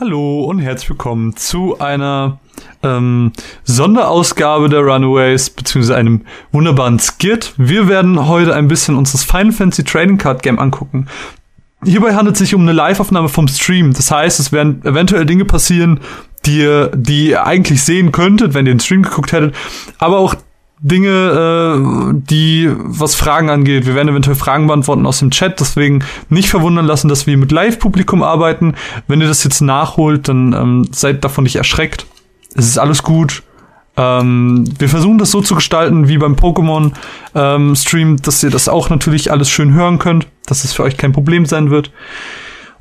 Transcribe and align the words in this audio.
Hallo 0.00 0.42
und 0.46 0.58
herzlich 0.58 0.90
willkommen 0.90 1.36
zu 1.36 1.78
einer 1.78 2.40
ähm, 2.82 3.30
Sonderausgabe 3.62 4.68
der 4.68 4.80
Runaways, 4.80 5.50
beziehungsweise 5.50 5.94
einem 5.94 6.22
wunderbaren 6.50 6.98
Skit. 6.98 7.54
Wir 7.58 7.86
werden 7.86 8.26
heute 8.26 8.56
ein 8.56 8.66
bisschen 8.66 8.96
uns 8.96 9.12
das 9.12 9.22
Final 9.22 9.52
Fantasy 9.52 9.84
Trading 9.84 10.18
Card 10.18 10.42
Game 10.42 10.58
angucken. 10.58 11.06
Hierbei 11.84 12.16
handelt 12.16 12.34
es 12.34 12.40
sich 12.40 12.56
um 12.56 12.62
eine 12.62 12.72
Live-Aufnahme 12.72 13.28
vom 13.28 13.46
Stream. 13.46 13.92
Das 13.92 14.10
heißt, 14.10 14.40
es 14.40 14.50
werden 14.50 14.84
eventuell 14.84 15.26
Dinge 15.26 15.44
passieren, 15.44 16.00
die 16.44 16.58
ihr, 16.58 16.90
die 16.96 17.28
ihr 17.28 17.46
eigentlich 17.46 17.84
sehen 17.84 18.10
könntet, 18.10 18.52
wenn 18.52 18.66
ihr 18.66 18.74
den 18.74 18.80
Stream 18.80 19.02
geguckt 19.02 19.30
hättet, 19.30 19.54
aber 19.98 20.18
auch 20.18 20.34
Dinge, 20.84 21.08
äh, 21.08 22.12
die 22.14 22.70
was 22.78 23.14
Fragen 23.14 23.48
angeht. 23.48 23.86
Wir 23.86 23.94
werden 23.94 24.10
eventuell 24.10 24.36
Fragen 24.36 24.66
beantworten 24.66 25.06
aus 25.06 25.20
dem 25.20 25.30
Chat, 25.30 25.58
deswegen 25.58 26.04
nicht 26.28 26.50
verwundern 26.50 26.84
lassen, 26.84 27.08
dass 27.08 27.26
wir 27.26 27.38
mit 27.38 27.52
Live-Publikum 27.52 28.22
arbeiten. 28.22 28.74
Wenn 29.08 29.22
ihr 29.22 29.26
das 29.26 29.44
jetzt 29.44 29.62
nachholt, 29.62 30.28
dann 30.28 30.52
ähm, 30.52 30.86
seid 30.92 31.24
davon 31.24 31.44
nicht 31.44 31.56
erschreckt. 31.56 32.06
Es 32.54 32.66
ist 32.66 32.76
alles 32.76 33.02
gut. 33.02 33.42
Ähm, 33.96 34.64
wir 34.78 34.90
versuchen 34.90 35.16
das 35.16 35.30
so 35.30 35.40
zu 35.40 35.54
gestalten 35.54 36.06
wie 36.08 36.18
beim 36.18 36.34
Pokémon-Stream, 36.34 38.08
ähm, 38.10 38.16
dass 38.22 38.42
ihr 38.42 38.50
das 38.50 38.68
auch 38.68 38.90
natürlich 38.90 39.32
alles 39.32 39.48
schön 39.48 39.72
hören 39.72 39.98
könnt, 39.98 40.26
dass 40.44 40.64
es 40.64 40.74
für 40.74 40.82
euch 40.82 40.98
kein 40.98 41.12
Problem 41.12 41.46
sein 41.46 41.70
wird. 41.70 41.92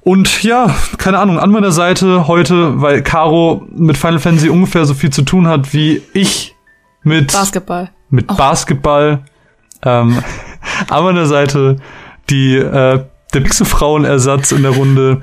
Und 0.01 0.43
ja, 0.43 0.75
keine 0.97 1.19
Ahnung, 1.19 1.39
an 1.39 1.51
meiner 1.51 1.71
Seite 1.71 2.27
heute, 2.27 2.81
weil 2.81 3.01
Caro 3.01 3.65
mit 3.73 3.95
Final 3.95 4.19
Fantasy 4.19 4.49
ungefähr 4.49 4.85
so 4.85 4.93
viel 4.93 5.11
zu 5.11 5.21
tun 5.21 5.47
hat 5.47 5.73
wie 5.73 6.01
ich 6.13 6.52
mit 7.03 7.31
Basketball. 7.31 7.89
Mit 8.09 8.31
oh. 8.31 8.35
Basketball. 8.35 9.23
Ähm, 9.83 10.23
an 10.89 11.03
meiner 11.03 11.25
Seite 11.25 11.77
die 12.29 12.55
äh, 12.55 13.03
der 13.33 13.39
beste 13.39 13.65
Frauenersatz 13.65 14.51
in 14.51 14.63
der 14.63 14.71
Runde, 14.71 15.21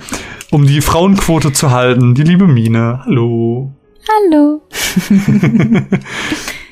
um 0.50 0.66
die 0.66 0.80
Frauenquote 0.80 1.52
zu 1.52 1.70
halten. 1.70 2.14
Die 2.14 2.22
liebe 2.22 2.46
Mine. 2.46 3.02
Hallo. 3.04 3.72
Hallo. 4.08 4.62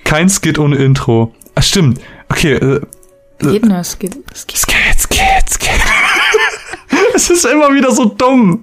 Kein 0.05 0.29
Skit 0.29 0.59
ohne 0.59 0.77
Intro. 0.77 1.34
Ah, 1.55 1.62
stimmt. 1.62 2.01
Okay. 2.29 2.55
Äh, 2.55 2.81
Geht 3.41 3.64
nur 3.67 3.84
Skit. 3.84 4.17
Skit, 4.34 4.59
Skit, 4.59 4.77
Skit. 4.98 4.98
Skit. 4.98 5.38
Es 7.19 7.30
ist 7.30 7.44
immer 7.44 7.72
wieder 7.74 7.91
so 7.91 8.05
dumm 8.05 8.62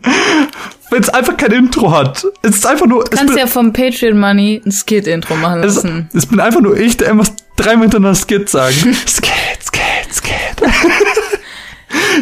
wenn 0.89 1.01
es 1.01 1.09
einfach 1.09 1.35
kein 1.35 1.51
Intro 1.51 1.91
hat. 1.91 2.25
Es 2.41 2.57
ist 2.57 2.65
einfach 2.65 2.85
nur. 2.85 3.03
Du 3.03 3.17
kannst 3.17 3.37
ja 3.37 3.47
vom 3.47 3.73
Patreon 3.73 4.17
Money 4.17 4.61
ein 4.65 4.71
Skit-Intro 4.71 5.35
machen 5.35 5.61
lassen. 5.61 6.09
Es, 6.09 6.23
es, 6.23 6.25
bin 6.25 6.39
einfach 6.39 6.61
nur 6.61 6.77
ich, 6.77 6.97
der 6.97 7.09
immer 7.09 7.25
dreimal 7.57 7.83
hintereinander 7.83 8.15
Skit 8.15 8.49
sagen. 8.49 8.75
Skit, 9.07 9.59
Skit, 9.61 10.13
Skit. 10.13 10.33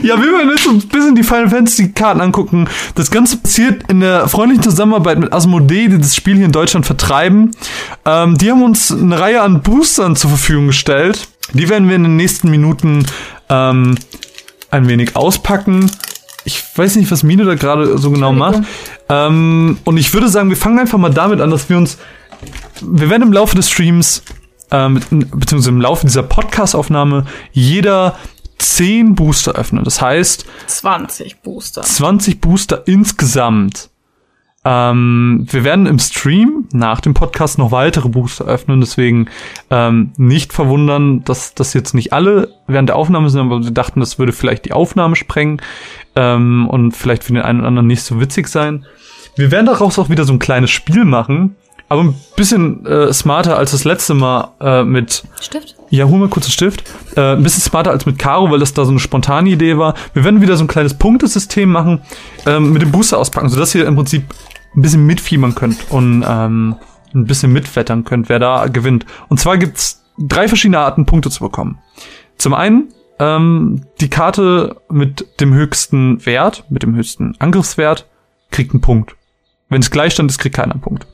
Ja, 0.03 0.21
wir 0.21 0.31
werden 0.31 0.49
jetzt 0.49 0.67
ein 0.67 0.87
bisschen 0.87 1.15
die 1.15 1.23
Final 1.23 1.49
Fantasy 1.49 1.93
Karten 1.93 2.21
angucken. 2.21 2.67
Das 2.95 3.09
Ganze 3.09 3.37
passiert 3.37 3.89
in 3.89 4.01
der 4.01 4.27
freundlichen 4.27 4.63
Zusammenarbeit 4.63 5.17
mit 5.17 5.33
Asmodee, 5.33 5.87
die 5.87 5.97
das 5.97 6.15
Spiel 6.15 6.35
hier 6.35 6.45
in 6.45 6.51
Deutschland 6.51 6.85
vertreiben. 6.85 7.51
Ähm, 8.05 8.37
die 8.37 8.51
haben 8.51 8.61
uns 8.61 8.91
eine 8.91 9.19
Reihe 9.19 9.41
an 9.41 9.61
Boostern 9.61 10.15
zur 10.15 10.31
Verfügung 10.31 10.67
gestellt. 10.67 11.27
Die 11.53 11.69
werden 11.69 11.87
wir 11.89 11.95
in 11.95 12.03
den 12.03 12.17
nächsten 12.17 12.51
Minuten 12.51 13.05
ähm, 13.49 13.95
ein 14.69 14.87
wenig 14.87 15.15
auspacken 15.15 15.89
ich 16.45 16.63
weiß 16.77 16.95
nicht, 16.97 17.11
was 17.11 17.23
Mine 17.23 17.45
da 17.45 17.55
gerade 17.55 17.97
so 17.97 18.11
genau 18.11 18.33
macht. 18.33 18.63
Ähm, 19.09 19.77
und 19.83 19.97
ich 19.97 20.13
würde 20.13 20.27
sagen, 20.27 20.50
wir 20.50 20.58
fangen 20.58 20.80
einfach 20.80 20.97
mal 20.97 21.13
damit 21.13 21.41
an, 21.41 21.52
dass 21.52 21.69
wir 21.69 21.77
uns, 21.77 21.97
wir 22.81 23.09
werden 23.09 23.23
im 23.23 23.33
Laufe 23.33 23.55
des 23.55 23.69
Streams, 23.69 24.23
ähm, 24.72 25.00
beziehungsweise 25.09 25.69
im 25.69 25.81
Laufe 25.81 26.05
dieser 26.05 26.23
Podcast-Aufnahme, 26.23 27.25
jeder 27.52 28.17
10 28.58 29.16
Booster 29.16 29.53
öffnen. 29.53 29.83
Das 29.83 30.02
heißt 30.02 30.45
20 30.67 31.41
Booster. 31.41 31.81
20 31.81 32.41
Booster 32.41 32.83
insgesamt. 32.88 33.89
Ähm, 34.66 35.45
wir 35.50 35.66
werden 35.66 35.85
im 35.88 36.00
Stream 36.00 36.69
nach 36.72 37.02
dem 37.02 37.13
Podcast 37.13 37.57
noch 37.57 37.72
weitere 37.72 38.07
Booster 38.07 38.45
öffnen, 38.45 38.80
deswegen 38.80 39.28
ähm, 39.69 40.13
nicht 40.16 40.53
verwundern, 40.53 41.23
dass 41.25 41.53
das 41.53 41.73
jetzt 41.73 41.94
nicht 41.94 42.13
alle 42.13 42.53
während 42.66 42.88
der 42.88 42.96
Aufnahme 42.96 43.29
sind, 43.29 43.41
aber 43.41 43.62
wir 43.62 43.72
dachten, 43.72 44.00
das 44.00 44.19
würde 44.19 44.31
vielleicht 44.31 44.63
die 44.63 44.72
Aufnahme 44.72 45.17
sprengen 45.17 45.62
ähm, 46.16 46.68
und 46.69 46.91
vielleicht 46.94 47.24
für 47.24 47.34
den 47.34 47.41
einen 47.41 47.59
oder 47.59 47.68
anderen 47.69 47.88
nicht 47.88 48.03
so 48.03 48.19
witzig 48.19 48.47
sein. 48.47 48.85
Wir 49.35 49.51
werden 49.51 49.66
daraus 49.66 49.97
auch 49.97 50.09
wieder 50.09 50.25
so 50.25 50.34
ein 50.34 50.40
kleines 50.40 50.69
Spiel 50.69 51.06
machen, 51.06 51.56
aber 51.90 52.03
ein 52.03 52.16
bisschen 52.35 52.85
äh, 52.85 53.12
smarter 53.13 53.57
als 53.57 53.72
das 53.72 53.84
letzte 53.84 54.13
Mal 54.13 54.50
äh, 54.59 54.84
mit 54.84 55.23
Stift. 55.40 55.75
Ja, 55.90 56.06
hol 56.06 56.19
mal 56.19 56.29
kurz 56.29 56.46
einen 56.46 56.53
Stift. 56.53 56.84
Äh, 57.16 57.34
ein 57.34 57.44
bisschen 57.44 57.62
smarter 57.62 57.91
als 57.91 58.06
mit 58.06 58.18
Caro, 58.18 58.50
weil 58.50 58.59
das 58.59 58.73
da 58.73 58.85
so 58.85 58.91
eine 58.91 59.00
spontane 59.00 59.50
Idee 59.50 59.78
war. 59.78 59.94
Wir 60.13 60.23
werden 60.23 60.41
wieder 60.41 60.57
so 60.57 60.63
ein 60.63 60.68
kleines 60.68 60.96
Punktesystem 60.96 61.69
machen, 61.69 62.02
ähm, 62.46 62.73
mit 62.73 62.81
dem 62.81 62.91
Booster 62.91 63.18
auspacken, 63.19 63.50
sodass 63.50 63.75
ihr 63.75 63.85
im 63.85 63.96
Prinzip 63.96 64.23
ein 64.75 64.81
bisschen 64.81 65.06
mitfiebern 65.06 65.53
könnt 65.53 65.91
und 65.91 66.25
ähm, 66.28 66.75
ein 67.13 67.25
bisschen 67.25 67.53
mitwettern 67.53 68.03
könnt, 68.06 68.29
wer 68.29 68.40
da 68.40 68.66
gewinnt. 68.68 69.06
Und 69.29 69.40
zwar 69.40 69.57
gibt's 69.57 70.03
drei 70.18 70.47
verschiedene 70.47 70.79
Arten, 70.79 71.06
Punkte 71.06 71.29
zu 71.29 71.41
bekommen. 71.41 71.79
Zum 72.38 72.53
einen 72.53 72.90
ähm, 73.19 73.85
die 74.01 74.09
Karte 74.09 74.81
mit 74.90 75.40
dem 75.40 75.53
höchsten 75.53 76.25
Wert, 76.25 76.66
mit 76.69 76.84
dem 76.84 76.96
höchsten 76.96 77.35
Angriffswert, 77.40 78.07
kriegt 78.51 78.72
einen 78.72 78.81
Punkt. 78.81 79.16
Wenn 79.69 79.81
es 79.81 79.91
Gleichstand 79.91 80.29
ist, 80.29 80.38
kriegt 80.38 80.56
keiner 80.56 80.74
einen 80.74 80.81
Punkt. 80.81 81.07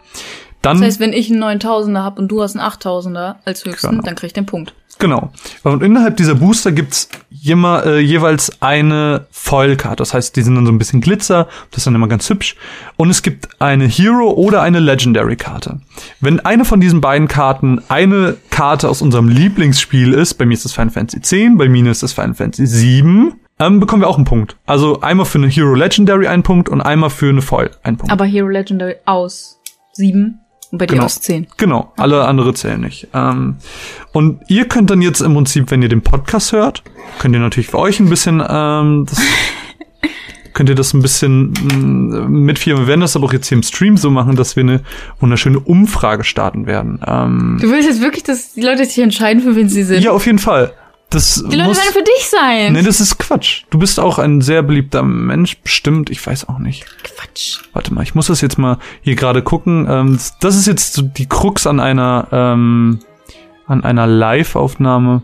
Dann, 0.62 0.78
das 0.78 0.88
heißt, 0.88 1.00
wenn 1.00 1.14
ich 1.14 1.32
einen 1.32 1.44
9000er 1.44 2.00
habe 2.00 2.22
und 2.22 2.28
du 2.28 2.42
hast 2.42 2.58
einen 2.58 2.70
8000er 2.70 3.36
als 3.46 3.66
höchsten, 3.66 3.90
genau. 3.92 4.04
dann 4.04 4.16
krieg 4.16 4.28
ich 4.28 4.34
den 4.34 4.46
Punkt. 4.46 4.74
Genau. 5.00 5.32
Und 5.64 5.82
innerhalb 5.82 6.18
dieser 6.18 6.36
Booster 6.36 6.74
gibt's 6.74 7.08
jema, 7.30 7.80
äh, 7.84 8.00
jeweils 8.00 8.62
eine 8.62 9.28
Foil-Karte. 9.32 9.96
Das 9.96 10.14
heißt, 10.14 10.36
die 10.36 10.42
sind 10.42 10.56
dann 10.56 10.66
so 10.66 10.74
ein 10.74 10.78
bisschen 10.78 11.00
Glitzer. 11.00 11.48
Das 11.72 11.80
ist 11.80 11.88
dann 11.88 11.96
immer 11.96 12.10
ganz 12.10 12.30
hübsch. 12.30 12.58
Und 12.98 13.10
es 13.10 13.24
gibt 13.24 13.62
eine 13.62 13.86
Hero- 13.86 14.34
oder 14.34 14.62
eine 14.62 14.80
Legendary-Karte. 14.80 15.80
Wenn 16.20 16.42
eine 16.42 16.66
von 16.66 16.82
diesen 16.82 17.00
beiden 17.00 17.30
Karten 17.30 17.82
eine 17.88 18.36
Karte 18.50 18.90
aus 18.90 19.02
unserem 19.02 19.30
Lieblingsspiel 19.30 20.14
ist, 20.14 20.34
bei 20.34 20.46
mir 20.46 20.56
ist 20.56 20.66
das 20.66 20.74
Final 20.74 20.90
Fantasy 20.90 21.46
X, 21.46 21.58
bei 21.58 21.70
mir 21.70 21.90
ist 21.90 22.04
das 22.04 22.12
Final 22.12 22.34
Fantasy 22.34 22.68
7, 22.68 23.40
ähm, 23.60 23.80
bekommen 23.80 24.02
wir 24.02 24.10
auch 24.10 24.18
einen 24.18 24.26
Punkt. 24.26 24.58
Also 24.66 25.00
einmal 25.00 25.26
für 25.26 25.38
eine 25.38 25.48
Hero 25.48 25.76
Legendary 25.76 26.28
einen 26.28 26.44
Punkt 26.44 26.68
und 26.68 26.82
einmal 26.82 27.10
für 27.10 27.30
eine 27.30 27.42
Foil 27.42 27.72
einen 27.84 27.98
Punkt. 27.98 28.12
Aber 28.12 28.26
Hero 28.26 28.50
Legendary 28.50 28.98
aus 29.06 29.62
7 29.94 30.40
und 30.72 30.78
bei 30.78 30.86
dir 30.86 30.94
genau. 30.94 31.06
aus 31.06 31.20
10. 31.22 31.48
Genau, 31.58 31.92
alle 31.98 32.26
andere 32.26 32.54
zählen 32.54 32.80
nicht. 32.80 33.08
Ähm, 33.14 33.58
und 34.14 34.42
ihr 34.48 34.66
könnt 34.66 34.90
dann 34.90 35.02
jetzt 35.02 35.22
im 35.22 35.34
Prinzip, 35.34 35.72
wenn 35.72 35.82
ihr 35.82 35.90
den 35.90 36.02
Podcast 36.02 36.52
hört, 36.52 36.84
könnt 37.20 37.36
ihr 37.36 37.42
natürlich 37.42 37.70
für 37.70 37.80
euch 37.80 38.00
ein 38.00 38.10
bisschen 38.10 38.44
ähm, 38.48 39.06
das 39.10 39.20
könnt 40.54 40.70
ihr 40.70 40.76
das 40.76 40.94
ein 40.94 41.02
bisschen 41.02 41.52
mm, 41.52 42.44
mitführen. 42.44 42.82
Wir 42.82 42.88
werden 42.88 43.02
das 43.02 43.16
aber 43.16 43.28
auch 43.28 43.34
jetzt 43.34 43.48
hier 43.48 43.58
im 43.58 43.64
Stream 43.64 43.98
so 43.98 44.10
machen, 44.10 44.36
dass 44.36 44.56
wir 44.56 44.62
eine 44.64 44.82
wunderschöne 45.20 45.60
Umfrage 45.60 46.24
starten 46.24 46.66
werden. 46.66 47.00
Ähm, 47.06 47.60
du 47.62 47.72
willst 47.72 47.88
jetzt 47.88 48.02
wirklich, 48.02 48.24
dass 48.24 48.54
die 48.54 48.62
Leute 48.62 48.86
sich 48.86 49.00
entscheiden, 49.00 49.42
für 49.42 49.56
wen 49.56 49.70
sie 49.70 49.84
sind? 49.84 50.04
Ja, 50.04 50.12
auf 50.12 50.26
jeden 50.26 50.40
Fall. 50.40 50.74
Das 51.10 51.36
die 51.36 51.56
Leute 51.56 51.70
muss, 51.70 51.78
werden 51.78 51.94
für 51.94 52.04
dich 52.04 52.30
sein. 52.30 52.74
Nee, 52.74 52.84
das 52.84 53.00
ist 53.00 53.18
Quatsch. 53.18 53.64
Du 53.72 53.80
bist 53.80 54.00
auch 54.00 54.20
ein 54.20 54.42
sehr 54.42 54.62
beliebter 54.62 55.02
Mensch, 55.02 55.58
bestimmt. 55.58 56.12
Ich 56.12 56.26
weiß 56.26 56.48
auch 56.50 56.60
nicht. 56.60 56.86
Quatsch. 57.04 57.62
Warte 57.74 57.94
mal, 57.94 58.04
ich 58.04 58.14
muss 58.14 58.28
das 58.28 58.42
jetzt 58.42 58.60
mal 58.60 58.78
hier 59.02 59.16
gerade 59.16 59.42
gucken. 59.42 59.88
Ähm, 59.90 60.20
das 60.40 60.56
ist 60.56 60.68
jetzt 60.68 60.94
so 60.94 61.02
die 61.02 61.28
Krux 61.28 61.66
an 61.66 61.80
einer 61.80 62.28
ähm, 62.32 63.00
an 63.66 63.84
einer 63.84 64.06
Live-Aufnahme. 64.06 65.24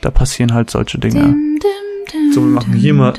Da 0.00 0.10
passieren 0.10 0.52
halt 0.52 0.70
solche 0.70 0.98
Dinge. 0.98 1.22
Dim, 1.22 1.58
dim, 1.60 2.12
dim, 2.12 2.32
so, 2.32 2.40
wir 2.40 2.48
machen 2.48 2.72
hier 2.72 2.94
mal 2.94 3.14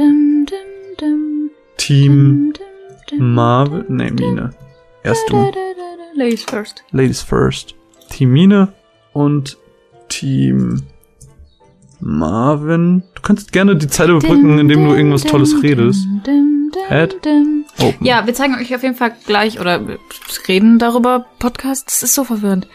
Team 1.78 2.54
Marvel. 3.18 3.86
Nee, 3.88 4.12
Mine. 4.12 4.52
Erst 5.04 5.30
du. 5.30 5.52
Ladies 6.16 6.44
first. 6.44 6.84
Ladies 6.92 7.22
first. 7.22 7.76
Team 8.10 8.32
Mine 8.32 8.74
und 9.14 9.58
Team 10.10 10.84
Marvin. 12.02 13.04
Du 13.16 13.22
kannst 13.22 13.52
gerne 13.52 13.76
die 13.76 13.88
Zeit 13.88 14.10
überbrücken, 14.10 14.60
indem 14.60 14.86
du 14.86 14.94
irgendwas 14.94 15.24
Tolles 15.24 15.62
redest. 15.64 16.06
Head. 16.88 17.16
Open. 17.80 18.06
Ja, 18.06 18.26
wir 18.26 18.34
zeigen 18.34 18.56
euch 18.56 18.74
auf 18.76 18.84
jeden 18.84 18.96
Fall 18.96 19.14
gleich 19.26 19.60
oder 19.60 19.82
reden 20.48 20.80
darüber 20.80 21.26
Podcast. 21.40 21.88
Das 21.88 22.04
ist 22.04 22.14
so 22.14 22.24
verwirrend. 22.24 22.68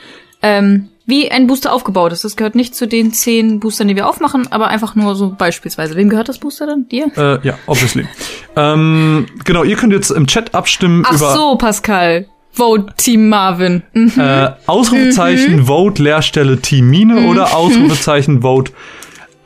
Ähm, 0.42 0.88
wie 1.06 1.30
ein 1.30 1.46
Booster 1.46 1.72
aufgebaut 1.72 2.12
ist. 2.12 2.24
Das 2.24 2.36
gehört 2.36 2.56
nicht 2.56 2.74
zu 2.74 2.86
den 2.86 3.12
zehn 3.12 3.60
Boostern, 3.60 3.88
die 3.88 3.96
wir 3.96 4.08
aufmachen, 4.08 4.50
aber 4.50 4.68
einfach 4.68 4.94
nur 4.96 5.14
so 5.14 5.34
beispielsweise. 5.36 5.94
Wem 5.96 6.08
gehört 6.08 6.28
das 6.28 6.38
Booster 6.38 6.66
dann? 6.66 6.88
Dir? 6.88 7.10
Äh, 7.16 7.46
ja, 7.46 7.58
obviously. 7.66 8.06
ähm, 8.56 9.26
genau, 9.44 9.62
ihr 9.62 9.76
könnt 9.76 9.92
jetzt 9.92 10.10
im 10.10 10.26
Chat 10.26 10.54
abstimmen 10.54 11.04
Ach 11.06 11.14
über. 11.14 11.30
Ach 11.30 11.34
so, 11.34 11.56
Pascal. 11.56 12.26
Vote 12.50 12.94
Team 12.96 13.28
Marvin. 13.28 13.82
Mhm. 13.92 14.12
Äh, 14.16 14.50
Ausrufezeichen 14.66 15.56
mhm. 15.56 15.66
Vote 15.66 16.02
Leerstelle 16.02 16.60
Team 16.60 16.88
Mine 16.88 17.20
mhm. 17.20 17.28
oder 17.28 17.54
Ausrufezeichen 17.54 18.42
Vote 18.42 18.72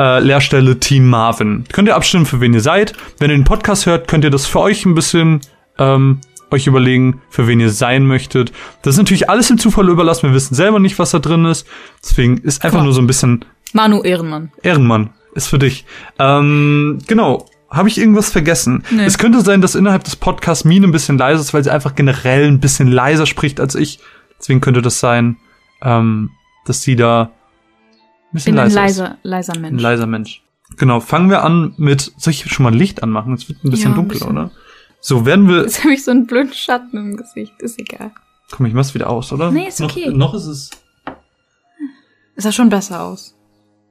äh, 0.00 0.18
Leerstelle 0.20 0.80
Team 0.80 1.08
Marvin. 1.08 1.64
Könnt 1.70 1.86
ihr 1.88 1.94
abstimmen, 1.94 2.26
für 2.26 2.40
wen 2.40 2.54
ihr 2.54 2.62
seid. 2.62 2.94
Wenn 3.18 3.30
ihr 3.30 3.36
den 3.36 3.44
Podcast 3.44 3.86
hört, 3.86 4.08
könnt 4.08 4.24
ihr 4.24 4.30
das 4.30 4.46
für 4.46 4.60
euch 4.60 4.86
ein 4.86 4.94
bisschen 4.94 5.40
ähm, 5.78 6.20
euch 6.50 6.66
überlegen, 6.66 7.20
für 7.28 7.46
wen 7.46 7.60
ihr 7.60 7.70
sein 7.70 8.06
möchtet. 8.06 8.50
Das 8.82 8.94
ist 8.94 8.98
natürlich 8.98 9.28
alles 9.28 9.48
dem 9.48 9.58
Zufall 9.58 9.88
überlassen. 9.88 10.28
Wir 10.28 10.34
wissen 10.34 10.54
selber 10.54 10.80
nicht, 10.80 10.98
was 10.98 11.10
da 11.10 11.18
drin 11.18 11.44
ist. 11.44 11.66
Deswegen 12.02 12.38
ist 12.38 12.64
einfach 12.64 12.78
Klar. 12.78 12.84
nur 12.84 12.92
so 12.94 13.00
ein 13.00 13.06
bisschen. 13.06 13.44
Manu 13.72 14.02
Ehrenmann. 14.02 14.50
Ehrenmann 14.62 15.10
ist 15.34 15.48
für 15.48 15.58
dich. 15.58 15.84
Ähm, 16.18 16.98
genau. 17.06 17.46
habe 17.70 17.88
ich 17.88 17.98
irgendwas 17.98 18.30
vergessen? 18.30 18.82
Nee. 18.90 19.04
Es 19.04 19.18
könnte 19.18 19.42
sein, 19.42 19.60
dass 19.60 19.76
innerhalb 19.76 20.02
des 20.02 20.16
Podcasts 20.16 20.64
Mine 20.64 20.88
ein 20.88 20.92
bisschen 20.92 21.18
leiser 21.18 21.40
ist, 21.40 21.54
weil 21.54 21.62
sie 21.62 21.70
einfach 21.70 21.94
generell 21.94 22.48
ein 22.48 22.58
bisschen 22.58 22.88
leiser 22.88 23.26
spricht 23.26 23.60
als 23.60 23.74
ich. 23.76 24.00
Deswegen 24.40 24.60
könnte 24.60 24.82
das 24.82 24.98
sein, 24.98 25.36
ähm, 25.82 26.30
dass 26.64 26.82
sie 26.82 26.96
da 26.96 27.30
bisschen 28.32 28.54
bin 28.54 28.60
ein 28.60 28.70
leiser 28.70 28.84
ist. 28.84 28.98
leiser, 28.98 29.18
leiser 29.22 29.52
Ein 29.54 29.60
Mensch. 29.62 29.82
leiser 29.82 30.06
Mensch. 30.06 30.42
Genau, 30.76 31.00
fangen 31.00 31.30
wir 31.30 31.42
an 31.42 31.74
mit, 31.78 32.12
soll 32.16 32.32
ich 32.32 32.50
schon 32.50 32.62
mal 32.64 32.70
ein 32.72 32.78
Licht 32.78 33.02
anmachen? 33.02 33.32
Es 33.34 33.48
wird 33.48 33.64
ein 33.64 33.70
bisschen 33.70 33.86
Ja, 33.86 33.90
ein 33.90 33.96
dunkel, 33.96 34.18
bisschen. 34.18 34.30
oder? 34.30 34.50
So, 35.00 35.26
werden 35.26 35.48
wir, 35.48 35.62
Jetzt 35.62 35.82
habe 35.82 35.94
ich 35.94 36.04
so 36.04 36.10
einen 36.10 36.26
blöden 36.26 36.52
Schatten 36.52 36.96
im 36.96 37.16
Gesicht. 37.16 37.54
Ist 37.60 37.78
egal. 37.78 38.12
komm, 38.50 38.66
ich 38.66 38.74
mach's 38.74 38.94
wieder 38.94 39.08
aus, 39.10 39.32
oder? 39.32 39.50
Nee, 39.50 39.68
ist 39.68 39.80
okay. 39.80 40.08
Noch, 40.10 40.32
noch 40.32 40.34
ist 40.34 40.44
es, 40.46 40.70
Es 42.36 42.44
sah 42.44 42.52
schon 42.52 42.68
besser 42.68 43.02
aus. 43.02 43.34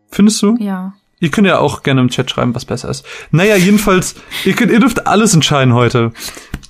findest 0.10 0.42
du? 0.42 0.56
Ja. 0.60 0.94
Ihr 1.20 1.32
könnt 1.32 1.48
ja 1.48 1.60
auch 1.60 1.84
gerne 1.84 2.00
im 2.00 2.10
Chat 2.10 2.32
schreiben, 2.32 2.56
was 2.56 2.64
besser 2.64 2.88
ist. 2.90 3.06
Naja, 3.32 3.58
jedenfalls, 3.58 4.16
ihr, 4.46 4.54
könnt, 4.56 4.72
ihr 4.72 4.80
dürft 4.80 5.06
alles 5.06 5.34
entscheiden 5.34 5.74
heute. 5.74 6.14
Ich 6.16 6.70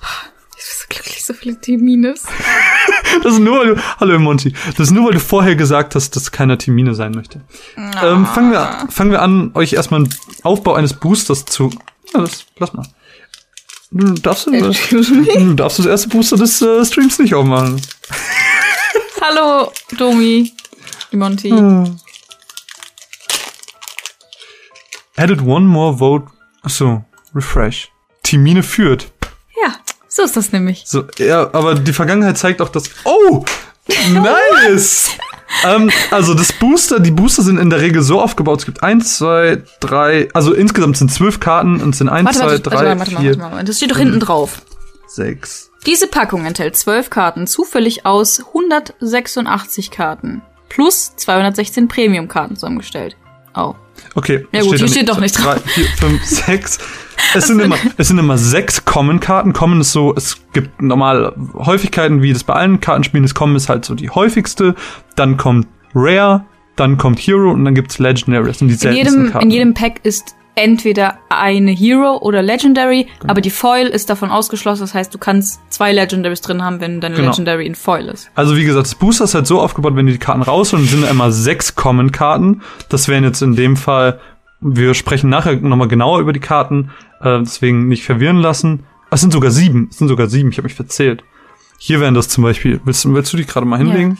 so 0.56 0.86
glücklich, 0.88 1.24
so 1.24 1.34
viele 1.34 1.60
Termines. 1.60 2.26
Das 3.22 3.34
ist 3.34 3.40
nur, 3.40 3.58
weil 3.58 3.74
du, 3.74 3.82
hallo 3.98 4.18
Monty, 4.18 4.52
das 4.76 4.88
ist 4.88 4.90
nur, 4.92 5.06
weil 5.06 5.14
du 5.14 5.20
vorher 5.20 5.56
gesagt 5.56 5.94
hast, 5.94 6.16
dass 6.16 6.30
keiner 6.30 6.58
Termine 6.58 6.94
sein 6.94 7.12
möchte. 7.12 7.42
Ähm, 7.76 8.26
fangen, 8.26 8.52
wir, 8.52 8.86
fangen 8.88 9.10
wir 9.10 9.22
an, 9.22 9.50
euch 9.54 9.72
erstmal 9.72 10.00
einen 10.00 10.14
Aufbau 10.42 10.74
eines 10.74 10.94
Boosters 10.94 11.44
zu, 11.44 11.70
ja, 12.14 12.20
das, 12.20 12.46
lass 12.58 12.72
mal. 12.72 12.86
Du 13.92 14.14
darfst, 14.14 14.46
du, 14.46 15.54
darfst 15.54 15.78
das 15.80 15.86
erste 15.86 16.08
Booster 16.08 16.36
des 16.36 16.62
äh, 16.62 16.84
Streams 16.84 17.18
nicht 17.18 17.34
aufmachen. 17.34 17.80
Hallo, 19.20 19.72
Domi. 19.98 20.52
Monty. 21.12 21.50
Hm. 21.50 21.98
Added 25.16 25.42
one 25.42 25.66
more 25.66 25.98
vote. 25.98 26.26
Achso, 26.62 27.04
refresh. 27.34 27.90
Timine 28.22 28.62
führt. 28.62 29.12
Ja, 29.62 29.74
so 30.20 30.24
ist 30.26 30.36
das 30.36 30.52
nämlich. 30.52 30.82
So, 30.86 31.04
ja, 31.18 31.48
aber 31.52 31.74
die 31.74 31.92
Vergangenheit 31.92 32.36
zeigt 32.38 32.60
auch, 32.60 32.68
dass. 32.68 32.90
Oh! 33.04 33.44
Nice! 34.12 35.10
ähm, 35.64 35.90
also 36.10 36.34
das 36.34 36.52
Booster, 36.52 37.00
die 37.00 37.10
Booster 37.10 37.42
sind 37.42 37.58
in 37.58 37.70
der 37.70 37.80
Regel 37.80 38.02
so 38.02 38.20
aufgebaut, 38.20 38.60
es 38.60 38.66
gibt 38.66 38.82
eins, 38.82 39.16
zwei, 39.18 39.62
drei, 39.80 40.28
also 40.32 40.52
insgesamt 40.52 40.96
sind 40.96 41.12
zwölf 41.12 41.40
Karten 41.40 41.80
und 41.80 41.90
es 41.90 41.98
sind 41.98 42.08
eins, 42.08 42.36
zwei, 42.36 42.58
drei, 42.58 42.96
vier. 43.04 43.36
Das 43.64 43.76
steht 43.78 43.90
doch 43.90 43.98
hinten 43.98 44.20
drauf. 44.20 44.62
sechs. 45.08 45.70
Diese 45.86 46.06
Packung 46.06 46.44
enthält 46.44 46.76
zwölf 46.76 47.08
Karten, 47.08 47.46
zufällig 47.46 48.04
aus 48.04 48.44
186 48.48 49.90
Karten. 49.90 50.42
Plus 50.68 51.16
216 51.16 51.88
Premium-Karten 51.88 52.54
zusammengestellt. 52.54 53.16
Oh. 53.56 53.74
Okay. 54.14 54.46
Ja 54.52 54.62
gut, 54.62 54.70
hier 54.70 54.78
da 54.78 54.88
steht 54.88 55.08
doch 55.08 55.20
nicht 55.20 55.36
Drei, 55.42 55.56
vier, 55.58 55.84
fünf, 55.84 56.24
sechs. 56.24 56.78
Es 57.34 57.46
sind, 57.46 57.60
immer, 57.60 57.76
es 57.98 58.08
sind 58.08 58.18
immer 58.18 58.38
sechs 58.38 58.84
Common-Karten. 58.86 59.52
Common 59.52 59.82
ist 59.82 59.92
so, 59.92 60.14
es 60.16 60.38
gibt 60.52 60.80
normal 60.82 61.34
Häufigkeiten, 61.54 62.22
wie 62.22 62.32
das 62.32 62.42
bei 62.42 62.54
allen 62.54 62.80
Kartenspielen 62.80 63.24
ist. 63.24 63.34
Common 63.34 63.56
ist 63.56 63.68
halt 63.68 63.84
so 63.84 63.94
die 63.94 64.10
häufigste. 64.10 64.74
Dann 65.16 65.36
kommt 65.36 65.68
Rare, 65.94 66.44
dann 66.76 66.96
kommt 66.96 67.18
Hero 67.20 67.52
und 67.52 67.64
dann 67.66 67.74
gibt's 67.74 67.98
Legendary. 67.98 68.46
Das 68.46 68.58
sind 68.58 68.68
die 68.68 68.86
In 68.88 68.94
jedem, 68.94 69.30
Karten. 69.30 69.44
in 69.46 69.50
jedem 69.52 69.74
Pack 69.74 70.00
ist 70.02 70.34
entweder 70.54 71.18
eine 71.28 71.70
Hero 71.70 72.18
oder 72.18 72.42
Legendary, 72.42 73.06
aber 73.26 73.40
die 73.40 73.50
Foil 73.50 73.86
ist 73.86 74.10
davon 74.10 74.30
ausgeschlossen. 74.30 74.82
Das 74.82 74.94
heißt, 74.94 75.14
du 75.14 75.18
kannst 75.18 75.60
zwei 75.70 75.92
Legendaries 75.92 76.40
drin 76.40 76.62
haben, 76.62 76.80
wenn 76.80 77.00
deine 77.00 77.14
Genau. 77.16 77.30
Legendary 77.30 77.66
in 77.66 77.74
Foil 77.74 78.06
ist. 78.08 78.30
Also 78.34 78.56
wie 78.56 78.64
gesagt, 78.64 78.86
das 78.86 78.94
Booster 78.94 79.24
ist 79.24 79.34
halt 79.34 79.46
so 79.46 79.60
aufgebaut, 79.60 79.96
wenn 79.96 80.06
du 80.06 80.12
die 80.12 80.18
Karten 80.18 80.42
rausholen, 80.42 80.86
sind 80.86 81.08
immer 81.08 81.32
sechs 81.32 81.74
Common-Karten. 81.74 82.62
Das 82.88 83.08
wären 83.08 83.24
jetzt 83.24 83.42
in 83.42 83.56
dem 83.56 83.76
Fall, 83.76 84.20
wir 84.60 84.94
sprechen 84.94 85.30
nachher 85.30 85.56
nochmal 85.56 85.88
genauer 85.88 86.20
über 86.20 86.32
die 86.32 86.40
Karten, 86.40 86.90
äh, 87.22 87.38
deswegen 87.40 87.88
nicht 87.88 88.04
verwirren 88.04 88.36
lassen. 88.38 88.84
Ah, 89.04 89.14
Es 89.14 89.20
sind 89.22 89.32
sogar 89.32 89.50
sieben, 89.50 89.88
es 89.90 89.98
sind 89.98 90.08
sogar 90.08 90.28
sieben, 90.28 90.50
ich 90.50 90.58
habe 90.58 90.66
mich 90.66 90.74
verzählt. 90.74 91.22
Hier 91.78 92.00
wären 92.00 92.14
das 92.14 92.28
zum 92.28 92.44
Beispiel, 92.44 92.80
willst, 92.84 93.04
du- 93.04 93.14
willst 93.14 93.32
du 93.32 93.36
die 93.38 93.46
gerade 93.46 93.64
mal 93.66 93.78
hinlegen 93.78 94.18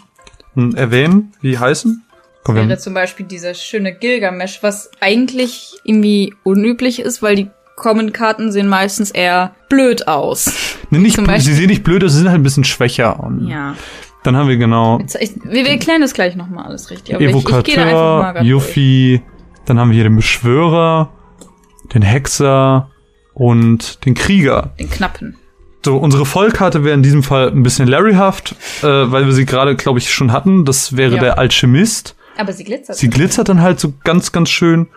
und 0.55 0.75
erwähnen, 0.77 1.33
wie 1.43 1.51
die 1.51 1.59
heißen? 1.59 2.03
Komm, 2.45 2.57
wir 2.57 2.69
Wäre 2.69 2.79
zum 2.79 2.95
Beispiel 2.95 3.27
dieser 3.27 3.55
schöne 3.55 3.95
Gilgamesh, 3.95 4.63
was 4.63 4.91
eigentlich 5.01 5.75
irgendwie 5.85 6.35
unüblich 6.43 7.01
ist, 7.01 7.23
weil 7.23 7.37
die 7.37 7.51
Common-Karten 7.77 8.53
sehen 8.53 8.69
meistens 8.69 9.11
eher 9.11 9.55
blöd 9.69 10.09
aus. 10.09 10.53
nee, 10.91 10.99
nicht, 10.99 11.17
zum 11.17 11.27
sie 11.39 11.53
sehen 11.55 11.69
nicht 11.69 11.85
blöd, 11.85 12.05
aus, 12.05 12.13
sie 12.13 12.19
sind 12.19 12.29
halt 12.29 12.41
ein 12.41 12.43
bisschen 12.43 12.65
schwächer. 12.65 13.19
Ja. 13.47 13.75
Dann 14.23 14.37
haben 14.37 14.49
wir 14.49 14.59
genau 14.59 15.01
ich, 15.19 15.31
wir, 15.45 15.65
wir 15.65 15.69
erklären 15.71 16.03
das 16.03 16.13
gleich 16.13 16.37
nochmal 16.37 16.67
alles 16.67 16.91
richtig. 16.91 17.15
Aber 17.15 17.25
ich, 17.25 17.35
ich 17.35 17.45
gehe 17.45 17.53
da 17.53 17.59
einfach 17.59 17.73
mal 17.73 17.81
Evokateur, 17.81 18.21
grad 18.21 18.37
durch. 18.37 18.47
Yuffie, 18.47 19.23
dann 19.65 19.79
haben 19.79 19.91
wir 19.91 19.95
hier 19.95 20.05
den 20.05 20.17
Beschwörer, 20.17 21.11
den 21.95 22.03
Hexer 22.03 22.91
und 23.33 24.05
den 24.05 24.15
Krieger. 24.15 24.75
Den 24.79 24.91
knappen. 24.91 25.37
So, 25.85 25.97
unsere 25.97 26.27
Vollkarte 26.27 26.85
wäre 26.85 26.95
in 26.95 27.03
diesem 27.03 27.23
Fall 27.23 27.49
ein 27.49 27.63
bisschen 27.63 27.89
Larryhaft, 27.89 28.55
äh, 28.83 28.87
weil 28.87 29.25
wir 29.25 29.33
sie 29.33 29.47
gerade, 29.47 29.77
glaube 29.77 29.99
ich, 29.99 30.13
schon 30.13 30.33
hatten. 30.33 30.67
Das 30.67 30.97
wäre 30.99 31.15
Ja. 31.15 31.21
der 31.21 31.39
Alchemist. 31.39 32.17
Aber 32.41 32.53
sie 32.53 32.65
glitzert. 32.65 32.97
Sie 32.97 33.11
glitzert 33.11 33.49
dann 33.49 33.61
halt 33.61 33.79
so 33.79 33.93
ganz, 34.03 34.33
ganz 34.33 34.49
schön. 34.49 34.89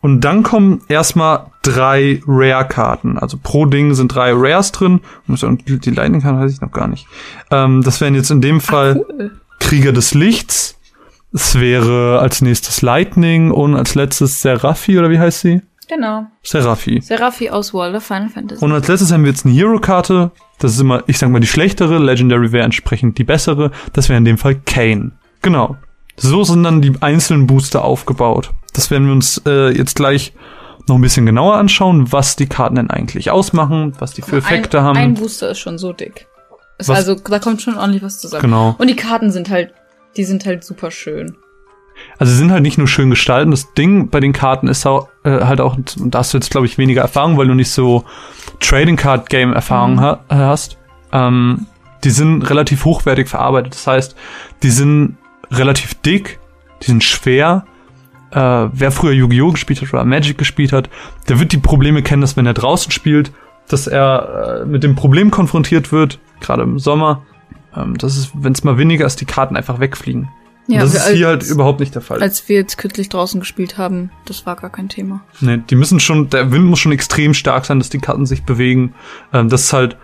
Und 0.00 0.22
dann 0.22 0.42
kommen 0.42 0.82
erstmal 0.88 1.46
drei 1.62 2.20
Rare-Karten. 2.26 3.18
Also 3.18 3.38
pro 3.40 3.66
Ding 3.66 3.94
sind 3.94 4.08
drei 4.08 4.32
Rares 4.34 4.72
drin. 4.72 5.00
Und 5.28 5.64
die 5.66 5.90
Lightning-Karte 5.90 6.40
weiß 6.40 6.52
ich 6.52 6.60
noch 6.60 6.72
gar 6.72 6.88
nicht. 6.88 7.06
Ähm, 7.50 7.82
das 7.82 8.00
wären 8.00 8.14
jetzt 8.14 8.30
in 8.30 8.40
dem 8.40 8.60
Fall 8.60 9.04
cool. 9.08 9.30
Krieger 9.60 9.92
des 9.92 10.14
Lichts. 10.14 10.76
Es 11.32 11.58
wäre 11.58 12.18
als 12.18 12.42
nächstes 12.42 12.82
Lightning 12.82 13.52
und 13.52 13.74
als 13.74 13.94
letztes 13.94 14.42
Seraphi, 14.42 14.98
oder 14.98 15.08
wie 15.08 15.18
heißt 15.18 15.40
sie? 15.40 15.62
Genau. 15.88 16.26
Seraphi. 16.42 17.00
Seraphi 17.00 17.50
aus 17.50 17.72
World 17.72 17.96
of 17.96 18.02
Final 18.02 18.28
Fantasy. 18.28 18.64
Und 18.64 18.72
als 18.72 18.88
letztes 18.88 19.12
haben 19.12 19.24
wir 19.24 19.30
jetzt 19.30 19.46
eine 19.46 19.54
Hero-Karte. 19.54 20.30
Das 20.58 20.72
ist 20.72 20.80
immer, 20.80 21.04
ich 21.06 21.18
sag 21.18 21.30
mal, 21.30 21.40
die 21.40 21.46
schlechtere. 21.46 21.98
Legendary 21.98 22.52
wäre 22.52 22.64
entsprechend 22.64 23.18
die 23.18 23.24
bessere. 23.24 23.70
Das 23.92 24.08
wäre 24.08 24.18
in 24.18 24.24
dem 24.24 24.38
Fall 24.38 24.56
Kane. 24.56 25.12
Genau. 25.42 25.76
So 26.16 26.44
sind 26.44 26.62
dann 26.64 26.82
die 26.82 26.92
einzelnen 27.00 27.46
Booster 27.46 27.84
aufgebaut. 27.84 28.50
Das 28.72 28.90
werden 28.90 29.06
wir 29.06 29.12
uns 29.12 29.42
äh, 29.46 29.70
jetzt 29.76 29.96
gleich 29.96 30.32
noch 30.88 30.96
ein 30.96 31.00
bisschen 31.00 31.26
genauer 31.26 31.56
anschauen, 31.56 32.12
was 32.12 32.36
die 32.36 32.46
Karten 32.46 32.76
denn 32.76 32.90
eigentlich 32.90 33.30
ausmachen, 33.30 33.94
was 33.98 34.12
die 34.12 34.22
für 34.22 34.38
Effekte 34.38 34.78
ein, 34.78 34.84
haben. 34.84 34.96
Ein 34.96 35.14
Booster 35.14 35.50
ist 35.50 35.58
schon 35.58 35.78
so 35.78 35.92
dick. 35.92 36.26
Ist 36.78 36.90
also, 36.90 37.14
da 37.14 37.38
kommt 37.38 37.62
schon 37.62 37.76
ordentlich 37.76 38.02
was 38.02 38.18
zusammen. 38.18 38.42
Genau. 38.42 38.74
Und 38.78 38.88
die 38.88 38.96
Karten 38.96 39.30
sind 39.30 39.50
halt, 39.50 39.72
die 40.16 40.24
sind 40.24 40.44
halt 40.44 40.64
super 40.64 40.90
schön. 40.90 41.36
Also 42.18 42.32
sie 42.32 42.38
sind 42.38 42.50
halt 42.50 42.62
nicht 42.62 42.78
nur 42.78 42.88
schön 42.88 43.10
gestalten. 43.10 43.50
Das 43.50 43.72
Ding 43.74 44.08
bei 44.08 44.18
den 44.18 44.32
Karten 44.32 44.66
ist 44.66 44.86
auch, 44.86 45.08
äh, 45.24 45.44
halt 45.44 45.60
auch, 45.60 45.76
da 45.96 46.18
hast 46.18 46.32
du 46.32 46.38
jetzt, 46.38 46.50
glaube 46.50 46.66
ich, 46.66 46.78
weniger 46.78 47.02
Erfahrung, 47.02 47.36
weil 47.36 47.46
du 47.46 47.54
nicht 47.54 47.70
so 47.70 48.04
Trading 48.60 48.96
Card 48.96 49.28
Game 49.28 49.52
Erfahrung 49.52 50.00
ha 50.00 50.24
äh, 50.28 50.34
hast. 50.34 50.78
Ähm, 51.12 51.66
die 52.02 52.10
sind 52.10 52.42
relativ 52.42 52.84
hochwertig 52.84 53.28
verarbeitet. 53.28 53.74
Das 53.74 53.86
heißt, 53.86 54.16
die 54.62 54.70
sind 54.70 55.18
relativ 55.52 55.94
dick, 55.94 56.38
die 56.82 56.86
sind 56.86 57.04
schwer. 57.04 57.64
Äh, 58.30 58.38
wer 58.72 58.90
früher 58.90 59.12
Yu-Gi-Oh! 59.12 59.52
gespielt 59.52 59.82
hat 59.82 59.92
oder 59.92 60.04
Magic 60.04 60.38
gespielt 60.38 60.72
hat, 60.72 60.88
der 61.28 61.38
wird 61.38 61.52
die 61.52 61.58
Probleme 61.58 62.02
kennen, 62.02 62.22
dass 62.22 62.36
wenn 62.36 62.46
er 62.46 62.54
draußen 62.54 62.90
spielt, 62.90 63.30
dass 63.68 63.86
er 63.86 64.62
äh, 64.62 64.66
mit 64.66 64.82
dem 64.82 64.94
Problem 64.94 65.30
konfrontiert 65.30 65.92
wird, 65.92 66.18
gerade 66.40 66.62
im 66.62 66.78
Sommer. 66.78 67.22
Ähm, 67.76 67.96
das 67.98 68.16
ist, 68.16 68.32
wenn 68.34 68.52
es 68.52 68.64
mal 68.64 68.78
weniger 68.78 69.04
ist, 69.06 69.20
die 69.20 69.26
Karten 69.26 69.56
einfach 69.56 69.80
wegfliegen. 69.80 70.28
Und 70.68 70.76
das 70.76 70.94
ist 70.94 71.08
hier 71.08 71.28
als- 71.28 71.44
halt 71.44 71.50
überhaupt 71.54 71.80
nicht 71.80 71.94
der 71.94 72.02
Fall. 72.02 72.22
Als 72.22 72.48
wir 72.48 72.56
jetzt 72.56 72.78
kürzlich 72.78 73.08
draußen 73.10 73.40
gespielt 73.40 73.76
haben, 73.78 74.10
das 74.24 74.46
war 74.46 74.56
gar 74.56 74.70
kein 74.70 74.88
Thema. 74.88 75.20
Nee, 75.40 75.58
die 75.68 75.74
müssen 75.74 76.00
schon, 76.00 76.30
der 76.30 76.50
Wind 76.52 76.64
muss 76.66 76.78
schon 76.78 76.92
extrem 76.92 77.34
stark 77.34 77.66
sein, 77.66 77.78
dass 77.80 77.90
die 77.90 77.98
Karten 77.98 78.24
sich 78.26 78.44
bewegen. 78.44 78.94
Ähm, 79.32 79.48
das 79.50 79.64
ist 79.64 79.72
halt 79.74 79.96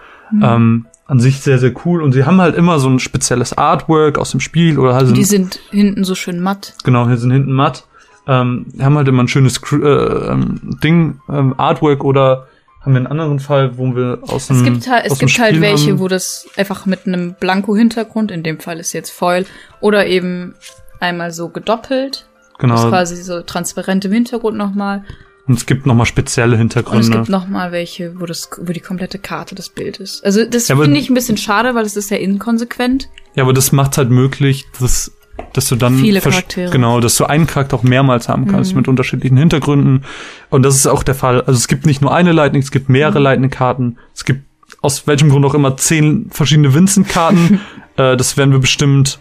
ähm, 0.42 0.86
an 1.08 1.18
sich 1.18 1.40
sehr, 1.40 1.58
sehr 1.58 1.72
cool. 1.84 2.02
Und 2.02 2.12
sie 2.12 2.24
haben 2.24 2.40
halt 2.40 2.54
immer 2.54 2.78
so 2.78 2.88
ein 2.88 3.00
spezielles 3.00 3.56
Artwork 3.56 4.18
aus 4.18 4.30
dem 4.30 4.40
Spiel 4.40 4.78
oder 4.78 4.94
halt 4.94 5.08
so 5.08 5.14
Die 5.14 5.24
sind 5.24 5.58
hinten 5.70 6.04
so 6.04 6.14
schön 6.14 6.38
matt. 6.38 6.74
genau, 6.84 7.08
hier 7.08 7.16
sind 7.16 7.32
hinten 7.32 7.52
matt. 7.52 7.86
Ähm, 8.26 8.66
die 8.68 8.84
haben 8.84 8.96
halt 8.96 9.08
immer 9.08 9.22
ein 9.24 9.28
schönes 9.28 9.60
äh, 9.72 9.76
ähm, 9.76 10.60
Ding, 10.84 11.20
ähm, 11.30 11.54
Artwork 11.56 12.04
oder 12.04 12.46
haben 12.82 12.92
wir 12.92 12.98
einen 12.98 13.06
anderen 13.06 13.40
Fall, 13.40 13.78
wo 13.78 13.96
wir 13.96 14.18
aus 14.22 14.48
dem 14.48 14.58
Es 14.58 14.64
gibt 14.64 14.88
halt, 14.88 15.06
es 15.06 15.18
gibt 15.18 15.38
halt 15.38 15.56
Spiel 15.56 15.62
welche, 15.62 15.90
haben. 15.92 15.98
wo 15.98 16.08
das 16.08 16.46
einfach 16.56 16.84
mit 16.84 17.06
einem 17.06 17.34
Blanko-Hintergrund, 17.40 18.30
in 18.30 18.42
dem 18.42 18.60
Fall 18.60 18.78
ist 18.78 18.92
jetzt 18.92 19.10
Foil, 19.10 19.46
oder 19.80 20.06
eben 20.06 20.54
einmal 21.00 21.32
so 21.32 21.48
gedoppelt. 21.48 22.26
Das 22.60 22.70
ist 22.70 22.76
genau. 22.76 22.88
quasi 22.90 23.16
so 23.16 23.40
transparent 23.42 24.04
im 24.04 24.12
Hintergrund 24.12 24.58
nochmal. 24.58 25.04
Und 25.48 25.54
es 25.54 25.66
gibt 25.66 25.86
nochmal 25.86 26.06
spezielle 26.06 26.50
Und 26.50 26.54
es 26.54 26.58
Hintergründe. 26.60 27.10
gibt 27.10 27.28
nochmal 27.30 27.72
welche, 27.72 28.20
wo 28.20 28.26
das, 28.26 28.50
wo 28.60 28.72
die 28.72 28.80
komplette 28.80 29.18
Karte 29.18 29.54
das 29.54 29.70
Bild 29.70 29.96
ist. 29.98 30.22
Also 30.24 30.44
das 30.44 30.68
Ja, 30.68 30.76
finde 30.76 31.00
ich 31.00 31.08
ein 31.08 31.14
bisschen 31.14 31.38
schade, 31.38 31.74
weil 31.74 31.84
es 31.86 31.96
ist 31.96 32.08
sehr 32.08 32.20
inkonsequent. 32.20 33.08
Ja, 33.34 33.44
aber 33.44 33.52
das 33.54 33.72
macht 33.72 33.96
halt 33.98 34.10
möglich, 34.10 34.66
dass, 34.78 35.10
dass 35.54 35.68
du 35.68 35.76
dann 35.76 35.96
Viele 35.98 36.20
Charaktere. 36.20 36.68
Mhm. 36.68 36.72
Genau, 36.72 37.00
dass 37.00 37.16
du 37.16 37.24
einen 37.24 37.46
Charakter 37.46 37.76
auch 37.76 37.82
mehrmals 37.82 38.28
haben 38.28 38.46
kannst 38.46 38.74
mit 38.74 38.88
unterschiedlichen 38.88 39.36
Hintergründen. 39.38 40.04
Und 40.50 40.62
das 40.64 40.76
ist 40.76 40.86
auch 40.86 41.02
der 41.02 41.14
Fall. 41.14 41.40
Also 41.40 41.52
es 41.56 41.66
gibt 41.66 41.86
nicht 41.86 42.02
nur 42.02 42.14
eine 42.14 42.32
Lightning, 42.32 42.60
es 42.62 42.70
gibt 42.70 42.88
Mhm. 42.88 42.92
mehrere 42.94 43.18
Lightning-Karten. 43.18 43.96
Es 44.14 44.24
gibt 44.26 44.42
aus 44.82 45.06
welchem 45.06 45.30
Grund 45.30 45.44
auch 45.46 45.54
immer 45.54 45.76
zehn 45.78 46.28
verschiedene 46.30 46.74
Vincent-Karten. 46.74 47.60
äh, 47.96 48.16
das 48.18 48.36
werden 48.36 48.52
wir 48.52 48.58
bestimmt 48.60 49.18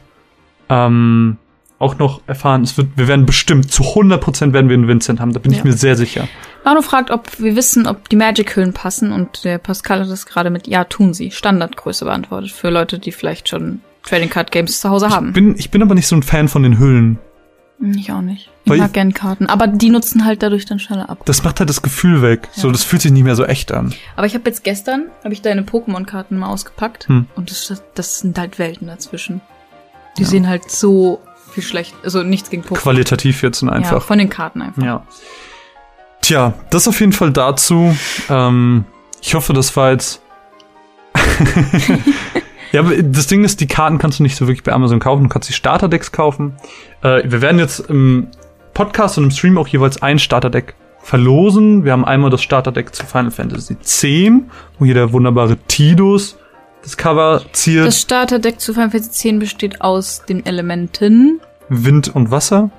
ähm, 0.69 1.37
auch 1.79 1.99
noch 1.99 2.21
erfahren. 2.27 2.63
Es 2.63 2.77
wird, 2.77 2.89
wir 2.95 3.07
werden 3.07 3.25
bestimmt 3.25 3.71
zu 3.71 3.83
100% 3.83 4.51
werden 4.53 4.69
wir 4.69 4.73
einen 4.75 4.87
Vincent 4.87 5.19
haben. 5.19 5.33
Da 5.33 5.39
bin 5.39 5.51
ich 5.51 5.59
Ja. 5.59 5.63
mir 5.65 5.73
sehr 5.73 5.95
sicher. 5.95 6.27
Manu 6.65 6.81
fragt, 6.81 7.11
ob 7.11 7.39
wir 7.39 7.55
wissen, 7.55 7.85
ob 7.87 8.09
die 8.09 8.15
Magic-Hüllen 8.15 8.73
passen 8.73 9.11
und 9.11 9.43
der 9.43 9.57
Pascal 9.59 10.01
hat 10.01 10.09
das 10.09 10.25
gerade 10.25 10.49
mit 10.49 10.67
Ja, 10.67 10.83
tun 10.85 11.13
sie. 11.13 11.31
Standardgröße 11.31 12.05
beantwortet. 12.05 12.51
Für 12.51 12.69
Leute, 12.69 12.97
die 12.99 13.11
vielleicht 13.11 13.47
schon 13.49 13.81
Trading 14.03 14.29
Card 14.29 14.51
Games 14.51 14.79
zu 14.81 14.89
Hause 14.89 15.09
haben. 15.09 15.27
Ich 15.29 15.33
bin, 15.33 15.55
ich 15.57 15.71
bin 15.71 15.81
aber 15.81 15.93
nicht 15.95 16.07
so 16.07 16.15
ein 16.15 16.23
Fan 16.23 16.47
von 16.47 16.63
den 16.63 16.79
Hüllen. 16.79 17.19
Hm, 17.79 17.93
Ich 17.95 18.11
auch 18.11 18.21
nicht. 18.21 18.49
Ich 18.65 18.71
Weil- 18.71 18.79
mag 18.79 18.93
gern 18.93 19.13
Karten. 19.13 19.45
Aber 19.45 19.67
die 19.67 19.89
nutzen 19.91 20.25
halt 20.25 20.41
dadurch 20.41 20.65
dann 20.65 20.79
schneller 20.79 21.09
ab. 21.11 21.19
Das 21.25 21.43
macht 21.43 21.59
halt 21.59 21.69
das 21.69 21.81
Gefühl 21.83 22.21
weg. 22.23 22.47
So, 22.53 22.67
Ja. 22.67 22.73
das 22.73 22.83
fühlt 22.83 23.03
sich 23.03 23.11
nicht 23.11 23.23
mehr 23.23 23.35
so 23.35 23.45
echt 23.45 23.71
an. 23.71 23.93
Aber 24.15 24.25
ich 24.25 24.33
habe 24.33 24.43
jetzt 24.49 24.63
gestern, 24.63 25.05
habe 25.23 25.33
ich 25.33 25.41
deine 25.43 25.61
Pokémon-Karten 25.61 26.37
mal 26.39 26.47
ausgepackt. 26.47 27.07
Hm. 27.07 27.27
Und 27.35 27.51
das, 27.51 27.81
das 27.93 28.19
sind 28.19 28.37
halt 28.39 28.57
Welten 28.57 28.87
dazwischen. 28.87 29.41
Die 30.17 30.23
sehen 30.25 30.47
halt 30.49 30.71
so 30.71 31.21
viel 31.57 31.63
schlecht. 31.67 31.95
Also 32.03 32.21
nichts 32.21 32.51
gegen 32.51 32.61
Pokémon. 32.63 32.75
Qualitativ 32.75 33.41
jetzt 33.41 33.63
und 33.63 33.69
Ja, 33.69 33.73
einfach. 33.75 34.03
von 34.03 34.19
den 34.19 34.29
Karten 34.29 34.61
einfach. 34.61 34.83
Ja. 34.83 35.03
Tja, 36.21 36.53
das 36.69 36.87
auf 36.87 36.99
jeden 36.99 37.13
Fall 37.13 37.31
dazu. 37.31 37.97
Ähm, 38.29 38.85
ich 39.21 39.33
hoffe, 39.33 39.53
das 39.53 39.75
war 39.75 39.91
jetzt. 39.91 40.21
ja, 42.71 42.81
aber 42.81 42.95
das 43.01 43.25
Ding 43.27 43.43
ist, 43.43 43.59
die 43.59 43.67
Karten 43.67 43.97
kannst 43.97 44.19
du 44.19 44.23
nicht 44.23 44.35
so 44.35 44.47
wirklich 44.47 44.63
bei 44.63 44.71
Amazon 44.71 44.99
kaufen. 44.99 45.23
Du 45.23 45.29
kannst 45.29 45.49
die 45.49 45.53
Starterdecks 45.53 46.11
kaufen. 46.11 46.55
Äh, 47.01 47.23
wir 47.25 47.41
werden 47.41 47.57
jetzt 47.59 47.79
im 47.79 48.27
Podcast 48.75 49.17
und 49.17 49.23
im 49.25 49.31
Stream 49.31 49.57
auch 49.57 49.67
jeweils 49.67 50.01
ein 50.03 50.19
Starterdeck 50.19 50.75
verlosen. 51.01 51.85
Wir 51.85 51.93
haben 51.93 52.05
einmal 52.05 52.29
das 52.29 52.43
Starterdeck 52.43 52.93
zu 52.93 53.03
Final 53.03 53.31
Fantasy 53.31 53.73
X, 53.73 54.03
wo 54.77 54.85
hier 54.85 54.93
der 54.93 55.11
wunderbare 55.11 55.57
Tidus 55.67 56.37
das 56.87 56.95
Cover 56.95 57.41
ziert. 57.51 57.85
Das 57.85 57.99
Starterdeck 57.99 58.61
zu 58.61 58.73
Final 58.73 58.91
Fantasy 58.91 59.27
X 59.27 59.39
besteht 59.39 59.81
aus 59.81 60.23
den 60.23 60.45
Elementen. 60.45 61.41
Wind 61.67 62.15
und 62.15 62.31
Wasser. 62.31 62.71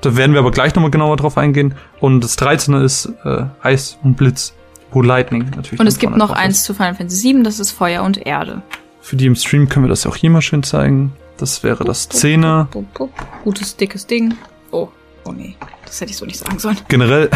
Da 0.00 0.16
werden 0.16 0.32
wir 0.32 0.40
aber 0.40 0.50
gleich 0.50 0.74
nochmal 0.74 0.90
genauer 0.90 1.16
drauf 1.16 1.38
eingehen. 1.38 1.76
Und 2.00 2.24
das 2.24 2.34
13. 2.34 2.74
ist 2.82 3.12
äh, 3.24 3.44
Eis 3.62 3.96
und 4.02 4.16
Blitz, 4.16 4.54
wo 4.90 5.02
Lightning 5.02 5.48
natürlich. 5.54 5.78
Und 5.78 5.86
es 5.86 6.00
gibt 6.00 6.16
noch 6.16 6.32
eins 6.32 6.58
ist. 6.58 6.64
zu 6.64 6.74
Final 6.74 6.96
Fantasy 6.96 7.32
VII, 7.32 7.44
das 7.44 7.60
ist 7.60 7.70
Feuer 7.70 8.02
und 8.02 8.26
Erde. 8.26 8.60
Für 9.00 9.14
die 9.14 9.26
im 9.26 9.36
Stream 9.36 9.68
können 9.68 9.84
wir 9.84 9.90
das 9.90 10.02
ja 10.02 10.10
auch 10.10 10.16
hier 10.16 10.30
mal 10.30 10.42
schön 10.42 10.64
zeigen. 10.64 11.12
Das 11.36 11.62
wäre 11.62 11.84
das 11.84 12.10
10er. 12.10 12.64
Pup, 12.64 12.92
pup, 12.92 13.14
pup. 13.14 13.28
Gutes, 13.44 13.76
dickes 13.76 14.04
Ding. 14.04 14.34
Oh, 14.72 14.88
oh 15.24 15.32
nee. 15.32 15.56
Das 15.86 16.00
hätte 16.00 16.10
ich 16.10 16.16
so 16.16 16.24
nicht 16.26 16.38
sagen 16.38 16.58
sollen. 16.58 16.78
Generell, 16.88 17.30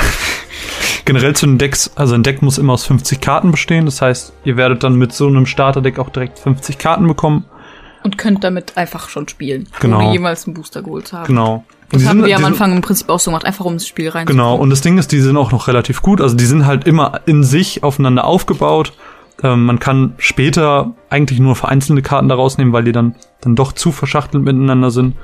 generell 1.05 1.35
zu 1.37 1.47
den 1.47 1.59
Decks, 1.59 1.91
also 1.95 2.15
ein 2.15 2.23
Deck 2.23 2.43
muss 2.43 2.59
immer 2.59 2.73
aus 2.75 2.85
50 2.85 3.21
Karten 3.21 3.51
bestehen. 3.51 3.85
Das 3.87 4.03
heißt, 4.03 4.33
ihr 4.45 4.57
werdet 4.57 4.83
dann 4.83 4.97
mit 4.97 5.13
so 5.13 5.27
einem 5.27 5.47
Starterdeck 5.47 5.99
auch 5.99 6.09
direkt 6.11 6.39
50 6.39 6.79
Karten 6.79 7.07
bekommen. 7.07 7.45
Und 8.03 8.19
könnt 8.19 8.45
damit 8.45 8.77
einfach 8.77 9.09
schon 9.09 9.27
spielen. 9.29 9.69
Genau. 9.81 9.99
Ohne 10.01 10.13
jemals 10.13 10.47
einen 10.47 10.55
Booster 10.55 10.83
geholt 10.83 11.09
zu 11.09 11.17
haben. 11.19 11.27
Genau. 11.27 11.55
Und 11.57 11.65
Das 11.93 12.03
die 12.03 12.09
haben 12.09 12.19
sind- 12.21 12.27
wir 12.29 12.37
am 12.37 12.45
Anfang 12.45 12.73
im 12.73 12.81
Prinzip 12.81 13.09
auch 13.09 13.19
so 13.21 13.31
gemacht, 13.31 13.45
einfach 13.45 13.65
um 13.65 13.75
ins 13.75 13.87
Spiel 13.87 14.09
rein. 14.09 14.27
Genau, 14.27 14.55
und 14.57 14.71
das 14.71 14.81
Ding 14.81 14.99
ist, 14.99 15.13
die 15.13 15.21
sind 15.21 15.37
auch 15.37 15.53
noch 15.53 15.69
relativ 15.69 16.03
gut. 16.03 16.21
Also 16.21 16.37
die 16.37 16.45
sind 16.47 16.67
halt 16.67 16.87
immer 16.87 17.21
in 17.27 17.43
sich 17.45 17.83
aufeinander 17.83 18.25
aufgebaut. 18.25 18.93
Ähm, 19.43 19.67
man 19.67 19.79
kann 19.79 20.15
später 20.19 20.95
eigentlich 21.11 21.41
nur 21.41 21.57
vereinzelte 21.57 22.03
Karten 22.03 22.29
daraus 22.29 22.59
nehmen, 22.59 22.73
weil 22.73 22.85
die 22.85 22.93
dann, 22.93 23.15
dann 23.41 23.55
doch 23.55 23.73
zu 23.73 23.93
verschachtelt 23.93 24.43
miteinander 24.43 24.91
sind, 24.91 25.17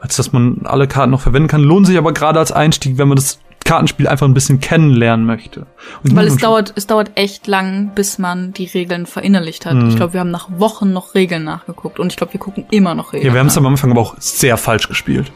als 0.00 0.16
dass 0.16 0.32
man 0.32 0.62
alle 0.64 0.88
Karten 0.88 1.10
noch 1.10 1.20
verwenden 1.20 1.48
kann. 1.48 1.62
Lohnt 1.62 1.86
sich 1.86 1.98
aber 1.98 2.12
gerade 2.12 2.38
als 2.38 2.52
Einstieg, 2.52 2.98
wenn 2.98 3.08
man 3.08 3.16
das 3.16 3.40
Kartenspiel 3.64 4.08
einfach 4.08 4.26
ein 4.26 4.32
bisschen 4.32 4.60
kennenlernen 4.60 5.26
möchte. 5.26 5.66
Und 6.02 6.16
Weil 6.16 6.28
es 6.28 6.38
dauert, 6.38 6.72
es 6.76 6.86
dauert 6.86 7.10
echt 7.16 7.46
lang, 7.46 7.92
bis 7.94 8.18
man 8.18 8.54
die 8.54 8.64
Regeln 8.64 9.04
verinnerlicht 9.04 9.66
hat. 9.66 9.74
Mhm. 9.74 9.90
Ich 9.90 9.96
glaube, 9.96 10.14
wir 10.14 10.20
haben 10.20 10.30
nach 10.30 10.48
Wochen 10.56 10.94
noch 10.94 11.14
Regeln 11.14 11.44
nachgeguckt 11.44 11.98
und 11.98 12.10
ich 12.10 12.16
glaube, 12.16 12.32
wir 12.32 12.40
gucken 12.40 12.64
immer 12.70 12.94
noch 12.94 13.12
Regeln. 13.12 13.26
Ja, 13.26 13.34
wir 13.34 13.40
haben 13.40 13.48
es 13.48 13.58
am 13.58 13.66
Anfang 13.66 13.90
aber 13.90 14.00
auch 14.00 14.14
sehr 14.18 14.56
falsch 14.56 14.88
gespielt. 14.88 15.30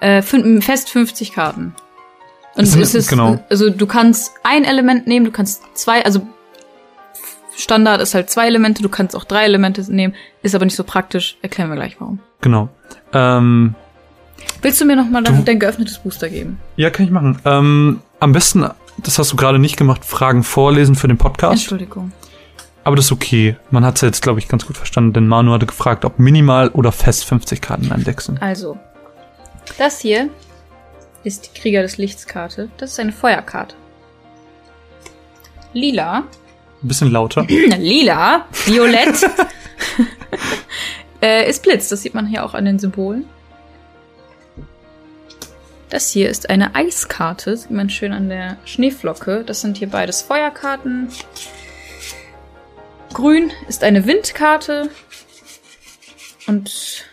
äh, 0.00 0.22
fest 0.22 0.90
50 0.90 1.32
Karten. 1.32 1.74
Und 2.54 2.64
es 2.64 2.94
ist, 2.94 3.08
genau. 3.08 3.38
also 3.50 3.70
du 3.70 3.86
kannst 3.86 4.32
ein 4.42 4.64
Element 4.64 5.06
nehmen, 5.06 5.24
du 5.24 5.32
kannst 5.32 5.62
zwei, 5.74 6.04
also 6.04 6.26
Standard 7.58 8.00
ist 8.00 8.14
halt 8.14 8.30
zwei 8.30 8.46
Elemente, 8.46 8.82
du 8.82 8.88
kannst 8.88 9.16
auch 9.16 9.24
drei 9.24 9.44
Elemente 9.44 9.82
nehmen, 9.92 10.14
ist 10.42 10.54
aber 10.54 10.64
nicht 10.64 10.76
so 10.76 10.84
praktisch. 10.84 11.36
Erklären 11.42 11.68
wir 11.70 11.76
gleich 11.76 11.96
warum. 12.00 12.20
Genau. 12.40 12.68
Ähm, 13.12 13.74
Willst 14.62 14.80
du 14.80 14.84
mir 14.84 14.94
noch 14.96 15.08
mal 15.10 15.22
Du- 15.24 15.32
dein, 15.32 15.44
dein 15.44 15.58
geöffnetes 15.58 15.98
Booster 15.98 16.28
geben? 16.28 16.58
ja, 16.76 16.88
kann 16.90 17.04
ich 17.06 17.10
machen. 17.12 17.38
Ähm, 17.44 18.00
am 18.20 18.32
besten, 18.32 18.64
das 18.98 19.18
hast 19.18 19.32
du 19.32 19.36
gerade 19.36 19.58
nicht 19.58 19.76
gemacht, 19.76 20.04
Fragen 20.04 20.44
vorlesen 20.44 20.94
für 20.94 21.08
den 21.08 21.18
Podcast. 21.18 21.52
Entschuldigung. 21.54 22.12
Aber 22.84 22.94
das 22.96 23.06
ist 23.06 23.12
okay. 23.12 23.56
Man 23.70 23.84
hat 23.84 23.96
es 23.96 24.00
jetzt, 24.02 24.22
glaube 24.22 24.38
ich, 24.38 24.48
ganz 24.48 24.64
gut 24.66 24.76
verstanden, 24.76 25.12
denn 25.12 25.26
Manu 25.28 25.52
hatte 25.52 25.66
gefragt, 25.66 26.04
ob 26.04 26.18
minimal 26.18 26.68
oder 26.70 26.92
fest 26.92 27.24
50 27.26 27.60
Karten 27.60 27.84
in 27.86 27.92
einem 27.92 28.04
Deck 28.04 28.20
sind. 28.20 28.40
Also, 28.40 28.78
das 29.78 29.98
hier 30.00 30.30
ist 31.24 31.50
die 31.54 31.60
Krieger 31.60 31.82
des 31.82 31.98
Lichts 31.98 32.26
Karte. 32.26 32.70
Das 32.78 32.92
ist 32.92 33.00
eine 33.00 33.12
Feuerkarte. 33.12 33.74
Lila 35.72 36.24
Ein 36.82 36.88
bisschen 36.88 37.10
lauter. 37.10 37.42
Lila, 37.48 38.46
Violett 38.66 39.28
äh, 41.22 41.48
ist 41.48 41.62
Blitz. 41.62 41.88
Das 41.88 42.02
sieht 42.02 42.14
man 42.14 42.26
hier 42.26 42.44
auch 42.44 42.54
an 42.54 42.64
den 42.64 42.78
Symbolen. 42.78 43.26
Das 45.90 46.10
hier 46.10 46.28
ist 46.28 46.50
eine 46.50 46.74
Eiskarte. 46.74 47.56
Sieht 47.56 47.70
man 47.70 47.88
schön 47.90 48.12
an 48.12 48.28
der 48.28 48.58
Schneeflocke. 48.64 49.42
Das 49.44 49.60
sind 49.62 49.78
hier 49.78 49.88
beides 49.88 50.22
Feuerkarten. 50.22 51.08
Grün 53.12 53.50
ist 53.68 53.82
eine 53.82 54.06
Windkarte. 54.06 54.90
Und 56.46 57.04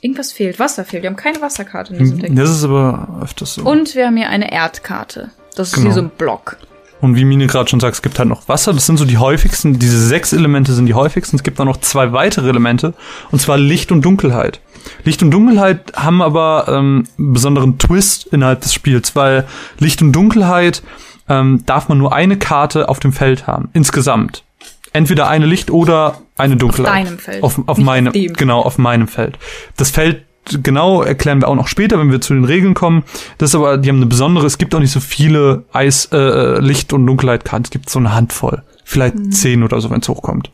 irgendwas 0.00 0.32
fehlt. 0.32 0.58
Wasser 0.58 0.84
fehlt. 0.84 1.02
Wir 1.02 1.10
haben 1.10 1.16
keine 1.16 1.40
Wasserkarte 1.42 1.92
in 1.94 1.98
diesem 1.98 2.18
Deck. 2.20 2.34
Das 2.36 2.48
ist 2.50 2.64
aber 2.64 3.20
öfters 3.22 3.54
so. 3.54 3.62
Und 3.62 3.94
wir 3.94 4.06
haben 4.06 4.16
hier 4.16 4.30
eine 4.30 4.52
Erdkarte. 4.52 5.30
Das 5.56 5.68
ist 5.68 5.74
Genau. 5.74 5.86
hier 5.86 5.94
so 5.94 6.00
ein 6.02 6.10
Block. 6.10 6.56
Und 7.00 7.16
wie 7.16 7.24
Mine 7.24 7.46
gerade 7.46 7.68
schon 7.68 7.80
sagt, 7.80 7.94
es 7.94 8.02
gibt 8.02 8.18
halt 8.18 8.28
noch 8.28 8.48
Wasser. 8.48 8.72
Das 8.72 8.86
sind 8.86 8.98
so 8.98 9.04
die 9.04 9.18
häufigsten. 9.18 9.78
Diese 9.78 9.98
sechs 9.98 10.32
Elemente 10.32 10.72
sind 10.72 10.86
die 10.86 10.94
häufigsten. 10.94 11.36
Es 11.36 11.42
gibt 11.42 11.60
auch 11.60 11.64
noch 11.64 11.78
zwei 11.78 12.12
weitere 12.12 12.48
Elemente. 12.48 12.94
Und 13.30 13.40
zwar 13.40 13.58
Licht 13.58 13.90
und 13.90 14.02
Dunkelheit. 14.04 14.60
Licht 15.04 15.22
und 15.22 15.30
Dunkelheit 15.30 15.92
haben 15.94 16.22
aber 16.22 16.66
ähm, 16.68 17.06
einen 17.18 17.32
besonderen 17.32 17.78
Twist 17.78 18.26
innerhalb 18.26 18.60
des 18.60 18.74
Spiels, 18.74 19.16
weil 19.16 19.46
Licht 19.78 20.02
und 20.02 20.12
Dunkelheit 20.12 20.82
ähm, 21.28 21.62
darf 21.66 21.88
man 21.88 21.98
nur 21.98 22.14
eine 22.14 22.38
Karte 22.38 22.88
auf 22.88 23.00
dem 23.00 23.12
Feld 23.12 23.46
haben. 23.46 23.70
Insgesamt. 23.72 24.44
Entweder 24.92 25.28
eine 25.28 25.46
Licht 25.46 25.70
oder 25.70 26.20
eine 26.36 26.56
Dunkelheit. 26.56 27.06
deinem 27.06 27.18
Feld, 27.18 27.42
Auf, 27.42 27.60
auf 27.66 27.78
meinem, 27.78 28.08
auf 28.08 28.36
genau, 28.36 28.60
auf 28.60 28.76
meinem 28.76 29.06
Feld. 29.06 29.38
Das 29.76 29.90
Feld 29.90 30.24
genau 30.62 31.02
erklären 31.02 31.40
wir 31.40 31.48
auch 31.48 31.54
noch 31.54 31.68
später, 31.68 31.98
wenn 31.98 32.10
wir 32.10 32.20
zu 32.20 32.34
den 32.34 32.44
Regeln 32.44 32.74
kommen. 32.74 33.04
Das 33.38 33.50
ist 33.50 33.54
aber, 33.54 33.78
die 33.78 33.88
haben 33.88 33.96
eine 33.96 34.06
besondere, 34.06 34.46
es 34.46 34.58
gibt 34.58 34.74
auch 34.74 34.80
nicht 34.80 34.92
so 34.92 35.00
viele 35.00 35.64
Eis, 35.72 36.06
äh, 36.12 36.58
Licht- 36.60 36.92
und 36.92 37.06
Dunkelheitkarten. 37.06 37.64
Es 37.64 37.70
gibt 37.70 37.88
so 37.90 37.98
eine 37.98 38.14
Handvoll. 38.14 38.62
Vielleicht 38.84 39.14
Mhm. 39.16 39.30
zehn 39.32 39.62
oder 39.62 39.80
so, 39.80 39.90
wenn 39.90 40.00
es 40.00 40.08
hochkommt. 40.08 40.50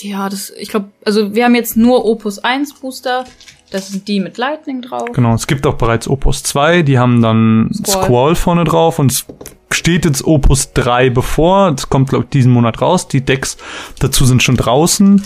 Ja, 0.00 0.28
das, 0.28 0.50
ich 0.58 0.68
glaube, 0.68 0.88
also 1.04 1.34
wir 1.34 1.44
haben 1.44 1.54
jetzt 1.54 1.76
nur 1.76 2.04
Opus 2.04 2.38
1 2.38 2.74
Booster. 2.80 3.24
Das 3.70 3.88
sind 3.88 4.06
die 4.06 4.20
mit 4.20 4.36
Lightning 4.38 4.82
drauf. 4.82 5.10
Genau, 5.12 5.34
es 5.34 5.46
gibt 5.46 5.66
auch 5.66 5.74
bereits 5.74 6.06
Opus 6.08 6.42
2, 6.44 6.82
die 6.82 6.98
haben 6.98 7.22
dann 7.22 7.70
Squall. 7.72 8.04
Squall 8.04 8.34
vorne 8.36 8.64
drauf 8.64 8.98
und 8.98 9.10
es 9.10 9.24
steht 9.72 10.04
jetzt 10.04 10.24
Opus 10.24 10.72
3 10.72 11.10
bevor. 11.10 11.72
Das 11.72 11.88
kommt, 11.88 12.10
glaube 12.10 12.24
ich, 12.24 12.30
diesen 12.30 12.52
Monat 12.52 12.80
raus. 12.80 13.08
Die 13.08 13.22
Decks 13.24 13.56
dazu 13.98 14.24
sind 14.24 14.42
schon 14.42 14.56
draußen. 14.56 15.22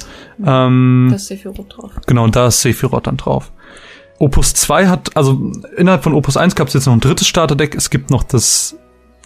Ähm, 0.46 1.06
Da 1.10 1.16
ist 1.16 1.26
Sephiroth 1.26 1.66
drauf. 1.76 1.90
Genau, 2.06 2.24
und 2.24 2.34
da 2.36 2.46
ist 2.46 2.62
Sephiroth 2.62 3.06
dann 3.06 3.16
drauf. 3.18 3.52
Opus 4.20 4.52
2 4.52 4.86
hat, 4.86 5.16
also 5.16 5.50
innerhalb 5.78 6.04
von 6.04 6.12
Opus 6.12 6.36
1 6.36 6.54
gab 6.54 6.68
es 6.68 6.74
jetzt 6.74 6.84
noch 6.84 6.92
ein 6.92 7.00
drittes 7.00 7.26
Starterdeck. 7.26 7.74
Es 7.74 7.88
gibt 7.88 8.10
noch 8.10 8.22
das 8.22 8.76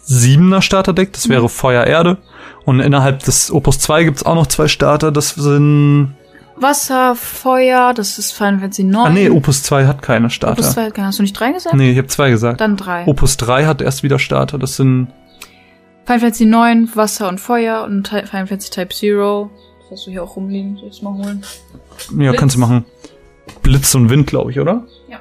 siebener 0.05 0.63
Starterdeck, 0.63 1.13
das 1.13 1.29
wäre 1.29 1.49
Feuer, 1.49 1.85
Erde. 1.85 2.19
Und 2.65 2.79
innerhalb 2.79 3.19
des 3.25 3.51
Opus 3.51 3.81
2 3.81 4.05
gibt 4.05 4.19
es 4.19 4.23
auch 4.25 4.37
noch 4.37 4.47
zwei 4.47 4.69
Starter, 4.69 5.11
das 5.11 5.31
sind... 5.31 6.15
Wasser, 6.57 7.17
Feuer, 7.17 7.93
das 7.93 8.19
ist 8.21 8.31
Final 8.31 8.61
Fantasy 8.61 8.85
9. 8.85 9.07
Ah 9.07 9.11
nee, 9.11 9.29
Opus 9.29 9.65
2 9.65 9.87
hat 9.87 10.01
keine 10.01 10.31
Starter. 10.31 10.61
Opus 10.61 10.75
2, 10.75 10.93
hast 10.97 11.19
du 11.19 11.23
nicht 11.25 11.33
drei 11.33 11.51
gesagt? 11.51 11.75
Nee, 11.75 11.91
ich 11.91 11.99
habe 11.99 12.07
zwei 12.07 12.31
gesagt. 12.31 12.61
Dann 12.61 12.77
drei. 12.77 13.05
Opus 13.09 13.37
3 13.37 13.67
hat 13.67 13.83
erst 13.83 14.05
wieder 14.05 14.21
Starter, 14.21 14.59
das 14.59 14.77
sind... 14.77 15.09
Final 16.05 16.21
Fantasy 16.21 16.45
9, 16.45 16.91
Wasser 16.95 17.29
und 17.29 17.41
Feuer 17.41 17.83
und 17.83 18.07
Final 18.07 18.47
Fantasy 18.47 18.71
Type 18.71 18.95
Zero. 18.95 19.51
Das 19.81 19.99
hast 19.99 20.07
du 20.07 20.13
hier 20.13 20.23
auch 20.23 20.37
rumliegen. 20.37 20.77
Soll 20.77 20.89
ich 20.89 21.03
mal 21.03 21.15
holen? 21.15 21.43
Ja, 22.11 22.31
Blitz. 22.31 22.37
kannst 22.41 22.55
du 22.55 22.61
machen. 22.61 22.85
Blitz 23.63 23.95
und 23.95 24.11
Wind, 24.11 24.27
glaube 24.27 24.51
ich, 24.51 24.61
oder? 24.61 24.85
Ja. 25.09 25.21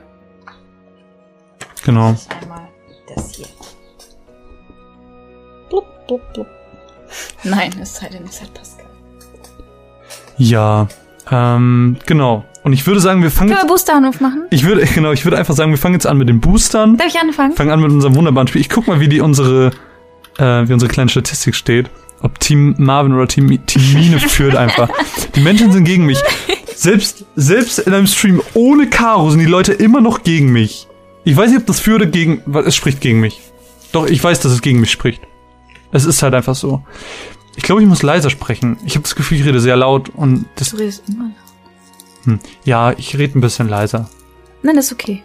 Genau. 1.86 2.12
Das 2.12 2.22
ist 2.22 2.32
einmal 2.42 2.68
das 3.14 3.36
hier. 3.36 3.48
Blub, 5.70 5.86
blub, 6.08 6.34
blub. 6.34 6.48
Nein, 7.44 7.72
es 7.82 7.98
sei 7.98 8.10
denn, 8.10 8.24
es 8.24 8.42
hat 8.42 8.54
Pascal. 8.54 8.86
Ja, 10.38 10.88
ähm, 11.32 11.98
genau. 12.06 12.46
Und 12.64 12.74
ich 12.74 12.88
würde 12.88 13.00
sagen, 13.00 13.22
wir 13.22 13.30
fangen 13.30 13.50
Können 13.50 13.60
jetzt... 13.60 13.70
wir 13.70 13.74
Boosteranruf 13.74 14.22
machen? 14.22 14.46
Ich 14.50 14.66
würde, 14.66 14.86
genau, 14.96 15.12
ich 15.12 15.26
würde 15.26 15.38
einfach 15.38 15.54
sagen, 15.54 15.72
wir 15.72 15.78
fangen 15.78 15.96
jetzt 15.96 16.08
an 16.08 16.18
mit 16.18 16.30
den 16.30 16.40
Boostern. 16.40 16.98
Darf 16.98 17.08
ich 17.08 17.20
anfangen? 17.20 17.54
fangen 17.54 17.72
an 17.72 17.82
mit 17.82 17.92
unserem 17.92 18.16
wunderbaren 18.16 18.48
Spiel. 18.48 18.62
Ich 18.62 18.70
guck 18.70 18.88
mal, 18.88 19.00
wie 19.00 19.10
die 19.10 19.22
unsere, 19.22 19.72
äh, 20.38 20.68
wie 20.68 20.74
unsere 20.74 20.92
kleine 20.92 21.10
Statistik 21.10 21.56
steht. 21.56 21.90
Ob 22.22 22.40
Team 22.40 22.76
Marvin 22.78 23.14
oder 23.14 23.28
Team, 23.28 23.66
Team 23.66 23.94
Mine 23.94 24.20
führt 24.20 24.56
einfach. 24.56 24.90
Die 25.36 25.42
Menschen 25.42 25.74
sind 25.74 25.84
gegen 25.84 26.06
mich. 26.06 26.20
Selbst, 26.84 27.24
selbst 27.38 27.80
in 27.80 27.94
einem 27.94 28.08
Stream 28.08 28.42
ohne 28.56 28.90
Karo 28.90 29.30
sind 29.30 29.40
die 29.40 29.46
Leute 29.46 29.72
immer 29.72 30.02
noch 30.02 30.24
gegen 30.24 30.52
mich. 30.52 30.90
Ich 31.24 31.38
weiß 31.38 31.50
nicht, 31.50 31.62
ob 31.62 31.66
das 31.66 31.80
für 31.80 31.96
oder 31.96 32.08
gegen, 32.08 32.44
es 32.66 32.76
spricht 32.76 33.00
gegen 33.00 33.22
mich. 33.22 33.40
Doch, 33.94 34.06
ich 34.06 34.22
weiß, 34.22 34.42
dass 34.42 34.52
es 34.52 34.62
gegen 34.62 34.82
mich 34.82 34.92
spricht. 34.92 35.22
Es 35.94 36.04
ist 36.04 36.22
halt 36.22 36.34
einfach 36.34 36.56
so. 36.56 36.84
Ich 37.56 37.64
glaube, 37.64 37.82
ich 37.82 37.88
muss 37.88 38.04
leiser 38.04 38.30
sprechen. 38.30 38.76
Ich 38.86 38.96
habe 38.96 39.04
das 39.04 39.16
Gefühl, 39.16 39.40
ich 39.40 39.46
rede 39.46 39.62
sehr 39.62 39.78
laut 39.78 40.10
und 40.10 40.44
das. 40.56 40.72
Du 40.72 40.76
redest 40.76 41.04
immer. 41.08 41.32
Hm, 42.26 42.40
ja, 42.66 42.92
ich 42.98 43.18
rede 43.18 43.40
ein 43.40 43.42
bisschen 43.42 43.70
leiser. 43.70 44.10
Nein, 44.62 44.76
das 44.76 44.88
ist 44.88 44.92
okay. 44.92 45.24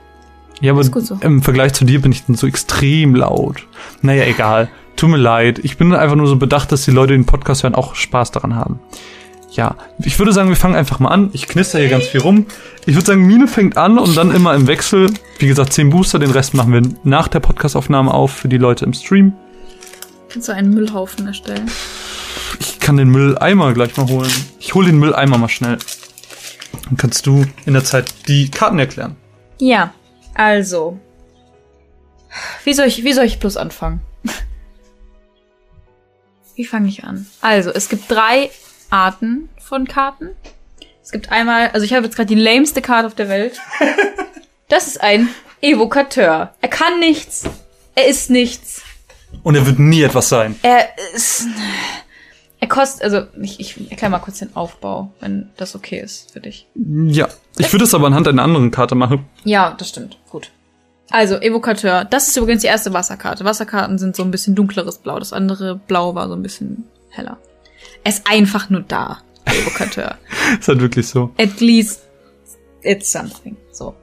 Ja, 0.60 0.74
aber 0.74 0.84
so. 0.84 1.18
im 1.20 1.42
Vergleich 1.42 1.72
zu 1.72 1.84
dir 1.84 2.00
bin 2.00 2.12
ich 2.12 2.24
dann 2.24 2.36
so 2.36 2.46
extrem 2.46 3.16
laut. 3.16 3.66
Naja, 4.00 4.22
egal. 4.26 4.70
Tut 4.94 5.10
mir 5.10 5.16
leid. 5.16 5.58
Ich 5.64 5.76
bin 5.76 5.92
einfach 5.92 6.14
nur 6.14 6.28
so 6.28 6.36
bedacht, 6.36 6.70
dass 6.70 6.84
die 6.84 6.92
Leute, 6.92 7.14
die 7.14 7.18
den 7.18 7.26
Podcast 7.26 7.64
hören, 7.64 7.74
auch 7.74 7.96
Spaß 7.96 8.30
daran 8.30 8.54
haben. 8.54 8.78
Ja, 9.50 9.76
ich 9.98 10.18
würde 10.18 10.32
sagen, 10.32 10.50
wir 10.50 10.56
fangen 10.56 10.74
einfach 10.74 10.98
mal 10.98 11.08
an. 11.08 11.30
Ich 11.32 11.48
knister 11.48 11.78
hier 11.78 11.88
ganz 11.88 12.06
viel 12.06 12.20
rum. 12.20 12.46
Ich 12.86 12.94
würde 12.94 13.06
sagen, 13.06 13.26
Mine 13.26 13.48
fängt 13.48 13.76
an 13.76 13.98
und 13.98 14.16
dann 14.16 14.34
immer 14.34 14.54
im 14.54 14.66
Wechsel. 14.66 15.10
Wie 15.38 15.46
gesagt, 15.46 15.72
10 15.72 15.90
Booster, 15.90 16.18
den 16.18 16.30
Rest 16.30 16.54
machen 16.54 16.72
wir 16.72 16.82
nach 17.02 17.28
der 17.28 17.40
Podcastaufnahme 17.40 18.12
auf 18.12 18.32
für 18.32 18.48
die 18.48 18.58
Leute 18.58 18.84
im 18.84 18.92
Stream. 18.92 19.32
Kannst 20.28 20.48
du 20.48 20.52
einen 20.52 20.70
Müllhaufen 20.70 21.26
erstellen? 21.26 21.70
Ich 22.60 22.78
kann 22.78 22.98
den 22.98 23.08
Mülleimer 23.08 23.72
gleich 23.72 23.96
mal 23.96 24.08
holen. 24.08 24.30
Ich 24.60 24.74
hole 24.74 24.86
den 24.86 24.98
Mülleimer 24.98 25.38
mal 25.38 25.48
schnell. 25.48 25.78
Dann 26.84 26.96
kannst 26.96 27.26
du 27.26 27.44
in 27.64 27.72
der 27.72 27.84
Zeit 27.84 28.28
die 28.28 28.50
Karten 28.50 28.78
erklären. 28.78 29.16
Ja, 29.58 29.94
also. 30.34 30.98
Wie 32.64 32.74
soll 32.74 32.86
ich, 32.86 33.04
wie 33.04 33.12
soll 33.12 33.24
ich 33.24 33.38
bloß 33.38 33.56
anfangen? 33.56 34.00
Wie 36.54 36.64
fange 36.64 36.88
ich 36.88 37.04
an? 37.04 37.26
Also, 37.40 37.70
es 37.70 37.88
gibt 37.88 38.10
drei 38.10 38.50
Arten 38.90 39.48
von 39.58 39.86
Karten. 39.86 40.30
Es 41.02 41.10
gibt 41.10 41.30
einmal, 41.32 41.68
also 41.68 41.84
ich 41.84 41.94
habe 41.94 42.04
jetzt 42.04 42.16
gerade 42.16 42.34
die 42.34 42.40
lameste 42.40 42.82
Karte 42.82 43.06
auf 43.06 43.14
der 43.14 43.28
Welt. 43.28 43.58
Das 44.70 44.86
ist 44.86 45.00
ein 45.00 45.30
Evokateur. 45.62 46.52
Er 46.60 46.68
kann 46.68 47.00
nichts. 47.00 47.44
Er 47.94 48.06
ist 48.06 48.28
nichts. 48.28 48.82
Und 49.42 49.54
er 49.54 49.66
wird 49.66 49.78
nie 49.78 50.02
etwas 50.02 50.28
sein. 50.28 50.56
Er 50.62 50.90
ist. 51.14 51.46
Er 52.60 52.68
kostet, 52.68 53.02
also 53.02 53.22
ich, 53.40 53.60
ich 53.60 53.90
erkläre 53.90 54.10
mal 54.10 54.18
kurz 54.18 54.40
den 54.40 54.54
Aufbau, 54.54 55.12
wenn 55.20 55.48
das 55.56 55.74
okay 55.74 56.00
ist 56.00 56.32
für 56.32 56.40
dich. 56.40 56.66
Ja. 56.74 57.28
Ich 57.56 57.72
würde 57.72 57.84
es 57.84 57.94
aber 57.94 58.08
anhand 58.08 58.28
einer 58.28 58.42
anderen 58.42 58.70
Karte 58.70 58.94
machen. 58.94 59.24
Ja, 59.44 59.74
das 59.78 59.88
stimmt. 59.88 60.18
Gut. 60.28 60.50
Also, 61.10 61.36
Evokateur. 61.36 62.04
Das 62.04 62.28
ist 62.28 62.36
übrigens 62.36 62.60
die 62.62 62.68
erste 62.68 62.92
Wasserkarte. 62.92 63.44
Wasserkarten 63.44 63.98
sind 63.98 64.16
so 64.16 64.22
ein 64.22 64.30
bisschen 64.30 64.54
dunkleres 64.54 64.98
Blau. 64.98 65.18
Das 65.18 65.32
andere 65.32 65.76
Blau 65.76 66.14
war 66.14 66.28
so 66.28 66.34
ein 66.34 66.42
bisschen 66.42 66.84
heller. 67.10 67.38
Er 68.08 68.14
ist 68.14 68.26
einfach 68.26 68.70
nur 68.70 68.80
da, 68.80 69.18
der 69.46 69.58
Evokateur. 69.58 70.16
Ist 70.58 70.66
halt 70.66 70.80
wirklich 70.80 71.06
so. 71.06 71.30
At 71.36 71.60
least 71.60 72.08
it's 72.80 73.12
something. 73.12 73.54
So. 73.70 73.94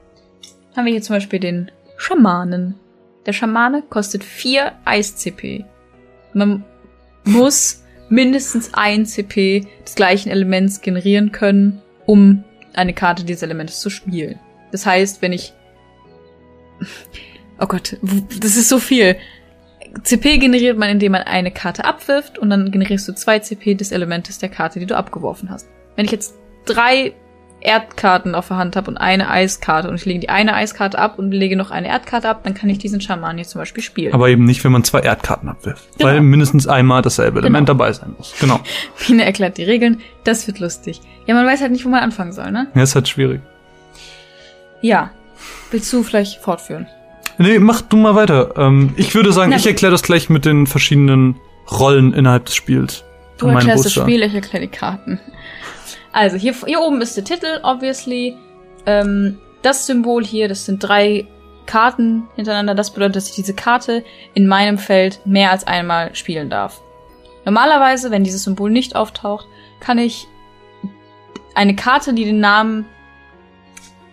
Haben 0.76 0.84
wir 0.84 0.92
hier 0.92 1.02
zum 1.02 1.16
Beispiel 1.16 1.40
den 1.40 1.72
Schamanen. 1.96 2.76
Der 3.26 3.32
Schamane 3.32 3.82
kostet 3.82 4.22
4 4.22 4.74
Eis-CP. 4.84 5.64
Man 6.34 6.64
muss 7.24 7.82
mindestens 8.08 8.74
ein 8.74 9.06
CP 9.06 9.66
des 9.84 9.96
gleichen 9.96 10.30
Elements 10.30 10.82
generieren 10.82 11.32
können, 11.32 11.82
um 12.04 12.44
eine 12.74 12.92
Karte 12.92 13.24
dieses 13.24 13.42
Elementes 13.42 13.80
zu 13.80 13.90
spielen. 13.90 14.38
Das 14.70 14.86
heißt, 14.86 15.20
wenn 15.20 15.32
ich 15.32 15.52
Oh 17.58 17.66
Gott, 17.66 17.96
das 18.38 18.56
ist 18.56 18.68
so 18.68 18.78
viel. 18.78 19.16
CP 20.02 20.38
generiert 20.38 20.78
man, 20.78 20.88
indem 20.88 21.12
man 21.12 21.22
eine 21.22 21.50
Karte 21.50 21.84
abwirft 21.84 22.38
und 22.38 22.50
dann 22.50 22.70
generierst 22.70 23.08
du 23.08 23.14
zwei 23.14 23.38
CP 23.38 23.74
des 23.74 23.92
Elementes 23.92 24.38
der 24.38 24.48
Karte, 24.48 24.78
die 24.78 24.86
du 24.86 24.96
abgeworfen 24.96 25.50
hast. 25.50 25.68
Wenn 25.96 26.04
ich 26.04 26.12
jetzt 26.12 26.34
drei 26.64 27.14
Erdkarten 27.60 28.34
auf 28.34 28.48
der 28.48 28.58
Hand 28.58 28.76
habe 28.76 28.90
und 28.90 28.96
eine 28.96 29.30
Eiskarte 29.30 29.88
und 29.88 29.96
ich 29.96 30.04
lege 30.04 30.20
die 30.20 30.28
eine 30.28 30.54
Eiskarte 30.54 30.98
ab 30.98 31.18
und 31.18 31.32
lege 31.32 31.56
noch 31.56 31.70
eine 31.70 31.88
Erdkarte 31.88 32.28
ab, 32.28 32.44
dann 32.44 32.54
kann 32.54 32.68
ich 32.68 32.78
diesen 32.78 33.00
Schaman 33.00 33.38
jetzt 33.38 33.50
zum 33.50 33.60
Beispiel 33.60 33.82
spielen. 33.82 34.12
Aber 34.12 34.28
eben 34.28 34.44
nicht, 34.44 34.62
wenn 34.62 34.72
man 34.72 34.84
zwei 34.84 35.00
Erdkarten 35.00 35.48
abwirft. 35.48 35.84
Genau. 35.98 36.10
Weil 36.10 36.20
mindestens 36.20 36.66
einmal 36.66 37.02
dasselbe 37.02 37.40
Element 37.40 37.68
dabei 37.68 37.92
sein 37.92 38.14
muss. 38.16 38.34
Genau. 38.40 38.60
Pine 38.98 39.24
erklärt 39.24 39.58
die 39.58 39.64
Regeln, 39.64 40.00
das 40.24 40.46
wird 40.46 40.60
lustig. 40.60 41.00
Ja, 41.26 41.34
man 41.34 41.46
weiß 41.46 41.60
halt 41.60 41.72
nicht, 41.72 41.84
wo 41.84 41.88
man 41.88 42.02
anfangen 42.02 42.32
soll, 42.32 42.52
ne? 42.52 42.68
Ja, 42.74 42.82
ist 42.82 42.94
halt 42.94 43.08
schwierig. 43.08 43.40
Ja. 44.80 45.10
Willst 45.70 45.92
du 45.92 46.02
vielleicht 46.02 46.40
fortführen? 46.40 46.86
Nee, 47.38 47.58
mach 47.58 47.82
du 47.82 47.96
mal 47.96 48.14
weiter. 48.14 48.54
Ähm, 48.56 48.94
ich 48.96 49.14
würde 49.14 49.32
sagen, 49.32 49.50
Na 49.50 49.56
ich 49.56 49.66
erkläre 49.66 49.92
das 49.92 50.02
gleich 50.02 50.28
mit 50.28 50.44
den 50.44 50.66
verschiedenen 50.66 51.38
Rollen 51.70 52.14
innerhalb 52.14 52.46
des 52.46 52.54
Spiels. 52.54 53.04
Du 53.38 53.48
erklärst 53.48 53.84
das. 53.84 53.92
Spiel, 53.92 54.22
ich 54.22 54.34
erkläre 54.34 54.66
die 54.66 54.70
Karten. 54.70 55.20
Also, 56.12 56.36
hier, 56.36 56.54
hier 56.64 56.80
oben 56.80 57.00
ist 57.02 57.16
der 57.16 57.24
Titel, 57.24 57.60
obviously. 57.62 58.36
Ähm, 58.86 59.38
das 59.62 59.86
Symbol 59.86 60.24
hier, 60.24 60.48
das 60.48 60.64
sind 60.64 60.78
drei 60.78 61.26
Karten 61.66 62.28
hintereinander. 62.36 62.74
Das 62.74 62.92
bedeutet, 62.92 63.16
dass 63.16 63.28
ich 63.28 63.34
diese 63.34 63.54
Karte 63.54 64.04
in 64.32 64.46
meinem 64.46 64.78
Feld 64.78 65.20
mehr 65.26 65.50
als 65.50 65.66
einmal 65.66 66.14
spielen 66.14 66.48
darf. 66.48 66.80
Normalerweise, 67.44 68.10
wenn 68.10 68.24
dieses 68.24 68.44
Symbol 68.44 68.70
nicht 68.70 68.96
auftaucht, 68.96 69.46
kann 69.80 69.98
ich 69.98 70.26
eine 71.54 71.76
Karte, 71.76 72.14
die 72.14 72.24
den 72.24 72.40
Namen. 72.40 72.86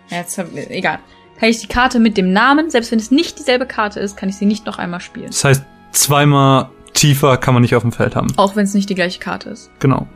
Ja, 0.10 0.18
jetzt 0.18 0.38
egal. 0.70 1.00
Kann 1.44 1.50
ich 1.50 1.60
die 1.60 1.68
Karte 1.68 2.00
mit 2.00 2.16
dem 2.16 2.32
Namen, 2.32 2.70
selbst 2.70 2.90
wenn 2.94 3.00
es 3.00 3.12
nicht 3.12 3.38
dieselbe 3.38 3.66
Karte 3.66 4.00
ist, 4.00 4.16
kann 4.16 4.30
ich 4.30 4.38
sie 4.38 4.46
nicht 4.46 4.66
noch 4.66 4.78
einmal 4.78 5.02
spielen. 5.02 5.28
Das 5.28 5.44
heißt, 5.44 5.66
zweimal 5.92 6.70
tiefer 6.94 7.36
kann 7.36 7.54
man 7.54 7.60
nicht 7.64 7.76
auf 7.76 7.82
dem 7.82 7.92
Feld 7.92 8.16
haben. 8.16 8.28
Auch 8.38 8.56
wenn 8.56 8.64
es 8.64 8.74
nicht 8.74 8.90
die 8.90 8.96
gleiche 8.96 9.20
Karte 9.20 9.50
ist. 9.50 9.70
Genau. 9.80 10.08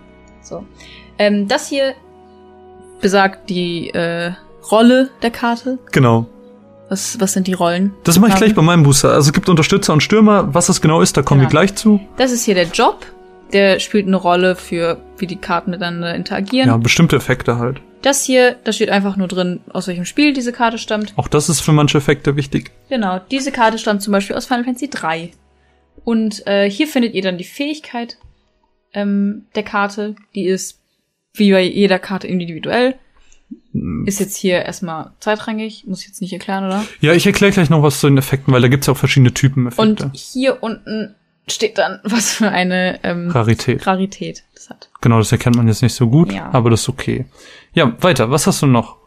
So. 0.42 0.64
Ähm, 1.20 1.50
das 1.50 1.68
hier 1.68 1.96
besagt 3.02 3.50
die 3.50 3.90
äh, 3.90 4.32
Rolle 4.72 5.10
der 5.22 5.32
Karte. 5.32 5.80
Genau. 5.92 6.28
Was, 6.88 7.20
was 7.20 7.34
sind 7.34 7.48
die 7.48 7.54
Rollen? 7.56 7.92
Das 8.06 8.18
mache 8.20 8.32
ich 8.32 8.38
gleich 8.38 8.56
bei 8.56 8.62
meinem 8.62 8.84
Booster. 8.84 9.12
Also 9.12 9.28
es 9.28 9.34
gibt 9.34 9.50
Unterstützer 9.50 9.92
und 9.92 10.02
Stürmer. 10.02 10.54
Was 10.56 10.68
das 10.68 10.80
genau 10.80 11.02
ist, 11.02 11.18
da 11.18 11.24
kommen 11.24 11.42
Genau. 11.42 11.50
wir 11.50 11.52
gleich 11.52 11.76
zu. 11.76 12.00
Das 12.16 12.32
ist 12.32 12.46
hier 12.46 12.56
der 12.56 12.68
Job. 12.68 13.06
Der 13.52 13.82
spielt 13.82 14.08
eine 14.08 14.16
Rolle 14.16 14.56
für, 14.56 14.98
wie 15.18 15.28
die 15.28 15.36
Karten 15.36 15.72
miteinander 15.72 16.16
interagieren. 16.16 16.70
Ja, 16.70 16.78
bestimmte 16.78 17.18
Effekte 17.18 17.60
halt. 17.60 17.82
Das 18.02 18.24
hier, 18.24 18.58
da 18.64 18.72
steht 18.72 18.90
einfach 18.90 19.18
nur 19.18 19.28
drin, 19.28 19.62
aus 19.70 19.88
welchem 19.88 20.06
Spiel 20.06 20.34
diese 20.34 20.52
Karte 20.52 20.78
stammt. 20.78 21.14
Auch 21.16 21.28
das 21.28 21.50
ist 21.50 21.62
für 21.62 21.74
manche 21.74 21.98
Effekte 21.98 22.36
wichtig. 22.36 22.72
Genau, 22.90 23.20
diese 23.32 23.52
Karte 23.52 23.78
stammt 23.78 24.02
zum 24.02 24.12
Beispiel 24.12 24.36
aus 24.36 24.46
Final 24.46 24.64
Fantasy 24.64 24.90
3. 24.90 25.32
Und 26.04 26.46
äh, 26.48 26.70
hier 26.70 26.88
findet 26.88 27.16
ihr 27.16 27.22
dann 27.22 27.38
die 27.38 27.44
Fähigkeit 27.44 28.18
ähm, 28.94 29.46
der 29.56 29.64
Karte. 29.64 30.16
Die 30.36 30.46
ist 30.46 30.80
wie 31.34 31.52
bei 31.52 31.62
jeder 31.62 32.00
Karte 32.00 32.28
individuell. 32.28 32.96
Ist 34.06 34.20
jetzt 34.20 34.36
hier 34.36 34.64
erstmal 34.64 35.12
zweitrangig, 35.20 35.86
muss 35.86 36.02
ich 36.02 36.08
jetzt 36.08 36.22
nicht 36.22 36.34
erklären, 36.34 36.66
oder? 36.66 36.86
Ja, 37.00 37.14
ich 37.14 37.26
erkläre 37.26 37.52
gleich 37.52 37.70
noch 37.70 37.84
was 37.84 38.00
zu 38.00 38.08
den 38.08 38.18
Effekten, 38.18 38.52
weil 38.54 38.62
da 38.62 38.68
gibt's 38.70 38.88
ja 38.88 38.94
auch 38.94 38.98
verschiedene 38.98 39.34
Typen 39.34 39.68
Effekte. 39.68 40.06
Und 40.06 40.16
hier 40.16 40.64
unten 40.64 41.16
steht 41.48 41.78
dann, 41.78 42.00
was 42.04 42.34
für 42.34 42.50
eine 42.50 43.00
ähm, 43.04 43.30
Rarität. 43.30 43.86
Rarität 43.88 44.44
das 44.54 44.70
hat. 44.70 44.90
Genau, 45.02 45.18
das 45.18 45.32
erkennt 45.32 45.56
man 45.56 45.68
jetzt 45.68 45.82
nicht 45.82 45.94
so 45.96 46.08
gut, 46.08 46.32
Ja. 46.32 46.50
aber 46.52 46.70
das 46.70 46.82
ist 46.82 46.90
okay. 46.90 47.26
Ja, 47.74 47.94
weiter. 48.02 48.32
Was 48.32 48.48
hast 48.48 48.62
du 48.62 48.68
noch? 48.68 48.98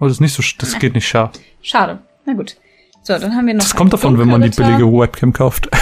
Oh, 0.00 0.04
das 0.04 0.12
ist 0.12 0.20
nicht 0.20 0.34
so, 0.34 0.42
das 0.58 0.78
geht 0.78 0.94
nicht 0.94 1.08
scharf. 1.08 1.32
Schade. 1.62 1.98
Na 2.24 2.34
gut. 2.34 2.56
So, 3.02 3.18
dann 3.18 3.34
haben 3.34 3.46
wir 3.46 3.54
noch 3.54 3.62
Das 3.64 3.74
kommt 3.74 3.92
davon, 3.92 4.18
wenn 4.18 4.28
man 4.28 4.42
die 4.42 4.50
billige 4.50 4.84
Webcam 4.86 5.32
kauft. 5.32 5.68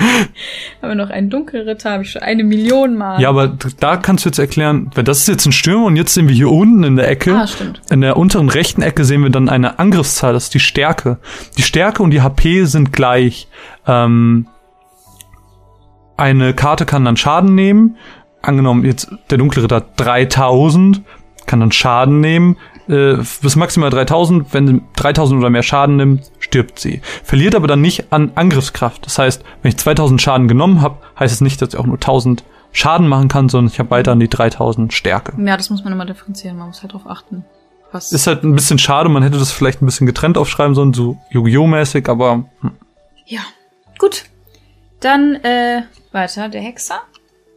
Haben 0.82 0.88
wir 0.88 0.94
noch 0.94 1.10
einen 1.10 1.30
Dunkelritter, 1.30 1.90
habe 1.92 2.02
ich 2.02 2.12
schon 2.12 2.22
eine 2.22 2.44
Million 2.44 2.96
Mal. 2.96 3.20
Ja, 3.20 3.28
aber 3.28 3.48
da 3.78 3.96
kannst 3.96 4.24
du 4.24 4.28
jetzt 4.30 4.38
erklären, 4.38 4.90
weil 4.94 5.04
das 5.04 5.18
ist 5.18 5.28
jetzt 5.28 5.46
ein 5.46 5.52
Stürmer 5.52 5.86
und 5.86 5.96
jetzt 5.96 6.14
sehen 6.14 6.28
wir 6.28 6.34
hier 6.34 6.50
unten 6.50 6.84
in 6.84 6.96
der 6.96 7.08
Ecke. 7.08 7.34
Ah, 7.34 7.46
stimmt. 7.46 7.80
In 7.90 8.00
der 8.00 8.16
unteren 8.16 8.48
rechten 8.48 8.82
Ecke 8.82 9.04
sehen 9.04 9.22
wir 9.22 9.30
dann 9.30 9.48
eine 9.48 9.78
Angriffszahl, 9.78 10.32
das 10.32 10.44
ist 10.44 10.54
die 10.54 10.60
Stärke. 10.60 11.18
Die 11.58 11.62
Stärke 11.62 12.02
und 12.02 12.10
die 12.10 12.22
HP 12.22 12.64
sind 12.64 12.92
gleich. 12.92 13.48
Ähm, 13.86 14.46
eine 16.20 16.54
Karte 16.54 16.86
kann 16.86 17.04
dann 17.04 17.16
Schaden 17.16 17.54
nehmen. 17.54 17.96
Angenommen, 18.42 18.84
jetzt 18.84 19.10
der 19.30 19.38
dunkle 19.38 19.62
Ritter 19.62 19.76
hat 19.76 19.88
3000, 19.96 21.02
kann 21.46 21.60
dann 21.60 21.72
Schaden 21.72 22.20
nehmen. 22.20 22.56
Äh, 22.88 23.16
bis 23.42 23.56
maximal 23.56 23.90
3000. 23.90 24.52
Wenn 24.52 24.66
sie 24.66 24.82
3000 24.96 25.40
oder 25.40 25.50
mehr 25.50 25.62
Schaden 25.62 25.96
nimmt, 25.96 26.30
stirbt 26.38 26.78
sie. 26.78 27.00
Verliert 27.24 27.54
aber 27.54 27.66
dann 27.66 27.80
nicht 27.80 28.12
an 28.12 28.32
Angriffskraft. 28.34 29.04
Das 29.06 29.18
heißt, 29.18 29.42
wenn 29.62 29.70
ich 29.70 29.76
2000 29.76 30.20
Schaden 30.20 30.48
genommen 30.48 30.82
habe, 30.82 30.98
heißt 31.18 31.32
es 31.32 31.40
nicht, 31.40 31.60
dass 31.62 31.70
ich 31.74 31.80
auch 31.80 31.86
nur 31.86 31.96
1000 31.96 32.44
Schaden 32.72 33.08
machen 33.08 33.28
kann, 33.28 33.48
sondern 33.48 33.72
ich 33.72 33.78
habe 33.78 33.90
weiter 33.90 34.12
an 34.12 34.20
die 34.20 34.28
3000 34.28 34.92
Stärke. 34.92 35.32
Ja, 35.44 35.56
das 35.56 35.70
muss 35.70 35.82
man 35.84 35.92
immer 35.92 36.06
differenzieren. 36.06 36.56
Man 36.56 36.68
muss 36.68 36.82
halt 36.82 36.92
drauf 36.92 37.06
achten. 37.06 37.44
Was 37.92 38.12
Ist 38.12 38.26
halt 38.26 38.44
ein 38.44 38.54
bisschen 38.54 38.78
schade, 38.78 39.08
man 39.08 39.22
hätte 39.22 39.38
das 39.38 39.50
vielleicht 39.50 39.82
ein 39.82 39.86
bisschen 39.86 40.06
getrennt 40.06 40.38
aufschreiben 40.38 40.76
sollen, 40.76 40.94
so 40.94 41.18
Yu-Gi-Oh! 41.30 41.66
mäßig, 41.66 42.08
aber 42.08 42.44
hm. 42.60 42.72
Ja. 43.26 43.40
Gut. 43.98 44.24
Dann 45.00 45.36
äh, 45.36 45.82
weiter. 46.12 46.48
Der 46.48 46.60
Hexer. 46.60 47.00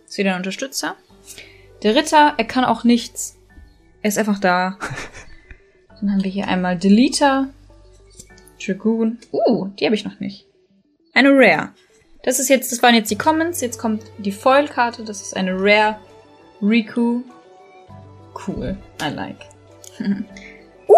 Ist 0.08 0.18
wieder 0.18 0.32
ein 0.32 0.38
Unterstützer. 0.38 0.96
Der 1.82 1.96
Ritter, 1.96 2.34
er 2.38 2.46
kann 2.46 2.64
auch 2.66 2.84
nichts. 2.84 3.38
Er 4.02 4.10
ist 4.10 4.18
einfach 4.18 4.40
da. 4.40 4.78
Dann 6.00 6.12
haben 6.14 6.24
wir 6.24 6.32
hier 6.32 6.48
einmal 6.48 6.78
Deleter. 6.78 7.48
Dragoon. 8.66 9.18
Uh, 9.32 9.68
die 9.80 9.86
habe 9.86 9.96
ich 9.96 10.06
noch 10.06 10.20
nicht. 10.20 10.46
Eine 11.14 11.30
Rare. 11.32 11.70
Das 12.24 12.40
ist 12.40 12.50
jetzt, 12.50 12.72
das 12.72 12.82
waren 12.82 12.96
jetzt 12.96 13.12
die 13.12 13.18
Commons. 13.18 13.60
Jetzt 13.62 13.78
kommt 13.78 14.04
die 14.18 14.32
Foil-Karte. 14.32 15.04
Das 15.04 15.22
ist 15.22 15.36
eine 15.36 15.52
Rare 15.54 15.98
Riku. 16.62 17.22
Cool. 18.48 18.78
I 19.02 19.10
like. 19.14 19.36
uh, 20.00 20.94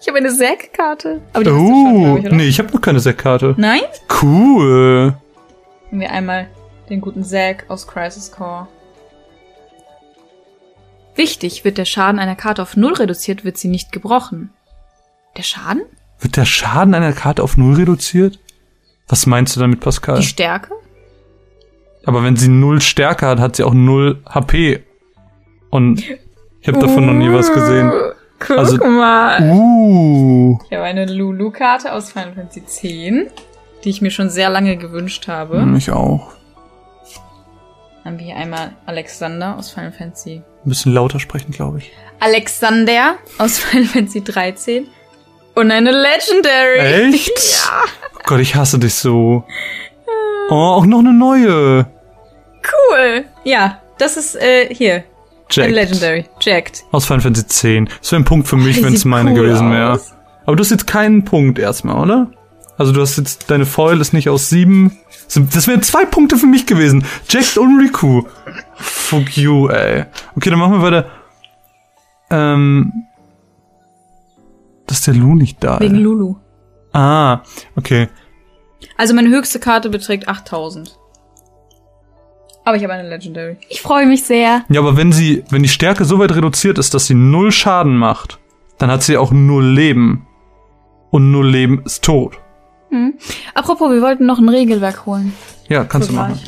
Ich 0.00 0.06
habe 0.08 0.18
eine 0.18 0.32
Zack-Karte. 0.32 1.20
Aber 1.32 1.50
Oh, 1.52 2.18
oder? 2.18 2.32
nee, 2.32 2.46
ich 2.46 2.58
habe 2.60 2.72
noch 2.72 2.80
keine 2.80 3.00
Sackkarte. 3.00 3.54
Nein? 3.58 3.82
Cool. 4.22 5.14
Nehmen 5.90 6.00
wir 6.02 6.10
einmal 6.12 6.48
den 6.88 7.00
guten 7.00 7.24
Zack 7.24 7.64
aus 7.68 7.86
Crisis 7.86 8.30
Core. 8.32 8.68
Wichtig, 11.16 11.64
wird 11.64 11.78
der 11.78 11.84
Schaden 11.84 12.18
einer 12.20 12.36
Karte 12.36 12.62
auf 12.62 12.76
Null 12.76 12.94
reduziert, 12.94 13.44
wird 13.44 13.58
sie 13.58 13.68
nicht 13.68 13.92
gebrochen. 13.92 14.50
Der 15.36 15.42
Schaden? 15.42 15.82
Wird 16.18 16.36
der 16.36 16.44
Schaden 16.44 16.94
einer 16.94 17.12
Karte 17.12 17.42
auf 17.42 17.56
null 17.56 17.74
reduziert? 17.74 18.38
Was 19.08 19.26
meinst 19.26 19.56
du 19.56 19.60
damit, 19.60 19.80
Pascal? 19.80 20.16
Die 20.18 20.26
Stärke? 20.26 20.74
Aber 22.04 22.22
wenn 22.22 22.36
sie 22.36 22.48
null 22.48 22.80
Stärke 22.80 23.26
hat, 23.26 23.38
hat 23.40 23.56
sie 23.56 23.64
auch 23.64 23.74
null 23.74 24.22
HP. 24.28 24.82
Und 25.70 26.02
ich 26.60 26.68
habe 26.68 26.78
davon 26.78 27.06
noch 27.06 27.14
nie 27.14 27.32
was 27.32 27.52
gesehen. 27.52 27.88
Uh, 27.90 28.12
Guck 28.38 28.58
Also- 28.58 28.76
mal. 28.84 29.50
Uh. 29.50 30.58
Ich 30.68 30.72
habe 30.76 30.84
eine 30.84 31.06
Lulu-Karte 31.06 31.92
aus 31.92 32.12
Final 32.12 32.34
Fantasy 32.34 33.06
X, 33.08 33.32
die 33.84 33.90
ich 33.90 34.00
mir 34.02 34.10
schon 34.10 34.30
sehr 34.30 34.50
lange 34.50 34.76
gewünscht 34.76 35.28
habe. 35.28 35.66
Ich 35.76 35.90
auch. 35.90 36.32
Haben 38.04 38.18
wir 38.18 38.26
hier 38.26 38.36
einmal 38.36 38.72
Alexander 38.86 39.56
aus 39.58 39.70
Final 39.70 39.92
Fantasy. 39.92 40.42
Ein 40.64 40.68
bisschen 40.68 40.92
lauter 40.94 41.20
sprechen, 41.20 41.52
glaube 41.52 41.78
ich. 41.78 41.92
Alexander 42.18 43.16
aus 43.38 43.58
Final 43.60 43.86
Fantasy 43.88 44.22
13. 44.22 44.86
Und 45.54 45.70
eine 45.70 45.90
Legendary. 45.90 47.08
Echt? 47.12 47.30
Ja. 47.64 47.84
Oh 48.16 48.20
Gott, 48.24 48.40
ich 48.40 48.54
hasse 48.54 48.78
dich 48.78 48.94
so. 48.94 49.44
Oh, 50.50 50.54
auch 50.54 50.86
noch 50.86 51.00
eine 51.00 51.12
neue. 51.12 51.86
Cool. 52.62 53.24
Ja, 53.44 53.80
das 53.98 54.16
ist 54.16 54.36
äh, 54.36 54.72
hier. 54.74 54.94
Eine 54.94 55.04
Jack. 55.50 55.70
Legendary. 55.70 56.24
Jacked. 56.40 56.84
Aus 56.92 57.06
Final 57.06 57.22
Fantasy 57.22 57.46
10. 57.46 57.88
Das 58.00 58.12
wäre 58.12 58.22
ein 58.22 58.24
Punkt 58.24 58.46
für 58.48 58.56
mich, 58.56 58.76
Die 58.76 58.84
wenn 58.84 58.94
es 58.94 59.04
meine 59.04 59.30
cool 59.30 59.36
gewesen 59.36 59.72
wäre. 59.72 60.00
Aber 60.46 60.56
du 60.56 60.62
hast 60.62 60.70
jetzt 60.70 60.86
keinen 60.86 61.24
Punkt 61.24 61.58
erstmal, 61.58 61.96
oder? 62.02 62.28
Also 62.80 62.92
du 62.92 63.02
hast 63.02 63.18
jetzt, 63.18 63.50
deine 63.50 63.66
Foil 63.66 64.00
ist 64.00 64.14
nicht 64.14 64.30
aus 64.30 64.48
sieben. 64.48 64.96
Das 65.34 65.68
wären 65.68 65.82
zwei 65.82 66.06
Punkte 66.06 66.38
für 66.38 66.46
mich 66.46 66.64
gewesen. 66.64 67.04
Jacked 67.28 67.58
und 67.58 67.78
Riku. 67.78 68.22
Fuck 68.76 69.36
you, 69.36 69.68
ey. 69.68 70.06
Okay, 70.34 70.48
dann 70.48 70.58
machen 70.58 70.72
wir 70.72 70.80
weiter. 70.80 71.10
Ähm. 72.30 73.04
Dass 74.86 75.02
der 75.02 75.12
Lu 75.12 75.34
nicht 75.34 75.62
da 75.62 75.78
Wegen 75.78 75.96
ist. 75.96 76.00
Lulu. 76.00 76.36
Ah, 76.94 77.42
okay. 77.76 78.08
Also 78.96 79.12
meine 79.12 79.28
höchste 79.28 79.60
Karte 79.60 79.90
beträgt 79.90 80.26
8000. 80.26 80.98
Aber 82.64 82.78
ich 82.78 82.82
habe 82.82 82.94
eine 82.94 83.10
Legendary. 83.10 83.58
Ich 83.68 83.82
freue 83.82 84.06
mich 84.06 84.22
sehr. 84.22 84.64
Ja, 84.70 84.80
aber 84.80 84.96
wenn 84.96 85.12
sie, 85.12 85.44
wenn 85.50 85.62
die 85.62 85.68
Stärke 85.68 86.06
so 86.06 86.18
weit 86.18 86.34
reduziert 86.34 86.78
ist, 86.78 86.94
dass 86.94 87.04
sie 87.04 87.14
null 87.14 87.52
Schaden 87.52 87.98
macht, 87.98 88.38
dann 88.78 88.90
hat 88.90 89.02
sie 89.02 89.18
auch 89.18 89.32
null 89.32 89.66
Leben. 89.66 90.26
Und 91.10 91.30
null 91.30 91.46
Leben 91.46 91.82
ist 91.84 92.02
tot. 92.02 92.38
Apropos, 93.54 93.90
wir 93.90 94.02
wollten 94.02 94.26
noch 94.26 94.38
ein 94.38 94.48
Regelwerk 94.48 95.06
holen. 95.06 95.32
Ja, 95.68 95.84
kannst 95.84 96.08
So 96.08 96.14
du 96.14 96.18
machen. 96.20 96.38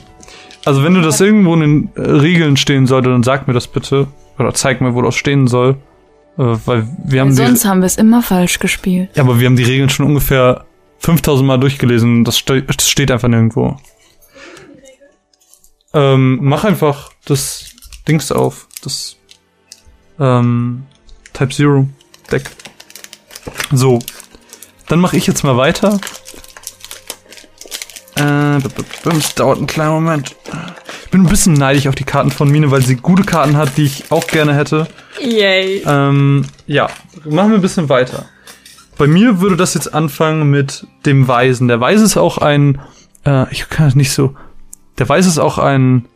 Also 0.65 0.85
wenn 0.85 0.95
du 0.95 1.01
das 1.01 1.21
irgendwo 1.21 1.55
in 1.55 1.61
den 1.61 1.91
äh, 1.97 2.01
Regeln 2.09 2.57
stehen 2.57 2.87
sollte, 2.87 3.11
dann 3.11 3.23
sag 3.23 3.47
mir 3.49 3.55
das 3.55 3.67
bitte. 3.67 4.07
Oder 4.39 4.55
zeig 4.55 4.81
mir, 4.81 4.95
wo 4.95 5.03
das 5.03 5.15
stehen 5.15 5.47
soll. 5.49 5.77
Äh, 6.39 6.57
weil 6.65 6.89
wir 7.05 7.21
haben 7.21 7.31
die, 7.31 7.37
Sonst 7.37 7.65
haben 7.65 7.81
wir 7.81 7.87
es 7.87 7.97
immer 7.97 8.23
falsch 8.23 8.59
gespielt. 8.59 9.11
ja, 9.15 9.23
aber 9.23 9.39
wir 9.41 9.47
haben 9.47 9.57
die 9.57 9.65
Regeln 9.65 9.89
schon 9.91 10.07
ungefähr 10.07 10.65
5000 11.01 11.47
Mal 11.47 11.59
durchgelesen. 11.59 12.25
Das, 12.25 12.39
ste 12.39 12.63
das 12.63 12.89
steht 12.89 13.11
einfach 13.11 13.29
nirgendwo. 13.29 13.77
Ähm, 15.95 16.39
mach 16.43 16.65
einfach 16.65 17.13
das 17.27 17.73
Dings 18.09 18.33
auf. 18.33 18.67
Das 18.83 19.17
ähm, 20.19 20.85
Type 21.33 21.51
Zero 21.51 21.89
Deck. 22.31 22.51
So. 23.73 23.99
Dann 24.89 25.01
mache 25.01 25.17
ich 25.17 25.27
jetzt 25.27 25.43
mal 25.45 25.57
weiter. 25.57 26.01
Äh, 28.23 28.61
es 29.17 29.35
dauert 29.35 29.59
einen 29.59 29.67
kleinen 29.67 29.93
Moment. 29.93 30.37
Ich 31.05 31.11
bin 31.11 31.23
ein 31.23 31.29
bisschen 31.29 31.55
neidisch 31.55 31.89
auf 31.89 31.95
die 31.95 32.05
Karten 32.05 32.31
von 32.31 32.49
Mine, 32.51 32.71
weil 32.71 32.83
sie 32.83 32.97
gute 32.97 33.25
Karten 33.25 33.57
hat, 33.57 33.77
die 33.77 33.85
ich 33.85 34.11
auch 34.11 34.27
gerne 34.27 34.55
hätte. 34.55 34.87
Yay. 35.21 35.83
Ähm, 35.87 36.45
ja, 36.67 36.89
machen 37.25 37.51
wir 37.51 37.59
ein 37.59 37.63
bisschen 37.63 37.89
weiter. 37.89 38.27
Bei 38.97 39.07
mir 39.07 39.41
würde 39.41 39.57
das 39.57 39.75
jetzt 39.75 39.93
anfangen 39.93 40.51
mit 40.51 40.87
dem 41.05 41.27
Weisen. 41.27 41.67
Der 41.67 41.81
Weise 41.81 42.05
ist 42.05 42.17
auch 42.17 42.39
ein, 42.39 42.81
äh, 43.27 43.51
ich 43.53 43.69
kann 43.69 43.89
es 43.89 43.95
nicht 43.97 44.13
so, 44.13 44.37
der 44.99 45.09
Weise 45.09 45.29
ist 45.29 45.39
auch 45.39 45.59
ein 45.59 46.07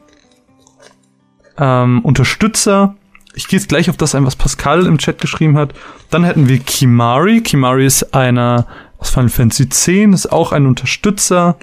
ähm, 1.59 2.01
Unterstützer. 2.05 2.95
Ich 3.35 3.49
gehe 3.49 3.59
jetzt 3.59 3.69
gleich 3.69 3.91
auf 3.91 3.97
das 3.97 4.15
ein, 4.15 4.25
was 4.25 4.37
Pascal 4.37 4.87
im 4.87 4.99
Chat 4.99 5.21
geschrieben 5.21 5.59
hat. 5.59 5.75
Dann 6.11 6.25
hätten 6.25 6.49
wir 6.49 6.59
Kimari. 6.59 7.43
Kimari 7.43 7.85
ist 7.85 8.15
einer 8.15 8.67
aus 8.99 9.11
Final 9.11 9.29
Fantasy 9.29 9.65
X, 9.65 9.89
ist 9.89 10.33
auch 10.33 10.53
ein 10.53 10.67
Unterstützer 10.67 11.57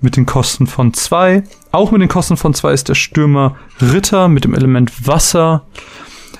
mit 0.00 0.16
den 0.16 0.26
Kosten 0.26 0.66
von 0.66 0.94
zwei. 0.94 1.42
Auch 1.72 1.90
mit 1.90 2.00
den 2.00 2.08
Kosten 2.08 2.36
von 2.36 2.54
zwei 2.54 2.72
ist 2.72 2.88
der 2.88 2.94
Stürmer 2.94 3.56
Ritter 3.80 4.28
mit 4.28 4.44
dem 4.44 4.54
Element 4.54 5.06
Wasser. 5.06 5.66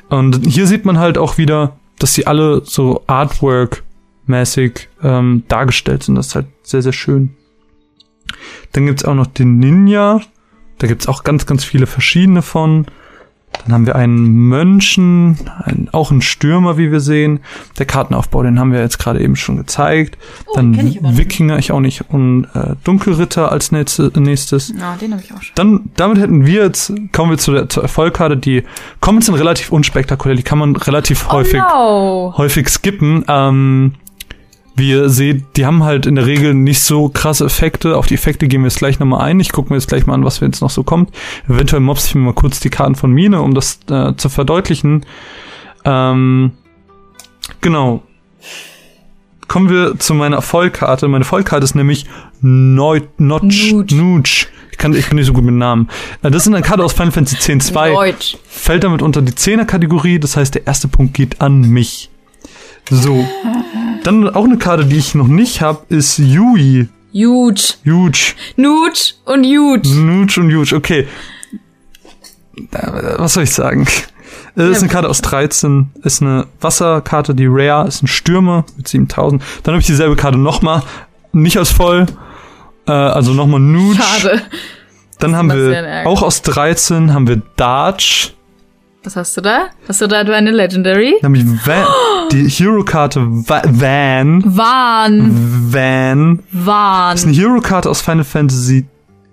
Und 0.08 0.46
hier 0.46 0.66
sieht 0.66 0.84
man 0.84 0.98
halt 0.98 1.18
auch 1.18 1.38
wieder, 1.38 1.76
dass 1.98 2.14
sie 2.14 2.26
alle 2.26 2.62
so 2.64 3.02
Artwork-mäßig 3.06 4.88
ähm, 5.02 5.44
dargestellt 5.48 6.02
sind. 6.02 6.14
Das 6.14 6.28
ist 6.28 6.34
halt 6.34 6.46
sehr, 6.62 6.82
sehr 6.82 6.92
schön. 6.92 7.34
Dann 8.72 8.86
gibt's 8.86 9.04
auch 9.04 9.14
noch 9.14 9.26
den 9.26 9.58
Ninja. 9.58 10.20
Da 10.78 10.86
gibt's 10.86 11.08
auch 11.08 11.24
ganz, 11.24 11.46
ganz 11.46 11.64
viele 11.64 11.86
verschiedene 11.86 12.42
von. 12.42 12.86
Dann 13.64 13.74
haben 13.74 13.86
wir 13.86 13.96
einen 13.96 14.26
Mönchen, 14.48 15.38
einen, 15.64 15.88
auch 15.92 16.10
einen 16.10 16.22
Stürmer, 16.22 16.78
wie 16.78 16.90
wir 16.92 17.00
sehen. 17.00 17.40
Der 17.78 17.86
Kartenaufbau, 17.86 18.42
den 18.42 18.58
haben 18.58 18.72
wir 18.72 18.80
jetzt 18.80 18.98
gerade 18.98 19.20
eben 19.20 19.36
schon 19.36 19.56
gezeigt. 19.56 20.18
Dann 20.54 20.72
kenn 20.74 20.86
ich 20.88 20.98
Wikinger, 21.02 21.58
ich 21.58 21.72
auch 21.72 21.80
nicht. 21.80 22.04
Und 22.08 22.44
äh, 22.54 22.74
Dunkelritter 22.84 23.50
als 23.52 23.72
nächste- 23.72 24.10
nächstes. 24.18 24.72
Na, 24.76 24.96
den 24.96 25.12
habe 25.12 25.22
ich 25.22 25.32
auch 25.32 25.42
schon. 25.42 25.52
Dann, 25.54 25.80
damit 25.96 26.18
hätten 26.18 26.46
wir 26.46 26.64
jetzt, 26.64 26.92
kommen 27.12 27.30
wir 27.30 27.38
zu 27.38 27.52
der 27.52 27.68
zur 27.68 27.82
Erfolgkarte, 27.82 28.36
die 28.36 28.64
Comments 29.00 29.26
sind 29.26 29.34
relativ 29.34 29.70
unspektakulär, 29.72 30.36
die 30.36 30.42
kann 30.42 30.58
man 30.58 30.76
relativ 30.76 31.30
häufig, 31.30 31.60
Oh 31.62 32.30
no. 32.32 32.34
häufig 32.38 32.68
skippen. 32.68 33.24
Ähm, 33.28 33.92
wie 34.78 34.90
ihr 34.90 35.08
seht, 35.10 35.44
die 35.56 35.66
haben 35.66 35.82
halt 35.84 36.06
in 36.06 36.14
der 36.14 36.26
Regel 36.26 36.54
nicht 36.54 36.80
so 36.80 37.08
krasse 37.08 37.44
Effekte. 37.44 37.96
Auf 37.96 38.06
die 38.06 38.14
Effekte 38.14 38.48
gehen 38.48 38.62
wir 38.62 38.68
jetzt 38.68 38.78
gleich 38.78 38.98
nochmal 38.98 39.22
ein. 39.22 39.40
Ich 39.40 39.52
gucke 39.52 39.70
mir 39.70 39.76
jetzt 39.76 39.88
gleich 39.88 40.06
mal 40.06 40.14
an, 40.14 40.24
was 40.24 40.40
jetzt 40.40 40.60
noch 40.62 40.70
so 40.70 40.82
kommt. 40.84 41.10
Eventuell 41.48 41.80
mobs 41.80 42.06
ich 42.06 42.14
mir 42.14 42.22
mal 42.22 42.32
kurz 42.34 42.60
die 42.60 42.70
Karten 42.70 42.94
von 42.94 43.10
Mine, 43.12 43.42
um 43.42 43.54
das 43.54 43.80
äh, 43.90 44.14
zu 44.16 44.28
verdeutlichen. 44.28 45.04
Ähm, 45.84 46.52
genau. 47.60 48.02
Kommen 49.48 49.70
wir 49.70 49.98
zu 49.98 50.14
meiner 50.14 50.42
Vollkarte. 50.42 51.08
Meine 51.08 51.24
Vollkarte 51.24 51.64
ist 51.64 51.74
nämlich 51.74 52.06
Neu 52.40 53.00
Notch. 53.16 53.72
Nutsch. 53.72 53.92
Nutsch. 53.92 54.46
Ich, 54.70 54.78
kann, 54.78 54.94
ich 54.94 55.08
bin 55.08 55.16
nicht 55.16 55.26
so 55.26 55.32
gut 55.32 55.44
mit 55.44 55.54
Namen. 55.54 55.88
Äh, 56.22 56.30
Das 56.30 56.46
ist 56.46 56.52
eine 56.52 56.62
Karte 56.62 56.84
aus 56.84 56.92
Final 56.92 57.12
Fantasy 57.12 57.52
X 57.52 57.66
2 57.66 57.90
Deutsch. 57.92 58.36
fällt 58.46 58.84
damit 58.84 59.02
unter 59.02 59.22
die 59.22 59.32
10er 59.32 59.64
Kategorie, 59.64 60.18
das 60.20 60.36
heißt, 60.36 60.54
der 60.54 60.66
erste 60.66 60.86
Punkt 60.88 61.14
geht 61.14 61.40
an 61.40 61.62
mich. 61.62 62.10
So. 62.90 63.26
Dann 64.04 64.28
auch 64.28 64.44
eine 64.44 64.58
Karte, 64.58 64.87
die 64.87 64.96
ich 64.96 65.14
noch 65.14 65.26
nicht 65.28 65.61
habe, 65.61 65.80
ist 65.88 66.18
Yui. 66.18 66.88
Huge. 67.12 67.74
Huge. 67.84 68.34
Nutsch 68.56 69.14
und 69.24 69.44
huge. 69.44 69.88
Nuge 69.88 70.40
und 70.40 70.52
Huge. 70.54 70.74
Okay. 70.76 71.06
Äh, 72.72 73.18
Was 73.18 73.34
soll 73.34 73.44
ich 73.44 73.52
sagen? 73.52 73.87
Äh, 74.56 74.70
ist 74.70 74.82
eine 74.82 74.90
Karte 74.90 75.08
aus 75.08 75.22
13, 75.22 75.90
ist 76.02 76.20
eine 76.22 76.46
Wasserkarte, 76.61 77.34
die 77.34 77.46
Rare, 77.48 77.87
ist 77.88 78.02
ein 78.02 78.08
Stürmer 78.08 78.64
mit 78.76 78.88
7000. 78.88 79.42
Dann 79.62 79.72
habe 79.74 79.80
ich 79.80 79.87
dieselbe 79.87 80.16
Karte 80.16 80.38
nochmal, 80.38 80.82
nicht 81.32 81.58
aus 81.58 81.70
voll, 81.70 82.06
äh, 82.87 82.90
also 82.92 83.32
nochmal 83.34 83.61
Nuge. 83.61 83.96
Schade. 83.96 84.42
Dann 85.18 85.34
haben 85.37 85.48
Das 85.48 85.58
wir, 85.58 86.02
auch 86.06 86.22
aus 86.22 86.42
13 86.42 87.12
haben 87.12 87.26
wir 87.26 87.42
Darch. 87.56 88.34
Was 89.08 89.16
hast 89.16 89.38
du 89.38 89.40
da? 89.40 89.68
Hast 89.88 90.02
du 90.02 90.06
da 90.06 90.18
eine 90.20 90.50
Legendary? 90.50 91.14
Dann 91.22 91.30
habe 91.34 91.38
ich 91.38 91.66
Van, 91.66 91.86
die 92.30 92.46
Hero-Karte 92.46 93.22
Va- 93.26 93.62
Van. 93.64 94.42
Wahn. 94.44 95.30
Van. 95.72 96.40
Das 96.52 97.20
ist 97.20 97.26
eine 97.26 97.34
Hero-Karte 97.34 97.88
aus 97.88 98.02
Final 98.02 98.24
Fantasy 98.24 98.84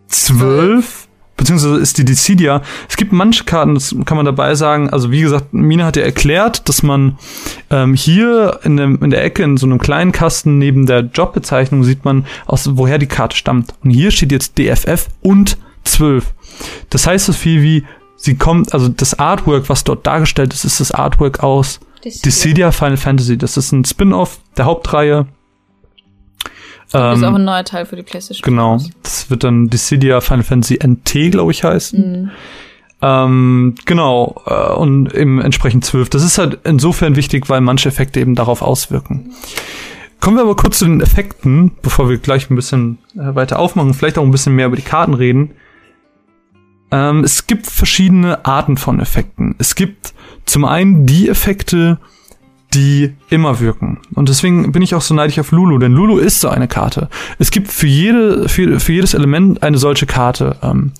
12. 0.07 1.09
Beziehungsweise 1.35 1.75
ist 1.79 1.97
die 1.97 2.05
Dissidia. 2.05 2.61
Es 2.87 2.95
gibt 2.95 3.11
manche 3.11 3.43
Karten, 3.43 3.73
das 3.73 3.93
kann 4.05 4.15
man 4.15 4.25
dabei 4.25 4.55
sagen. 4.55 4.91
Also 4.91 5.11
wie 5.11 5.19
gesagt, 5.19 5.53
Mina 5.53 5.83
hat 5.87 5.97
ja 5.97 6.03
erklärt, 6.03 6.69
dass 6.69 6.81
man 6.81 7.17
ähm, 7.69 7.95
hier 7.95 8.61
in, 8.63 8.77
dem, 8.77 9.03
in 9.03 9.09
der 9.09 9.25
Ecke 9.25 9.43
in 9.43 9.57
so 9.57 9.65
einem 9.65 9.79
kleinen 9.79 10.13
Kasten 10.13 10.57
neben 10.57 10.85
der 10.85 11.01
Jobbezeichnung 11.01 11.83
sieht 11.83 12.05
man, 12.05 12.25
aus 12.45 12.77
woher 12.77 12.97
die 12.97 13.07
Karte 13.07 13.35
stammt. 13.35 13.73
Und 13.83 13.89
hier 13.89 14.11
steht 14.11 14.31
jetzt 14.31 14.57
DFF 14.57 15.09
und 15.21 15.57
12. 15.83 16.33
Das 16.89 17.05
heißt 17.07 17.25
so 17.25 17.33
viel 17.33 17.61
wie, 17.61 17.83
sie 18.25 18.35
kommt, 18.35 18.73
also 18.73 18.89
das 18.89 19.17
Artwork, 19.19 19.69
was 19.69 19.83
dort 19.83 20.05
dargestellt 20.05 20.53
ist, 20.53 20.65
ist 20.65 20.79
das 20.79 20.91
Artwork 20.91 21.41
aus 21.43 21.79
Dissidia 22.03 22.71
Final 22.71 22.97
Fantasy. 22.97 23.37
Das 23.37 23.57
ist 23.57 23.71
ein 23.71 23.85
Spin-off 23.85 24.39
der 24.57 24.65
Hauptreihe. 24.65 25.25
Das 26.91 27.17
ist 27.17 27.23
auch 27.23 27.29
Ähm, 27.29 27.35
ein 27.35 27.45
neuer 27.45 27.63
Teil 27.63 27.85
für 27.85 27.95
die 27.95 28.03
PlayStation. 28.03 28.43
genau. 28.43 28.79
Das 29.01 29.29
wird 29.29 29.43
dann 29.43 29.69
Dissidia 29.69 30.21
Final 30.21 30.43
Fantasy 30.43 30.79
NT, 30.85 31.31
glaube 31.31 31.51
ich, 31.51 31.63
heißen. 31.63 32.21
Mhm. 32.23 32.31
Ähm, 33.01 33.75
genau, 33.85 34.41
äh, 34.45 34.73
und 34.73 35.13
eben 35.13 35.41
entsprechend 35.41 35.83
12. 35.83 36.09
Das 36.09 36.23
ist 36.23 36.37
halt 36.37 36.59
insofern 36.63 37.15
wichtig, 37.15 37.49
weil 37.49 37.61
manche 37.61 37.89
Effekte 37.89 38.19
eben 38.19 38.35
darauf 38.35 38.61
auswirken. 38.61 39.31
Kommen 40.21 40.37
wir 40.37 40.43
aber 40.43 40.55
kurz 40.55 40.79
zu 40.79 40.85
den 40.85 41.01
Effekten, 41.01 41.71
bevor 41.81 42.09
wir 42.09 42.17
gleich 42.17 42.49
ein 42.49 42.55
bisschen 42.55 42.97
äh, 43.15 43.35
weiter 43.35 43.59
aufmachen, 43.59 43.93
vielleicht 43.93 44.17
auch 44.17 44.23
ein 44.23 44.31
bisschen 44.31 44.55
mehr 44.55 44.67
über 44.67 44.75
die 44.75 44.81
Karten 44.81 45.13
reden. 45.13 45.51
Ähm, 46.91 47.23
es 47.23 47.47
gibt 47.47 47.67
verschiedene 47.67 48.45
Arten 48.45 48.77
von 48.77 48.99
Effekten. 48.99 49.55
Es 49.57 49.75
gibt 49.75 50.13
zum 50.45 50.65
einen 50.65 51.05
die 51.05 51.29
Effekte, 51.29 51.99
die 52.73 53.15
immer 53.29 53.59
wirken. 53.59 53.99
Und 54.13 54.29
deswegen 54.29 54.71
bin 54.71 54.81
ich 54.81 54.95
auch 54.95 55.01
so 55.01 55.13
neidisch 55.13 55.39
auf 55.39 55.51
Lulu, 55.51 55.77
denn 55.77 55.93
Lulu 55.93 56.17
ist 56.17 56.41
so 56.41 56.49
eine 56.49 56.67
Karte. 56.67 57.09
Es 57.39 57.51
gibt 57.51 57.69
für, 57.69 57.87
jede, 57.87 58.49
für, 58.49 58.79
für 58.79 58.93
jedes 58.93 59.13
Element 59.13 59.63
eine 59.63 59.77
solche 59.77 60.05
Karte, 60.05 60.57
ähm, 60.61 60.91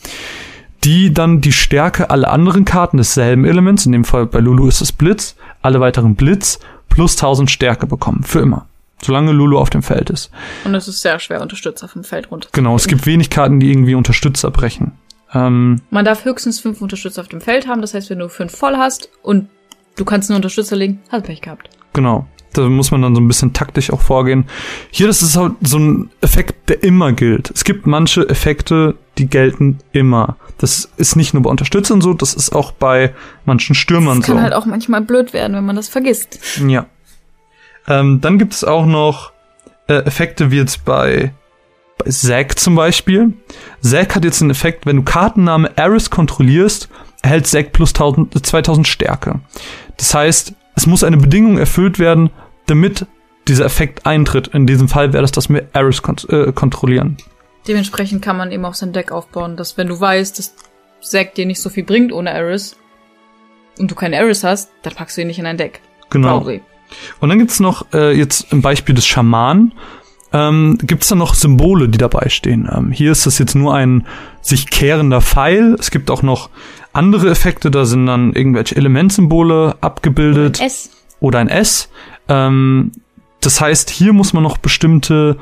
die 0.84 1.13
dann 1.13 1.41
die 1.41 1.52
Stärke 1.52 2.10
aller 2.10 2.32
anderen 2.32 2.63
Karten 2.63 2.98
desselben 2.98 3.43
Elements, 3.43 3.86
in 3.86 3.91
dem 3.91 4.06
Fall 4.06 4.26
bei 4.26 4.39
Lulu 4.39 4.67
ist 4.67 4.82
es 4.82 4.91
Blitz, 4.91 5.36
alle 5.62 5.80
weiteren 5.80 6.15
Blitz 6.15 6.60
plus 6.89 7.15
1000 7.15 7.52
Stärke 7.52 7.88
bekommen. 7.88 8.24
Für 8.24 8.39
immer. 8.39 8.67
Solange 9.02 9.34
Lulu 9.34 9.58
auf 9.58 9.69
dem 9.69 9.84
Feld 9.84 10.10
ist. 10.10 10.32
Und 10.63 10.74
es 10.74 10.88
ist 10.88 11.02
sehr 11.02 11.19
schwer, 11.19 11.41
Unterstützer 11.41 11.88
vom 11.88 12.04
Feld 12.04 12.32
runter. 12.32 12.50
Genau, 12.54 12.76
es 12.76 12.88
gibt 12.88 13.06
wenig 13.06 13.30
Karten, 13.30 13.60
die 13.60 13.69
irgendwie 13.69 13.95
Unterstützer 13.95 14.52
brechen. 14.52 14.93
Ähm, 15.36 15.82
Man 15.91 16.06
darf 16.06 16.26
höchstens 16.26 16.60
fünf 16.60 16.82
Unterstützer 16.82 17.21
auf 17.21 17.28
dem 17.28 17.41
Feld 17.41 17.67
haben. 17.67 17.82
Das 17.82 17.93
heißt, 17.93 18.10
wenn 18.10 18.19
du 18.19 18.30
fünf 18.30 18.56
voll 18.58 18.78
hast 18.78 19.10
und 19.21 19.50
du 19.98 20.06
kannst 20.06 20.30
einen 20.30 20.38
Unterstützer 20.38 20.76
legen, 20.76 21.02
hast 21.12 21.26
Pech 21.26 21.41
gehabt. 21.41 21.69
Genau. 21.93 22.26
Da 22.54 22.62
muss 22.69 22.89
man 22.91 23.02
dann 23.02 23.13
so 23.15 23.19
ein 23.19 23.28
bisschen 23.28 23.52
taktisch 23.52 23.91
auch 23.91 24.00
vorgehen. 24.00 24.45
Hier, 24.89 25.08
das 25.08 25.21
ist 25.21 25.36
halt 25.36 25.54
so 25.62 25.78
ein 25.78 26.10
Effekt, 26.21 26.69
der 26.69 26.84
immer 26.84 27.12
gilt. 27.12 27.52
Es 27.52 27.65
gibt 27.65 27.86
manche 27.86 28.28
Effekte, 28.30 28.95
die 29.17 29.28
gelten 29.28 29.80
immer. 29.91 30.38
Das 30.58 30.89
ist 30.95 31.17
nicht 31.17 31.34
nur 31.34 31.43
bei 31.43 31.50
Unterstützern 31.50 32.00
so, 32.00 32.13
das 32.13 32.34
ist 32.34 32.56
auch 32.56 32.71
bei 32.71 33.13
manchen 33.43 33.76
Stürmern 33.76 34.19
Das 34.19 34.28
kann 34.28 34.38
so. 34.38 34.41
halt 34.41 34.54
auch 34.54 34.65
manchmal 34.65 35.02
blöd 35.02 35.34
werden, 35.34 35.54
wenn 35.58 35.65
man 35.65 35.76
das 35.76 35.89
vergisst. 35.89 36.39
Ja. 36.65 36.86
Ähm, 37.89 38.21
dann 38.21 38.39
gibt 38.39 38.54
es 38.54 38.63
auch 38.63 38.86
noch 38.86 39.34
äh, 39.88 39.95
Effekte 40.06 40.50
wie 40.50 40.56
jetzt 40.58 40.86
bei 40.86 41.34
Zack 42.08 42.60
zum 42.60 42.75
Beispiel. 42.75 43.34
Zack 43.81 44.15
hat 44.15 44.25
jetzt 44.25 44.41
einen 44.41 44.51
Effekt, 44.51 44.86
wenn 44.86 44.97
du 44.97 45.03
Kartenname 45.03 45.71
Eris 45.75 46.10
kontrollierst, 46.10 46.89
erhält 47.21 47.47
Zack 47.47 47.71
plus 47.71 47.91
1000, 47.91 48.45
2000 48.45 48.88
Stärke. 48.88 49.39
Das 49.97 50.13
heißt, 50.13 50.53
es 50.75 50.88
muss 50.88 51.03
eine 51.03 51.17
Bedingung 51.17 51.58
erfüllt 51.58 51.99
werden, 51.99 52.29
damit 52.65 53.05
dieser 53.47 53.65
Effekt 53.65 54.05
eintritt. 54.05 54.47
In 54.49 54.67
diesem 54.67 54.88
Fall 54.88 55.13
wäre 55.13 55.21
das 55.21 55.31
das 55.31 55.49
mit 55.49 55.67
Eris 55.73 56.01
kon 56.01 56.17
äh, 56.29 56.51
kontrollieren. 56.51 57.17
Dementsprechend 57.67 58.21
kann 58.21 58.38
man 58.38 58.51
eben 58.51 58.65
auch 58.65 58.73
sein 58.73 58.93
Deck 58.93 59.12
aufbauen, 59.12 59.58
dass 59.58 59.77
wenn 59.77 59.88
du 59.88 59.99
weißt, 59.99 60.38
dass 60.38 60.55
Zack 61.01 61.36
dir 61.36 61.45
nicht 61.45 61.62
so 61.62 61.69
viel 61.69 61.84
bringt 61.84 62.12
ohne 62.12 62.31
Eris 62.31 62.77
und 63.79 63.89
du 63.89 63.95
keine 63.95 64.15
Eris 64.15 64.43
hast, 64.43 64.71
dann 64.84 64.93
packst 64.95 65.17
du 65.17 65.21
ihn 65.21 65.27
nicht 65.27 65.39
in 65.39 65.45
dein 65.45 65.58
Deck. 65.58 65.81
Genau. 66.10 66.38
Probably. 66.39 66.62
Und 67.19 67.29
dann 67.29 67.39
gibt's 67.39 67.60
noch 67.60 67.86
äh, 67.93 68.15
jetzt 68.15 68.51
im 68.51 68.62
Beispiel 68.62 68.95
des 68.95 69.05
Schamanen, 69.05 69.73
ähm, 70.36 70.78
gibt's 70.82 71.08
dann 71.08 71.19
noch 71.19 71.34
Symbole, 71.34 71.88
die 71.88 71.98
dabei 71.98 72.28
stehen. 72.28 72.69
Ähm, 72.69 72.91
hier 72.91 73.13
ist 73.13 73.26
das 73.26 73.39
jetzt 73.39 73.56
nur 73.56 73.74
ein 73.74 74.06
sich 74.41 74.69
kehrender 74.69 75.21
Pfeil. 75.21 75.78
Es 75.80 75.91
gibt 75.91 76.12
auch 76.12 76.24
noch 76.24 76.50
andere 76.91 77.30
Effekte, 77.30 77.71
da 77.71 77.86
sind 77.86 78.06
dann 78.06 78.34
irgendwelche 78.34 78.76
Elementsymbole 78.76 79.78
abgebildet 79.80 80.60
S. 80.60 80.89
oder 81.21 81.39
ein 81.39 81.48
S. 81.48 81.89
Ähm, 82.28 82.91
das 83.39 83.62
heißt, 83.62 83.89
hier 83.89 84.12
muss 84.12 84.34
man 84.34 84.43
noch 84.43 84.58
bestimmte 84.58 85.38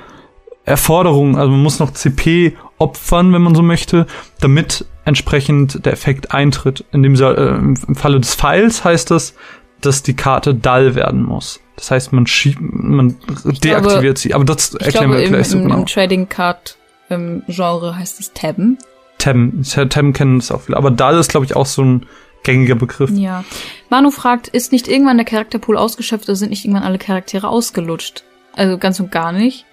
Erforderungen, 0.63 1.36
also 1.36 1.49
man 1.49 1.63
muss 1.63 1.79
noch 1.79 1.91
CP 1.91 2.56
opfern, 2.77 3.34
wenn 3.34 3.41
man 3.41 3.56
so 3.56 3.63
möchte, 3.63 4.06
damit 4.41 4.86
entsprechend 5.06 5.86
der 5.88 5.93
Effekt 5.93 6.34
eintritt. 6.34 6.86
In 6.91 7.01
dem 7.01 7.15
äh, 7.15 7.47
im 7.47 7.95
Falle 7.95 8.19
des 8.19 8.36
Pfeils 8.36 8.84
heißt 8.84 9.10
das, 9.10 9.34
dass 9.82 10.03
die 10.03 10.15
Karte 10.15 10.53
dull 10.53 10.93
werden 10.93 11.23
muss. 11.23 11.62
Das 11.75 11.91
heißt, 11.91 12.13
man 12.13 12.27
schiebt, 12.27 12.59
man 12.62 13.15
deaktiviert 13.63 14.17
sie. 14.17 14.33
Aber 14.33 14.45
das 14.45 14.73
Ich 14.75 14.81
erklären 14.81 15.05
glaube, 15.05 15.17
wir 15.17 15.25
im, 15.25 15.33
gleich 15.33 15.47
so 15.49 15.57
im, 15.57 15.63
genau. 15.63 15.79
im 15.79 15.86
Trading 15.86 16.29
Card 16.29 16.77
ähm, 17.09 17.43
Genre 17.47 17.97
heißt 17.97 18.19
es 18.19 18.33
Tabben. 18.33 18.77
Tem, 19.17 19.63
Tem 19.63 20.13
kennen 20.13 20.38
es 20.38 20.51
auch 20.51 20.62
viele. 20.62 20.77
Aber 20.77 20.91
dull 20.91 21.17
ist, 21.17 21.29
glaube 21.29 21.45
ich, 21.45 21.55
auch 21.55 21.65
so 21.65 21.83
ein 21.83 22.05
gängiger 22.43 22.75
Begriff. 22.75 23.09
Ja. 23.12 23.43
Manu 23.89 24.12
fragt, 24.12 24.49
ist 24.49 24.71
nicht 24.71 24.88
irgendwann 24.88 25.17
der 25.17 25.25
Charakterpool 25.25 25.77
ausgeschöpft 25.77 26.25
oder 26.25 26.36
sind 26.36 26.49
nicht 26.49 26.65
irgendwann 26.65 26.83
alle 26.83 26.97
Charaktere 26.97 27.47
ausgelutscht? 27.47 28.23
Also 28.53 28.77
ganz 28.77 28.99
und 28.99 29.12
gar 29.12 29.31
nicht, 29.31 29.65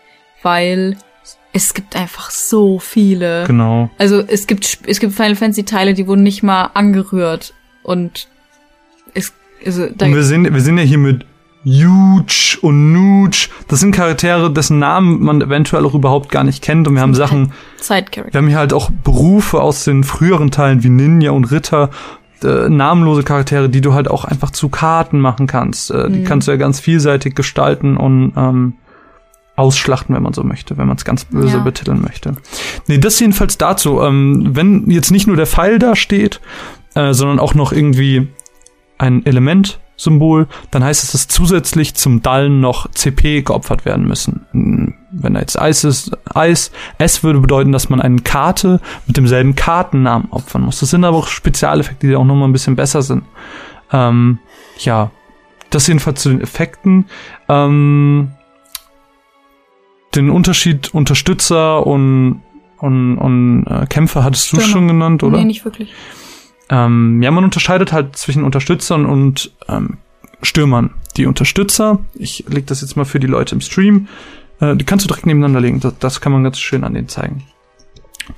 weil 0.42 0.96
es 1.52 1.74
gibt 1.74 1.96
einfach 1.96 2.30
so 2.30 2.78
viele. 2.78 3.44
Genau. 3.46 3.90
Also 3.98 4.22
es 4.26 4.46
gibt 4.46 4.78
es 4.86 5.00
gibt 5.00 5.12
Final 5.12 5.36
Fantasy 5.36 5.64
Teile, 5.64 5.94
die 5.94 6.06
wurden 6.06 6.22
nicht 6.22 6.42
mal 6.42 6.70
angerührt 6.74 7.52
und 7.82 8.28
es 9.14 9.32
also 9.66 9.88
da 9.94 10.06
Und 10.06 10.14
wir 10.14 10.22
sind, 10.22 10.52
wir 10.52 10.60
sind 10.60 10.78
ja 10.78 10.84
hier 10.84 10.98
mit 10.98 11.26
Huge 11.64 12.58
und 12.62 12.92
Nuge. 12.92 13.48
Das 13.68 13.80
sind 13.80 13.92
Charaktere, 13.94 14.50
dessen 14.52 14.78
Namen 14.78 15.22
man 15.22 15.42
eventuell 15.42 15.84
auch 15.84 15.94
überhaupt 15.94 16.30
gar 16.30 16.44
nicht 16.44 16.62
kennt. 16.62 16.88
Und 16.88 16.94
wir 16.94 17.02
haben 17.02 17.14
Sachen, 17.14 17.52
Character. 18.12 18.32
wir 18.32 18.38
haben 18.38 18.48
hier 18.48 18.58
halt 18.58 18.72
auch 18.72 18.90
Berufe 19.04 19.60
aus 19.60 19.84
den 19.84 20.04
früheren 20.04 20.50
Teilen 20.50 20.82
wie 20.82 20.88
Ninja 20.88 21.32
und 21.32 21.50
Ritter. 21.50 21.90
Äh, 22.42 22.70
namenlose 22.70 23.22
Charaktere, 23.22 23.68
die 23.68 23.82
du 23.82 23.92
halt 23.92 24.08
auch 24.08 24.24
einfach 24.24 24.50
zu 24.50 24.70
Karten 24.70 25.20
machen 25.20 25.46
kannst. 25.46 25.90
Äh, 25.90 26.10
Die 26.10 26.24
kannst 26.24 26.48
du 26.48 26.52
ja 26.52 26.56
ganz 26.56 26.80
vielseitig 26.80 27.34
gestalten 27.34 27.98
und 27.98 28.32
ähm, 28.34 28.72
ausschlachten, 29.56 30.14
wenn 30.14 30.22
man 30.22 30.32
so 30.32 30.42
möchte, 30.42 30.78
wenn 30.78 30.88
man 30.88 30.96
es 30.96 31.04
ganz 31.04 31.26
böse 31.26 31.58
Ja. 31.58 31.62
betiteln 31.62 32.00
möchte. 32.00 32.36
Nee, 32.86 32.96
das 32.96 33.20
jedenfalls 33.20 33.58
dazu. 33.58 34.00
Ähm, 34.00 34.52
wenn 34.54 34.88
jetzt 34.90 35.10
nicht 35.10 35.26
nur 35.26 35.36
der 35.36 35.46
Pfeil 35.46 35.78
da 35.78 35.94
steht, 35.94 36.40
äh, 36.94 37.12
sondern 37.12 37.38
auch 37.38 37.52
noch 37.52 37.72
irgendwie 37.72 38.28
ein 38.96 39.22
Elementsymbol, 40.00 40.46
dann 40.70 40.84
heißt 40.84 41.04
es, 41.04 41.12
dass 41.12 41.28
zusätzlich 41.28 41.94
zum 41.94 42.22
Dallen 42.22 42.60
noch 42.60 42.90
CP 42.90 43.42
geopfert 43.42 43.84
werden 43.84 44.06
müssen. 44.06 44.46
Hm, 44.52 44.94
Wenn 45.12 45.34
da 45.34 45.40
jetzt 45.40 45.58
Eis 45.60 45.84
ist, 45.84 46.12
Eis, 46.34 46.70
S 46.98 47.22
würde 47.22 47.40
bedeuten, 47.40 47.72
dass 47.72 47.88
man 47.88 48.00
eine 48.00 48.20
Karte 48.20 48.80
mit 49.06 49.16
demselben 49.16 49.54
Kartennamen 49.54 50.28
opfern 50.30 50.62
muss. 50.62 50.80
Das 50.80 50.90
sind 50.90 51.04
aber 51.04 51.18
auch 51.18 51.26
Spezialeffekte, 51.26 52.06
die 52.06 52.16
auch 52.16 52.24
nochmal 52.24 52.48
ein 52.48 52.52
bisschen 52.52 52.76
besser 52.76 53.02
sind. 53.02 53.24
Ähm, 53.92 54.38
ja, 54.78 55.10
das 55.70 55.86
jedenfalls 55.86 56.22
zu 56.22 56.30
den 56.30 56.40
Effekten. 56.40 57.06
Ähm, 57.48 58.32
den 60.14 60.30
Unterschied 60.30 60.92
Unterstützer 60.92 61.86
und, 61.86 62.42
und, 62.78 63.18
und 63.18 63.66
äh, 63.66 63.86
Kämpfer 63.86 64.24
hattest 64.24 64.52
du 64.52 64.60
schon 64.60 64.88
genannt, 64.88 65.22
oder? 65.22 65.38
Nee, 65.38 65.44
nicht 65.44 65.64
wirklich. 65.64 65.92
Ähm, 66.70 67.20
ja, 67.20 67.30
man 67.30 67.44
unterscheidet 67.44 67.92
halt 67.92 68.16
zwischen 68.16 68.44
Unterstützern 68.44 69.04
und 69.04 69.52
ähm, 69.68 69.98
Stürmern. 70.42 70.94
Die 71.16 71.26
Unterstützer, 71.26 71.98
ich 72.14 72.44
leg 72.48 72.66
das 72.66 72.80
jetzt 72.80 72.96
mal 72.96 73.04
für 73.04 73.20
die 73.20 73.26
Leute 73.26 73.56
im 73.56 73.60
Stream, 73.60 74.08
äh, 74.60 74.76
die 74.76 74.84
kannst 74.84 75.04
du 75.04 75.08
direkt 75.08 75.26
nebeneinander 75.26 75.60
legen. 75.60 75.80
Das, 75.80 75.98
das 75.98 76.20
kann 76.20 76.32
man 76.32 76.44
ganz 76.44 76.58
schön 76.58 76.84
an 76.84 76.94
denen 76.94 77.08
zeigen. 77.08 77.44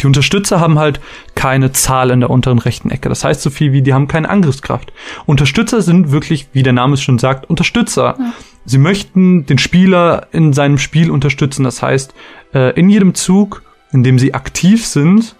Die 0.00 0.06
Unterstützer 0.06 0.58
haben 0.58 0.78
halt 0.78 1.00
keine 1.34 1.72
Zahl 1.72 2.10
in 2.10 2.20
der 2.20 2.30
unteren 2.30 2.58
rechten 2.58 2.90
Ecke. 2.90 3.10
Das 3.10 3.24
heißt 3.24 3.42
so 3.42 3.50
viel 3.50 3.72
wie, 3.72 3.82
die 3.82 3.92
haben 3.92 4.08
keine 4.08 4.30
Angriffskraft. 4.30 4.92
Unterstützer 5.26 5.82
sind 5.82 6.10
wirklich, 6.10 6.48
wie 6.54 6.62
der 6.62 6.72
Name 6.72 6.94
es 6.94 7.02
schon 7.02 7.18
sagt, 7.18 7.50
Unterstützer. 7.50 8.16
Sie 8.64 8.78
möchten 8.78 9.44
den 9.44 9.58
Spieler 9.58 10.28
in 10.32 10.54
seinem 10.54 10.78
Spiel 10.78 11.10
unterstützen. 11.10 11.64
Das 11.64 11.82
heißt, 11.82 12.14
äh, 12.54 12.78
in 12.78 12.88
jedem 12.88 13.14
Zug, 13.14 13.62
in 13.92 14.02
dem 14.02 14.18
sie 14.18 14.32
aktiv 14.32 14.86
sind, 14.86 15.36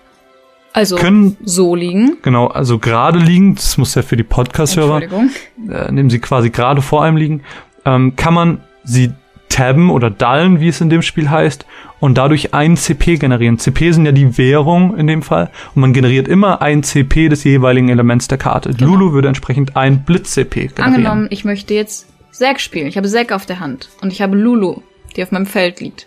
Also 0.73 0.97
können 0.97 1.37
so 1.45 1.75
liegen. 1.75 2.19
Genau, 2.23 2.47
also 2.47 2.79
gerade 2.79 3.19
liegen, 3.19 3.55
das 3.55 3.77
muss 3.77 3.95
ja 3.95 4.03
für 4.03 4.17
die 4.17 4.23
Podcast-Hörer, 4.23 5.03
äh, 5.03 5.89
indem 5.89 6.09
sie 6.09 6.19
quasi 6.19 6.51
gerade 6.51 6.81
vor 6.81 7.05
einem 7.05 7.17
liegen, 7.17 7.43
ähm, 7.85 8.17
kann 8.17 8.35
man 8.35 8.61
sie 8.85 9.13
tabben 9.49 9.91
oder 9.91 10.09
dallen, 10.11 10.61
wie 10.61 10.69
es 10.69 10.81
in 10.81 10.89
dem 10.89 11.03
Spiel 11.03 11.29
heißt, 11.29 11.67
und 12.01 12.17
dadurch 12.17 12.55
ein 12.55 12.77
CP 12.77 13.17
generieren. 13.17 13.59
CP 13.59 13.93
sind 13.93 14.07
ja 14.07 14.13
die 14.13 14.39
Währung 14.39 14.97
in 14.97 15.07
dem 15.07 15.23
Fall, 15.23 15.51
und 15.75 15.83
man 15.83 15.93
generiert 15.93 16.27
immer 16.27 16.63
ein 16.63 16.83
CP 16.83 17.29
des 17.29 17.45
jeweiligen 17.45 17.91
Elements 17.91 18.29
der 18.29 18.39
Karte. 18.39 18.75
Lulu 18.79 19.13
würde 19.13 19.29
entsprechend 19.29 19.77
ein 19.77 20.05
Blitz-CP 20.05 20.69
generieren. 20.69 20.95
Angenommen, 20.95 21.27
ich 21.31 21.45
möchte 21.45 21.75
jetzt 21.75 22.07
Zack 22.33 22.61
spielen. 22.61 22.87
Ich 22.87 22.97
habe 22.97 23.09
Zack 23.09 23.31
auf 23.31 23.45
der 23.45 23.61
Hand 23.61 23.91
und 24.01 24.11
ich 24.11 24.23
habe 24.23 24.37
Lulu, 24.37 24.81
die 25.17 25.23
auf 25.23 25.33
meinem 25.33 25.47
Feld 25.47 25.81
liegt, 25.81 26.07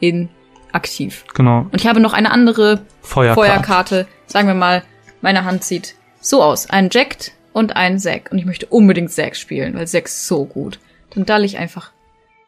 in 0.00 0.28
aktiv. 0.72 1.24
Genau, 1.34 1.66
Und 1.70 1.80
ich 1.80 1.86
habe 1.86 2.00
noch 2.00 2.12
eine 2.12 2.30
andere 2.30 2.82
Feuerkarte. 3.02 3.40
Feuerkarte. 3.52 4.06
Sagen 4.26 4.48
wir 4.48 4.54
mal, 4.54 4.82
meine 5.20 5.44
Hand 5.44 5.64
sieht 5.64 5.94
so 6.20 6.42
aus. 6.42 6.68
Ein 6.70 6.88
Jacked 6.92 7.32
und 7.52 7.76
ein 7.76 7.98
Zack. 7.98 8.30
Und 8.30 8.38
ich 8.38 8.44
möchte 8.46 8.66
unbedingt 8.66 9.10
Zack 9.10 9.36
spielen, 9.36 9.74
weil 9.74 9.86
Zack 9.86 10.06
ist 10.06 10.26
so 10.26 10.44
gut. 10.44 10.78
Dann 11.14 11.26
dalle 11.26 11.44
ich 11.44 11.58
einfach 11.58 11.90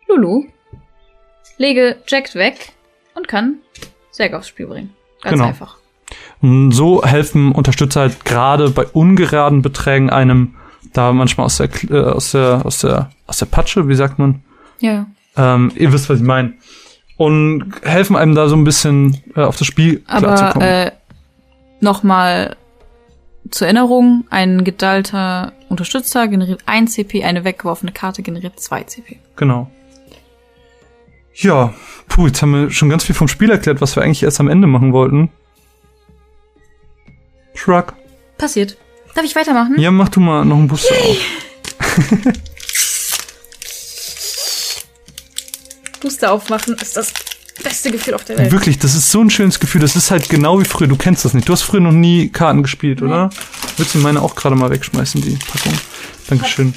Lulu, 0.09 0.45
lege 1.59 1.97
Jacked 2.07 2.35
weg 2.35 2.73
und 3.15 3.29
kann 3.29 3.57
Zack 4.11 4.35
aufs 4.35 4.49
Spiel 4.49 4.67
bringen. 4.67 4.91
Ganz 5.23 5.35
Genau. 5.35 5.47
einfach. 5.47 5.77
Und 6.41 6.73
so 6.73 7.05
helfen 7.05 7.53
Unterstützer 7.53 8.01
halt 8.01 8.25
gerade 8.25 8.71
bei 8.71 8.85
ungeraden 8.85 9.63
Beträgen 9.63 10.11
einem 10.11 10.57
da 10.93 11.13
manchmal 11.13 11.47
aus 11.47 11.57
der, 11.57 11.71
äh, 11.91 12.01
aus 12.01 12.33
der, 12.33 12.67
aus 12.67 12.81
der, 12.81 13.11
aus 13.27 13.39
der 13.39 13.47
Patsche, 13.47 13.89
wie 13.89 13.95
sagt 13.95 14.19
man? 14.19 14.43
Ja. 14.81 15.07
Ähm, 15.37 15.73
ihr 15.77 15.93
wisst, 15.93 16.11
was 16.11 16.19
ich 16.19 16.25
meine. 16.25 16.55
Und 17.17 17.73
helfen 17.83 18.17
einem 18.17 18.35
da 18.35 18.49
so 18.49 18.57
ein 18.57 18.65
bisschen 18.65 19.23
äh, 19.37 19.43
auf 19.43 19.57
das 19.57 19.67
Spiel 19.67 20.03
Aber 20.07 20.35
klarzukommen. 20.35 20.69
äh, 20.69 20.93
nochmal 21.81 22.57
zur 23.51 23.67
Erinnerung, 23.67 24.25
ein 24.31 24.65
gedallter 24.65 25.53
Unterstützer 25.69 26.27
generiert 26.29 26.63
1 26.67 26.93
CP, 26.95 27.25
eine 27.25 27.45
weggeworfene 27.45 27.93
Karte 27.93 28.23
generiert 28.23 28.59
2 28.59 28.85
CP. 28.85 29.19
Genau. 29.37 29.71
Ja, 31.35 31.73
puh, 32.09 32.27
jetzt 32.27 32.43
haben 32.43 32.53
wir 32.53 32.71
schon 32.71 32.89
ganz 32.91 33.05
viel 33.05 33.15
vom 33.15 33.29
Spiel 33.29 33.51
erklärt, 33.51 33.81
was 33.81 33.97
wir 33.97 34.03
eigentlich 34.03 34.23
erst 34.23 34.41
am 34.41 34.49
Ende 34.49 34.67
machen 34.67 34.93
wollten. 34.93 35.31
Shrug. 37.55 37.95
Passiert. 38.39 38.77
Darf 39.15 39.25
ich 39.25 39.37
weitermachen? 39.37 39.79
Ja, 39.79 39.91
mach 39.91 40.09
du 40.09 40.21
mal 40.21 40.45
noch 40.45 40.57
einen 40.57 40.69
Booster 40.69 40.95
auf. 40.95 41.17
Booster 46.03 46.33
aufmachen 46.33 46.75
ist 46.81 46.97
das 46.97 47.13
beste 47.63 47.91
Gefühl 47.91 48.15
auf 48.15 48.25
der 48.25 48.39
Welt. 48.39 48.53
Wirklich, 48.53 48.79
das 48.79 48.95
ist 48.95 49.11
so 49.11 49.21
ein 49.21 49.31
schönes 49.31 49.61
Gefühl. 49.61 49.81
Das 49.81 49.95
ist 49.97 50.11
halt 50.11 50.29
genau 50.29 50.61
wie 50.61 50.65
früher. 50.65 50.89
Du 50.89 50.97
kennst 50.97 51.25
das 51.25 51.33
nicht. 51.35 51.49
Du 51.49 51.53
hast 51.53 51.63
früher 51.63 51.81
noch 51.81 51.93
nie 51.93 52.29
Karten 52.29 52.63
gespielt, 52.63 53.03
oder? 53.03 53.31
Willst 53.77 53.95
du 53.95 53.99
meine 53.99 54.21
auch 54.21 54.35
gerade 54.35 54.57
mal 54.57 54.71
wegschmeißen, 54.71 55.21
die 55.21 55.39
Packung? 55.51 55.73
Dankeschön. 56.29 56.75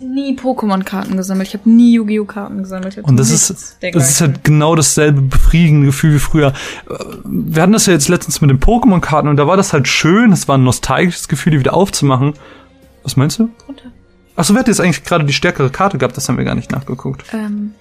nie 0.00 0.36
Pokémon-Karten 0.36 1.16
gesammelt. 1.16 1.48
Ich 1.48 1.54
habe 1.54 1.70
nie 1.70 1.94
Yu-Gi-Oh! 1.94 2.24
Karten 2.26 2.58
gesammelt. 2.58 2.94
Ich 2.94 2.98
hab 2.98 3.08
Und 3.08 3.16
das 3.16 3.30
ist, 3.30 3.76
das 3.80 4.10
ist 4.10 4.20
halt 4.20 4.44
genau 4.44 4.74
dasselbe 4.74 5.22
befriedigende 5.22 5.86
Gefühl 5.86 6.14
wie 6.14 6.18
früher. 6.18 6.52
Wir 7.24 7.62
hatten 7.62 7.72
das 7.72 7.86
ja 7.86 7.92
jetzt 7.94 8.08
letztens 8.08 8.40
mit 8.40 8.50
den 8.50 8.60
Pokémon-Karten 8.60 9.28
und 9.28 9.36
da 9.36 9.46
war 9.46 9.56
das 9.56 9.72
halt 9.72 9.88
schön. 9.88 10.30
Das 10.30 10.48
war 10.48 10.58
ein 10.58 10.64
nostalgisches 10.64 11.28
Gefühl, 11.28 11.52
die 11.52 11.60
wieder 11.60 11.74
aufzumachen. 11.74 12.34
Was 13.04 13.16
meinst 13.16 13.38
du? 13.38 13.48
Runter. 13.68 13.84
Achso, 14.34 14.52
wer 14.52 14.60
hat 14.60 14.68
jetzt 14.68 14.80
eigentlich 14.80 15.02
gerade 15.04 15.24
die 15.24 15.32
stärkere 15.32 15.70
Karte 15.70 15.96
gehabt? 15.96 16.16
Das 16.16 16.28
haben 16.28 16.36
wir 16.36 16.44
gar 16.44 16.54
nicht 16.54 16.70
nachgeguckt. 16.70 17.24
Ähm, 17.32 17.72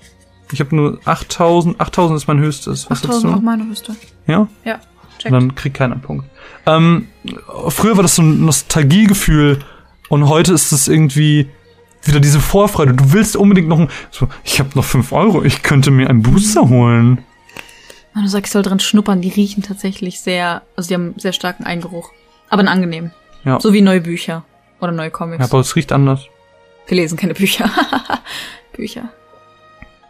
Ich 0.52 0.60
habe 0.60 0.76
nur 0.76 1.00
8000. 1.06 1.80
8000 1.80 2.18
ist 2.18 2.28
mein 2.28 2.40
höchstes. 2.40 2.90
Was 2.90 3.00
hast 3.00 3.06
8000 3.06 3.36
auch 3.36 3.42
meine 3.42 3.66
Höchste. 3.66 3.96
Ja? 4.28 4.48
Ja, 4.64 4.80
check. 5.18 5.32
Und 5.32 5.40
dann 5.40 5.56
kriegt 5.56 5.78
keiner 5.78 5.94
einen 5.94 6.02
Punkt. 6.02 6.26
Ähm, 6.66 7.08
früher 7.70 7.96
war 7.96 8.04
das 8.04 8.16
so 8.16 8.22
ein 8.22 8.46
Nostalgiegefühl 8.46 9.60
und 10.10 10.30
heute 10.30 10.54
ist 10.54 10.72
es 10.72 10.88
irgendwie 10.88 11.50
wieder 12.04 12.20
diese 12.20 12.40
Vorfreude. 12.40 12.94
Du 12.94 13.14
willst 13.14 13.36
unbedingt 13.36 13.68
noch 13.68 13.80
ein, 13.80 13.90
so, 14.12 14.28
ich 14.44 14.60
habe 14.60 14.70
noch 14.76 14.84
5 14.84 15.12
Euro, 15.12 15.44
ich 15.44 15.64
könnte 15.64 15.92
mir 15.92 16.10
einen 16.10 16.22
Booster 16.22 16.70
holen. 16.70 17.24
Wenn 18.14 18.24
du 18.24 18.30
sagst, 18.30 18.48
ich 18.48 18.54
soll 18.54 18.62
dran 18.62 18.80
schnuppern, 18.80 19.22
die 19.22 19.30
riechen 19.30 19.64
tatsächlich 19.64 20.22
sehr, 20.22 20.62
also 20.76 20.88
die 20.88 20.94
haben 20.94 21.06
einen 21.08 21.20
sehr 21.20 21.34
starken 21.34 21.66
Eingeruch. 21.66 22.12
Aber 22.50 22.60
einen 22.60 22.70
angenehmen. 22.70 23.12
Ja. 23.44 23.60
So 23.60 23.74
wie 23.74 23.82
neue 23.82 24.02
Bücher. 24.02 24.46
Oder 24.80 24.92
neue 24.92 25.12
Comics. 25.12 25.40
Ja, 25.40 25.46
aber 25.46 25.60
es 25.60 25.76
riecht 25.76 25.92
anders. 25.92 26.22
Wir 26.88 26.98
lesen 26.98 27.18
keine 27.18 27.34
Bücher. 27.34 27.70
Bücher. 28.76 29.10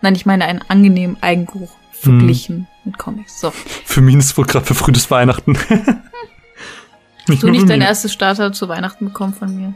Nein, 0.01 0.15
ich 0.15 0.25
meine 0.25 0.45
einen 0.45 0.61
angenehmen 0.67 1.17
Eigengeruch. 1.21 1.71
Verglichen 1.91 2.67
mit 2.83 2.97
Comics. 2.97 3.39
So. 3.39 3.51
Für 3.51 4.01
mich 4.01 4.15
ist 4.15 4.25
es 4.25 4.37
wohl 4.37 4.45
gerade 4.45 4.65
verfrühtes 4.65 5.09
Weihnachten. 5.09 5.57
Hast 7.27 7.41
du 7.41 7.49
nicht 7.49 7.67
dein 7.67 7.81
erstes 7.81 8.13
Starter 8.13 8.53
zu 8.53 8.67
Weihnachten 8.69 9.05
bekommen 9.05 9.33
von 9.33 9.55
mir? 9.55 9.73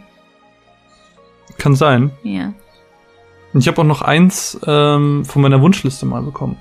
Kann 1.58 1.76
sein. 1.76 2.12
Ja. 2.24 2.54
Und 3.54 3.62
ich 3.62 3.68
habe 3.68 3.82
auch 3.82 3.86
noch 3.86 4.04
eins 4.04 4.60
ähm, 4.68 5.26
von 5.26 5.42
meiner 5.42 5.60
Wunschliste 5.62 6.06
mal 6.06 6.22
bekommen. 6.22 6.58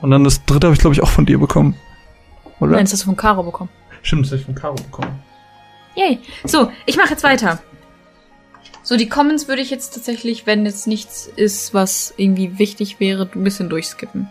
Und 0.00 0.10
dann 0.10 0.24
das 0.24 0.44
dritte 0.44 0.68
habe 0.68 0.74
ich, 0.74 0.80
glaube 0.80 0.94
ich, 0.94 1.02
auch 1.02 1.08
von 1.08 1.26
dir 1.26 1.38
bekommen. 1.38 1.74
Oder? 2.60 2.72
Nein, 2.72 2.84
das 2.84 2.92
hast 2.92 3.02
du 3.02 3.06
von 3.06 3.16
Caro 3.16 3.42
bekommen. 3.42 3.70
Stimmt, 4.02 4.24
das 4.24 4.32
habe 4.32 4.40
ich 4.40 4.46
von 4.46 4.54
Caro 4.54 4.74
bekommen. 4.74 5.22
Yay. 5.94 6.20
So, 6.44 6.70
ich 6.86 6.96
mache 6.96 7.10
jetzt 7.10 7.24
weiter. 7.24 7.60
So, 8.88 8.96
die 8.96 9.10
Comments 9.10 9.48
würde 9.48 9.60
ich 9.60 9.68
jetzt 9.68 9.92
tatsächlich, 9.92 10.46
wenn 10.46 10.64
jetzt 10.64 10.86
nichts 10.86 11.26
ist, 11.36 11.74
was 11.74 12.14
irgendwie 12.16 12.58
wichtig 12.58 13.00
wäre, 13.00 13.28
ein 13.34 13.44
bisschen 13.44 13.68
durchskippen. 13.68 14.30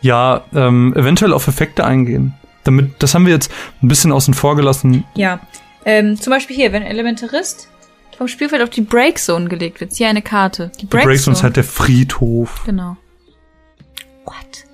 Ja, 0.00 0.44
ähm, 0.54 0.94
eventuell 0.94 1.32
auf 1.32 1.48
Effekte 1.48 1.84
eingehen. 1.84 2.34
Damit, 2.62 3.02
das 3.02 3.16
haben 3.16 3.26
wir 3.26 3.32
jetzt 3.32 3.50
ein 3.82 3.88
bisschen 3.88 4.12
außen 4.12 4.32
vor 4.32 4.54
gelassen. 4.54 5.02
Ja. 5.16 5.40
Ähm, 5.84 6.16
zum 6.20 6.30
Beispiel 6.30 6.54
hier, 6.54 6.72
wenn 6.72 6.84
Elementarist 6.84 7.68
vom 8.16 8.28
Spielfeld 8.28 8.62
auf 8.62 8.70
die 8.70 8.82
Breakzone 8.82 9.48
gelegt 9.48 9.80
wird, 9.80 9.92
ziehe 9.92 10.08
eine 10.08 10.22
Karte. 10.22 10.70
Die 10.76 10.82
Die 10.82 10.86
Breakzone. 10.86 11.14
Breakzone 11.14 11.36
ist 11.36 11.42
halt 11.42 11.56
der 11.56 11.64
Friedhof. 11.64 12.62
Genau. 12.64 12.96
What? 14.24 14.66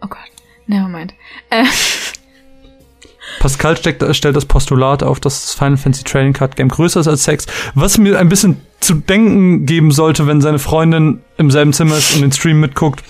Oh 0.00 0.06
Gott. 0.06 0.18
Nevermind. 0.66 1.12
Äh, 1.50 1.66
Pascal 3.40 3.76
steckt, 3.76 4.02
stellt 4.16 4.36
das 4.36 4.44
Postulat 4.46 5.02
auf, 5.02 5.20
dass 5.20 5.42
das 5.42 5.54
Final 5.54 5.76
Fantasy 5.76 6.04
Trading 6.04 6.32
Card 6.32 6.56
Game 6.56 6.68
größer 6.68 7.00
ist 7.00 7.08
als 7.08 7.24
Sex, 7.24 7.46
was 7.74 7.98
mir 7.98 8.18
ein 8.18 8.28
bisschen 8.28 8.60
zu 8.80 8.94
denken 8.94 9.66
geben 9.66 9.90
sollte, 9.90 10.26
wenn 10.26 10.40
seine 10.40 10.58
Freundin 10.58 11.22
im 11.36 11.50
selben 11.50 11.72
Zimmer 11.72 11.96
ist 11.96 12.14
und 12.14 12.22
den 12.22 12.32
Stream 12.32 12.60
mitguckt. 12.60 13.02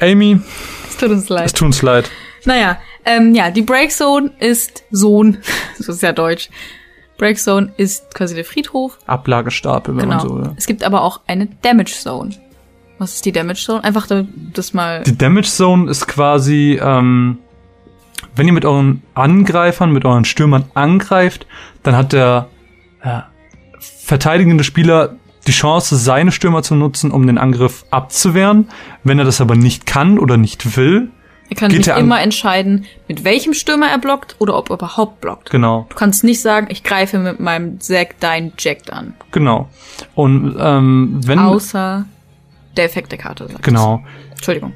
Amy, 0.00 0.40
es 0.88 0.96
tut 0.96 1.10
uns 1.10 1.28
leid. 1.28 1.46
es 1.46 1.52
tut 1.52 1.66
uns 1.66 1.82
leid. 1.82 2.10
Naja, 2.44 2.78
ähm, 3.04 3.34
ja, 3.34 3.50
die 3.50 3.62
Breakzone 3.62 4.32
ist 4.40 4.84
Sohn. 4.90 5.38
Das 5.78 5.88
ist 5.88 6.02
ja 6.02 6.12
deutsch. 6.12 6.50
Breakzone 7.18 7.72
ist 7.76 8.12
quasi 8.14 8.34
der 8.34 8.44
Friedhof. 8.44 8.98
Ablagestapel, 9.06 9.96
wenn 9.96 10.04
Genau. 10.08 10.16
man 10.16 10.28
so 10.28 10.36
will. 10.36 10.50
Es 10.56 10.66
gibt 10.66 10.82
aber 10.84 11.02
auch 11.02 11.20
eine 11.26 11.46
Damage 11.62 11.92
Zone. 12.00 12.30
Was 12.98 13.14
ist 13.14 13.24
die 13.24 13.32
Damage 13.32 13.60
Zone? 13.64 13.82
Einfach 13.84 14.06
da- 14.06 14.24
das 14.52 14.72
mal. 14.74 15.02
Die 15.04 15.16
Damage 15.16 15.48
Zone 15.48 15.90
ist 15.90 16.06
quasi, 16.06 16.78
ähm, 16.82 17.38
wenn 18.36 18.46
ihr 18.46 18.52
mit 18.52 18.64
euren 18.64 19.02
Angreifern, 19.14 19.92
mit 19.92 20.04
euren 20.04 20.24
Stürmern 20.24 20.64
angreift, 20.74 21.46
dann 21.82 21.96
hat 21.96 22.12
der 22.12 22.48
äh, 23.02 23.20
verteidigende 23.80 24.64
Spieler 24.64 25.16
die 25.46 25.52
Chance, 25.52 25.96
seine 25.96 26.32
Stürmer 26.32 26.62
zu 26.62 26.74
nutzen, 26.74 27.10
um 27.10 27.26
den 27.26 27.36
Angriff 27.38 27.84
abzuwehren. 27.90 28.68
Wenn 29.02 29.18
er 29.18 29.24
das 29.26 29.40
aber 29.40 29.56
nicht 29.56 29.84
kann 29.86 30.18
oder 30.18 30.36
nicht 30.38 30.76
will, 30.78 31.10
Er 31.50 31.56
kann 31.56 31.70
er 31.70 31.96
an- 31.96 32.00
immer 32.00 32.22
entscheiden, 32.22 32.86
mit 33.08 33.24
welchem 33.24 33.52
Stürmer 33.52 33.88
er 33.88 33.98
blockt 33.98 34.36
oder 34.38 34.56
ob 34.56 34.70
er 34.70 34.74
überhaupt 34.76 35.20
blockt. 35.20 35.50
genau, 35.50 35.86
Du 35.90 35.96
kannst 35.96 36.24
nicht 36.24 36.40
sagen, 36.40 36.68
ich 36.70 36.82
greife 36.82 37.18
mit 37.18 37.40
meinem 37.40 37.78
Zack 37.80 38.14
dein 38.20 38.52
Jack 38.58 38.90
an. 38.90 39.14
genau. 39.32 39.68
Und 40.14 40.56
ähm, 40.58 41.20
wenn 41.26 41.38
Außer 41.38 42.06
der 42.78 42.84
Effekt 42.86 43.12
der 43.12 43.18
Karte. 43.18 43.46
sagt 43.46 43.62
genau, 43.62 44.02
es. 44.30 44.36
Entschuldigung. 44.36 44.72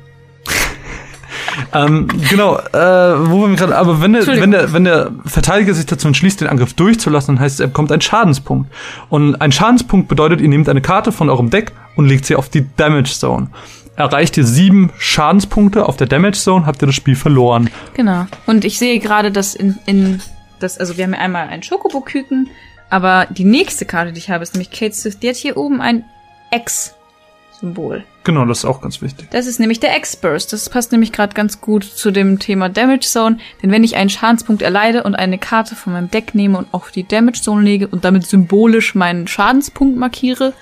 Ähm, 1.72 2.08
genau, 2.28 2.56
äh, 2.58 3.30
wo 3.30 3.46
wir 3.46 3.56
gerade, 3.56 3.76
aber 3.76 4.00
wenn 4.00 4.12
der, 4.12 4.26
wenn 4.26 4.50
der, 4.50 4.72
wenn 4.72 4.84
der 4.84 5.10
Verteidiger 5.24 5.74
sich 5.74 5.86
dazu 5.86 6.08
entschließt, 6.08 6.40
den 6.40 6.48
Angriff 6.48 6.74
durchzulassen, 6.74 7.36
dann 7.36 7.44
heißt 7.44 7.56
es, 7.56 7.60
er 7.60 7.68
bekommt 7.68 7.92
einen 7.92 8.00
Schadenspunkt. 8.00 8.72
Und 9.08 9.40
ein 9.40 9.52
Schadenspunkt 9.52 10.08
bedeutet, 10.08 10.40
ihr 10.40 10.48
nehmt 10.48 10.68
eine 10.68 10.80
Karte 10.80 11.12
von 11.12 11.30
eurem 11.30 11.50
Deck 11.50 11.72
und 11.96 12.06
legt 12.06 12.26
sie 12.26 12.36
auf 12.36 12.48
die 12.48 12.66
Damage 12.76 13.12
Zone. 13.18 13.48
Erreicht 13.96 14.36
ihr 14.36 14.44
sieben 14.44 14.90
Schadenspunkte 14.98 15.86
auf 15.86 15.96
der 15.96 16.06
Damage 16.06 16.38
Zone, 16.38 16.66
habt 16.66 16.82
ihr 16.82 16.86
das 16.86 16.94
Spiel 16.94 17.16
verloren. 17.16 17.68
Genau. 17.94 18.26
Und 18.46 18.64
ich 18.64 18.78
sehe 18.78 19.00
gerade, 19.00 19.32
dass 19.32 19.54
in, 19.54 19.78
in 19.86 20.22
das, 20.60 20.78
also 20.78 20.96
wir 20.96 21.04
haben 21.04 21.14
ja 21.14 21.18
einmal 21.18 21.48
einen 21.48 21.62
Schokobo-Küken, 21.62 22.48
aber 22.90 23.26
die 23.30 23.44
nächste 23.44 23.84
Karte, 23.84 24.12
die 24.12 24.18
ich 24.18 24.30
habe, 24.30 24.42
ist 24.42 24.54
nämlich 24.54 24.70
Kate 24.70 24.94
Sith. 24.94 25.18
Die 25.18 25.28
hat 25.28 25.36
hier 25.36 25.56
oben 25.56 25.80
ein 25.80 26.04
X-Symbol. 27.58 28.04
Genau, 28.24 28.44
das 28.44 28.58
ist 28.58 28.64
auch 28.64 28.80
ganz 28.80 29.02
wichtig. 29.02 29.28
Das 29.30 29.46
ist 29.46 29.58
nämlich 29.58 29.80
der 29.80 29.96
X-Burst. 29.96 30.52
Das 30.52 30.68
passt 30.68 30.92
nämlich 30.92 31.12
gerade 31.12 31.34
ganz 31.34 31.60
gut 31.60 31.84
zu 31.84 32.10
dem 32.10 32.38
Thema 32.38 32.68
Damage 32.68 33.06
Zone. 33.06 33.38
Denn 33.62 33.70
wenn 33.70 33.84
ich 33.84 33.96
einen 33.96 34.10
Schadenspunkt 34.10 34.62
erleide 34.62 35.02
und 35.02 35.14
eine 35.14 35.38
Karte 35.38 35.74
von 35.74 35.92
meinem 35.92 36.10
Deck 36.10 36.34
nehme 36.34 36.58
und 36.58 36.68
auf 36.72 36.90
die 36.90 37.06
Damage 37.06 37.42
Zone 37.42 37.62
lege 37.62 37.88
und 37.88 38.04
damit 38.04 38.26
symbolisch 38.26 38.94
meinen 38.94 39.26
Schadenspunkt 39.26 39.98
markiere 39.98 40.52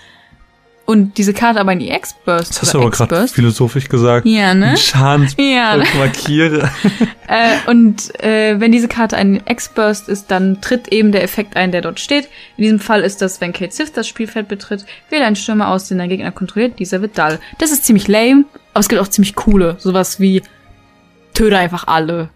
und 0.87 1.19
diese 1.19 1.35
Karte 1.35 1.61
aber 1.61 1.73
in 1.73 1.81
die 1.81 1.91
X-Burst 1.91 2.51
Das 2.51 2.63
hast 2.63 2.75
du 2.75 2.79
aber 2.79 2.91
gerade 2.91 3.29
philosophisch 3.29 3.89
gesagt. 3.89 4.25
Ja, 4.27 4.55
ne? 4.55 4.77
Schadenspunkt 4.77 5.51
Ja, 5.51 5.77
ne? 5.77 5.85
markiere. 5.99 6.71
Äh, 7.29 7.69
und 7.69 8.23
äh, 8.23 8.61
wenn 8.61 8.71
diese 8.71 8.87
Karte 8.87 9.17
ein 9.17 9.43
X-Burst 9.49 10.09
ist, 10.09 10.31
dann 10.31 10.61
tritt 10.61 10.87
eben 10.93 11.11
der 11.11 11.25
Effekt 11.25 11.57
ein, 11.57 11.73
der 11.73 11.81
dort 11.81 11.99
steht. 11.99 12.29
In 12.57 12.63
diesem 12.63 12.79
Fall 12.79 13.01
ist 13.01 13.21
das, 13.21 13.41
wenn 13.41 13.53
Kate 13.53 13.75
Sith 13.75 13.93
das 13.93 14.07
Spielfeld 14.07 14.47
betritt, 14.47 14.87
wähle 15.11 15.25
einen 15.25 15.35
Stürmer 15.35 15.71
aus, 15.71 15.89
den 15.89 15.99
der 15.99 16.07
Gegner 16.07 16.31
kontrolliert, 16.31 16.79
dieser 16.79 17.03
wird 17.03 17.19
dull. 17.19 17.41
Das 17.59 17.73
ist 17.73 17.85
ziemlich 17.85 18.07
lame, 18.07 18.45
aber 18.75 18.81
es 18.81 18.89
gibt 18.89 19.03
auch 19.03 19.09
ziemlich 19.09 19.35
coole. 19.35 19.75
Sowas 19.81 20.21
wie 20.21 20.41
töte 21.35 21.59
einfach 21.59 21.89
alle. 21.89 22.29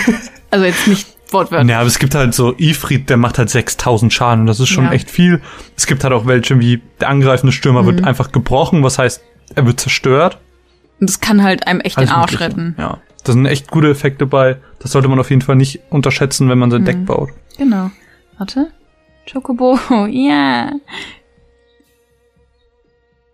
also 0.50 0.64
jetzt 0.64 0.88
nicht 0.88 1.17
wortwörtlich. 1.32 1.70
Ja, 1.70 1.78
aber 1.80 1.86
es 1.88 1.98
gibt 1.98 2.14
halt 2.14 2.34
so 2.34 2.54
Ifrit, 2.58 3.08
der 3.10 3.16
macht 3.16 3.38
halt 3.38 3.50
6000 3.50 4.12
Schaden. 4.12 4.46
Das 4.46 4.60
ist 4.60 4.68
schon 4.68 4.84
Ja. 4.86 4.92
echt 4.92 5.10
viel. 5.10 5.40
Es 5.76 5.86
gibt 5.86 6.04
halt 6.04 6.12
auch 6.12 6.26
welche 6.26 6.58
wie 6.60 6.80
der 7.00 7.08
angreifende 7.08 7.52
Stürmer 7.52 7.82
Mhm. 7.82 7.86
wird 7.86 8.04
einfach 8.04 8.32
gebrochen, 8.32 8.82
was 8.82 8.98
heißt, 8.98 9.22
er 9.54 9.66
wird 9.66 9.80
zerstört. 9.80 10.38
Und 11.00 11.08
das 11.08 11.20
kann 11.20 11.42
halt 11.42 11.66
einem 11.66 11.80
echt 11.80 11.96
Alles 11.98 12.10
den 12.10 12.16
Arsch 12.16 12.32
Mögliche. 12.32 12.50
retten. 12.50 12.74
Ja. 12.78 12.98
Da 13.24 13.32
sind 13.32 13.46
echt 13.46 13.70
gute 13.70 13.90
Effekte 13.90 14.26
bei. 14.26 14.56
Das 14.80 14.92
sollte 14.92 15.08
man 15.08 15.18
auf 15.20 15.30
jeden 15.30 15.42
Fall 15.42 15.56
nicht 15.56 15.80
unterschätzen, 15.90 16.48
wenn 16.48 16.58
man 16.58 16.68
Mhm. 16.68 16.72
sein 16.72 16.84
Deck 16.84 17.04
baut. 17.06 17.30
Genau. 17.56 17.90
Warte. 18.38 18.68
Chocobo, 19.30 19.78
ja. 20.10 20.70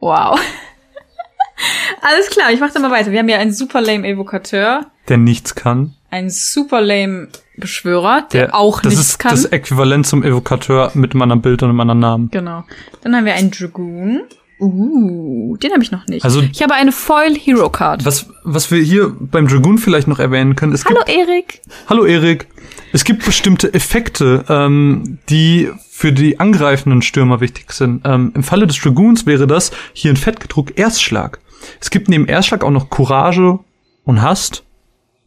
Wow. 0.00 0.38
Alles 2.02 2.28
klar, 2.30 2.50
ich 2.52 2.60
mach 2.60 2.72
dann 2.72 2.82
mal 2.82 2.90
weiter. 2.90 3.10
Wir 3.12 3.20
haben 3.20 3.28
ja 3.28 3.38
einen 3.38 3.52
super 3.52 3.80
lame 3.80 4.06
Evokateur. 4.08 4.86
Der 5.08 5.16
nichts 5.18 5.54
kann. 5.54 5.94
ein 6.10 6.30
super 6.30 6.80
lame 6.80 7.28
Beschwörer, 7.56 8.26
der, 8.32 8.46
Der 8.46 8.54
auch 8.54 8.80
das 8.80 8.92
nichts 8.94 9.08
ist 9.10 9.18
kann. 9.18 9.30
das 9.32 9.44
Äquivalent 9.46 10.06
zum 10.06 10.22
Evokateur 10.22 10.90
mit 10.94 11.12
einem 11.12 11.22
anderen 11.22 11.42
Bild 11.42 11.62
und 11.62 11.70
einem 11.70 11.80
anderen 11.80 12.00
Namen. 12.00 12.28
genau. 12.30 12.64
Dann 13.02 13.14
haben 13.14 13.24
wir 13.24 13.34
einen 13.34 13.50
Dragoon. 13.50 14.22
Uh, 14.60 15.56
den 15.56 15.72
habe 15.72 15.82
ich 15.82 15.90
noch 15.90 16.06
nicht. 16.06 16.24
Also- 16.24 16.40
ich 16.40 16.62
habe 16.62 16.74
eine 16.74 16.92
Foil 16.92 17.34
Hero 17.34 17.68
Card. 17.70 18.04
Was, 18.04 18.28
was 18.44 18.70
wir 18.70 18.80
hier 18.80 19.12
beim 19.18 19.48
Dragoon 19.48 19.78
vielleicht 19.78 20.06
noch 20.08 20.18
erwähnen 20.20 20.54
können, 20.56 20.72
es 20.72 20.84
Hallo 20.84 21.00
gibt, 21.04 21.10
Erik. 21.18 21.60
hallo 21.88 22.04
Erik, 22.04 22.46
es 22.92 23.04
gibt 23.04 23.24
bestimmte 23.24 23.74
Effekte, 23.74 24.44
ähm, 24.48 25.18
die 25.28 25.70
für 25.90 26.12
die 26.12 26.38
angreifenden 26.40 27.02
Stürmer 27.02 27.40
wichtig 27.40 27.72
sind. 27.72 28.02
Ähm, 28.04 28.32
Im 28.34 28.42
Falle 28.44 28.66
des 28.66 28.78
Dragoons 28.80 29.26
wäre 29.26 29.46
das 29.46 29.70
hier 29.92 30.10
in 30.12 30.16
Fett 30.16 30.38
gedruckt 30.40 30.78
Erstschlag. 30.78 31.40
Es 31.80 31.90
gibt 31.90 32.08
neben 32.08 32.26
Erstschlag 32.26 32.62
auch 32.64 32.70
noch 32.70 32.90
Courage 32.90 33.58
und 34.04 34.22
Hast 34.22 34.62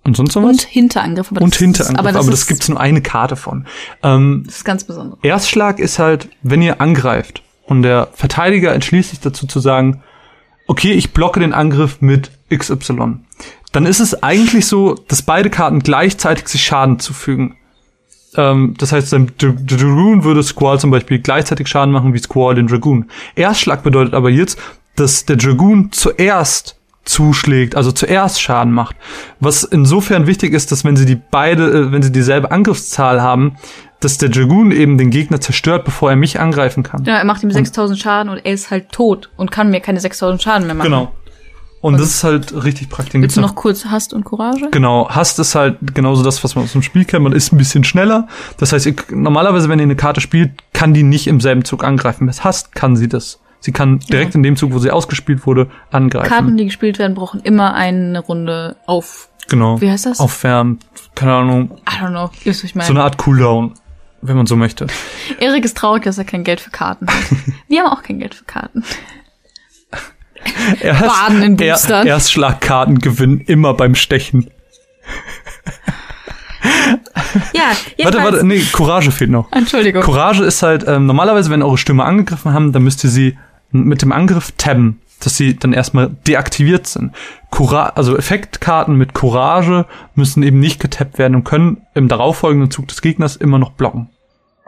und 0.08 0.16
sonst 0.16 0.36
noch 0.36 0.44
was. 0.44 0.52
Und 0.52 0.62
Hinterangriff. 0.62 1.30
Aber 1.32 1.42
und 1.42 1.54
das 1.54 1.60
Hinterangriff, 1.60 2.00
aber 2.00 2.12
das, 2.12 2.22
aber 2.22 2.32
das 2.32 2.48
gibt's 2.48 2.70
nur 2.70 2.80
eine 2.80 3.02
Karte 3.02 3.36
von. 3.36 3.66
Ähm, 4.02 4.44
das 4.46 4.58
ist 4.58 4.64
ganz 4.64 4.86
besonders. 4.86 5.20
Erstschlag 5.22 5.80
ist 5.80 6.00
halt, 6.00 6.30
wenn 6.42 6.62
ihr 6.62 6.82
angreift 6.82 7.44
und 7.66 7.84
der 7.84 8.08
Verteidiger 8.14 8.74
entschließt 8.74 9.12
sich 9.12 9.20
dazu 9.20 9.46
zu 9.46 9.60
sagen, 9.60 10.02
okay, 10.66 10.94
ich 10.94 11.12
blocke 11.12 11.40
den 11.40 11.54
Angriff 11.54 12.02
mit 12.02 12.32
XY. 12.54 13.20
Dann 13.74 13.86
ist 13.86 14.00
es 14.00 14.24
eigentlich 14.24 14.66
so, 14.66 14.96
dass 14.96 15.22
beide 15.22 15.50
Karten 15.50 15.80
gleichzeitig 15.80 16.48
sich 16.48 16.64
Schaden 16.64 17.00
zufügen. 17.00 17.58
Ähm, 18.36 18.76
das 18.78 18.94
heißt, 18.94 19.12
der 19.12 19.20
Dragoon 19.20 20.24
würde 20.24 20.42
Squall 20.42 20.80
zum 20.80 20.90
Beispiel 20.90 21.20
gleichzeitig 21.20 21.68
Schaden 21.68 21.92
machen 21.92 22.14
wie 22.14 22.20
Squall 22.20 22.56
den 22.56 22.68
Dragoon. 22.68 23.10
Erstschlag 23.36 23.84
bedeutet 23.84 24.14
aber 24.14 24.30
jetzt, 24.30 24.58
dass 24.96 25.26
der 25.26 25.36
Dragoon 25.36 25.92
zuerst 25.92 26.77
zuschlägt, 27.08 27.76
also 27.76 27.92
zuerst 27.92 28.42
Schaden 28.42 28.74
macht. 28.74 28.96
Was 29.40 29.64
insofern 29.64 30.28
wichtig 30.28 30.54
ist, 30.54 30.72
dass 30.72 30.84
wenn 30.86 30.96
sie 30.96 31.06
die 31.06 31.16
beide, 31.16 31.70
äh, 31.70 31.92
wenn 31.92 32.02
sie 32.02 32.12
dieselbe 32.12 32.52
Angriffszahl 32.52 33.22
haben, 33.22 33.56
dass 34.00 34.18
der 34.18 34.30
Dragoon 34.30 34.72
eben 34.72 34.98
den 34.98 35.10
Gegner 35.10 35.42
zerstört, 35.42 35.86
bevor 35.86 36.10
er 36.10 36.16
mich 36.16 36.40
angreifen 36.40 36.84
kann. 36.84 37.04
Ja, 37.06 37.18
er 37.18 37.26
macht 37.26 37.42
ihm 37.44 37.52
6000 37.52 37.98
Schaden 37.98 38.32
und 38.32 38.38
er 38.38 38.54
ist 38.54 38.70
halt 38.70 38.92
tot 38.92 39.30
und 39.38 39.52
kann 39.52 39.72
mir 39.72 39.80
keine 39.80 40.00
6000 40.00 40.42
Schaden 40.42 40.68
mehr 40.68 40.76
machen. 40.76 40.92
Genau. 40.92 41.12
Und 41.80 42.00
das 42.00 42.10
ist 42.10 42.24
halt 42.24 42.64
richtig 42.64 42.90
praktisch. 42.90 43.22
Willst 43.22 43.38
du 43.38 43.42
noch 43.42 43.56
kurz 43.56 43.86
Hast 43.86 44.12
und 44.12 44.24
Courage? 44.24 44.70
Genau, 44.72 45.10
Hast 45.10 45.40
ist 45.40 45.56
halt 45.56 45.78
genauso 45.94 46.24
das, 46.24 46.44
was 46.44 46.56
man 46.56 46.66
aus 46.66 46.72
dem 46.72 46.82
Spiel 46.82 47.06
kennt. 47.06 47.24
Man 47.24 47.34
ist 47.34 47.54
ein 47.54 47.58
bisschen 47.58 47.84
schneller. 47.84 48.28
Das 48.58 48.74
heißt, 48.74 48.88
ihr, 48.88 48.96
normalerweise, 49.12 49.70
wenn 49.70 49.80
ihr 49.80 49.84
eine 49.84 49.96
Karte 49.96 50.20
spielt, 50.20 50.52
kann 50.74 50.94
die 50.94 51.04
nicht 51.04 51.28
im 51.28 51.40
selben 51.40 51.66
Zug 51.66 51.84
angreifen. 51.84 52.26
Mit 52.26 52.44
Hast 52.44 52.74
kann 52.74 52.96
sie 52.96 53.08
das. 53.08 53.40
Sie 53.60 53.72
kann 53.72 54.00
direkt 54.00 54.36
in 54.36 54.44
dem 54.44 54.56
Zug, 54.56 54.72
wo 54.74 54.80
sie 54.80 54.92
ausgespielt 54.92 55.46
wurde, 55.46 55.70
angreifen. 55.92 56.30
Karten, 56.30 56.58
die 56.58 56.66
gespielt 56.66 57.00
werden, 57.00 57.16
brauchen 57.16 57.42
immer 57.42 57.74
eine 57.74 58.20
Runde 58.20 58.78
auf. 58.86 59.30
genau. 59.48 59.82
Wie 59.82 59.90
heißt 59.90 60.06
das? 60.06 60.20
Aufwärmen. 60.20 60.80
Keine 61.16 61.34
Ahnung. 61.34 61.78
I 61.90 62.04
don't 62.04 62.10
know. 62.10 62.30
Was 62.46 62.64
ich 62.64 62.76
meine. 62.76 62.88
So 62.88 62.94
eine 62.94 63.04
Art 63.04 63.18
Cooldown, 63.18 63.74
wenn 64.22 64.38
man 64.38 64.46
so 64.46 64.56
möchte. 64.56 64.88
Erik 65.40 65.66
ist 65.66 65.76
traurig, 65.78 66.04
dass 66.04 66.18
er 66.18 66.24
kein 66.26 66.44
Geld 66.44 66.62
für 66.62 66.70
Karten 66.70 67.08
hat. 67.08 67.16
Wir 67.68 67.84
haben 67.84 67.88
auch 67.92 68.04
kein 68.04 68.20
Geld 68.20 68.36
für 68.36 68.46
Karten. 68.46 68.84
Erst, 70.80 71.02
Baden 71.02 71.42
in 71.44 71.60
er, 71.60 71.74
Boostern. 71.74 72.08
Erstschlagkarten 72.08 73.00
gewinnen 73.00 73.42
immer 73.42 73.74
beim 73.74 73.96
Stechen. 73.96 74.50
Ja, 77.54 77.72
Warte, 78.04 78.18
warte, 78.20 78.46
nee, 78.46 78.62
Courage 78.72 79.12
fehlt 79.12 79.30
noch. 79.30 79.52
Entschuldigung. 79.52 80.02
Courage 80.04 80.44
ist 80.44 80.62
halt, 80.64 80.86
ähm, 80.88 81.06
normalerweise, 81.06 81.50
wenn 81.50 81.62
eure 81.62 81.78
Stürmer 81.78 82.06
angegriffen 82.06 82.54
haben, 82.54 82.72
dann 82.72 82.84
müsst 82.84 83.04
ihr 83.04 83.10
sie 83.10 83.38
mit 83.86 84.02
dem 84.02 84.12
Angriff 84.12 84.52
tabben, 84.58 85.02
dass 85.20 85.36
sie 85.38 85.56
dann 85.56 85.74
erstmal 85.74 86.10
deaktiviert 86.28 86.88
sind. 86.88 87.12
Coura 87.50 87.88
also 87.96 88.16
Effektkarten 88.18 88.96
mit 88.96 89.14
Courage 89.14 89.86
müssen 90.16 90.44
eben 90.44 90.60
nicht 90.60 90.80
getappt 90.80 91.18
werden 91.18 91.36
und 91.36 91.44
können 91.44 91.82
im 91.96 92.08
darauffolgenden 92.08 92.70
Zug 92.72 92.88
des 92.88 93.02
Gegners 93.02 93.36
immer 93.36 93.58
noch 93.60 93.72
blocken. 93.72 94.10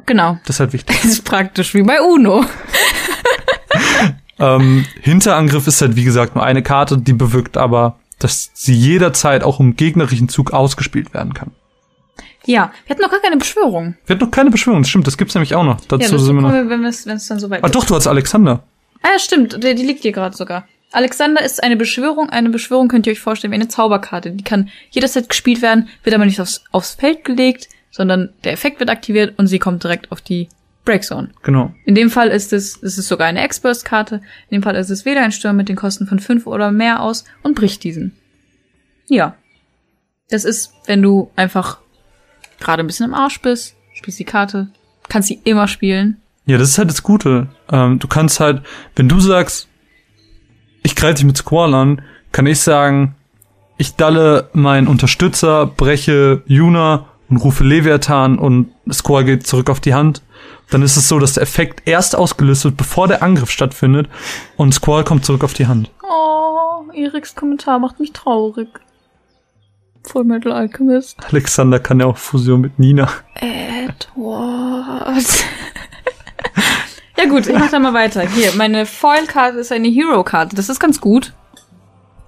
genau. 0.06 0.38
Das 0.46 0.56
ist 0.56 0.60
halt 0.60 0.74
wichtig. 0.74 0.96
Das 1.02 1.12
ist 1.12 1.24
praktisch 1.26 1.74
wie 1.76 1.84
bei 1.84 2.02
Uno. 2.02 2.44
ähm, 4.40 4.86
Hinterangriff 5.02 5.68
ist 5.68 5.82
halt, 5.82 5.96
wie 5.96 6.04
gesagt, 6.04 6.36
nur 6.36 6.44
eine 6.44 6.64
Karte, 6.64 6.98
die 6.98 7.14
bewirkt 7.14 7.58
aber, 7.58 7.98
dass 8.20 8.52
sie 8.54 8.74
jederzeit 8.74 9.44
auch 9.44 9.60
im 9.60 9.76
gegnerischen 9.76 10.30
Zug 10.30 10.52
ausgespielt 10.52 11.14
werden 11.14 11.34
kann. 11.34 11.52
Ja, 12.46 12.72
wir 12.86 12.96
hatten 12.96 13.02
noch 13.04 13.12
gar 13.12 13.20
keine 13.22 13.38
Beschwörung. 13.38 13.96
Wir 14.06 14.16
hatten 14.16 14.26
noch 14.26 14.32
keine 14.32 14.50
Beschwörung, 14.50 14.82
das 14.82 14.90
stimmt, 14.90 15.08
das 15.08 15.18
gibt's 15.18 15.36
nämlich 15.36 15.56
auch 15.56 15.64
noch. 15.64 15.80
Dazu 15.88 16.14
Ja, 16.14 16.18
sind 16.20 16.36
wir 16.36 16.42
noch. 16.42 16.52
wir, 16.52 16.70
wenn 16.70 16.84
es 16.86 17.06
wenn 17.06 17.18
es 17.18 17.28
dann 17.28 17.40
soweit 17.40 17.64
Ah, 17.64 17.68
ist. 17.68 17.76
doch, 17.76 17.86
du 17.86 17.96
hast 17.96 18.08
Alexander. 18.08 18.64
Ah, 19.02 19.10
ja, 19.14 19.20
stimmt. 19.20 19.64
Die, 19.64 19.76
die 19.76 19.86
liegt 19.86 20.02
hier 20.02 20.12
gerade 20.12 20.36
sogar. 20.36 20.68
Alexander 20.92 21.44
ist 21.44 21.64
eine 21.64 21.78
Beschwörung. 21.78 22.30
Eine 22.30 22.50
Beschwörung 22.50 22.88
könnt 22.88 23.06
ihr 23.06 23.14
euch 23.14 23.20
vorstellen 23.20 23.52
wie 23.52 23.56
eine 23.56 23.68
Zauberkarte. 23.68 24.32
Die 24.32 24.44
kann 24.44 24.70
jederzeit 24.90 25.30
gespielt 25.30 25.62
werden, 25.62 25.90
wird 26.04 26.16
aber 26.16 26.26
nicht 26.26 26.42
aufs, 26.42 26.64
aufs 26.72 26.96
Feld 26.96 27.24
gelegt, 27.24 27.70
sondern 27.92 28.34
der 28.44 28.54
Effekt 28.54 28.80
wird 28.80 28.90
aktiviert 28.90 29.38
und 29.38 29.48
sie 29.48 29.60
kommt 29.60 29.84
direkt 29.84 30.12
auf 30.12 30.22
die 30.22 30.50
Breakzone. 30.86 31.30
Genau. 31.44 31.74
In 31.86 31.94
dem 31.94 32.10
Fall 32.10 32.30
ist 32.30 32.52
es, 32.54 32.82
es 32.82 32.98
ist 32.98 33.08
sogar 33.08 33.28
eine 33.28 33.44
X-Burst-Karte. 33.46 34.22
In 34.50 34.58
dem 34.58 34.64
Fall 34.64 34.76
ist 34.76 34.90
es 34.90 35.06
weder 35.06 35.22
ein 35.22 35.32
Sturm 35.32 35.56
mit 35.56 35.70
den 35.70 35.76
Kosten 35.76 36.08
von 36.08 36.20
fünf 36.20 36.48
oder 36.48 36.72
mehr 36.72 37.02
aus 37.02 37.26
und 37.44 37.56
bricht 37.56 37.84
diesen. 37.84 38.16
Ja. 39.08 39.36
Das 40.30 40.46
ist, 40.46 40.74
wenn 40.86 41.02
du 41.02 41.32
einfach 41.36 41.80
gerade 42.60 42.84
ein 42.84 42.88
bisschen 42.88 43.08
im 43.08 43.14
Arsch 43.14 43.42
bist, 43.42 43.76
spielst 43.94 44.20
die 44.20 44.26
Karte, 44.26 44.70
kannst 45.08 45.28
sie 45.28 45.42
immer 45.44 45.68
spielen. 45.68 46.22
Ja, 46.50 46.58
das 46.58 46.70
ist 46.70 46.80
halt 46.80 46.90
das 46.90 47.04
Gute. 47.04 47.50
Ähm, 47.72 48.00
du 48.00 48.08
kannst 48.08 48.40
halt, 48.40 48.64
wenn 48.96 49.08
du 49.08 49.20
sagst, 49.20 49.68
ich 50.82 50.96
greife 50.96 51.14
dich 51.14 51.26
mit 51.26 51.38
Squall 51.38 51.76
an, 51.76 52.02
kann 52.32 52.48
ich 52.48 52.60
sagen, 52.60 53.14
ich 53.78 53.98
dalle 53.98 54.50
meinen 54.54 54.88
Unterstützer, 54.88 55.68
breche 55.68 56.42
Yuna 56.48 57.06
und 57.30 57.38
rufe 57.38 57.64
Leviathan 57.64 58.40
und 58.40 58.72
Squall 58.92 59.26
geht 59.26 59.46
zurück 59.46 59.70
auf 59.70 59.80
die 59.80 59.94
Hand. 59.94 60.24
Dann 60.72 60.82
ist 60.82 60.98
es 60.98 61.08
so, 61.08 61.20
dass 61.20 61.34
der 61.34 61.44
Effekt 61.44 61.88
erst 61.88 62.16
ausgelöst 62.16 62.64
wird, 62.64 62.78
bevor 62.78 63.08
der 63.08 63.22
Angriff 63.22 63.52
stattfindet 63.52 64.10
und 64.58 64.74
Squall 64.74 65.04
kommt 65.04 65.26
zurück 65.26 65.44
auf 65.44 65.54
die 65.54 65.68
Hand. 65.68 65.92
Oh, 66.02 66.92
Eriks 66.96 67.36
Kommentar 67.36 67.78
macht 67.78 68.00
mich 68.00 68.12
traurig. 68.12 68.70
Full 70.02 70.24
Metal 70.24 70.52
Alchemist. 70.52 71.16
Alexander 71.30 71.80
kann 71.80 72.00
ja 72.00 72.08
auch 72.08 72.18
Fusion 72.18 72.62
mit 72.62 72.80
Nina. 72.80 73.08
Edward. 73.36 75.28
Ja 77.20 77.30
gut, 77.30 77.48
ich 77.48 77.54
mach 77.58 77.70
da 77.70 77.80
mal 77.80 77.94
weiter. 77.94 78.22
Hier, 78.22 78.54
meine 78.56 78.86
Foil-Karte 78.86 79.60
ist 79.60 79.72
eine 79.72 79.88
Hero-Karte. 79.90 80.56
Das 80.56 80.70
ist 80.70 80.80
ganz 80.80 81.02
gut. 81.02 81.34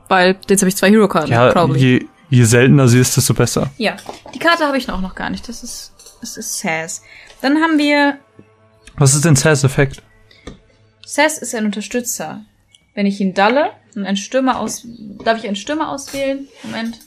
Weil 0.07 0.37
jetzt 0.49 0.61
habe 0.61 0.69
ich 0.69 0.75
zwei 0.75 0.89
Hero-Karten. 0.89 1.31
Ja, 1.31 1.51
probably. 1.51 1.79
je, 1.79 2.05
je 2.29 2.43
seltener 2.43 2.87
sie 2.87 2.99
ist, 2.99 3.15
desto 3.15 3.33
besser. 3.33 3.69
Ja, 3.77 3.95
die 4.33 4.39
Karte 4.39 4.65
habe 4.65 4.77
ich 4.77 4.87
noch, 4.87 4.99
noch 5.01 5.15
gar 5.15 5.29
nicht. 5.29 5.47
Das 5.47 5.63
ist, 5.63 5.93
das 6.19 6.35
ist 6.35 6.59
Sass. 6.59 7.01
Dann 7.41 7.61
haben 7.61 7.77
wir, 7.77 8.17
Was 8.95 9.15
ist 9.15 9.23
denn 9.23 9.35
Sass-Effekt? 9.35 10.01
Sass 11.05 11.37
ist 11.37 11.55
ein 11.55 11.65
Unterstützer. 11.65 12.41
Wenn 12.93 13.05
ich 13.05 13.21
ihn 13.21 13.33
dalle 13.33 13.71
und 13.95 14.05
einen 14.05 14.17
Stürmer 14.17 14.59
aus, 14.59 14.85
darf 15.23 15.37
ich 15.37 15.47
einen 15.47 15.55
Stürmer 15.55 15.89
auswählen? 15.89 16.47
Moment. 16.63 16.99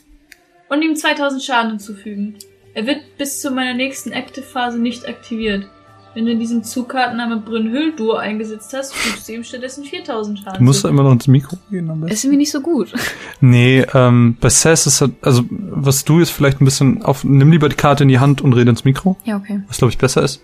Und 0.70 0.80
ihm 0.82 0.96
2000 0.96 1.42
Schaden 1.42 1.70
hinzufügen. 1.72 2.36
Er 2.72 2.86
wird 2.86 3.18
bis 3.18 3.40
zu 3.40 3.50
meiner 3.50 3.74
nächsten 3.74 4.12
Active-Phase 4.12 4.78
nicht 4.78 5.06
aktiviert. 5.06 5.68
Wenn 6.14 6.26
du 6.26 6.32
in 6.32 6.38
diesem 6.38 6.62
Zug 6.62 6.90
Kartenname 6.90 7.38
Brünnhüll-Duo 7.38 8.14
eingesetzt 8.14 8.72
hast, 8.72 8.94
fügst 8.94 9.28
du 9.28 9.32
ihm 9.32 9.42
stattdessen 9.44 9.84
4000 9.84 10.38
Schaden 10.38 10.58
Du 10.58 10.64
musst 10.64 10.84
da 10.84 10.88
immer 10.88 11.02
noch 11.02 11.12
ins 11.12 11.26
Mikro 11.26 11.56
gehen 11.70 11.90
am 11.90 12.00
besten. 12.02 12.14
Ist 12.14 12.24
irgendwie 12.24 12.38
nicht 12.38 12.52
so 12.52 12.60
gut. 12.60 12.92
Nee, 13.40 13.84
ähm, 13.94 14.36
bei 14.40 14.48
Sass 14.48 14.86
ist 14.86 15.00
halt, 15.00 15.12
also 15.20 15.44
was 15.50 16.04
du 16.04 16.20
jetzt 16.20 16.30
vielleicht 16.30 16.60
ein 16.60 16.64
bisschen 16.64 17.02
auf, 17.02 17.24
nimm 17.24 17.50
lieber 17.50 17.68
die 17.68 17.76
Karte 17.76 18.04
in 18.04 18.08
die 18.08 18.20
Hand 18.20 18.40
und 18.40 18.52
rede 18.54 18.70
ins 18.70 18.84
Mikro, 18.84 19.16
Ja, 19.24 19.36
okay. 19.36 19.60
was 19.68 19.78
glaube 19.78 19.90
ich 19.90 19.98
besser 19.98 20.22
ist. 20.22 20.42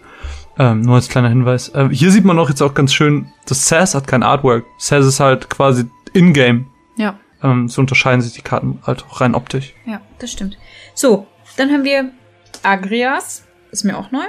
Ähm, 0.59 0.83
nur 0.83 0.97
als 0.97 1.09
kleiner 1.09 1.29
Hinweis. 1.31 1.71
Ähm, 1.75 1.91
hier 1.91 2.11
sieht 2.11 2.25
man 2.25 2.39
auch 2.39 2.49
jetzt 2.51 2.61
auch 2.61 2.75
ganz 2.75 2.93
schön, 2.93 3.29
dass 3.47 3.67
Sass 3.69 3.95
hat 3.95 4.07
kein 4.07 4.23
Artwork. 4.23 4.65
Sass 4.77 5.07
ist 5.07 5.21
halt 5.21 5.49
quasi 5.49 5.85
in-game. 6.13 6.67
Ja. 6.97 7.19
Ähm, 7.43 7.69
so 7.69 7.81
unterscheiden 7.81 8.21
sich 8.21 8.35
die 8.35 8.43
Karten 8.43 8.81
halt 8.87 9.05
auch 9.09 9.21
rein 9.23 9.35
optisch. 9.35 9.73
Ja, 9.87 10.01
das 10.19 10.33
stimmt. 10.33 10.59
So, 10.95 11.27
dann 11.57 11.71
haben 11.71 11.85
wir 11.85 12.11
Agrias, 12.63 13.45
ist 13.71 13.85
mir 13.85 13.97
auch 13.97 14.11
neu. 14.11 14.25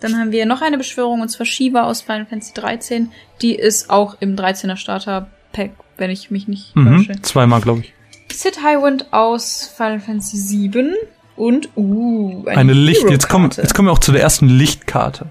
Dann 0.00 0.16
haben 0.18 0.30
wir 0.32 0.44
noch 0.46 0.60
eine 0.62 0.78
Beschwörung, 0.78 1.20
und 1.22 1.28
zwar 1.28 1.46
Shiva 1.46 1.84
aus 1.84 2.02
Final 2.02 2.26
Fantasy 2.26 2.52
13. 2.54 3.10
Die 3.42 3.54
ist 3.54 3.88
auch 3.90 4.16
im 4.20 4.36
13er 4.36 4.76
Starter-Pack, 4.76 5.70
wenn 5.96 6.10
ich 6.10 6.30
mich 6.30 6.48
nicht 6.48 6.74
Mhm. 6.76 6.96
täusche. 7.06 7.22
Zweimal, 7.22 7.60
glaube 7.60 7.80
ich. 7.80 7.92
Sid 8.32 8.62
Highwind 8.62 9.12
aus 9.12 9.72
Final 9.76 10.00
Fantasy 10.00 10.36
7 10.36 10.94
und, 11.36 11.70
uh, 11.76 12.44
eine, 12.46 12.58
Eine 12.60 12.72
Licht, 12.74 13.08
jetzt 13.08 13.28
kommen, 13.28 13.50
jetzt 13.56 13.74
kommen 13.74 13.88
wir 13.88 13.92
auch 13.92 13.98
zu 13.98 14.12
der 14.12 14.20
ersten 14.22 14.48
Lichtkarte. 14.48 15.26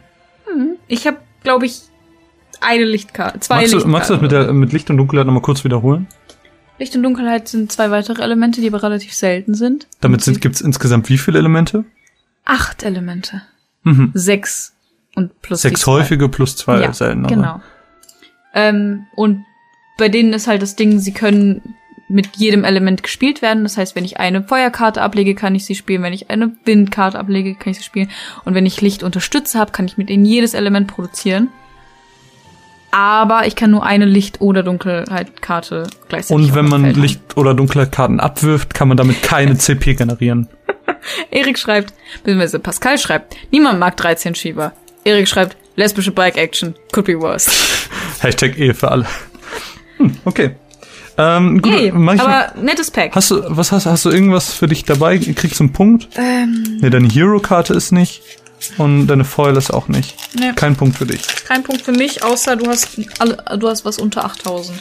Ich 0.88 1.06
habe, 1.08 1.18
glaube 1.44 1.66
ich, 1.66 1.82
eine 2.62 2.86
Lichtkarte, 2.86 3.40
zwei 3.42 3.56
Magst 3.58 3.74
du, 3.74 3.78
Lichtkarten. 3.78 3.92
magst 3.92 4.10
du 4.10 4.14
das 4.14 4.22
mit, 4.22 4.32
der, 4.32 4.54
mit 4.54 4.72
Licht 4.74 4.90
und 4.90 4.98
Dunkelheit 4.98 5.26
nochmal 5.28 5.42
kurz 5.42 5.64
wiederholen? 5.64 6.08
Licht 6.80 6.96
und 6.96 7.04
Dunkelheit 7.04 7.48
sind 7.48 7.72
zwei 7.72 7.90
weitere 7.92 8.22
Elemente, 8.22 8.62
die 8.62 8.68
aber 8.68 8.82
relativ 8.84 9.14
selten 9.14 9.54
sind. 9.54 9.88
Damit 10.02 10.22
sind, 10.22 10.42
gibt's 10.42 10.62
insgesamt 10.62 11.10
wie 11.10 11.18
viele 11.18 11.40
Elemente? 11.40 11.86
Acht 12.46 12.84
Elemente. 12.84 13.42
Mhm. 13.86 14.12
Sechs 14.14 14.74
und 15.16 15.42
plus 15.42 15.62
Sechs 15.62 15.88
häufige 15.88 16.28
plus 16.28 16.58
zwei 16.58 16.82
ja, 16.82 16.92
seltene. 16.92 17.28
Genau. 17.28 17.62
Ähm, 18.54 19.06
und 19.16 19.46
bei 19.98 20.10
denen 20.10 20.34
ist 20.34 20.48
halt 20.48 20.62
das 20.62 20.76
Ding, 20.76 21.00
sie 21.00 21.14
können 21.14 21.62
mit 22.10 22.36
jedem 22.36 22.64
Element 22.66 23.02
gespielt 23.02 23.42
werden. 23.42 23.64
Das 23.64 23.78
heißt, 23.78 23.96
wenn 23.96 24.06
ich 24.06 24.20
eine 24.20 24.44
Feuerkarte 24.44 25.02
ablege, 25.02 25.34
kann 25.34 25.56
ich 25.56 25.66
sie 25.66 25.74
spielen. 25.76 26.04
Wenn 26.04 26.14
ich 26.14 26.30
eine 26.30 26.52
Windkarte 26.66 27.18
ablege, 27.18 27.56
kann 27.56 27.72
ich 27.72 27.78
sie 27.78 27.84
spielen. 27.84 28.10
Und 28.44 28.54
wenn 28.54 28.66
ich 28.66 28.82
Licht 28.82 29.02
unterstütze 29.02 29.58
habe, 29.58 29.72
kann 29.72 29.86
ich 29.86 29.98
mit 29.98 30.10
ihnen 30.10 30.26
jedes 30.26 30.54
Element 30.54 30.88
produzieren. 30.88 31.48
aber 32.92 33.46
ich 33.48 33.56
kann 33.56 33.72
nur 33.72 33.86
eine 33.86 34.06
Licht- 34.06 34.40
oder 34.40 34.64
Dunkelheit-Karte 34.64 35.88
gleichzeitig 36.08 36.46
Und 36.48 36.56
wenn 36.56 36.66
man. 36.70 36.94
Licht- 36.94 37.36
oder 37.36 37.54
dunkle 37.54 37.88
Karten 37.88 38.20
abwirft, 38.20 38.74
kann 38.74 38.88
man 38.88 38.98
damit 38.98 39.22
keine 39.24 39.58
CP 39.58 39.96
generieren. 39.96 40.48
Erik 41.32 41.58
schreibt, 41.60 41.94
beziehungsweise 42.24 42.60
Pascal 42.60 42.98
schreibt, 42.98 43.36
niemand 43.52 43.80
mag 43.80 43.98
13 43.98 44.36
Schieber. 44.36 44.74
Erik 45.04 45.28
schreibt, 45.28 45.56
lesbische 45.76 46.12
Bike-Action, 46.12 46.76
could 46.92 47.06
be 47.06 47.20
worse. 47.20 47.52
Hashtag 48.20 48.58
Ehe 48.58 48.74
für 48.74 48.90
alle. 48.92 49.06
Hm, 49.98 50.18
okay. 50.26 50.56
Ähm, 51.18 51.62
gut, 51.62 51.72
Yay, 51.72 51.92
aber 51.92 52.52
nettes 52.62 52.92
Pack. 52.92 53.16
hast 53.16 53.32
du, 53.32 53.42
was 53.48 53.72
hast, 53.72 53.86
hast 53.86 54.04
du 54.04 54.10
irgendwas 54.10 54.54
für 54.54 54.68
dich 54.68 54.84
dabei? 54.84 55.18
Kriegst 55.18 55.60
du 55.60 55.64
einen 55.64 55.72
Punkt? 55.74 56.10
Ähm, 56.18 56.80
Ne, 56.82 56.90
deine 56.90 57.08
Hero-Karte 57.08 57.74
ist 57.74 57.92
nicht. 57.92 58.22
Und 58.78 59.08
deine 59.08 59.24
Foil 59.26 59.56
ist 59.58 59.72
auch 59.72 59.88
nicht. 59.90 60.16
Nee. 60.34 60.52
Kein 60.56 60.76
Punkt 60.76 60.98
für 60.98 61.06
dich. 61.06 61.22
kein 61.48 61.62
Punkt 61.64 61.84
für 61.84 61.92
mich, 61.92 62.24
außer 62.24 62.56
du 62.56 62.68
hast 62.68 63.00
alle, 63.20 63.38
du 63.60 63.70
hast 63.70 63.86
was 63.86 63.98
unter 64.00 64.26
8000. 64.26 64.78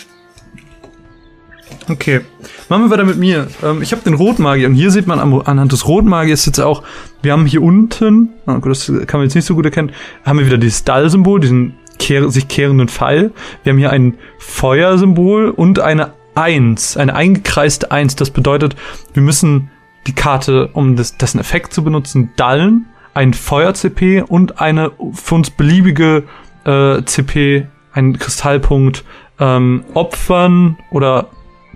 Okay, 1.88 2.22
machen 2.68 2.84
wir 2.84 2.90
weiter 2.90 3.04
mit 3.04 3.18
mir. 3.18 3.48
Ähm, 3.62 3.82
ich 3.82 3.92
habe 3.92 4.02
den 4.02 4.14
Rotmagier 4.14 4.68
und 4.68 4.74
hier 4.74 4.90
sieht 4.90 5.06
man 5.06 5.18
am, 5.20 5.40
anhand 5.40 5.72
des 5.72 5.86
Rotmagiers 5.86 6.46
jetzt 6.46 6.60
auch, 6.60 6.82
wir 7.22 7.32
haben 7.32 7.46
hier 7.46 7.62
unten, 7.62 8.30
ah, 8.46 8.54
gut, 8.54 8.70
das 8.70 8.86
kann 9.06 9.20
man 9.20 9.22
jetzt 9.22 9.34
nicht 9.34 9.44
so 9.44 9.54
gut 9.54 9.64
erkennen, 9.64 9.92
haben 10.24 10.38
wir 10.38 10.46
wieder 10.46 10.58
dieses 10.58 10.84
Dall-Symbol, 10.84 11.40
diesen 11.40 11.74
kehr, 11.98 12.28
sich 12.30 12.48
kehrenden 12.48 12.88
Pfeil. 12.88 13.32
Wir 13.62 13.72
haben 13.72 13.78
hier 13.78 13.90
ein 13.90 14.14
Feuersymbol 14.38 15.50
und 15.50 15.80
eine 15.80 16.12
Eins, 16.34 16.96
eine 16.96 17.14
eingekreiste 17.14 17.92
Eins. 17.92 18.16
Das 18.16 18.30
bedeutet, 18.30 18.74
wir 19.12 19.22
müssen 19.22 19.70
die 20.06 20.14
Karte, 20.14 20.68
um 20.72 20.96
das, 20.96 21.16
dessen 21.16 21.38
Effekt 21.38 21.72
zu 21.72 21.84
benutzen, 21.84 22.32
dallen, 22.36 22.86
ein 23.14 23.32
Feuer-CP 23.32 24.22
und 24.22 24.60
eine 24.60 24.90
für 25.12 25.36
uns 25.36 25.50
beliebige 25.50 26.24
äh, 26.64 27.02
CP, 27.04 27.68
einen 27.92 28.18
Kristallpunkt 28.18 29.04
ähm, 29.38 29.84
opfern 29.94 30.76
oder 30.90 31.28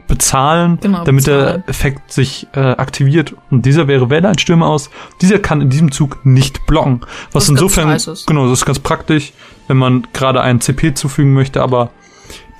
bezahlen, 0.08 0.78
Genau, 0.80 1.04
damit 1.04 1.24
bezahlen. 1.26 1.62
der 1.64 1.68
Effekt 1.68 2.12
sich 2.12 2.48
äh, 2.54 2.60
aktiviert. 2.60 3.34
Und 3.50 3.64
dieser 3.66 3.86
wäre 3.86 4.10
Wähle 4.10 4.28
ein 4.28 4.38
Stürmer 4.38 4.66
aus. 4.66 4.90
Dieser 5.20 5.38
kann 5.38 5.60
in 5.60 5.70
diesem 5.70 5.92
Zug 5.92 6.24
nicht 6.24 6.66
blocken. 6.66 7.02
Was 7.32 7.46
ganz 7.46 7.60
insofern, 7.60 7.96
genau, 8.26 8.44
das 8.48 8.58
ist 8.60 8.66
ganz 8.66 8.78
praktisch, 8.80 9.32
wenn 9.68 9.76
man 9.76 10.06
gerade 10.12 10.40
einen 10.40 10.60
CP 10.60 10.94
zufügen 10.94 11.32
möchte, 11.34 11.62
aber 11.62 11.90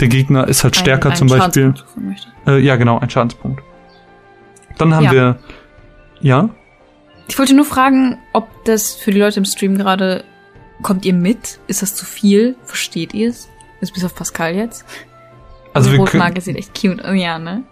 der 0.01 0.09
Gegner 0.09 0.46
ist 0.46 0.62
halt 0.62 0.76
stärker 0.76 1.14
zum 1.14 1.26
Beispiel. 1.28 1.74
Äh, 2.46 2.61
ja, 2.61 2.76
genau, 2.76 2.99
ein 3.01 3.11
Schadenspunkt. 3.11 3.62
Dann 4.76 4.94
haben 4.94 5.05
Ja. 5.05 5.12
wir, 5.12 5.38
ja, 6.20 6.49
Ich 7.26 7.38
wollte 7.38 7.55
nur 7.55 7.64
fragen, 7.64 8.16
ob 8.32 8.46
das 8.64 8.94
für 8.94 9.11
die 9.11 9.18
Leute 9.18 9.38
im 9.38 9.44
Stream 9.44 9.76
gerade, 9.76 10.24
kommt 10.82 11.05
ihr 11.05 11.12
mit? 11.14 11.59
Ist 11.66 11.82
das 11.82 11.94
zu 11.94 12.07
viel? 12.07 12.57
Versteht 12.64 13.12
ihr 13.12 13.28
es? 13.30 13.49
Ist 13.80 13.92
bis 13.94 14.05
auf 14.05 14.14
Pascal 14.14 14.55
jetzt? 14.55 14.84
Also 15.78 15.90
Die 15.90 15.98
wir 15.98 16.04
können, 16.04 16.22
Rotmarke 16.22 16.40
sieht 16.40 16.56
echt 16.56 16.80
cute. 16.80 17.02
Oh, 17.08 17.12
ja, 17.12 17.38
ne? 17.38 17.62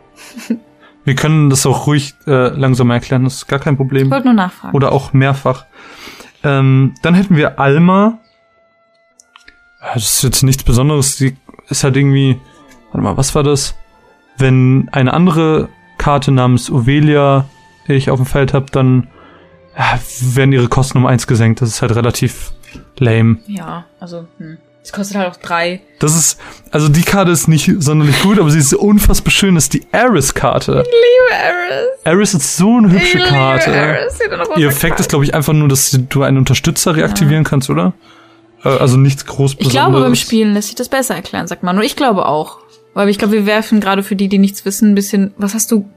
wir 1.05 1.15
können 1.15 1.51
das 1.51 1.67
auch 1.67 1.87
ruhig 1.87 2.15
äh, 2.27 2.49
langsam 2.49 2.91
erklären, 2.91 3.25
das 3.25 3.35
ist 3.35 3.47
gar 3.49 3.59
kein 3.59 3.75
Ich 3.75 3.79
Problem. 3.79 4.11
wollte 4.11 4.27
nur 4.27 4.35
nachfragen. 4.35 4.75
Oder 4.75 4.93
auch 4.93 5.13
mehrfach. 5.13 5.67
Ähm, 6.43 6.95
dann 7.03 7.15
hätten 7.15 7.37
wir 7.37 7.59
Alma. 7.59 8.19
Das 9.95 10.03
ist 10.17 10.23
jetzt 10.23 10.43
nichts 10.43 10.65
Besonderes. 10.65 11.17
Die 11.17 11.37
ist 11.69 11.85
halt 11.85 11.97
irgendwie. 11.97 12.41
Warte 12.93 13.03
mal, 13.05 13.17
was 13.17 13.35
war 13.35 13.43
das? 13.43 13.75
Wenn 14.39 14.89
eine 14.93 15.13
andere 15.13 15.69
Karte 15.99 16.31
namens 16.33 16.71
Ovelia 16.71 17.47
ich 17.89 18.11
auf 18.11 18.19
dem 18.19 18.27
Feld 18.27 18.53
habe, 18.53 18.67
dann 18.71 19.09
ja, 19.77 19.99
werden 20.21 20.53
ihre 20.53 20.69
Kosten 20.69 20.99
um 20.99 21.07
eins 21.07 21.27
gesenkt. 21.27 21.61
Das 21.63 21.69
ist 21.69 21.83
halt 21.83 21.95
relativ 21.95 22.53
lame. 22.99 23.39
Ja, 23.47 23.85
also, 24.01 24.27
hm. 24.39 24.59
Es 24.87 24.93
kostet 24.93 25.17
halt 25.17 25.33
auch 25.33 25.37
drei. 25.37 25.81
Das 25.99 26.15
ist, 26.17 26.39
also 26.71 26.89
die 26.89 27.03
Karte 27.03 27.33
ist 27.33 27.49
nicht 27.49 27.69
sonderlich 27.81 28.23
gut, 28.23 28.39
aber 28.39 28.49
sie 28.53 28.61
ist 28.61 28.73
unfassbar 28.73 29.33
schön. 29.33 29.57
Das 29.57 29.65
ist 29.65 29.75
die 29.75 29.83
Eris-Karte. 29.91 30.85
Liebe 30.85 31.43
Eris. 31.43 31.89
Eris 32.05 32.35
ist 32.35 32.57
so 32.57 32.77
eine 32.77 32.93
hübsche 32.93 33.19
Karte. 33.19 33.99
Sie 34.11 34.31
hat 34.31 34.49
noch 34.49 34.57
Ihr 34.57 34.69
Effekt 34.69 35.01
ist, 35.01 35.09
glaube 35.09 35.25
ich, 35.25 35.35
einfach 35.35 35.55
nur, 35.55 35.67
dass 35.67 35.91
du 36.09 36.23
einen 36.23 36.39
Unterstützer 36.39 36.95
reaktivieren 36.95 37.43
kannst, 37.43 37.69
oder? 37.69 37.95
Äh, 38.63 38.69
Also 38.69 38.97
nichts 38.97 39.27
groß 39.27 39.57
Ich 39.59 39.71
glaube, 39.71 40.01
beim 40.01 40.15
Spielen 40.15 40.55
lässt 40.55 40.69
sich 40.69 40.77
das 40.77 40.89
besser 40.89 41.17
erklären, 41.17 41.49
sagt 41.49 41.65
man. 41.65 41.77
Und 41.77 41.83
ich 41.83 41.97
glaube 41.97 42.25
auch. 42.27 42.61
Weil 42.95 43.09
ich 43.09 43.19
glaube, 43.19 43.35
wir 43.35 43.45
werfen 43.45 43.81
gerade 43.81 44.05
für 44.05 44.15
die, 44.15 44.29
die 44.29 44.39
nichts 44.39 44.65
wissen, 44.65 44.93
ein 44.93 44.95
bisschen. 44.95 45.35
Was 45.37 45.55
hast 45.55 45.73
du? 45.73 45.91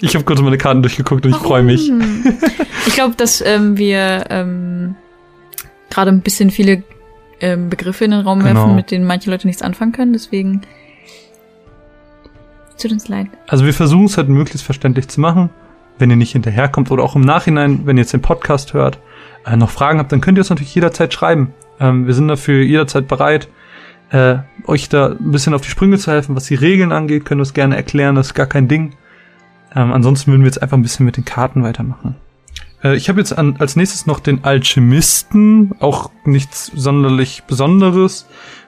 Ich 0.00 0.14
habe 0.14 0.24
kurz 0.24 0.40
meine 0.40 0.56
Karten 0.56 0.80
durchgeguckt 0.80 1.26
und 1.26 1.32
ich 1.32 1.38
freue 1.38 1.62
mich. 1.62 1.92
Ich 2.86 2.94
glaube, 2.94 3.16
dass 3.16 3.40
ähm, 3.40 3.76
wir 3.76 4.24
ähm, 4.30 4.94
gerade 5.90 6.10
ein 6.10 6.20
bisschen 6.20 6.50
viele 6.50 6.82
ähm, 7.44 7.68
Begriffe 7.68 8.04
in 8.06 8.12
den 8.12 8.20
Raum 8.20 8.38
Genau. 8.40 8.54
werfen, 8.54 8.74
mit 8.74 8.90
denen 8.90 9.04
manche 9.06 9.30
Leute 9.30 9.46
nichts 9.46 9.60
anfangen 9.62 9.92
können. 9.92 10.12
Deswegen 10.14 10.62
tut 12.80 12.92
uns 12.92 13.08
leid. 13.08 13.26
Also 13.48 13.64
wir 13.64 13.74
versuchen 13.74 14.06
es 14.06 14.16
halt 14.16 14.28
möglichst 14.28 14.64
verständlich 14.64 15.08
zu 15.08 15.20
machen. 15.20 15.50
Wenn 15.98 16.10
ihr 16.10 16.16
nicht 16.16 16.32
hinterherkommt 16.32 16.90
oder 16.90 17.04
auch 17.04 17.14
im 17.14 17.22
Nachhinein, 17.22 17.82
wenn 17.84 17.96
ihr 17.96 18.02
jetzt 18.02 18.12
den 18.12 18.22
Podcast 18.22 18.74
hört, 18.74 18.98
äh, 19.46 19.56
noch 19.56 19.70
Fragen 19.70 19.98
habt, 19.98 20.10
dann 20.10 20.20
könnt 20.20 20.38
ihr 20.38 20.40
uns 20.40 20.50
natürlich 20.50 20.74
jederzeit 20.74 21.12
schreiben. 21.12 21.52
Ähm, 21.78 22.06
wir 22.06 22.14
sind 22.14 22.26
dafür 22.28 22.62
jederzeit 22.62 23.06
bereit, 23.06 23.48
äh, 24.10 24.38
euch 24.66 24.88
da 24.88 25.10
ein 25.10 25.30
bisschen 25.30 25.54
auf 25.54 25.60
die 25.60 25.68
Sprünge 25.70 25.98
zu 25.98 26.10
helfen. 26.10 26.34
Was 26.34 26.46
die 26.46 26.54
Regeln 26.56 26.90
angeht, 26.92 27.24
können 27.24 27.38
wir 27.40 27.44
es 27.44 27.54
gerne 27.54 27.76
erklären, 27.76 28.16
das 28.16 28.28
ist 28.28 28.34
gar 28.34 28.46
kein 28.46 28.66
Ding. 28.68 28.94
Ähm, 29.76 29.92
ansonsten 29.92 30.30
würden 30.32 30.42
wir 30.42 30.46
jetzt 30.48 30.62
einfach 30.62 30.76
ein 30.76 30.82
bisschen 30.82 31.06
mit 31.06 31.16
den 31.16 31.24
Karten 31.24 31.62
weitermachen. 31.62 32.16
Äh, 32.84 32.96
ich 32.96 33.08
habe 33.08 33.18
jetzt 33.18 33.36
an, 33.36 33.56
als 33.58 33.74
nächstes 33.74 34.06
noch 34.06 34.20
den 34.20 34.44
Alchemisten, 34.44 35.72
auch 35.80 36.10
nichts 36.24 36.70
sonderlich 36.74 37.42
Besonderes. 37.44 38.26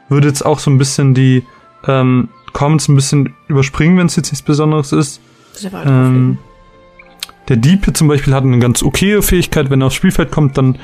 Würde 0.08 0.28
jetzt 0.28 0.44
auch 0.44 0.58
so 0.58 0.70
ein 0.70 0.78
bisschen 0.78 1.14
die 1.14 1.44
ähm, 1.86 2.28
Comments 2.52 2.88
ein 2.88 2.96
bisschen 2.96 3.34
überspringen, 3.48 3.98
wenn 3.98 4.06
es 4.06 4.16
jetzt 4.16 4.32
nichts 4.32 4.42
Besonderes 4.42 4.92
ist. 4.92 5.20
Ähm, 5.84 6.38
der 7.48 7.56
Dieb 7.56 7.84
hier 7.84 7.94
zum 7.94 8.08
Beispiel 8.08 8.34
hat 8.34 8.44
eine 8.44 8.58
ganz 8.58 8.82
okaye 8.82 9.22
Fähigkeit. 9.22 9.70
Wenn 9.70 9.82
er 9.82 9.88
aufs 9.88 9.96
Spielfeld 9.96 10.30
kommt, 10.30 10.56
dann 10.56 10.78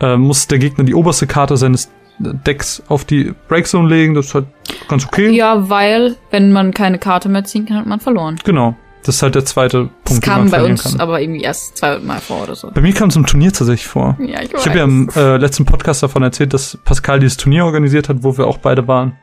äh, 0.00 0.16
muss 0.16 0.46
der 0.48 0.58
Gegner 0.58 0.84
die 0.84 0.94
oberste 0.94 1.26
Karte 1.26 1.56
seines 1.56 1.90
Decks 2.18 2.82
auf 2.88 3.04
die 3.04 3.34
Breakzone 3.48 3.88
legen. 3.88 4.14
Das 4.14 4.26
ist 4.26 4.34
halt 4.34 4.46
ganz 4.88 5.06
okay. 5.06 5.30
Ja, 5.30 5.68
weil, 5.68 6.16
wenn 6.30 6.52
man 6.52 6.72
keine 6.72 6.98
Karte 6.98 7.28
mehr 7.28 7.44
ziehen 7.44 7.66
kann, 7.66 7.78
hat 7.78 7.86
man 7.86 8.00
verloren. 8.00 8.36
Genau. 8.44 8.76
Das 9.04 9.16
ist 9.16 9.22
halt 9.22 9.34
der 9.34 9.44
zweite 9.44 9.90
Das 10.04 10.12
Punkt, 10.20 10.26
den 10.26 10.32
kam 10.32 10.50
bei 10.50 10.62
uns 10.62 10.84
kann. 10.84 11.00
aber 11.00 11.20
irgendwie 11.20 11.42
erst 11.42 11.78
zwei-Mal 11.78 12.20
vor 12.20 12.44
oder 12.44 12.54
so. 12.54 12.70
Bei 12.72 12.80
mir 12.80 12.92
kam 12.92 13.08
es 13.08 13.16
im 13.16 13.26
Turnier 13.26 13.52
tatsächlich 13.52 13.86
vor. 13.88 14.16
Ja, 14.20 14.40
ich 14.42 14.52
weiß. 14.54 14.60
Ich 14.60 14.68
habe 14.68 14.78
ja 14.78 14.84
im 14.84 15.08
äh, 15.16 15.36
letzten 15.38 15.64
Podcast 15.64 16.02
davon 16.04 16.22
erzählt, 16.22 16.54
dass 16.54 16.78
Pascal 16.84 17.18
dieses 17.18 17.36
Turnier 17.36 17.64
organisiert 17.64 18.08
hat, 18.08 18.18
wo 18.22 18.38
wir 18.38 18.46
auch 18.46 18.58
beide 18.58 18.86
waren. 18.86 19.16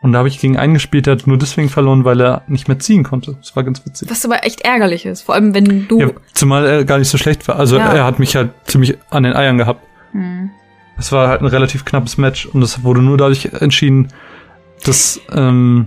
Und 0.00 0.12
da 0.12 0.18
habe 0.18 0.28
ich 0.28 0.38
gegen 0.38 0.56
einen 0.56 0.74
gespielt, 0.74 1.06
der 1.06 1.16
hat 1.16 1.26
nur 1.26 1.38
deswegen 1.38 1.68
verloren, 1.68 2.04
weil 2.04 2.20
er 2.20 2.42
nicht 2.46 2.68
mehr 2.68 2.78
ziehen 2.78 3.02
konnte. 3.02 3.34
Das 3.40 3.56
war 3.56 3.64
ganz 3.64 3.84
witzig. 3.84 4.08
Was 4.10 4.24
aber 4.24 4.44
echt 4.44 4.60
ärgerlich 4.62 5.04
ist. 5.06 5.22
Vor 5.22 5.34
allem, 5.34 5.54
wenn 5.54 5.88
du. 5.88 5.98
Ja, 6.00 6.08
zumal 6.34 6.66
er 6.66 6.84
gar 6.84 6.98
nicht 6.98 7.08
so 7.08 7.18
schlecht 7.18 7.46
war. 7.48 7.56
Also 7.56 7.76
Ja. 7.78 7.92
er 7.92 8.04
hat 8.04 8.18
mich 8.20 8.36
halt 8.36 8.50
ziemlich 8.64 8.96
an 9.10 9.24
den 9.24 9.34
Eiern 9.34 9.58
gehabt. 9.58 9.84
Hm. 10.12 10.50
Es 10.96 11.12
war 11.12 11.28
halt 11.28 11.40
ein 11.40 11.46
relativ 11.46 11.84
knappes 11.84 12.16
Match 12.16 12.46
und 12.46 12.62
es 12.62 12.82
wurde 12.82 13.00
nur 13.02 13.16
dadurch 13.16 13.46
entschieden, 13.60 14.08
dass 14.84 15.20
ähm, 15.32 15.86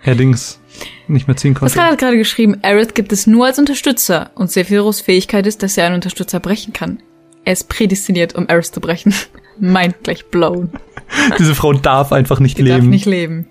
Herr 0.00 0.14
Dings 0.14 0.60
nicht 1.06 1.26
mehr 1.26 1.36
ziehen 1.36 1.54
konnte. 1.54 1.74
Pascal 1.74 1.92
hat 1.92 1.98
gerade 1.98 2.16
geschrieben, 2.18 2.58
Aerith 2.62 2.94
gibt 2.94 3.12
es 3.12 3.26
nur 3.26 3.46
als 3.46 3.58
Unterstützer 3.58 4.30
und 4.34 4.50
Sephiros 4.50 5.00
Fähigkeit 5.00 5.46
ist, 5.46 5.62
dass 5.62 5.76
er 5.76 5.86
einen 5.86 5.96
Unterstützer 5.96 6.40
brechen 6.40 6.72
kann. 6.72 7.00
Er 7.44 7.54
ist 7.54 7.68
prädestiniert, 7.68 8.34
um 8.34 8.48
Aerith 8.48 8.66
zu 8.74 8.80
brechen. 8.80 9.14
Mind 9.58 9.96
gleich 10.02 10.26
blown. 10.26 10.70
Diese 11.38 11.54
Frau 11.54 11.72
darf 11.72 12.12
einfach 12.12 12.40
nicht 12.40 12.58
Die 12.58 12.62
leben. 12.62 12.76
darf 12.78 12.86
nicht 12.86 13.06
leben. 13.06 13.46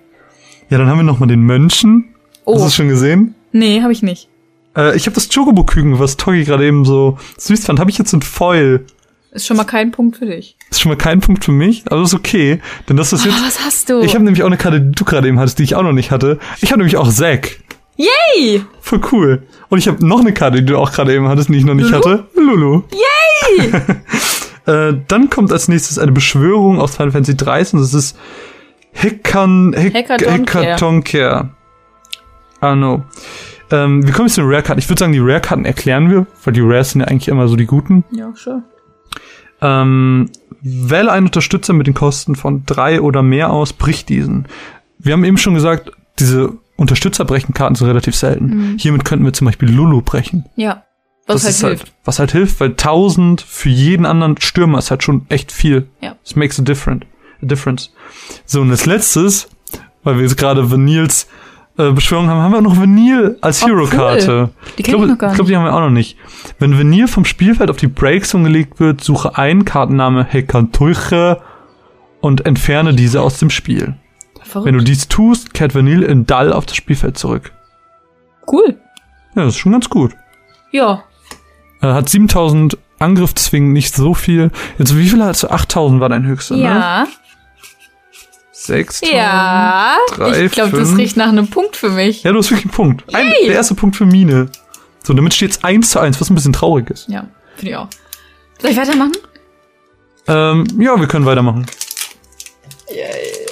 Ja, 0.70 0.78
dann 0.78 0.88
haben 0.88 1.00
wir 1.00 1.04
noch 1.04 1.20
mal 1.20 1.26
den 1.28 1.42
Mönchen. 1.42 2.14
Oh, 2.46 2.54
Hast 2.56 2.62
du 2.62 2.68
es 2.68 2.76
schon 2.76 2.88
gesehen? 2.90 3.36
nee, 3.52 3.82
habe 3.82 3.92
ich 3.92 4.04
nicht. 4.04 4.30
Äh, 4.76 4.96
ich 4.96 5.06
habe 5.08 5.16
das 5.16 5.28
Chocobo-Küken, 5.34 5.98
was 6.00 6.18
Togi 6.18 6.44
gerade 6.44 6.66
eben 6.66 6.86
so 6.86 7.18
süß 7.38 7.66
fand, 7.66 7.80
habe 7.80 7.90
ich 7.90 7.98
jetzt 7.98 8.14
in 8.14 8.22
Foil. 8.22 8.86
Ist 9.38 9.46
schon 9.46 9.56
mal 9.58 9.66
kein 9.66 9.92
Punkt 9.92 10.18
für 10.18 10.26
dich. 10.26 10.58
Ist 10.72 10.82
schon 10.82 10.90
mal 10.90 10.96
kein 10.98 11.20
Punkt 11.20 11.46
für 11.46 11.52
mich, 11.52 11.84
aber 11.92 12.02
ist 12.02 12.16
okay. 12.16 12.60
Denn 12.90 12.98
das 12.98 13.14
ist 13.14 13.24
Oh, 13.26 13.30
jetzt. 13.30 13.46
was 13.46 13.64
hast 13.64 13.90
du? 13.90 14.02
Ich 14.02 14.16
habe 14.16 14.24
nämlich 14.26 14.42
auch 14.42 14.48
eine 14.48 14.58
Karte, 14.58 14.82
die 14.82 14.92
du 14.94 15.06
gerade 15.06 15.28
eben 15.28 15.40
hattest, 15.40 15.60
die 15.60 15.64
ich 15.64 15.76
auch 15.76 15.84
noch 15.84 15.94
nicht 15.94 16.10
hatte. 16.10 16.40
Ich 16.60 16.72
habe 16.72 16.80
nämlich 16.80 16.98
auch 16.98 17.08
Zack. 17.12 17.60
Yay! 17.98 18.64
Voll 18.82 19.00
cool. 19.12 19.44
Und 19.70 19.78
ich 19.78 19.88
habe 19.88 20.04
noch 20.06 20.22
eine 20.22 20.34
Karte, 20.34 20.58
die 20.62 20.66
du 20.66 20.78
auch 20.80 20.92
gerade 20.92 21.14
eben 21.14 21.28
hattest, 21.28 21.50
die 21.50 21.56
ich 21.58 21.66
noch 21.66 21.76
nicht 21.76 21.92
Lulu? 21.92 21.98
hatte. 21.98 22.26
Lulu. 22.36 22.82
Yay! 23.60 23.72
äh, 24.66 24.94
dann 25.08 25.30
kommt 25.30 25.52
als 25.52 25.68
nächstes 25.68 26.00
eine 26.00 26.12
Beschwörung 26.12 26.80
aus 26.80 26.96
Final 26.96 27.12
Fantasy 27.12 27.38
13. 27.38 27.80
Das 27.80 27.94
ist 27.94 28.18
Hekan, 28.94 29.74
Hek, 29.78 29.94
Hekatonker. 29.94 30.62
Hekatonker. 30.62 31.50
Ah, 32.60 32.76
no. 32.76 33.04
Ähm, 33.70 34.06
wir 34.06 34.14
kommen 34.14 34.28
jetzt 34.28 34.36
zu 34.36 34.42
den 34.42 34.50
Rare-Karten. 34.50 34.80
Ich 34.80 34.90
würde 34.90 35.00
sagen, 35.00 35.14
die 35.14 35.20
Rare-Karten 35.20 35.66
erklären 35.66 36.10
wir, 36.10 36.26
weil 36.44 36.54
die 36.54 36.62
Rares 36.62 36.92
sind 36.92 37.02
ja 37.02 37.08
eigentlich 37.08 37.28
immer 37.28 37.48
so 37.48 37.56
die 37.56 37.66
guten. 37.68 38.04
Ja, 38.12 38.32
sure. 38.36 38.64
Ähm, 39.62 40.30
wähle 40.62 41.12
einen 41.12 41.28
Unterstützer 41.28 41.74
mit 41.74 41.88
den 41.88 41.94
Kosten 41.94 42.36
von 42.36 42.64
drei 42.66 43.02
oder 43.02 43.24
mehr 43.24 43.52
aus, 43.52 43.74
brich 43.74 44.06
diesen. 44.06 44.48
Wir 45.00 45.14
haben 45.14 45.24
eben 45.24 45.38
schon 45.38 45.54
gesagt, 45.54 45.92
diese 46.20 46.54
Unterstützerbrechenkarten 46.76 47.76
sind 47.76 47.88
relativ 47.88 48.16
selten. 48.16 48.78
Hiermit 48.78 49.06
könnten 49.06 49.26
wir 49.26 49.34
zum 49.34 49.46
Beispiel 49.46 49.70
Lulu 49.70 50.02
brechen. 50.02 50.46
Ja. 50.56 50.84
Was 51.26 51.42
das 51.42 51.44
halt 51.44 51.54
ist 51.54 51.62
hilft. 51.62 51.84
halt, 51.84 51.94
was 52.06 52.20
halt 52.20 52.32
hilft, 52.32 52.60
weil 52.60 52.70
1000 52.70 53.42
für 53.42 53.70
jeden 53.70 54.06
anderen 54.06 54.40
Stürmer 54.40 54.78
ist 54.78 54.92
halt 54.92 55.04
schon 55.04 55.26
echt 55.30 55.52
viel. 55.52 55.88
Ja. 56.02 56.16
Das 56.24 56.36
makes 56.36 56.60
a 56.60 56.64
difference. 56.64 57.06
difference. 57.42 57.94
So, 58.46 58.62
und 58.62 58.72
als 58.72 58.86
letztes, 58.86 59.50
weil 60.04 60.16
wir 60.16 60.24
jetzt 60.24 60.38
gerade 60.38 60.72
Vanils 60.72 61.28
äh, 61.78 61.92
Beschwörung 61.92 62.28
haben, 62.28 62.42
haben 62.42 62.52
wir 62.52 62.58
auch 62.60 62.64
noch 62.64 62.78
Vanil 62.80 63.38
als 63.42 63.64
Oh, 63.64 63.68
Hero-Karte. 63.68 64.32
cool. 64.32 64.50
Die 64.78 64.82
Ich 64.82 64.86
kenn 64.86 65.02
ich 65.02 65.08
noch 65.10 65.18
gar 65.18 65.30
ich 65.32 65.36
glaube, 65.36 65.50
die 65.50 65.56
haben 65.58 65.64
wir 65.66 65.74
auch 65.76 65.80
noch 65.82 65.90
nicht. 65.90 66.18
Wenn 66.60 66.78
Vanil 66.78 67.08
vom 67.08 67.26
Spielfeld 67.26 67.70
auf 67.70 67.78
die 67.78 67.88
Breakzone 67.88 68.46
gelegt 68.46 68.80
wird, 68.80 69.04
suche 69.04 69.38
einen 69.38 69.66
Kartenname 69.66 70.24
Hekantuche 70.24 71.42
und 72.22 72.46
entferne 72.46 72.94
diese 72.94 73.22
aus 73.22 73.40
dem 73.40 73.50
Spiel. 73.50 73.96
Verrückt. 74.44 74.68
Wenn 74.68 74.78
du 74.78 74.84
dies 74.84 75.08
tust, 75.08 75.54
kehrt 75.54 75.76
Vanil 75.76 76.04
in 76.04 76.26
Dull 76.26 76.52
auf 76.54 76.66
das 76.66 76.76
Spielfeld 76.76 77.18
zurück. 77.18 77.52
cool. 78.52 78.78
Ja, 79.36 79.44
das 79.44 79.54
ist 79.54 79.60
schon 79.60 79.72
ganz 79.74 79.88
gut. 79.90 80.16
Ja. 80.72 81.04
Er 81.82 81.94
hat 81.94 82.10
7000 82.10 82.78
Angriff, 82.98 83.34
deswegen 83.36 83.72
nicht 83.72 83.94
so 83.94 84.16
viel. 84.16 84.50
Jetzt, 84.80 84.98
wie 84.98 85.08
viel 85.08 85.24
hast 85.24 85.44
du? 85.44 85.50
8000 85.52 86.02
war 86.02 86.10
dein 86.10 86.26
höchster, 86.26 86.56
ne? 86.56 86.64
Ja. 86.64 87.08
6000. 88.68 89.16
Ja. 89.16 89.98
drei, 90.16 90.46
ich 90.46 90.52
glaube, 90.52 90.78
das 90.78 90.96
riecht 90.96 91.18
nach 91.18 91.30
einem 91.30 91.48
Punkt 91.48 91.76
für 91.76 91.90
mich. 91.90 92.24
Ja, 92.24 92.32
du 92.32 92.38
hast 92.38 92.52
wirklich 92.52 92.66
einen 92.66 92.74
Punkt. 92.74 93.04
Ein, 93.14 93.32
der 93.46 93.56
erste 93.56 93.76
Punkt 93.76 93.96
für 93.96 94.06
Mine. 94.06 94.50
So, 95.04 95.14
damit 95.14 95.34
steht's 95.34 95.64
1 95.64 95.90
zu 95.90 96.00
1, 96.00 96.20
was 96.22 96.30
ein 96.30 96.36
bisschen 96.36 96.54
traurig 96.54 96.90
ist. 96.90 97.08
Ja, 97.10 97.28
finde 97.56 97.72
ich 97.72 97.78
auch. 97.78 97.88
Soll 98.62 98.72
ich 98.72 98.78
weitermachen? 98.78 99.14
Ähm, 100.28 100.66
ja, 100.80 101.00
wir 101.00 101.08
können 101.08 101.26
weitermachen. 101.26 101.66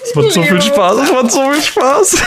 Es 0.03 0.15
macht 0.15 0.31
so 0.31 0.43
viel 0.43 0.61
Spaß, 0.61 0.97
es 1.03 1.11
macht 1.11 1.31
so 1.31 1.51
viel 1.51 1.61
Spaß. 1.61 2.17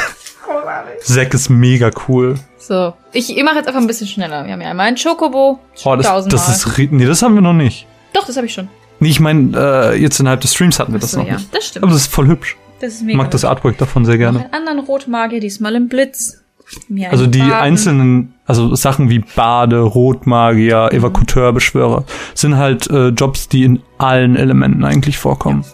Zack 1.03 1.34
ist 1.34 1.49
mega 1.51 1.91
cool. 2.09 2.36
So. 2.59 2.95
Ich, 3.12 3.34
ich 3.36 3.43
mache 3.43 3.57
jetzt 3.57 3.68
einfach 3.68 3.80
ein 3.80 3.86
bisschen 3.86 4.07
schneller. 4.07 4.45
Wir 4.45 4.53
haben 4.53 4.61
ja 4.61 4.70
einmal 4.70 4.86
einen 4.86 4.97
Chocobo. 4.97 5.59
Oh, 5.84 5.97
das, 5.97 6.26
das 6.26 6.66
ist, 6.66 6.78
nee, 6.91 7.07
das 7.07 7.22
haben 7.22 7.34
wir 7.34 7.43
noch 7.43 7.53
nicht. 7.53 7.86
Doch, 8.12 8.26
das 8.26 8.36
habe 8.36 8.47
ich 8.47 8.55
schon. 8.55 8.68
Nee, 9.01 9.11
ich 9.11 9.20
meine, 9.20 9.57
äh, 9.57 10.01
jetzt 10.01 10.18
innerhalb 10.20 10.41
des 10.41 10.55
Streams 10.55 10.78
hatten 10.78 10.93
wir 10.93 11.01
das 11.01 11.12
so, 11.12 11.20
noch 11.20 11.26
ja, 11.26 11.34
nicht. 11.34 11.55
das 11.55 11.66
stimmt. 11.66 11.84
Aber 11.84 11.93
das 11.93 12.03
ist 12.03 12.12
voll 12.12 12.26
hübsch. 12.26 12.57
Das 12.81 12.95
ist 12.95 13.01
Ich 13.01 13.07
mega. 13.07 13.18
mag 13.18 13.31
das. 13.31 13.45
Artwork 13.45 13.79
davon 13.79 14.05
sehr 14.05 14.18
gerne. 14.18 14.41
einen 14.41 14.53
anderen 14.53 14.79
Rotmagier, 14.81 15.41
diesmal 15.41 15.74
im 15.74 15.89
Blitz. 15.89 16.43
Mir 16.89 17.11
Also 17.11 17.26
die 17.26 17.39
Baden. 17.39 17.53
einzelnen, 17.55 18.35
also 18.45 18.74
Sachen 18.74 19.09
wie 19.09 19.20
Bade, 19.20 19.81
Rotmagier, 19.81 20.91
Mhm. 20.93 20.99
Evakuteur, 20.99 21.53
Beschwörer, 21.55 22.05
sind 22.35 22.57
halt 22.57 22.89
äh, 22.91 23.09
Jobs, 23.09 23.49
die 23.49 23.64
in 23.64 23.81
allen 23.97 24.37
Elementen 24.37 24.85
eigentlich 24.85 25.16
vorkommen. 25.18 25.64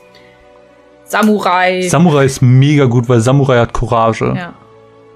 Samurai. 1.05 1.83
Samurai 1.89 2.25
ist 2.25 2.43
mega 2.43 2.87
gut, 2.87 3.09
weil 3.09 3.21
Samurai 3.21 3.59
hat 3.59 3.73
Courage. 3.73 4.35
ja. 4.37 4.55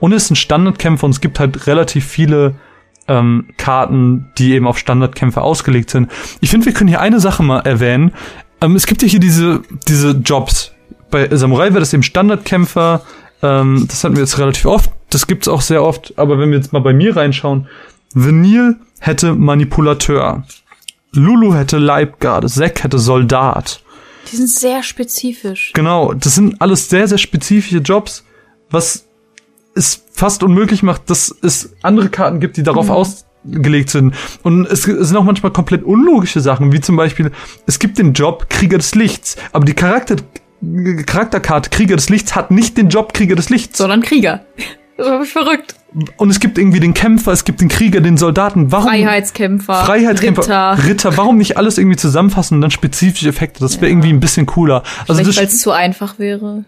Und 0.00 0.12
es 0.12 0.24
ist 0.24 0.30
ein 0.30 0.36
Standardkämpfer 0.36 1.04
und 1.06 1.10
es 1.10 1.20
gibt 1.20 1.40
halt 1.40 1.66
relativ 1.66 2.06
viele 2.06 2.54
ähm, 3.08 3.48
Karten, 3.56 4.28
die 4.38 4.52
eben 4.52 4.68
auf 4.68 4.78
Standardkämpfe 4.78 5.40
ausgelegt 5.42 5.90
sind. 5.90 6.08
Ich 6.40 6.50
finde, 6.50 6.66
wir 6.66 6.72
können 6.72 6.86
hier 6.88 7.00
eine 7.00 7.18
Sache 7.18 7.42
mal 7.42 7.60
erwähnen. 7.60 8.12
Ähm, 8.60 8.76
es 8.76 8.86
gibt 8.86 9.02
ja 9.02 9.08
hier 9.08 9.18
diese, 9.18 9.62
diese 9.88 10.10
Jobs. 10.10 10.72
Bei 11.10 11.34
Samurai 11.34 11.70
wäre 11.70 11.80
das 11.80 11.92
eben 11.92 12.02
Standardkämpfer. 12.02 13.02
Ähm, 13.42 13.86
das 13.88 14.04
hatten 14.04 14.16
wir 14.16 14.22
jetzt 14.22 14.38
relativ 14.38 14.66
oft. 14.66 14.90
Das 15.10 15.26
gibt's 15.26 15.48
auch 15.48 15.60
sehr 15.60 15.82
oft. 15.82 16.14
Aber 16.18 16.38
wenn 16.38 16.50
wir 16.50 16.58
jetzt 16.58 16.72
mal 16.72 16.80
bei 16.80 16.92
mir 16.92 17.16
reinschauen, 17.16 17.68
Vanille 18.14 18.76
hätte 19.00 19.34
Manipulateur. 19.34 20.44
Lulu 21.12 21.54
hätte 21.54 21.78
Leibgarde. 21.78 22.48
Zack 22.48 22.84
hätte 22.84 22.98
Soldat. 22.98 23.82
Die 24.30 24.36
sind 24.36 24.50
sehr 24.50 24.82
spezifisch. 24.82 25.72
Genau, 25.74 26.12
das 26.12 26.34
sind 26.34 26.60
alles 26.60 26.88
sehr, 26.88 27.08
sehr 27.08 27.18
spezifische 27.18 27.78
Jobs, 27.78 28.24
was 28.70 29.06
es 29.74 30.04
fast 30.12 30.42
unmöglich 30.42 30.82
macht, 30.82 31.08
dass 31.08 31.34
es 31.42 31.74
andere 31.82 32.08
Karten 32.10 32.40
gibt, 32.40 32.56
die 32.56 32.62
darauf 32.62 32.90
ausgelegt 32.90 33.90
sind. 33.90 34.14
Und 34.42 34.66
es, 34.66 34.86
es 34.86 35.08
sind 35.08 35.16
auch 35.16 35.24
manchmal 35.24 35.52
komplett 35.52 35.84
unlogische 35.84 36.40
Sachen, 36.40 36.72
wie 36.72 36.80
zum 36.80 36.96
Beispiel, 36.96 37.30
es 37.66 37.78
gibt 37.78 37.98
den 37.98 38.12
Job 38.12 38.50
Krieger 38.50 38.78
des 38.78 38.94
Lichts, 38.94 39.36
aber 39.52 39.64
die 39.64 39.74
Charakter, 39.74 40.16
Charakterkarte 41.06 41.70
Krieger 41.70 41.96
des 41.96 42.08
Lichts 42.08 42.34
hat 42.34 42.50
nicht 42.50 42.76
den 42.76 42.88
Job 42.88 43.14
Krieger 43.14 43.36
des 43.36 43.50
Lichts. 43.50 43.78
Sondern 43.78 44.02
Krieger. 44.02 44.44
Das 44.98 45.06
war 45.06 45.22
ich 45.22 45.30
verrückt. 45.30 45.76
Und 46.16 46.28
es 46.28 46.40
gibt 46.40 46.58
irgendwie 46.58 46.80
den 46.80 46.92
Kämpfer, 46.92 47.30
es 47.30 47.44
gibt 47.44 47.60
den 47.60 47.68
Krieger, 47.68 48.00
den 48.00 48.16
Soldaten. 48.16 48.72
Warum? 48.72 48.88
Freiheitskämpfer. 48.88 49.84
Freiheitskämpfer, 49.84 50.72
Ritter. 50.72 50.88
Ritter. 50.88 51.16
Warum 51.16 51.38
nicht 51.38 51.56
alles 51.56 51.78
irgendwie 51.78 51.96
zusammenfassen 51.96 52.56
und 52.56 52.62
dann 52.62 52.72
spezifische 52.72 53.28
Effekte? 53.28 53.60
Das 53.60 53.80
wäre 53.80 53.92
irgendwie 53.92 54.12
ein 54.12 54.18
bisschen 54.18 54.46
cooler. 54.46 54.82
Also 55.06 55.22
Vielleicht, 55.22 55.38
weil 55.38 55.46
es 55.46 55.60
zu 55.60 55.70
einfach 55.70 56.18
wäre. 56.18 56.64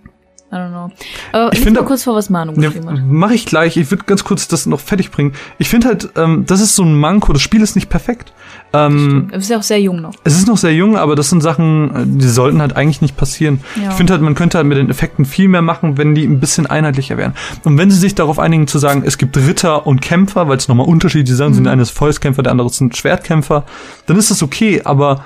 I 0.52 0.56
don't 0.56 0.70
know. 0.70 0.90
Aber 1.30 1.52
ich 1.52 1.60
finde- 1.60 1.84
kurz 1.84 2.02
vor, 2.02 2.16
was 2.16 2.28
Manu 2.28 2.52
Ja, 2.60 2.70
geschrieben 2.70 2.90
hat. 2.90 2.98
mache 3.06 3.34
ich 3.34 3.46
gleich. 3.46 3.76
Ich 3.76 3.88
würde 3.92 4.02
ganz 4.04 4.24
kurz 4.24 4.48
das 4.48 4.66
noch 4.66 4.80
fertig 4.80 5.12
bringen. 5.12 5.32
Ich 5.58 5.68
finde 5.68 5.86
halt, 5.86 6.08
ähm, 6.16 6.44
das 6.44 6.60
ist 6.60 6.74
so 6.74 6.82
ein 6.82 6.92
Manko. 6.98 7.32
Das 7.32 7.40
Spiel 7.40 7.62
ist 7.62 7.76
nicht 7.76 7.88
perfekt. 7.88 8.32
Ähm, 8.72 9.28
Du 9.30 9.36
bist 9.36 9.48
ja 9.48 9.58
auch 9.58 9.62
sehr 9.62 9.80
jung 9.80 10.00
noch. 10.00 10.12
es 10.24 10.36
ist 10.36 10.48
noch 10.48 10.56
sehr 10.56 10.74
jung, 10.74 10.96
aber 10.96 11.14
das 11.14 11.30
sind 11.30 11.40
Sachen, 11.40 11.94
äh, 11.94 12.04
die 12.04 12.26
sollten 12.28 12.60
halt 12.60 12.74
eigentlich 12.74 13.00
nicht 13.00 13.16
passieren. 13.16 13.60
Ja. 13.80 13.90
Ich 13.90 13.94
finde 13.94 14.12
halt, 14.12 14.22
man 14.22 14.34
könnte 14.34 14.58
halt 14.58 14.66
mit 14.66 14.76
den 14.76 14.90
Effekten 14.90 15.24
viel 15.24 15.46
mehr 15.46 15.62
machen, 15.62 15.96
wenn 15.98 16.16
die 16.16 16.24
ein 16.24 16.40
bisschen 16.40 16.66
einheitlicher 16.66 17.16
wären. 17.16 17.34
Und 17.64 17.78
wenn 17.78 17.90
sie 17.92 17.98
sich 17.98 18.16
darauf 18.16 18.40
einigen 18.40 18.66
zu 18.66 18.78
sagen, 18.78 19.04
es 19.06 19.18
gibt 19.18 19.36
Ritter 19.36 19.86
und 19.86 20.00
Kämpfer, 20.02 20.48
weil 20.48 20.56
es 20.56 20.66
nochmal 20.66 20.86
unterschiedliche 20.86 21.36
Sachen 21.36 21.50
Mhm. 21.50 21.54
sind, 21.54 21.64
der 21.64 21.72
eine 21.74 21.82
ist 21.82 21.90
Fäustkämpfer, 21.90 22.42
der 22.42 22.50
andere 22.50 22.66
ist 22.68 22.80
ein 22.80 22.92
Schwertkämpfer, 22.92 23.64
dann 24.06 24.16
ist 24.16 24.32
das 24.32 24.42
okay, 24.42 24.82
aber 24.84 25.24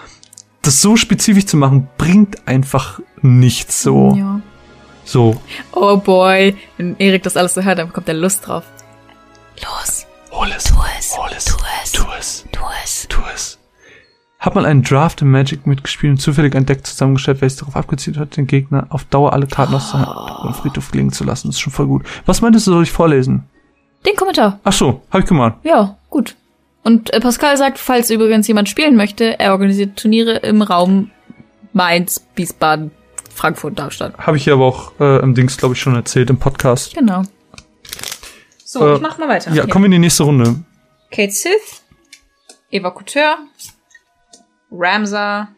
das 0.61 0.83
so 0.83 0.97
spezifisch 0.97 1.47
zu 1.47 1.57
machen, 1.57 1.89
bringt 1.97 2.47
einfach 2.47 3.01
nichts 3.23 3.83
so. 3.83 4.15
Ja. 4.19 4.41
So. 5.05 5.37
Oh 5.73 5.97
boy. 5.97 6.57
Wenn 6.77 6.97
Erik 6.99 7.23
das 7.23 7.37
alles 7.37 7.55
so 7.55 7.63
hört, 7.63 7.79
dann 7.79 7.89
bekommt 7.89 8.09
er 8.09 8.15
Lust 8.15 8.47
drauf. 8.47 8.65
Los. 9.63 10.07
Hol 10.33 10.49
es. 10.57 10.65
Tu 10.65 10.75
es. 10.99 11.19
Hol 11.19 11.31
es. 11.37 11.45
Tu 11.45 11.57
es. 11.83 11.93
Tu 11.93 12.05
es. 12.19 12.45
Tu 12.51 12.61
es. 12.83 13.09
Tu 13.09 13.21
es. 13.35 13.59
Hab 14.41 14.55
mal 14.57 14.67
einen 14.67 14.83
Draft 14.83 15.23
im 15.23 15.31
Magic 15.31 15.67
mitgespielt 15.67 16.11
und 16.11 16.19
zufällig 16.19 16.55
ein 16.55 16.67
Deck 16.67 16.87
zusammengestellt, 16.87 17.41
welches 17.41 17.57
darauf 17.57 17.77
abgezielt 17.77 18.19
hat, 18.19 18.37
den 18.37 18.47
Gegner 18.47 18.87
auf 18.91 19.05
Dauer 19.05 19.33
alle 19.33 19.47
Karten 19.47 19.75
aus 19.75 19.93
dem 19.93 20.53
Friedhof 20.53 20.91
gelegen 20.91 21.13
zu 21.13 21.25
lassen. 21.25 21.49
Das 21.49 21.57
ist 21.57 21.61
schon 21.61 21.73
voll 21.73 21.87
gut. 21.87 22.05
Was 22.27 22.43
meintest 22.43 22.67
du, 22.67 22.73
soll 22.73 22.83
ich 22.83 22.93
vorlesen? 22.93 23.45
Den 24.05 24.17
Kommentar. 24.17 24.61
Ach 24.65 24.73
so, 24.73 25.01
hab 25.11 25.23
ich 25.23 25.27
gemacht. 25.27 25.55
Ja, 25.63 25.97
gut. 26.11 26.37
Und 26.83 27.11
äh, 27.15 27.21
Pascal 27.21 27.57
sagt, 27.57 27.79
falls 27.79 28.11
übrigens 28.11 28.47
jemand 28.47 28.69
spielen 28.69 28.97
möchte, 28.97 29.41
er 29.41 29.53
organisiert 29.53 29.97
Turniere 29.99 30.37
im 30.37 30.61
Raum 30.61 31.11
Mainz, 31.73 32.27
Wiesbaden, 32.37 32.91
Frankfurt, 33.35 33.79
Darmstadt. 33.79 34.17
Habe 34.19 34.37
ich 34.37 34.47
ja 34.47 34.55
aber 34.55 34.65
auch 34.67 34.93
äh, 35.01 35.21
im 35.23 35.35
Dings, 35.35 35.57
glaube 35.57 35.75
ich, 35.75 35.81
schon 35.81 35.95
erzählt 35.95 36.31
im 36.31 36.39
Podcast. 36.39 36.95
Genau. 36.95 37.23
So, 38.65 38.87
Äh, 38.87 38.95
ich 38.97 39.01
mach 39.01 39.19
mal 39.19 39.29
weiter. 39.29 39.51
Ja, 39.51 39.65
Hier. 39.65 39.69
kommen 39.69 39.85
wir 39.85 39.87
in 39.87 39.93
die 39.93 39.99
nächste 39.99 40.23
Runde. 40.25 40.57
Kate 41.11 41.33
Sith, 41.33 41.83
Evakuteur, 42.71 43.39
Ramsar. 44.71 45.49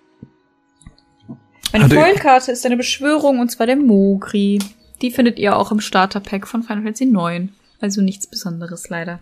Eine 1.72 1.88
Foilkarte 1.88 2.52
ist 2.52 2.64
eine 2.64 2.76
Beschwörung 2.76 3.40
und 3.40 3.50
zwar 3.50 3.66
der 3.66 3.76
Mogri. 3.76 4.58
Die 5.02 5.10
findet 5.10 5.38
ihr 5.38 5.56
auch 5.56 5.72
im 5.72 5.80
Starterpack 5.80 6.46
von 6.46 6.62
Final 6.62 6.82
Fantasy 6.84 7.06
9. 7.06 7.52
Also 7.80 8.00
nichts 8.00 8.26
Besonderes 8.26 8.88
leider. 8.88 9.20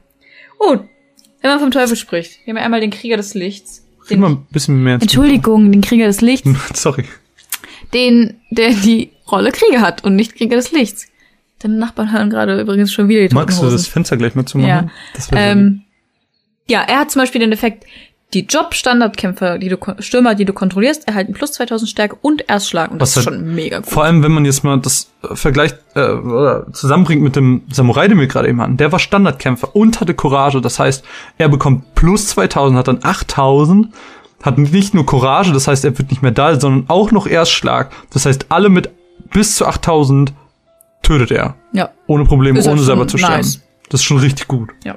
Oh, 0.60 0.76
wenn 1.40 1.50
man 1.50 1.58
vom 1.60 1.70
Teufel 1.72 1.96
spricht. 1.96 2.38
Wir 2.44 2.52
haben 2.52 2.58
ja 2.58 2.64
einmal 2.64 2.80
den 2.80 2.90
Krieger 2.90 3.16
des 3.16 3.34
Lichts. 3.34 3.84
Gib 4.08 4.18
mal 4.18 4.30
ein 4.30 4.46
bisschen 4.50 4.82
mehr 4.82 4.94
Entschuldigung, 5.00 5.72
den 5.72 5.80
Krieger 5.80 6.06
des 6.06 6.20
Lichts. 6.20 6.48
Sorry. 6.74 7.04
Den, 7.94 8.34
der 8.50 8.70
die 8.70 9.10
Rolle 9.30 9.52
Krieger 9.52 9.80
hat 9.80 10.04
und 10.04 10.16
nicht 10.16 10.34
Krieger 10.36 10.56
des 10.56 10.72
Lichts. 10.72 11.06
Deine 11.60 11.76
Nachbarn 11.76 12.12
hören 12.12 12.28
gerade 12.28 12.60
übrigens 12.60 12.92
schon 12.92 13.08
wieder 13.08 13.26
die 13.26 13.34
Magst 13.34 13.62
du 13.62 13.70
das 13.70 13.86
Fenster 13.86 14.16
gleich 14.18 14.34
mal 14.34 14.44
zumachen? 14.44 14.68
Ja. 14.68 14.86
Das 15.14 15.28
Ähm, 15.32 15.82
ja, 16.68 16.82
er 16.82 16.98
hat 17.00 17.10
zum 17.10 17.22
Beispiel 17.22 17.40
den 17.40 17.52
Effekt, 17.52 17.84
die 18.34 18.40
Job-Standardkämpfer, 18.46 19.58
die 19.58 19.68
du, 19.68 19.76
Stürmer, 20.00 20.34
die 20.34 20.44
du 20.44 20.52
kontrollierst, 20.52 21.06
erhalten 21.06 21.32
plus 21.34 21.52
2000 21.52 21.88
Stärke 21.88 22.16
und 22.20 22.48
Erstschlag. 22.48 22.90
Und 22.90 22.98
das 23.00 23.10
Was 23.16 23.22
ist 23.22 23.26
halt- 23.28 23.36
schon 23.38 23.54
mega 23.54 23.78
gut. 23.78 23.86
Vor 23.88 24.02
allem, 24.04 24.22
wenn 24.24 24.32
man 24.32 24.44
jetzt 24.44 24.64
mal 24.64 24.78
das 24.80 25.10
äh, 25.22 25.36
vergleicht, 25.36 25.78
äh, 25.94 26.00
oder 26.00 26.66
zusammenbringt 26.72 27.22
mit 27.22 27.36
dem 27.36 27.62
Samurai, 27.70 28.08
den 28.08 28.18
wir 28.18 28.26
gerade 28.26 28.48
eben 28.48 28.60
hatten. 28.60 28.76
Der 28.76 28.90
war 28.90 28.98
Standardkämpfer 28.98 29.74
und 29.76 30.00
hatte 30.00 30.14
Courage. 30.14 30.60
Das 30.60 30.78
heißt, 30.80 31.04
er 31.38 31.48
bekommt 31.48 31.94
plus 31.94 32.26
2000, 32.28 32.76
hat 32.78 32.88
dann 32.88 32.98
8000, 33.02 33.88
hat 34.44 34.58
nicht 34.58 34.94
nur 34.94 35.06
Courage, 35.06 35.52
das 35.52 35.66
heißt, 35.68 35.84
er 35.84 35.96
wird 35.98 36.10
nicht 36.10 36.22
mehr 36.22 36.30
da, 36.30 36.58
sondern 36.60 36.88
auch 36.88 37.10
noch 37.12 37.26
Erstschlag. 37.26 37.90
Das 38.10 38.26
heißt, 38.26 38.46
alle 38.50 38.68
mit 38.68 38.90
bis 39.32 39.56
zu 39.56 39.66
8000 39.66 40.32
tötet 41.02 41.30
er. 41.30 41.54
ja, 41.72 41.90
Ohne 42.06 42.24
Probleme, 42.24 42.62
ohne 42.64 42.82
selber 42.82 43.06
zu 43.08 43.18
sterben. 43.18 43.36
nice. 43.36 43.60
Das 43.88 44.00
ist 44.00 44.04
schon 44.04 44.18
richtig 44.18 44.46
gut. 44.48 44.70
ja. 44.84 44.96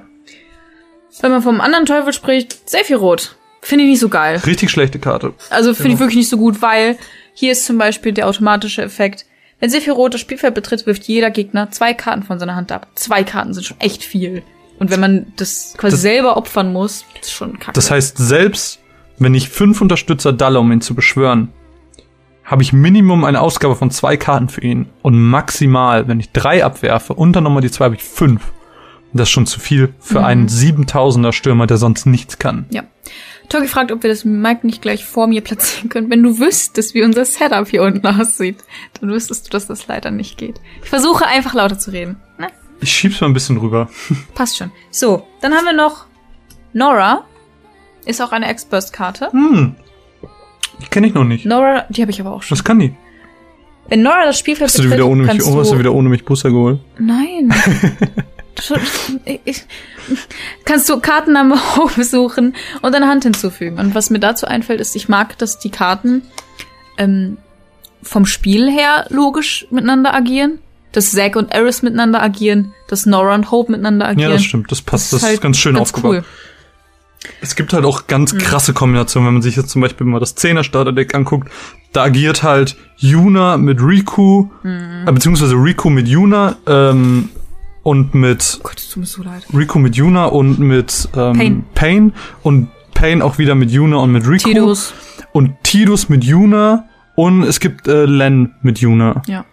Wenn 1.21 1.31
man 1.31 1.41
vom 1.41 1.61
anderen 1.61 1.85
Teufel 1.87 2.13
spricht, 2.13 2.69
Sephiroth. 2.69 3.35
Finde 3.61 3.85
ich 3.85 3.89
nicht 3.89 3.99
so 3.99 4.07
geil. 4.07 4.39
Richtig 4.45 4.69
schlechte 4.69 4.99
Karte. 4.99 5.33
Also 5.49 5.73
finde 5.73 5.83
Genau. 5.89 5.93
ich 5.95 5.99
wirklich 5.99 6.17
nicht 6.17 6.29
so 6.29 6.37
gut, 6.37 6.61
weil 6.61 6.97
hier 7.33 7.51
ist 7.53 7.65
zum 7.65 7.77
Beispiel 7.79 8.11
der 8.13 8.27
automatische 8.27 8.83
Effekt. 8.83 9.25
Wenn 9.59 9.69
Sephiroth 9.71 10.13
das 10.13 10.21
Spielfeld 10.21 10.53
betritt, 10.53 10.85
wirft 10.85 11.03
jeder 11.05 11.31
Gegner 11.31 11.71
zwei 11.71 11.93
Karten 11.95 12.21
von 12.21 12.37
seiner 12.37 12.55
Hand 12.55 12.71
ab. 12.71 12.87
Zwei 12.93 13.23
Karten 13.23 13.53
sind 13.55 13.63
schon 13.65 13.79
echt 13.81 14.03
viel. 14.03 14.43
Und 14.77 14.91
wenn 14.91 14.99
man 14.99 15.33
das 15.37 15.73
quasi 15.75 15.95
Das- 15.95 16.01
selber 16.03 16.37
opfern 16.37 16.71
muss, 16.71 17.03
ist 17.19 17.31
schon 17.31 17.57
kacke. 17.57 17.73
Das 17.73 17.89
heißt, 17.89 18.17
selbst 18.19 18.79
wenn 19.19 19.33
ich 19.33 19.49
fünf 19.49 19.81
Unterstützer 19.81 20.33
dalle, 20.33 20.59
um 20.59 20.71
ihn 20.71 20.81
zu 20.81 20.95
beschwören, 20.95 21.49
habe 22.43 22.63
ich 22.63 22.71
Minimum 22.71 23.25
eine 23.25 23.41
Ausgabe 23.41 23.75
von 23.75 23.91
zwei 23.91 24.15
Karten 24.15 24.47
für 24.47 24.61
ihn. 24.61 24.87
Und 25.01 25.19
maximal, 25.19 26.07
wenn 26.07 26.19
ich 26.19 26.31
drei 26.31 26.63
abwerfe 26.63 27.13
und 27.13 27.33
dann 27.33 27.43
nochmal 27.43 27.61
die 27.61 27.71
zwei, 27.71 27.85
habe 27.85 27.95
ich 27.95 28.03
fünf. 28.03 28.41
Das 29.13 29.27
ist 29.27 29.31
schon 29.31 29.47
zu 29.47 29.59
viel 29.59 29.93
für 29.99 30.23
einen 30.23 30.47
7000er 30.47 31.31
Stürmer, 31.31 31.67
der 31.67 31.77
sonst 31.77 32.05
nichts 32.05 32.39
kann. 32.39 32.65
Ja. 32.69 32.83
Togi 33.49 33.67
fragt, 33.67 33.91
ob 33.91 34.03
wir 34.03 34.09
das 34.09 34.25
Mic 34.25 34.65
nicht 34.65 34.81
gleich 34.81 35.05
vor 35.05 35.27
mir 35.27 35.41
platzieren 35.41 35.89
können. 35.89 36.09
Wenn 36.09 36.21
du 36.21 36.39
wüsstest, 36.39 36.93
wie 36.93 37.03
unser 37.03 37.23
Setup 37.23 37.67
hier 37.67 37.83
unten 37.83 38.05
aussieht, 38.05 38.57
dann 38.99 39.09
wüsstest 39.09 39.47
du, 39.47 39.49
dass 39.51 39.67
das 39.67 39.87
leider 39.87 40.11
nicht 40.11 40.37
geht. 40.37 40.59
Ich 40.83 40.89
versuche 40.89 41.25
einfach 41.25 41.53
lauter 41.53 41.79
zu 41.79 41.91
reden. 41.91 42.17
Ne? 42.37 42.49
Ich 42.81 42.91
schieb's 42.91 43.21
mal 43.21 43.27
ein 43.27 43.33
bisschen 43.33 43.57
rüber. 43.57 43.89
Passt 44.35 44.57
schon. 44.57 44.71
So, 44.91 45.25
dann 45.41 45.53
haben 45.53 45.65
wir 45.65 45.73
noch 45.73 46.05
Nora. 46.73 47.25
Ist 48.07 48.21
auch 48.21 48.31
eine 48.31 48.47
Ex-Burst-Karte. 48.47 49.31
Hm. 49.31 49.75
Die 50.81 50.87
kenne 50.87 51.07
ich 51.07 51.13
noch 51.13 51.23
nicht. 51.23 51.45
Nora, 51.45 51.85
die 51.89 52.01
habe 52.01 52.11
ich 52.11 52.21
aber 52.21 52.31
auch 52.33 52.43
schon. 52.43 52.57
Was 52.57 52.63
kann 52.63 52.79
die? 52.79 52.95
Wenn 53.89 54.01
Nora 54.01 54.25
das 54.25 54.37
Spielfeld 54.39 54.69
Hast 54.69 54.77
du, 54.77 54.83
die 54.83 54.91
wieder 54.91 55.07
ohne 55.07 55.23
mich, 55.23 55.43
oh, 55.45 55.59
hast 55.59 55.71
du 55.71 55.79
wieder 55.79 55.93
ohne 55.93 56.09
mich 56.09 56.25
Booster 56.25 56.49
geholt? 56.51 56.79
Nein. 56.97 57.53
Ich- 59.25 59.39
ich- 59.45 59.63
kannst 60.65 60.89
du 60.89 60.99
Kartennamen 60.99 61.53
aufsuchen 61.77 62.55
und 62.81 62.95
eine 62.95 63.07
Hand 63.07 63.23
hinzufügen. 63.23 63.77
Und 63.77 63.93
was 63.93 64.09
mir 64.09 64.19
dazu 64.19 64.47
einfällt, 64.47 64.81
ist, 64.81 64.95
ich 64.95 65.07
mag, 65.07 65.37
dass 65.37 65.59
die 65.59 65.69
Karten 65.69 66.23
ähm, 66.97 67.37
vom 68.01 68.25
Spiel 68.25 68.71
her 68.71 69.05
logisch 69.09 69.67
miteinander 69.69 70.11
agieren. 70.13 70.57
Dass 70.91 71.11
Zack 71.11 71.35
und 71.35 71.53
Eris 71.53 71.83
miteinander 71.83 72.19
agieren, 72.23 72.73
dass 72.87 73.05
Nora 73.05 73.35
und 73.35 73.51
Hope 73.51 73.71
miteinander 73.71 74.07
agieren. 74.07 74.31
Ja, 74.31 74.35
das 74.35 74.43
stimmt. 74.43 74.71
Das 74.71 74.81
passt. 74.81 75.13
Das, 75.13 75.21
ist 75.21 75.27
halt 75.27 75.41
ganz 75.41 75.57
schön 75.57 75.75
ganz 75.75 75.89
aufgebaut. 75.89 76.15
cool. 76.15 76.25
Es 77.41 77.55
gibt 77.55 77.73
halt 77.73 77.85
auch 77.85 78.07
ganz 78.07 78.35
krasse 78.37 78.73
Kombinationen, 78.73 79.27
wenn 79.27 79.33
man 79.35 79.41
sich 79.41 79.55
jetzt 79.55 79.69
zum 79.69 79.81
Beispiel 79.81 80.05
mal 80.05 80.19
das 80.19 80.37
10er 80.37 80.63
Starterdeck 80.63 81.13
anguckt. 81.15 81.49
Da 81.93 82.03
agiert 82.03 82.43
halt 82.43 82.77
Yuna 82.97 83.57
mit 83.57 83.81
Riku, 83.81 84.47
äh, 84.63 85.11
beziehungsweise 85.11 85.55
Riku 85.55 85.89
mit 85.89 86.07
Yuna 86.07 86.55
ähm, 86.67 87.29
und 87.83 88.13
mit 88.13 88.59
Gott, 88.63 88.77
es 88.77 88.89
tut 88.89 89.01
mir 89.01 89.07
so 89.07 89.23
leid. 89.23 89.45
Riku 89.53 89.79
mit 89.79 89.95
Yuna 89.95 90.25
und 90.25 90.59
mit 90.59 91.09
ähm, 91.15 91.33
Pain. 91.33 91.65
Pain 91.73 92.13
und 92.43 92.69
Pain 92.93 93.21
auch 93.21 93.37
wieder 93.37 93.55
mit 93.55 93.71
Yuna 93.71 93.97
und 93.97 94.11
mit 94.11 94.27
Riku 94.27 94.49
Tidus. 94.49 94.93
und 95.31 95.53
Tidus 95.63 96.09
mit 96.09 96.23
Yuna 96.23 96.85
und 97.15 97.43
es 97.43 97.59
gibt 97.59 97.87
äh, 97.87 98.05
Len 98.05 98.55
mit 98.61 98.79
Yuna. 98.79 99.21
Ja. 99.27 99.45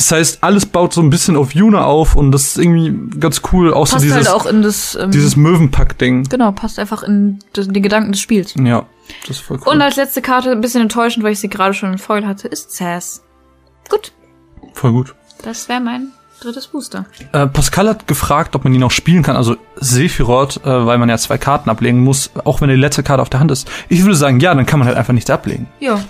Das 0.00 0.12
heißt, 0.12 0.42
alles 0.42 0.64
baut 0.64 0.94
so 0.94 1.02
ein 1.02 1.10
bisschen 1.10 1.36
auf 1.36 1.54
Yuna 1.54 1.84
auf 1.84 2.16
und 2.16 2.32
das 2.32 2.44
ist 2.44 2.56
irgendwie 2.58 3.18
ganz 3.20 3.42
cool. 3.52 3.68
So 3.68 3.74
Passt 3.80 4.00
dieses, 4.02 4.16
halt 4.16 4.30
auch 4.30 4.46
in 4.46 4.62
das, 4.62 4.94
ähm, 4.94 5.10
dieses 5.10 5.36
Möwenpack-Ding. 5.36 6.24
genau, 6.24 6.52
passt 6.52 6.78
einfach 6.78 7.02
in 7.02 7.38
den 7.54 7.82
Gedanken 7.82 8.12
des 8.12 8.20
Spiels. 8.22 8.54
Ja, 8.56 8.86
das 9.26 9.36
ist 9.36 9.40
voll 9.40 9.58
cool. 9.60 9.74
Und 9.74 9.82
als 9.82 9.96
letzte 9.96 10.22
Karte, 10.22 10.52
ein 10.52 10.62
bisschen 10.62 10.80
enttäuschend, 10.80 11.22
weil 11.22 11.32
ich 11.32 11.40
sie 11.40 11.50
gerade 11.50 11.74
schon 11.74 11.92
in 11.92 11.98
Foil 11.98 12.26
hatte, 12.26 12.48
ist 12.48 12.74
Sass. 12.74 13.22
Gut, 13.90 14.12
voll 14.72 14.92
gut. 14.92 15.14
das 15.42 15.68
wäre 15.68 15.80
mein 15.80 16.12
drittes 16.40 16.68
Booster. 16.68 17.04
Äh, 17.32 17.48
Pascal 17.48 17.86
hat 17.86 18.06
gefragt, 18.06 18.56
ob 18.56 18.64
man 18.64 18.72
ihn 18.72 18.82
auch 18.82 18.90
spielen 18.90 19.22
kann. 19.22 19.36
Also 19.36 19.56
Sephiroth, 19.76 20.64
äh, 20.64 20.86
weil 20.86 20.96
man 20.96 21.10
ja 21.10 21.18
zwei 21.18 21.36
Karten 21.36 21.68
ablegen 21.68 22.02
muss, 22.02 22.30
auch 22.44 22.62
wenn 22.62 22.70
die 22.70 22.74
letzte 22.76 23.02
Karte 23.02 23.20
auf 23.20 23.28
der 23.28 23.40
Hand 23.40 23.50
ist. 23.50 23.70
Ich 23.90 24.02
würde 24.02 24.16
sagen, 24.16 24.40
ja, 24.40 24.54
dann 24.54 24.64
kann 24.64 24.78
man 24.78 24.88
halt 24.88 24.96
einfach 24.96 25.12
nichts 25.12 25.28
ablegen. 25.28 25.68
Ja, 25.78 26.00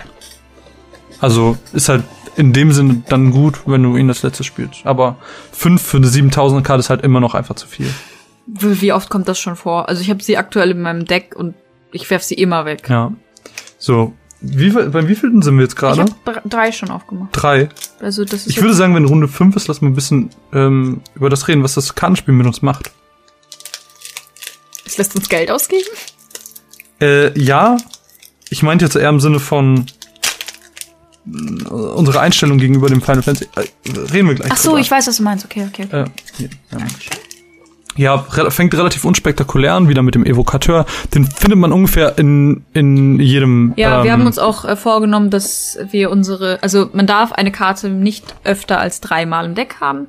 Also 1.19 1.57
ist 1.73 1.89
halt 1.89 2.03
in 2.35 2.53
dem 2.53 2.71
Sinne 2.71 3.03
dann 3.09 3.31
gut, 3.31 3.61
wenn 3.65 3.83
du 3.83 3.97
ihn 3.97 4.07
das 4.07 4.23
letzte 4.23 4.43
spielst. 4.43 4.85
Aber 4.85 5.17
fünf 5.51 5.81
für 5.81 5.97
eine 5.97 6.07
7000er 6.07 6.61
Karte 6.61 6.79
ist 6.79 6.89
halt 6.89 7.01
immer 7.03 7.19
noch 7.19 7.35
einfach 7.35 7.55
zu 7.55 7.67
viel. 7.67 7.89
wie 8.45 8.93
oft 8.93 9.09
kommt 9.09 9.27
das 9.27 9.39
schon 9.39 9.55
vor? 9.55 9.89
Also 9.89 10.01
ich 10.01 10.09
habe 10.09 10.23
sie 10.23 10.37
aktuell 10.37 10.71
in 10.71 10.81
meinem 10.81 11.05
Deck 11.05 11.35
und 11.35 11.55
ich 11.91 12.09
werf 12.09 12.23
sie 12.23 12.35
immer 12.35 12.65
weg. 12.65 12.87
Ja. 12.89 13.11
So, 13.77 14.13
wie, 14.39 14.69
beim 14.71 15.07
wievielten 15.07 15.41
sind 15.41 15.55
wir 15.57 15.63
jetzt 15.63 15.73
Ich 15.73 15.79
gerade? 15.79 16.01
habe 16.01 16.41
drei 16.45 16.71
schon 16.71 16.89
aufgemacht. 16.89 17.29
Drei. 17.33 17.69
Also 17.99 18.23
das 18.25 18.47
ist 18.47 18.47
Ich 18.47 18.61
würde 18.61 18.73
sagen, 18.73 18.95
wenn 18.95 19.05
Runde 19.05 19.27
fünf 19.27 19.55
ist, 19.55 19.67
lass 19.67 19.81
mal 19.81 19.89
ein 19.89 19.95
bisschen 19.95 20.29
ähm, 20.53 21.01
über 21.15 21.29
das 21.29 21.47
reden, 21.47 21.63
was 21.63 21.75
das 21.75 21.93
Kartenspiel 21.95 22.33
mit 22.33 22.47
uns 22.47 22.61
macht. 22.61 22.91
es 24.85 24.97
lässt 24.97 25.15
uns 25.15 25.29
Geld 25.29 25.51
ausgeben. 25.51 25.87
Äh, 26.99 27.37
ja, 27.39 27.77
ich 28.49 28.63
meinte 28.63 28.85
jetzt 28.85 28.95
eher 28.95 29.09
im 29.09 29.19
Sinne 29.19 29.39
von 29.39 29.85
unsere 31.25 32.19
Einstellung 32.19 32.57
gegenüber 32.57 32.87
dem 32.87 33.01
Final 33.01 33.21
Fantasy. 33.21 33.47
Äh, 33.55 33.99
reden 34.13 34.29
wir 34.29 34.35
gleich. 34.35 34.51
Ach 34.51 34.57
so, 34.57 34.69
drüber. 34.69 34.81
ich 34.81 34.91
weiß, 34.91 35.07
was 35.07 35.17
du 35.17 35.23
meinst. 35.23 35.45
Okay, 35.45 35.67
okay. 35.67 35.85
okay. 35.85 36.01
Äh, 36.01 36.05
hier, 36.37 36.49
ja. 36.71 36.77
Ja, 37.97 38.17
fängt 38.17 38.73
relativ 38.73 39.03
unspektakulär 39.03 39.73
an, 39.73 39.89
wieder 39.89 40.01
mit 40.01 40.15
dem 40.15 40.25
Evokateur. 40.25 40.85
Den 41.13 41.25
findet 41.25 41.59
man 41.59 41.73
ungefähr 41.73 42.17
in, 42.17 42.63
in 42.73 43.19
jedem. 43.19 43.73
Ja, 43.75 44.03
wir 44.03 44.11
ähm, 44.11 44.19
haben 44.19 44.25
uns 44.27 44.39
auch 44.39 44.63
äh, 44.63 44.77
vorgenommen, 44.77 45.29
dass 45.29 45.77
wir 45.91 46.09
unsere, 46.09 46.59
also 46.61 46.89
man 46.93 47.05
darf 47.05 47.33
eine 47.33 47.51
Karte 47.51 47.89
nicht 47.89 48.33
öfter 48.45 48.79
als 48.79 49.01
dreimal 49.01 49.45
im 49.45 49.55
Deck 49.55 49.75
haben. 49.81 50.07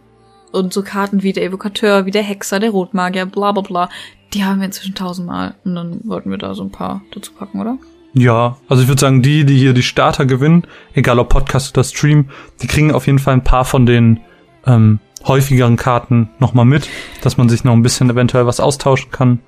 Und 0.52 0.72
so 0.72 0.82
Karten 0.82 1.22
wie 1.22 1.32
der 1.32 1.44
Evokateur, 1.44 2.06
wie 2.06 2.10
der 2.12 2.22
Hexer, 2.22 2.60
der 2.60 2.70
Rotmagier, 2.70 3.26
bla 3.26 3.52
bla 3.52 3.62
bla, 3.62 3.88
die 4.32 4.44
haben 4.44 4.60
wir 4.60 4.66
inzwischen 4.66 4.94
tausendmal. 4.94 5.54
Und 5.64 5.74
dann 5.74 6.00
wollten 6.04 6.30
wir 6.30 6.38
da 6.38 6.54
so 6.54 6.62
ein 6.62 6.70
paar 6.70 7.02
dazu 7.12 7.32
packen, 7.32 7.60
oder? 7.60 7.78
Ja, 8.14 8.58
also 8.68 8.82
ich 8.82 8.88
würde 8.88 9.00
sagen, 9.00 9.22
die, 9.22 9.44
die 9.44 9.56
hier 9.56 9.72
die 9.72 9.82
Starter 9.82 10.26
gewinnen, 10.26 10.64
egal 10.94 11.18
ob 11.18 11.30
Podcast 11.30 11.76
oder 11.76 11.84
Stream, 11.84 12.28
die 12.60 12.66
kriegen 12.66 12.92
auf 12.92 13.06
jeden 13.06 13.18
Fall 13.18 13.34
ein 13.34 13.44
paar 13.44 13.64
von 13.64 13.86
den 13.86 14.20
ähm, 14.66 14.98
häufigeren 15.24 15.76
Karten 15.76 16.28
nochmal 16.38 16.66
mit, 16.66 16.88
dass 17.22 17.38
man 17.38 17.48
sich 17.48 17.64
noch 17.64 17.72
ein 17.72 17.82
bisschen 17.82 18.10
eventuell 18.10 18.46
was 18.46 18.60
austauschen 18.60 19.10
kann 19.10 19.38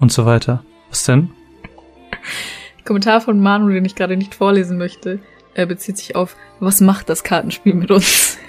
und 0.00 0.12
so 0.12 0.26
weiter. 0.26 0.62
Was 0.90 1.04
denn? 1.04 1.30
Kommentar 2.84 3.22
von 3.22 3.40
Manu, 3.40 3.70
den 3.70 3.84
ich 3.86 3.94
gerade 3.94 4.16
nicht 4.16 4.34
vorlesen 4.34 4.76
möchte, 4.76 5.20
äh, 5.54 5.66
bezieht 5.66 5.96
sich 5.96 6.14
auf, 6.14 6.36
was 6.60 6.80
macht 6.80 7.08
das 7.08 7.24
Kartenspiel 7.24 7.74
mit 7.74 7.90
uns? 7.90 8.38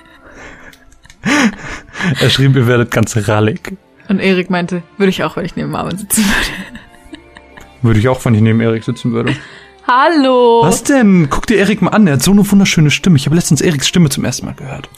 Er 2.22 2.30
schrieb, 2.30 2.56
ihr 2.56 2.68
werdet 2.68 2.91
ganz 2.91 3.18
rallig. 3.28 3.76
Und 4.10 4.20
Erik 4.20 4.51
meinte, 4.51 4.84
würde 4.97 5.10
ich 5.10 5.24
auch, 5.24 5.38
wenn 5.38 5.45
ich 5.45 5.56
neben 5.56 5.72
Marvin 5.72 5.97
sitzen 5.97 6.24
würde. 6.24 6.80
Würde 7.86 8.00
ich 8.00 8.08
auch, 8.08 8.26
wenn 8.26 8.34
ich 8.34 8.42
neben 8.42 8.62
Erik 8.62 8.84
sitzen 8.84 9.12
würde. 9.12 9.36
Hallo! 9.88 10.64
Was 10.64 10.82
denn? 10.82 11.30
Guck 11.30 11.46
dir 11.46 11.58
Erik 11.58 11.84
mal 11.84 11.92
an, 11.92 12.08
er 12.08 12.14
hat 12.14 12.24
so 12.24 12.32
eine 12.32 12.50
wunderschöne 12.50 12.90
Stimme. 12.90 13.18
Ich 13.18 13.28
habe 13.28 13.36
letztens 13.36 13.62
Eriks 13.62 13.88
Stimme 13.88 14.10
zum 14.10 14.26
ersten 14.26 14.48
Mal 14.48 14.56
gehört. 14.56 14.90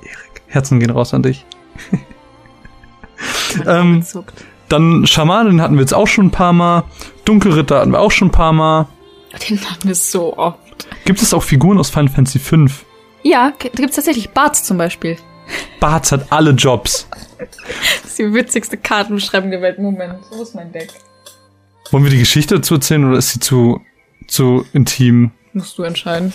Erik, 0.00 0.42
Herzen 0.46 0.80
gehen 0.80 0.88
raus 0.88 1.12
an 1.12 1.22
dich. 1.22 1.44
ähm, 3.66 4.02
dann 4.70 5.06
Schamanin 5.06 5.60
hatten 5.60 5.74
wir 5.74 5.82
jetzt 5.82 5.92
auch 5.92 6.06
schon 6.06 6.28
ein 6.28 6.30
paar 6.30 6.54
Mal. 6.54 6.84
Dunkelritter 7.26 7.80
hatten 7.80 7.92
wir 7.92 8.00
auch 8.00 8.12
schon 8.12 8.28
ein 8.28 8.32
paar 8.32 8.54
Mal. 8.54 8.88
Den 9.50 9.60
hatten 9.70 9.86
wir 9.86 9.94
so 9.94 10.38
oft. 10.38 10.88
Gibt 11.04 11.20
es 11.20 11.34
auch 11.34 11.42
Figuren 11.42 11.78
aus 11.78 11.90
Final 11.90 12.08
Fantasy 12.08 12.38
V? 12.38 12.56
Ja, 13.22 13.52
da 13.60 13.68
gibt's 13.68 13.96
tatsächlich 13.96 14.30
Barts 14.30 14.64
zum 14.64 14.78
Beispiel. 14.78 15.18
Bart's 15.80 16.12
hat 16.12 16.32
alle 16.32 16.52
Jobs. 16.52 17.06
Das 18.02 18.10
ist 18.10 18.18
die 18.18 18.34
witzigste 18.34 18.76
Kartenbeschreibung 18.76 19.50
der 19.50 19.62
Welt. 19.62 19.78
Moment, 19.78 20.18
wo 20.30 20.42
ist 20.42 20.54
mein 20.54 20.72
Deck? 20.72 20.90
Wollen 21.90 22.04
wir 22.04 22.10
die 22.10 22.18
Geschichte 22.18 22.56
dazu 22.56 22.74
erzählen 22.74 23.04
oder 23.04 23.18
ist 23.18 23.30
sie 23.30 23.40
zu, 23.40 23.80
zu 24.28 24.64
intim? 24.72 25.32
Musst 25.52 25.76
du 25.76 25.82
entscheiden. 25.82 26.32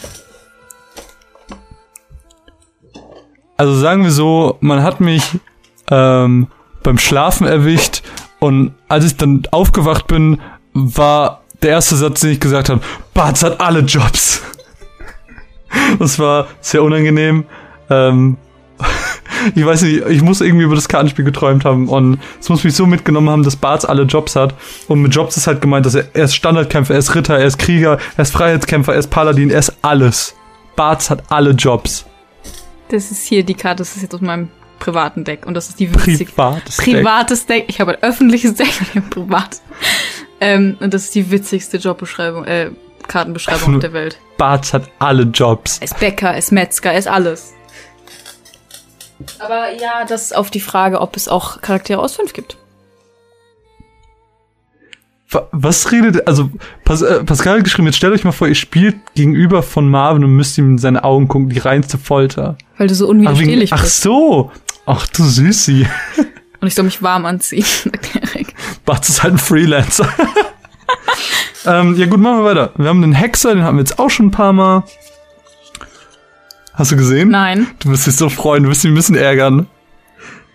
Also 3.57 3.73
sagen 3.75 4.03
wir 4.03 4.11
so, 4.11 4.57
man 4.59 4.83
hat 4.83 4.99
mich 4.99 5.23
ähm, 5.89 6.47
beim 6.83 6.97
Schlafen 6.97 7.47
erwischt 7.47 8.01
und 8.39 8.73
als 8.89 9.05
ich 9.05 9.15
dann 9.15 9.43
aufgewacht 9.51 10.07
bin, 10.07 10.41
war 10.73 11.41
der 11.61 11.71
erste 11.71 11.95
Satz, 11.95 12.19
den 12.19 12.31
ich 12.31 12.39
gesagt 12.41 12.67
habe, 12.67 12.81
Bart's 13.13 13.43
hat 13.43 13.59
alle 13.61 13.79
Jobs. 13.79 14.41
Das 15.99 16.19
war 16.19 16.47
sehr 16.61 16.83
unangenehm. 16.83 17.43
Ähm, 17.89 18.37
ich 19.53 19.65
weiß 19.65 19.83
nicht, 19.83 20.05
ich 20.07 20.21
muss 20.21 20.41
irgendwie 20.41 20.65
über 20.65 20.75
das 20.75 20.87
Kartenspiel 20.87 21.25
geträumt 21.25 21.65
haben 21.65 21.87
und 21.87 22.19
es 22.39 22.49
muss 22.49 22.63
mich 22.63 22.75
so 22.75 22.85
mitgenommen 22.85 23.29
haben, 23.29 23.43
dass 23.43 23.55
Bart's 23.55 23.85
alle 23.85 24.03
Jobs 24.03 24.35
hat. 24.35 24.55
Und 24.87 25.01
mit 25.01 25.13
Jobs 25.13 25.37
ist 25.37 25.47
halt 25.47 25.61
gemeint, 25.61 25.85
dass 25.85 25.95
er, 25.95 26.07
er 26.13 26.25
ist 26.25 26.35
Standardkämpfer, 26.35 26.93
er 26.93 26.99
ist 26.99 27.13
Ritter, 27.15 27.37
er 27.37 27.45
ist 27.45 27.57
Krieger, 27.57 27.99
er 28.17 28.21
ist 28.21 28.31
Freiheitskämpfer, 28.31 28.93
er 28.93 28.99
ist 28.99 29.09
Paladin, 29.09 29.49
er 29.49 29.59
ist 29.59 29.73
alles. 29.81 30.35
Bart's 30.75 31.09
hat 31.09 31.23
alle 31.29 31.51
Jobs. 31.51 32.05
Das 32.89 33.11
ist 33.11 33.25
hier 33.25 33.43
die 33.43 33.55
Karte, 33.55 33.77
das 33.77 33.95
ist 33.95 34.03
jetzt 34.03 34.13
aus 34.13 34.21
meinem 34.21 34.49
privaten 34.79 35.23
Deck. 35.23 35.45
Und 35.45 35.55
das 35.55 35.69
ist 35.69 35.79
die 35.79 35.93
witzigste. 35.93 36.25
Privates 36.25 36.77
Deck. 36.77 36.85
Privates 36.85 37.45
Deck. 37.45 37.65
Ich 37.67 37.81
habe 37.81 37.93
ein 37.93 38.03
öffentliches 38.03 38.55
Deck 38.55 38.69
und 38.79 38.95
ein 38.95 39.09
privat. 39.09 39.61
Ähm, 40.39 40.77
und 40.79 40.93
das 40.93 41.05
ist 41.05 41.15
die 41.15 41.31
witzigste 41.31 41.77
Jobbeschreibung, 41.77 42.45
äh, 42.45 42.71
Kartenbeschreibung 43.07 43.75
auf 43.75 43.81
der 43.81 43.93
Welt. 43.93 44.19
Bart's 44.37 44.73
hat 44.73 44.89
alle 44.99 45.23
Jobs. 45.23 45.79
Er 45.79 45.85
ist 45.85 45.99
Bäcker, 45.99 46.31
er 46.31 46.37
ist 46.37 46.51
Metzger, 46.51 46.91
er 46.91 46.99
ist 46.99 47.07
alles. 47.07 47.54
Aber 49.39 49.71
ja, 49.73 50.05
das 50.07 50.23
ist 50.23 50.35
auf 50.35 50.49
die 50.51 50.59
Frage, 50.59 50.99
ob 51.01 51.15
es 51.15 51.27
auch 51.27 51.61
Charaktere 51.61 51.99
aus 51.99 52.15
fünf 52.15 52.33
gibt. 52.33 52.57
Wa- 55.29 55.47
Was 55.51 55.91
redet, 55.91 56.27
also 56.27 56.49
Pas 56.83 57.01
äh, 57.01 57.23
Pascal 57.23 57.57
hat 57.57 57.63
geschrieben, 57.63 57.87
jetzt 57.87 57.97
stellt 57.97 58.13
euch 58.13 58.23
mal 58.23 58.31
vor, 58.31 58.47
ihr 58.47 58.55
spielt 58.55 58.95
gegenüber 59.15 59.63
von 59.63 59.89
Marvin 59.89 60.23
und 60.23 60.35
müsst 60.35 60.57
ihm 60.57 60.71
in 60.71 60.77
seine 60.77 61.03
Augen 61.03 61.27
gucken, 61.27 61.49
die 61.49 61.59
reinste 61.59 61.97
Folter. 61.97 62.57
Weil 62.77 62.87
du 62.87 62.95
so 62.95 63.05
Ach, 63.05 63.09
wegen, 63.09 63.19
unwiderstehlich 63.21 63.73
ach 63.73 63.85
so, 63.85 64.51
ach 64.85 65.07
du 65.07 65.23
Süßi. 65.23 65.87
Und 66.61 66.69
ich 66.69 66.75
soll 66.75 66.85
mich 66.85 67.03
warm 67.03 67.25
anziehen, 67.25 67.63
sagt 67.83 68.15
Erik. 68.15 68.55
Bart 68.85 69.07
ist 69.07 69.21
halt 69.21 69.33
ein 69.35 69.37
Freelancer. 69.37 70.09
ähm, 71.65 71.95
ja 71.95 72.07
gut, 72.07 72.19
machen 72.19 72.39
wir 72.39 72.45
weiter. 72.45 72.71
Wir 72.77 72.87
haben 72.89 73.01
den 73.01 73.11
Hexer, 73.13 73.53
den 73.53 73.63
haben 73.63 73.77
wir 73.77 73.81
jetzt 73.81 73.99
auch 73.99 74.09
schon 74.09 74.27
ein 74.27 74.31
paar 74.31 74.53
Mal. 74.53 74.83
Hast 76.75 76.91
du 76.91 76.97
gesehen? 76.97 77.29
Nein. 77.29 77.67
Du 77.79 77.89
wirst 77.89 78.05
dich 78.07 78.15
so 78.15 78.29
freuen, 78.29 78.63
du 78.63 78.69
wirst 78.69 78.83
dich 78.83 78.91
ein 78.91 78.95
bisschen 78.95 79.15
ärgern. 79.15 79.67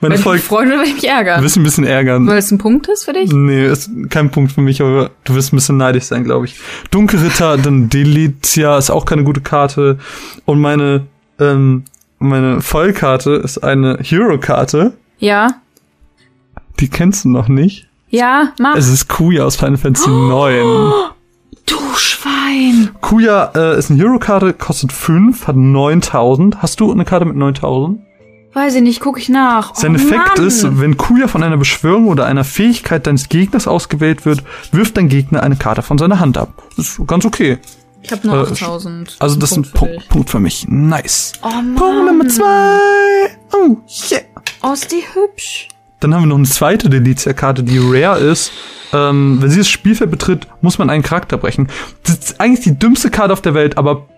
Meine 0.03 0.15
ich 0.15 0.23
Folge 0.23 0.39
mich 0.39 0.47
freuen 0.49 0.69
oder 0.69 0.79
weil 0.79 0.87
ich 0.87 0.95
mich 0.95 1.03
Du 1.03 1.09
ärgere? 1.09 1.43
wirst 1.43 1.57
ein 1.57 1.63
bisschen 1.63 1.85
ärgern. 1.85 2.27
Weil 2.27 2.39
es 2.39 2.51
ein 2.51 2.57
Punkt 2.59 2.89
ist 2.89 3.05
für 3.05 3.13
dich? 3.13 3.31
Nee, 3.33 3.67
ist 3.67 3.91
kein 4.09 4.31
Punkt 4.31 4.53
für 4.53 4.63
mich, 4.63 4.81
aber 4.81 5.11
du 5.25 5.35
wirst 5.35 5.53
ein 5.53 5.57
bisschen 5.57 5.77
neidisch 5.77 6.05
sein, 6.05 6.25
glaube 6.25 6.47
ich. 6.47 6.59
Dunkelritter, 6.91 7.59
dann 7.63 7.91
Delitia 7.91 8.79
ist 8.79 8.91
auch 8.91 9.05
keine 9.05 9.25
gute 9.25 9.43
Karte. 9.43 9.99
Und 10.47 10.61
meine, 10.61 11.07
ähm, 11.39 11.85
meine 12.19 12.63
Vollkarte 12.63 13.33
ist 13.33 13.59
eine 13.59 13.99
Hero-Karte. 14.01 14.95
Ja. 15.19 15.49
Die 16.81 16.89
kennst 16.89 17.25
du 17.25 17.29
noch 17.29 17.49
nicht. 17.49 17.87
Ja, 18.09 18.53
mach. 18.59 18.77
Es 18.77 18.89
ist 18.89 19.09
Kuya 19.09 19.45
aus 19.45 19.57
Final 19.57 19.77
Fantasy 19.77 20.09
9. 20.09 20.93
du 21.67 21.77
Schwein. 21.97 22.91
Kuya 23.01 23.53
äh, 23.55 23.79
ist 23.79 23.91
eine 23.91 24.01
Hero-Karte, 24.01 24.53
kostet 24.53 24.93
5, 24.93 25.47
hat 25.47 25.57
9000. 25.57 26.63
Hast 26.63 26.81
du 26.81 26.91
eine 26.91 27.05
Karte 27.05 27.25
mit 27.25 27.37
9000? 27.37 28.01
Weiß 28.53 28.75
ich 28.75 28.83
nicht, 28.83 29.01
guck 29.01 29.19
ich 29.19 29.29
nach. 29.29 29.77
Sein 29.77 29.93
oh, 29.93 29.95
Effekt 29.97 30.39
Mann. 30.39 30.47
ist, 30.47 30.81
wenn 30.81 30.97
Kuya 30.97 31.29
von 31.29 31.43
einer 31.43 31.57
Beschwörung 31.57 32.09
oder 32.09 32.27
einer 32.27 32.43
Fähigkeit 32.43 33.07
deines 33.07 33.29
Gegners 33.29 33.69
ausgewählt 33.69 34.27
wird, 34.27 34.43
wirft 34.73 34.97
dein 34.97 35.09
Gegner 35.09 35.43
eine 35.43 35.57
Karte 35.57 35.83
von 35.83 35.99
seiner 35.99 36.19
Hand 36.19 36.37
ab. 36.37 36.63
Das 36.77 36.89
ist 36.99 37.07
ganz 37.07 37.25
okay. 37.25 37.59
Ich 38.03 38.11
habe 38.11 38.27
nur 38.27 38.49
äh, 38.49 38.51
8000. 38.51 39.17
Also 39.21 39.37
das 39.37 39.53
ist 39.53 39.57
ein 39.57 39.63
Punkt 39.63 39.75
für 39.75 39.87
Punkt. 39.87 40.09
Punkt 40.09 40.31
für 40.31 40.41
mich. 40.41 40.67
Nice. 40.69 41.33
Oh 41.43 41.49
Mann. 41.49 41.75
Punkt 41.77 42.07
Nummer 42.07 42.29
zwei. 42.29 42.79
Oh, 43.53 43.77
yeah. 44.11 44.23
Oh, 44.63 44.73
ist 44.73 44.91
die 44.91 45.03
hübsch. 45.15 45.69
Dann 46.01 46.15
haben 46.15 46.23
wir 46.23 46.29
noch 46.29 46.37
eine 46.37 46.49
zweite 46.49 46.89
Delicia-Karte, 46.89 47.63
die 47.63 47.79
rare 47.79 48.19
ist. 48.19 48.53
Ähm, 48.93 49.39
wenn 49.41 49.51
sie 49.51 49.59
das 49.59 49.69
Spielfeld 49.69 50.11
betritt, 50.11 50.47
muss 50.63 50.79
man 50.79 50.91
einen 50.91 51.03
Charakter 51.03 51.37
brechen. 51.37 51.69
Das 52.03 52.17
ist 52.17 52.41
eigentlich 52.41 52.65
die 52.65 52.79
dümmste 52.79 53.11
Karte 53.11 53.33
auf 53.33 53.43
der 53.43 53.55
Welt, 53.55 53.79
aber 53.79 54.09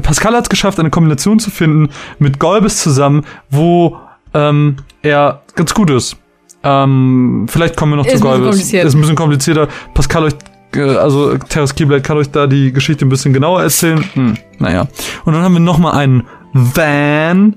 Pascal 0.00 0.34
hat 0.34 0.44
es 0.44 0.48
geschafft, 0.48 0.78
eine 0.78 0.90
Kombination 0.90 1.38
zu 1.38 1.50
finden 1.50 1.90
mit 2.18 2.38
Golbes 2.38 2.82
zusammen, 2.82 3.26
wo 3.50 3.98
ähm, 4.32 4.76
er 5.02 5.42
ganz 5.54 5.74
gut 5.74 5.90
ist. 5.90 6.16
Ähm, 6.62 7.46
vielleicht 7.48 7.76
kommen 7.76 7.92
wir 7.92 7.96
noch 7.96 8.06
Ist 8.06 8.18
zu 8.18 8.22
kompliziert. 8.22 8.86
Ist 8.86 8.94
ein 8.94 9.00
bisschen 9.00 9.16
komplizierter. 9.16 9.68
Pascal 9.92 10.24
euch, 10.24 10.34
äh, 10.74 10.80
also 10.80 11.36
Terras 11.36 11.74
Keyblade 11.74 12.02
kann 12.02 12.16
euch 12.16 12.30
da 12.30 12.46
die 12.46 12.72
Geschichte 12.72 13.04
ein 13.04 13.08
bisschen 13.08 13.32
genauer 13.32 13.62
erzählen. 13.62 14.02
Hm, 14.14 14.36
naja. 14.58 14.86
Und 15.24 15.34
dann 15.34 15.42
haben 15.42 15.54
wir 15.54 15.60
noch 15.60 15.78
mal 15.78 15.92
einen 15.92 16.24
Van. 16.52 17.56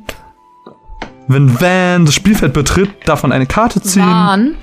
Wenn 1.27 1.59
Van 1.59 2.05
das 2.05 2.13
Spielfeld 2.13 2.53
betritt, 2.53 2.89
darf 3.05 3.23
man 3.23 3.31
eine 3.31 3.45
Karte 3.45 3.81
ziehen. 3.81 4.03
Wahn. 4.03 4.55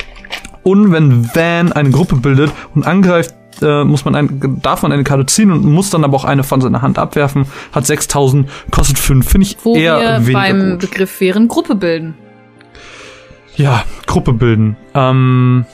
Und 0.62 0.92
wenn 0.92 1.28
Van 1.34 1.72
eine 1.72 1.90
Gruppe 1.90 2.16
bildet 2.16 2.52
und 2.74 2.86
angreift, 2.86 3.34
äh, 3.60 3.84
muss 3.84 4.04
man 4.04 4.14
ein, 4.14 4.60
darf 4.62 4.82
man 4.82 4.92
eine 4.92 5.04
Karte 5.04 5.26
ziehen 5.26 5.50
und 5.50 5.64
muss 5.64 5.90
dann 5.90 6.04
aber 6.04 6.16
auch 6.16 6.24
eine 6.24 6.44
von 6.44 6.60
seiner 6.60 6.82
Hand 6.82 6.98
abwerfen. 6.98 7.46
Hat 7.72 7.86
6000, 7.86 8.48
kostet 8.70 8.98
5. 8.98 9.28
Finde 9.28 9.46
ich 9.46 9.56
Wo 9.62 9.74
eher 9.74 9.98
wir 9.98 10.26
weniger 10.26 10.38
beim 10.38 10.70
gut. 10.70 10.78
Begriff 10.80 11.20
wären 11.20 11.48
Gruppe 11.48 11.74
bilden. 11.74 12.14
Ja, 13.56 13.84
Gruppe 14.06 14.32
bilden. 14.32 14.76
Ähm, 14.94 15.66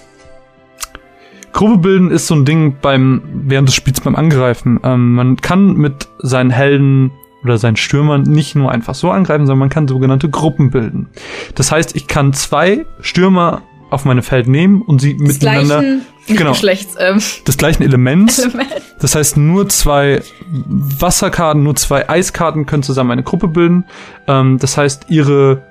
Gruppe 1.53 1.78
bilden 1.78 2.11
ist 2.11 2.26
so 2.26 2.34
ein 2.34 2.45
Ding 2.45 2.76
beim 2.80 3.22
während 3.32 3.68
des 3.68 3.74
Spiels 3.74 4.01
beim 4.01 4.16
Angreifen. 4.16 4.80
Ähm, 4.82 5.14
man 5.14 5.36
kann 5.36 5.74
mit 5.74 6.09
seinen 6.18 6.51
Helden 6.51 7.12
oder 7.45 7.59
seinen 7.59 7.76
Stürmern 7.76 8.22
nicht 8.22 8.55
nur 8.57 8.70
einfach 8.72 8.95
so 8.95 9.11
angreifen, 9.11 9.47
sondern 9.47 9.61
man 9.61 9.68
kann 9.68 9.86
sogenannte 9.89 10.28
Gruppen 10.28 10.70
bilden. 10.70 11.09
Das 11.55 11.70
heißt, 11.72 11.95
ich 11.97 12.07
kann 12.07 12.32
zwei 12.32 12.84
Stürmer 13.01 13.62
auf 13.91 14.05
meine 14.05 14.22
Feld 14.22 14.49
nehmen 14.49 14.82
und 14.82 15.01
sie 15.01 15.16
Des 15.16 15.34
miteinander 15.41 15.80
gleichen 15.80 16.03
genau. 16.26 16.51
Geschlechts, 16.51 16.97
ähm, 16.99 17.22
des 17.47 17.57
gleichen 17.57 17.82
Elements. 17.82 18.39
Element. 18.39 18.68
Das 19.01 19.14
heißt, 19.14 19.36
nur 19.36 19.68
zwei 19.68 20.20
Wasserkarten, 20.51 21.62
nur 21.62 21.76
zwei 21.76 22.09
Eiskarten 22.09 22.66
können 22.66 22.82
zusammen 22.82 23.12
eine 23.12 23.22
Gruppe 23.22 23.49
bilden. 23.49 23.84
Ähm, 24.26 24.59
das 24.59 24.76
heißt, 24.76 25.07
ihre, 25.09 25.62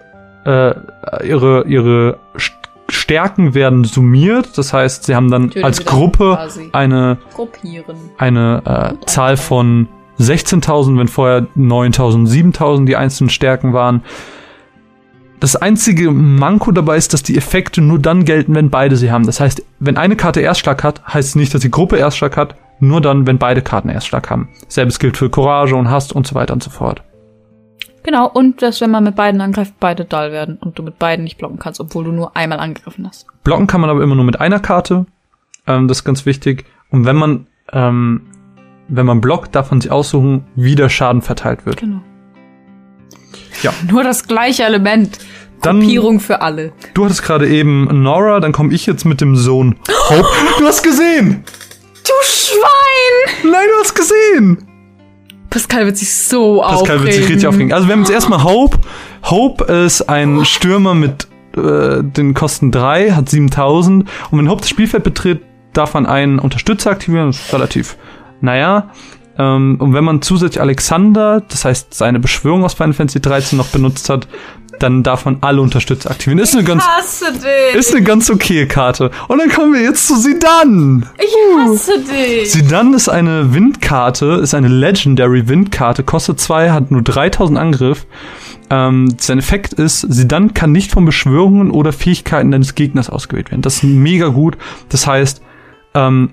äh, 0.45 0.74
ihre, 1.28 1.65
ihre 1.68 2.18
St- 2.38 2.53
Stärken 2.89 3.53
werden 3.53 3.84
summiert. 3.84 4.57
Das 4.57 4.72
heißt, 4.72 5.03
sie 5.03 5.13
haben 5.15 5.30
dann 5.30 5.43
Natürlich 5.47 5.65
als 5.65 5.86
Gruppe 5.86 6.39
eine, 6.72 7.18
eine 8.18 8.95
äh, 9.01 9.05
Zahl 9.05 9.36
von 9.36 9.89
16.000, 10.20 10.97
wenn 10.97 11.07
vorher 11.07 11.47
9.000, 11.57 12.28
7.000 12.28 12.86
die 12.86 12.95
einzelnen 12.95 13.30
Stärken 13.30 13.74
waren. 13.74 14.03
Das 15.39 15.55
einzige 15.55 16.09
Manko 16.09 16.72
dabei 16.72 16.97
ist, 16.97 17.13
dass 17.13 17.22
die 17.22 17.38
Effekte 17.38 17.82
nur 17.82 17.99
dann 17.99 18.26
gelten, 18.26 18.55
wenn 18.55 18.72
beide 18.72 18.95
sie 18.95 19.11
haben. 19.11 19.26
Das 19.26 19.39
heißt, 19.39 19.63
wenn 19.80 19.97
eine 19.97 20.15
Karte 20.15 20.41
Erstschlag 20.41 20.84
hat, 20.84 21.05
heißt 21.07 21.30
es 21.30 21.36
nicht, 21.36 21.53
dass 21.53 21.61
die 21.61 21.70
Gruppe 21.70 21.97
Erstschlag 21.97 22.36
hat, 22.36 22.55
nur 22.80 23.01
dann, 23.01 23.28
wenn 23.28 23.38
beide 23.38 23.61
Karten 23.61 23.89
Erstschlag 23.89 24.30
haben. 24.30 24.49
Selbes 24.68 24.97
gilt 24.97 25.18
für 25.18 25.30
Courage 25.30 25.76
und 25.76 25.89
Hast 25.89 26.13
und 26.13 26.26
so 26.26 26.34
weiter 26.34 26.53
und 26.53 26.63
so 26.63 26.72
fort. 26.72 27.03
Genau, 28.03 28.28
und 28.28 28.61
dass 28.61 28.82
wenn 28.82 28.89
man 28.89 29.03
mit 29.03 29.15
beiden 29.15 29.41
angreift, 29.41 29.74
beide 29.80 30.05
dull 30.05 30.32
werden 30.32 30.57
und 30.61 30.80
du 30.80 30.84
mit 30.84 30.97
beiden 30.97 31.24
nicht 31.24 31.38
blocken 31.38 31.59
kannst, 31.59 31.80
obwohl 31.82 32.05
du 32.05 32.11
nur 32.11 32.36
einmal 32.38 32.59
angegriffen 32.59 33.05
hast. 33.05 33.28
Blocken 33.43 33.68
kann 33.68 33.82
man 33.82 33.89
aber 33.89 34.01
immer 34.01 34.15
nur 34.15 34.24
mit 34.24 34.39
einer 34.39 34.59
Karte. 34.59 35.05
Ähm, 35.68 35.88
das 35.88 35.99
ist 35.99 36.03
ganz 36.03 36.26
wichtig. 36.26 36.65
Und 36.89 37.05
wenn 37.05 37.18
man, 37.18 37.47
ähm, 37.74 38.22
wenn 38.90 39.06
man 39.06 39.22
blockt, 39.22 39.56
darf 39.56 39.72
man 39.72 39.82
sich 39.82 39.92
aussuchen, 39.92 40.46
wie 40.56 40.76
der 40.76 40.90
Schaden 40.90 41.22
verteilt 41.22 41.66
wird. 41.66 41.78
Genau. 41.78 42.02
Ja. 43.64 43.74
Nur 43.92 44.04
das 44.04 44.28
gleiche 44.28 44.64
Element. 44.64 45.20
Dann- 45.62 45.80
Gruppierung 45.80 46.20
für 46.20 46.42
alle. 46.42 46.72
Du 46.94 47.04
hattest 47.06 47.24
gerade 47.24 47.48
eben 47.50 48.04
Nora, 48.04 48.40
dann 48.40 48.52
komme 48.52 48.74
ich 48.74 48.86
jetzt 48.86 49.06
mit 49.06 49.22
dem 49.22 49.36
Sohn 49.36 49.76
Hope. 50.10 50.28
Du 50.60 50.66
hast 50.66 50.84
gesehen! 50.84 51.44
Du 52.04 52.12
Schwein! 52.24 53.52
Nein, 53.52 53.68
du 53.74 53.80
hast 53.84 53.96
gesehen! 53.96 54.58
Pascal 55.50 55.86
wird 55.86 55.98
sich 55.98 56.14
so 56.14 56.62
Pascal 56.62 57.02
wird 57.02 57.14
sich 57.14 57.22
aufregen. 57.24 57.28
richtig 57.34 57.48
aufregen. 57.48 57.74
Also 57.74 57.88
wir 57.88 57.94
haben 57.94 58.02
jetzt 58.02 58.12
erstmal 58.12 58.44
Hope. 58.44 58.78
Hope 59.24 59.64
ist 59.64 60.04
ein 60.04 60.46
Stürmer 60.46 60.94
mit 60.94 61.28
äh, 61.58 62.04
den 62.04 62.34
Kosten 62.36 62.72
3, 62.72 63.12
hat 63.14 63.30
7000. 63.30 64.08
Und 64.30 64.38
wenn 64.38 64.50
Hope 64.50 64.62
das 64.62 64.70
Spielfeld 64.70 65.04
betritt, 65.04 65.42
darf 65.74 65.96
man 65.96 66.06
einen 66.06 66.38
Unterstützer 66.38 66.92
aktivieren. 66.92 67.28
Das 67.28 67.40
ist 67.40 67.54
relativ, 67.54 67.98
naja. 68.42 68.92
Ähm, 69.38 69.78
und 69.80 69.94
wenn 69.94 70.04
man 70.04 70.22
zusätzlich 70.22 70.62
Alexander, 70.62 71.42
das 71.48 71.66
heißt 71.66 71.94
seine 71.94 72.20
Beschwörung 72.20 72.64
aus 72.64 72.74
Final 72.74 72.94
Fantasy 72.94 73.22
13 73.22 73.58
noch 73.58 73.68
benutzt 73.68 74.10
hat, 74.10 74.28
dann 74.80 75.04
darf 75.04 75.26
man 75.26 75.38
alle 75.42 75.62
Unterstützer 75.62 76.12
aktivieren. 76.12 76.40
Ist 76.40 76.56
eine 76.56 76.64
ganz, 76.64 76.84
hasse 76.86 77.34
dich. 77.34 77.76
ist 77.76 77.96
eine 77.96 78.04
ganz 78.04 78.30
okaye 78.30 78.68
Karte. 78.68 79.12
Und 79.28 79.40
dann 79.40 79.50
kommen 79.50 79.74
wir 79.74 79.82
jetzt 79.82 80.08
zu 80.08 80.16
Sidan. 80.16 81.06
Ich 81.18 81.36
hasse 81.58 82.00
dich. 82.00 82.52
Sidan 82.52 82.94
ist 82.94 83.10
eine 83.10 83.54
Windkarte, 83.54 84.40
ist 84.42 84.54
eine 84.54 84.68
Legendary 84.68 85.48
Windkarte, 85.48 86.04
kostet 86.04 86.40
zwei, 86.40 86.72
hat 86.72 86.92
nur 86.92 87.02
3000 87.02 87.58
Angriff. 87.58 88.06
Ähm, 88.70 89.16
sein 89.18 89.40
Effekt 89.40 89.74
ist, 89.74 90.02
Sidan 90.02 90.54
kann 90.54 90.72
nicht 90.72 90.92
von 90.92 91.06
Beschwörungen 91.06 91.72
oder 91.72 91.94
Fähigkeiten 91.94 92.52
deines 92.52 92.76
Gegners 92.76 93.10
ausgewählt 93.10 93.52
werden. 93.52 93.62
Das 93.62 93.78
ist 93.78 93.84
mega 93.84 94.28
gut. 94.28 94.58
Das 94.90 95.08
heißt, 95.08 95.42
ähm, 95.94 96.32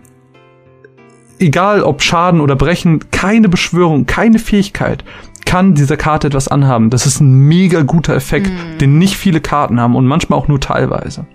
egal 1.39 1.83
ob 1.83 2.03
Schaden 2.03 2.41
oder 2.41 2.57
Brechen, 2.57 3.11
keine 3.11 3.49
Beschwörung, 3.49 4.07
keine 4.07 4.39
Fähigkeit 4.39 5.05
kann 5.45 5.75
dieser 5.75 5.97
Karte 5.97 6.29
etwas 6.29 6.49
anhaben. 6.49 6.91
Das 6.91 7.07
ist 7.07 7.21
ein 7.21 7.47
mega 7.47 7.83
guter 7.83 8.15
Effekt, 8.15 8.51
den 8.81 8.99
nicht 8.99 9.17
viele 9.17 9.41
Karten 9.41 9.81
haben 9.81 9.95
und 9.95 10.07
manchmal 10.07 10.39
auch 10.39 10.49
nur 10.49 10.61
teilweise. 10.61 11.27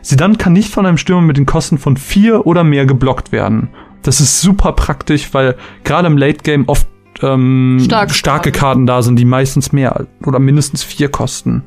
Sie 0.00 0.16
dann 0.16 0.38
kann 0.38 0.52
nicht 0.52 0.72
von 0.72 0.86
einem 0.86 0.98
Stürmer 0.98 1.22
mit 1.22 1.36
den 1.36 1.46
Kosten 1.46 1.78
von 1.78 1.96
vier 1.96 2.46
oder 2.46 2.64
mehr 2.64 2.86
geblockt 2.86 3.32
werden. 3.32 3.68
Das 4.02 4.20
ist 4.20 4.40
super 4.40 4.72
praktisch, 4.72 5.32
weil 5.32 5.56
gerade 5.84 6.08
im 6.08 6.16
Late 6.16 6.42
Game 6.42 6.64
oft 6.66 6.88
ähm, 7.20 7.78
Starke 7.84 8.14
starke 8.14 8.50
Karten. 8.50 8.60
Karten 8.60 8.86
da 8.86 9.02
sind, 9.02 9.16
die 9.16 9.24
meistens 9.24 9.72
mehr 9.72 10.06
oder 10.24 10.38
mindestens 10.38 10.82
vier 10.82 11.08
kosten. 11.08 11.62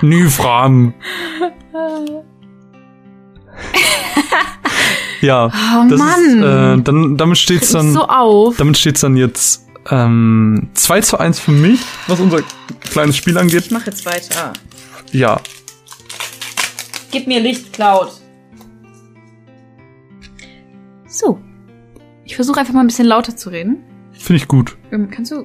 Fragen. 0.28 0.94
ja, 5.24 5.46
Oh 5.46 5.88
das 5.88 5.98
Mann. 5.98 6.24
ist, 6.24 6.80
äh, 6.80 6.82
dann, 6.82 7.16
damit 7.16 7.38
steht's 7.38 7.72
dann, 7.72 7.92
so 7.92 8.06
auf. 8.06 8.56
damit 8.56 8.76
steht's 8.78 9.00
dann 9.00 9.16
jetzt 9.16 9.66
ähm, 9.90 10.68
2 10.74 11.00
zu 11.00 11.18
1 11.18 11.38
für 11.40 11.50
mich, 11.52 11.80
was 12.06 12.20
unser 12.20 12.40
kleines 12.80 13.16
Spiel 13.16 13.36
angeht. 13.38 13.66
Ich 13.66 13.70
mach 13.70 13.86
jetzt 13.86 14.04
weiter. 14.06 14.52
Ja, 15.12 15.40
Gib 17.10 17.28
mir 17.28 17.38
Licht, 17.38 17.72
Cloud. 17.72 18.08
So. 21.06 21.38
Ich 22.24 22.34
versuche 22.34 22.58
einfach 22.58 22.74
mal 22.74 22.80
ein 22.80 22.88
bisschen 22.88 23.06
lauter 23.06 23.36
zu 23.36 23.50
reden. 23.50 23.84
finde 24.12 24.42
ich 24.42 24.48
gut. 24.48 24.76
Ähm, 24.90 25.08
kannst 25.10 25.30
du 25.30 25.44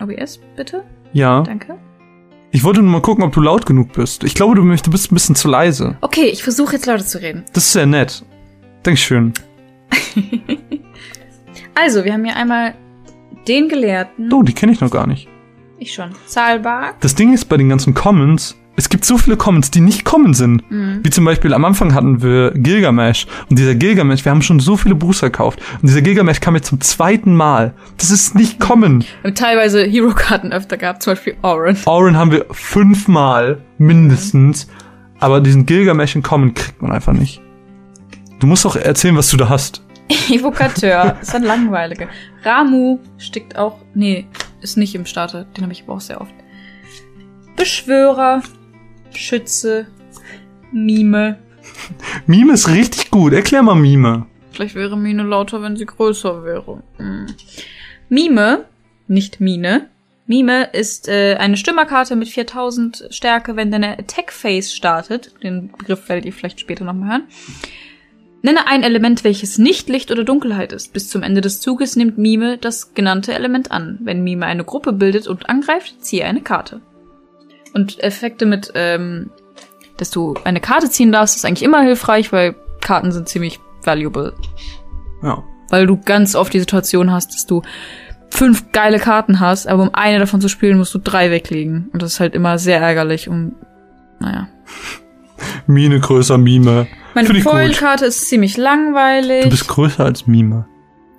OBS 0.00 0.40
bitte? 0.56 0.82
Ja. 1.12 1.42
Danke. 1.42 1.78
Ich 2.50 2.64
wollte 2.64 2.82
nur 2.82 2.90
mal 2.90 3.00
gucken, 3.02 3.22
ob 3.22 3.32
du 3.32 3.40
laut 3.40 3.64
genug 3.66 3.92
bist. 3.92 4.24
Ich 4.24 4.34
glaube, 4.34 4.54
du 4.56 4.64
bist 4.90 5.10
ein 5.10 5.14
bisschen 5.14 5.36
zu 5.36 5.46
leise. 5.48 5.96
Okay, 6.00 6.26
ich 6.26 6.42
versuche 6.42 6.74
jetzt 6.74 6.86
lauter 6.86 7.06
zu 7.06 7.20
reden. 7.20 7.44
Das 7.52 7.64
ist 7.66 7.72
sehr 7.72 7.86
nett. 7.86 8.24
Dankeschön. 8.84 9.32
Also, 11.76 12.04
wir 12.04 12.12
haben 12.12 12.24
hier 12.24 12.36
einmal 12.36 12.74
den 13.48 13.68
Gelehrten. 13.68 14.32
Oh, 14.32 14.44
die 14.44 14.52
kenne 14.52 14.70
ich 14.70 14.80
noch 14.80 14.92
gar 14.92 15.08
nicht. 15.08 15.28
Ich 15.78 15.92
schon. 15.92 16.12
Zahlbar. 16.24 16.94
Das 17.00 17.16
Ding 17.16 17.34
ist 17.34 17.46
bei 17.46 17.56
den 17.56 17.68
ganzen 17.68 17.94
Commons, 17.94 18.56
es 18.76 18.88
gibt 18.88 19.04
so 19.04 19.18
viele 19.18 19.36
Commons, 19.36 19.70
die 19.70 19.80
nicht 19.80 20.04
Common 20.04 20.34
sind. 20.34 20.64
Wie 20.68 21.10
zum 21.10 21.24
Beispiel 21.24 21.54
am 21.54 21.64
Anfang 21.64 21.94
hatten 21.94 22.22
wir 22.22 22.50
Gilgamesh. 22.52 23.26
Und 23.48 23.58
dieser 23.58 23.76
Gilgamesh, 23.76 24.24
wir 24.24 24.32
haben 24.32 24.42
schon 24.42 24.58
so 24.58 24.76
viele 24.76 24.96
Booster 24.96 25.30
gekauft. 25.30 25.60
Und 25.80 25.88
dieser 25.88 26.02
Gilgamesh 26.02 26.40
kam 26.40 26.56
jetzt 26.56 26.68
zum 26.68 26.80
zweiten 26.80 27.36
Mal. 27.36 27.74
Das 27.98 28.10
ist 28.10 28.34
nicht 28.34 28.58
Common. 28.58 29.04
Haben 29.22 29.34
teilweise 29.36 29.84
Hero-Karten 29.84 30.52
öfter 30.52 30.76
gehabt, 30.76 31.04
zum 31.04 31.12
Beispiel 31.12 31.36
Auron. 31.42 31.76
Auron 31.84 32.16
haben 32.16 32.32
wir 32.32 32.46
fünfmal 32.50 33.58
mindestens. 33.78 34.68
Aber 35.20 35.40
diesen 35.40 35.66
Gilgamesh 35.66 36.16
in 36.16 36.24
Common 36.24 36.54
kriegt 36.54 36.82
man 36.82 36.90
einfach 36.90 37.12
nicht. 37.12 37.43
Du 38.44 38.48
musst 38.48 38.66
doch 38.66 38.76
erzählen, 38.76 39.16
was 39.16 39.30
du 39.30 39.38
da 39.38 39.48
hast. 39.48 39.82
Evokateur, 40.28 41.16
ist 41.22 41.34
ein 41.34 41.44
langweiliger. 41.44 42.08
Ramu 42.42 42.98
stickt 43.16 43.56
auch, 43.56 43.78
nee, 43.94 44.26
ist 44.60 44.76
nicht 44.76 44.94
im 44.94 45.06
Starter, 45.06 45.46
den 45.56 45.62
habe 45.62 45.72
ich 45.72 45.84
aber 45.84 45.94
auch 45.94 46.00
sehr 46.02 46.20
oft. 46.20 46.34
Beschwörer, 47.56 48.42
Schütze, 49.14 49.86
Mime. 50.72 51.38
Mime 52.26 52.52
ist 52.52 52.68
richtig 52.68 53.10
gut. 53.10 53.32
Erklär 53.32 53.62
mal 53.62 53.76
Mime. 53.76 54.26
Vielleicht 54.52 54.74
wäre 54.74 54.98
Mine 54.98 55.22
lauter, 55.22 55.62
wenn 55.62 55.78
sie 55.78 55.86
größer 55.86 56.44
wäre. 56.44 56.82
Hm. 56.98 57.28
Mime, 58.10 58.66
nicht 59.08 59.40
Mine. 59.40 59.88
Mime 60.26 60.64
ist 60.64 61.08
äh, 61.08 61.36
eine 61.36 61.56
Stürmerkarte 61.56 62.14
mit 62.14 62.28
4000 62.28 63.06
Stärke, 63.08 63.56
wenn 63.56 63.70
deine 63.70 63.98
Attack 63.98 64.32
Phase 64.32 64.70
startet. 64.70 65.32
Den 65.42 65.72
Begriff 65.72 66.10
werdet 66.10 66.26
ihr 66.26 66.32
vielleicht 66.34 66.60
später 66.60 66.84
nochmal 66.84 67.08
hören. 67.08 67.22
Nenne 68.44 68.66
ein 68.66 68.82
Element, 68.82 69.24
welches 69.24 69.56
nicht 69.56 69.88
Licht 69.88 70.10
oder 70.10 70.22
Dunkelheit 70.22 70.74
ist. 70.74 70.92
Bis 70.92 71.08
zum 71.08 71.22
Ende 71.22 71.40
des 71.40 71.62
Zuges 71.62 71.96
nimmt 71.96 72.18
Mime 72.18 72.58
das 72.58 72.92
genannte 72.92 73.32
Element 73.32 73.72
an. 73.72 73.98
Wenn 74.02 74.22
Mime 74.22 74.44
eine 74.44 74.64
Gruppe 74.64 74.92
bildet 74.92 75.26
und 75.26 75.48
angreift, 75.48 76.04
ziehe 76.04 76.26
eine 76.26 76.42
Karte. 76.42 76.82
Und 77.72 78.04
Effekte 78.04 78.44
mit, 78.44 78.70
ähm, 78.74 79.30
dass 79.96 80.10
du 80.10 80.34
eine 80.44 80.60
Karte 80.60 80.90
ziehen 80.90 81.10
darfst, 81.10 81.36
ist 81.36 81.46
eigentlich 81.46 81.62
immer 81.62 81.80
hilfreich, 81.80 82.32
weil 82.32 82.54
Karten 82.82 83.12
sind 83.12 83.30
ziemlich 83.30 83.60
valuable. 83.82 84.34
Ja. 85.22 85.42
Weil 85.70 85.86
du 85.86 85.96
ganz 85.96 86.34
oft 86.34 86.52
die 86.52 86.60
Situation 86.60 87.12
hast, 87.12 87.32
dass 87.32 87.46
du 87.46 87.62
fünf 88.28 88.72
geile 88.72 88.98
Karten 88.98 89.40
hast, 89.40 89.66
aber 89.66 89.84
um 89.84 89.94
eine 89.94 90.18
davon 90.18 90.42
zu 90.42 90.50
spielen, 90.50 90.76
musst 90.76 90.92
du 90.92 90.98
drei 90.98 91.30
weglegen. 91.30 91.88
Und 91.94 92.02
das 92.02 92.12
ist 92.12 92.20
halt 92.20 92.34
immer 92.34 92.58
sehr 92.58 92.82
ärgerlich 92.82 93.26
und, 93.26 93.54
naja. 94.20 94.48
Mine 95.66 96.00
größer 96.00 96.38
Mime. 96.38 96.86
Meine. 97.14 97.40
Foil-Karte 97.40 98.06
ist 98.06 98.28
ziemlich 98.28 98.56
langweilig. 98.56 99.44
Du 99.44 99.50
bist 99.50 99.68
größer 99.68 100.04
als 100.04 100.26
Mime. 100.26 100.66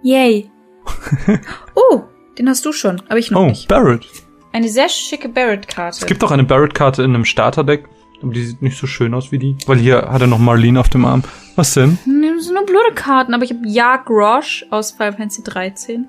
Yay. 0.03 0.49
oh, 1.75 2.01
den 2.37 2.49
hast 2.49 2.65
du 2.65 2.71
schon, 2.73 3.01
aber 3.07 3.17
ich 3.17 3.31
noch 3.31 3.41
Oh, 3.41 3.45
nicht. 3.45 3.67
Barrett. 3.67 4.05
Eine 4.53 4.69
sehr 4.69 4.89
schicke 4.89 5.29
Barrett-Karte. 5.29 5.97
Es 6.01 6.05
gibt 6.05 6.23
auch 6.23 6.31
eine 6.31 6.43
Barrett-Karte 6.43 7.03
in 7.03 7.13
einem 7.13 7.25
Starterdeck. 7.25 7.85
Aber 8.21 8.31
die 8.31 8.43
sieht 8.45 8.61
nicht 8.61 8.77
so 8.77 8.87
schön 8.87 9.13
aus 9.13 9.31
wie 9.31 9.37
die. 9.39 9.57
Weil 9.67 9.77
hier 9.77 10.09
hat 10.09 10.21
er 10.21 10.27
noch 10.27 10.39
Marlene 10.39 10.79
auf 10.79 10.89
dem 10.89 11.05
Arm. 11.05 11.23
Was 11.55 11.73
denn? 11.73 11.97
Nee, 12.05 12.31
Das 12.35 12.45
sind 12.45 12.53
nur 12.53 12.65
blöde 12.65 12.93
Karten, 12.95 13.33
aber 13.33 13.43
ich 13.43 13.51
habe 13.51 13.67
Jagd 13.67 14.09
Roche 14.09 14.65
aus 14.71 14.91
Final 14.91 15.13
Fantasy 15.13 15.43
13. 15.43 16.07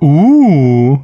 Uh. 0.00 0.98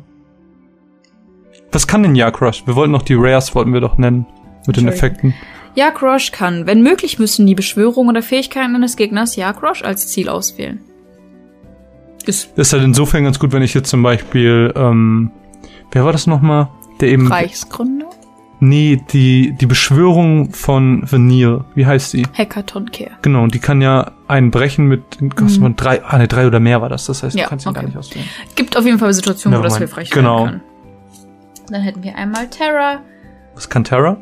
Was 1.72 1.86
kann 1.86 2.02
denn 2.02 2.14
Yakrush? 2.14 2.66
Wir 2.66 2.74
wollten 2.76 2.92
noch 2.92 3.02
die 3.02 3.14
Rares, 3.14 3.54
wollten 3.54 3.72
wir 3.72 3.80
doch 3.80 3.98
nennen. 3.98 4.26
Mit 4.66 4.76
den. 4.76 4.88
Effekten. 4.88 5.34
Jagd 5.76 6.02
Roche 6.02 6.32
kann, 6.32 6.66
wenn 6.66 6.82
möglich, 6.82 7.18
müssen 7.18 7.46
die 7.46 7.54
Beschwörung 7.54 8.08
oder 8.08 8.22
Fähigkeiten 8.22 8.74
eines 8.74 8.96
Gegners 8.96 9.36
Jagd 9.36 9.62
Roche 9.62 9.84
als 9.84 10.08
Ziel 10.08 10.28
auswählen. 10.28 10.80
Ist 12.24 12.50
Das 12.56 12.68
ist 12.68 12.72
halt 12.72 12.82
insofern 12.82 13.24
ganz 13.24 13.38
gut, 13.38 13.52
wenn 13.52 13.62
ich 13.62 13.74
jetzt 13.74 13.88
zum 13.90 14.02
Beispiel, 14.02 14.72
ähm, 14.74 15.30
wer 15.92 16.04
war 16.04 16.12
das 16.12 16.26
nochmal? 16.26 16.68
Der 17.00 17.08
eben. 17.10 17.28
Reichsgründer? 17.28 18.06
Nee, 18.58 19.02
die, 19.12 19.52
die 19.52 19.66
Beschwörung 19.66 20.50
von 20.52 21.02
Vanille. 21.10 21.66
Wie 21.74 21.84
heißt 21.84 22.14
die? 22.14 22.22
Hackathon 22.36 22.90
Care. 22.90 23.10
Genau, 23.20 23.42
und 23.42 23.54
die 23.54 23.58
kann 23.58 23.82
ja 23.82 24.12
einen 24.28 24.50
brechen 24.50 24.86
mit 24.86 25.02
kostet 25.36 25.60
man 25.60 25.76
drei, 25.76 26.02
ah 26.02 26.16
ne, 26.16 26.26
drei 26.26 26.46
oder 26.46 26.58
mehr 26.58 26.80
war 26.80 26.88
das. 26.88 27.04
Das 27.04 27.22
heißt, 27.22 27.34
Mhm. 27.34 27.38
Ja, 27.40 27.44
du 27.44 27.50
kannst 27.50 27.66
ihn 27.66 27.74
gar 27.74 27.82
okay. 27.82 27.88
nicht 27.90 27.98
auswählen. 27.98 28.24
Gibt 28.54 28.78
auf 28.78 28.86
jeden 28.86 28.98
Fall 28.98 29.12
Situationen, 29.12 29.58
wo 29.58 29.62
das 29.62 29.76
hilfreich 29.76 30.10
Genau. 30.10 30.46
sein 30.46 30.50
kann. 30.52 30.60
Dann 31.70 31.82
hätten 31.82 32.02
wir 32.02 32.16
einmal 32.16 32.48
Terra. 32.48 33.00
Was 33.54 33.68
kann 33.68 33.84
Terra? 33.84 34.16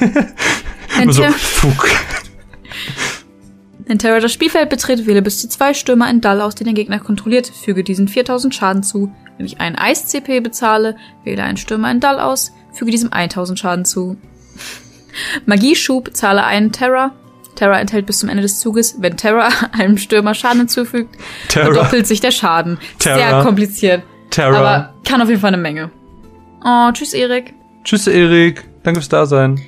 Wenn, 0.98 1.12
so, 1.12 1.22
fuck. 1.24 1.90
wenn 3.86 3.98
Terra 3.98 4.18
das 4.18 4.32
Spielfeld 4.32 4.70
betritt, 4.70 5.06
wähle 5.06 5.20
bis 5.20 5.40
zu 5.40 5.48
zwei 5.48 5.74
Stürmer 5.74 6.06
einen 6.06 6.20
Dall 6.20 6.40
aus, 6.40 6.54
den 6.54 6.64
der 6.64 6.74
Gegner 6.74 6.98
kontrolliert. 7.00 7.46
Füge 7.48 7.84
diesen 7.84 8.08
4000 8.08 8.54
Schaden 8.54 8.82
zu. 8.82 9.12
Wenn 9.36 9.46
ich 9.46 9.60
einen 9.60 9.76
Eis-CP 9.76 10.40
bezahle, 10.40 10.96
wähle 11.24 11.42
einen 11.42 11.58
Stürmer 11.58 11.88
einen 11.88 12.00
Dall 12.00 12.18
aus. 12.18 12.52
Füge 12.72 12.90
diesem 12.90 13.12
1000 13.12 13.58
Schaden 13.58 13.84
zu. 13.84 14.16
Magieschub, 15.46 16.16
zahle 16.16 16.44
einen 16.44 16.72
Terra. 16.72 17.12
Terra 17.56 17.80
enthält 17.80 18.06
bis 18.06 18.18
zum 18.18 18.28
Ende 18.28 18.42
des 18.42 18.58
Zuges, 18.60 18.96
wenn 19.00 19.16
Terra 19.16 19.48
einem 19.72 19.98
Stürmer 19.98 20.34
Schaden 20.34 20.60
hinzufügt, 20.60 21.16
Terra. 21.48 21.66
verdoppelt 21.66 22.06
sich 22.06 22.20
der 22.20 22.30
Schaden. 22.30 22.78
Terra. 22.98 23.16
Sehr 23.16 23.42
kompliziert. 23.42 24.02
Terra. 24.30 24.56
Aber 24.58 24.94
kann 25.04 25.22
auf 25.22 25.28
jeden 25.28 25.40
Fall 25.40 25.52
eine 25.52 25.62
Menge. 25.62 25.90
Oh, 26.64 26.90
tschüss, 26.92 27.12
Erik. 27.12 27.54
Tschüss, 27.84 28.06
Erik. 28.06 28.64
Danke 28.86 29.00
fürs 29.00 29.08
Dasein. 29.08 29.60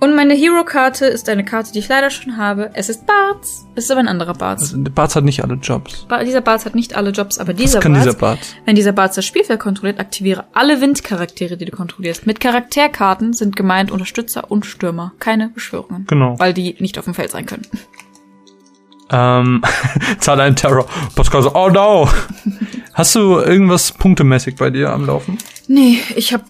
Und 0.00 0.16
meine 0.16 0.34
Hero-Karte 0.34 1.06
ist 1.06 1.28
eine 1.28 1.44
Karte, 1.44 1.70
die 1.70 1.78
ich 1.78 1.86
leider 1.86 2.10
schon 2.10 2.36
habe. 2.36 2.72
Es 2.74 2.88
ist 2.88 3.06
Barts. 3.06 3.66
Es 3.76 3.84
ist 3.84 3.90
aber 3.92 4.00
ein 4.00 4.08
anderer 4.08 4.34
Barts. 4.34 4.74
Also, 4.74 4.82
Barz 4.92 5.14
hat 5.14 5.22
nicht 5.22 5.44
alle 5.44 5.54
Jobs. 5.54 6.06
Ba 6.08 6.24
dieser 6.24 6.40
Barts 6.40 6.66
hat 6.66 6.74
nicht 6.74 6.96
alle 6.96 7.10
Jobs, 7.10 7.38
aber 7.38 7.52
dieser 7.52 7.76
Was 7.76 7.82
kann 7.84 7.92
Barts, 7.92 8.04
dieser 8.04 8.18
Barz? 8.18 8.56
wenn 8.64 8.74
dieser 8.74 8.90
Barts 8.90 9.14
das 9.14 9.26
Spielfeld 9.26 9.60
kontrolliert, 9.60 10.00
aktiviere 10.00 10.46
alle 10.54 10.80
Windcharaktere, 10.80 11.56
die 11.56 11.66
du 11.66 11.70
kontrollierst. 11.70 12.26
Mit 12.26 12.40
Charakterkarten 12.40 13.32
sind 13.32 13.54
gemeint 13.54 13.92
Unterstützer 13.92 14.50
und 14.50 14.66
Stürmer, 14.66 15.12
keine 15.20 15.50
Beschwörungen. 15.50 16.06
Genau. 16.08 16.36
Weil 16.40 16.52
die 16.52 16.74
nicht 16.80 16.98
auf 16.98 17.04
dem 17.04 17.14
Feld 17.14 17.30
sein 17.30 17.46
können. 17.46 17.68
Ähm, 19.08 19.62
zahle 20.18 20.42
einen 20.42 20.56
Terror. 20.56 20.86
Pascal 21.14 21.42
so, 21.44 21.54
oh 21.54 21.68
no. 21.70 22.08
Hast 22.92 23.14
du 23.14 23.38
irgendwas 23.38 23.92
punktemäßig 23.92 24.56
bei 24.56 24.70
dir 24.70 24.92
am 24.92 25.06
Laufen? 25.06 25.38
Nee, 25.68 26.00
ich 26.16 26.34
hab. 26.34 26.42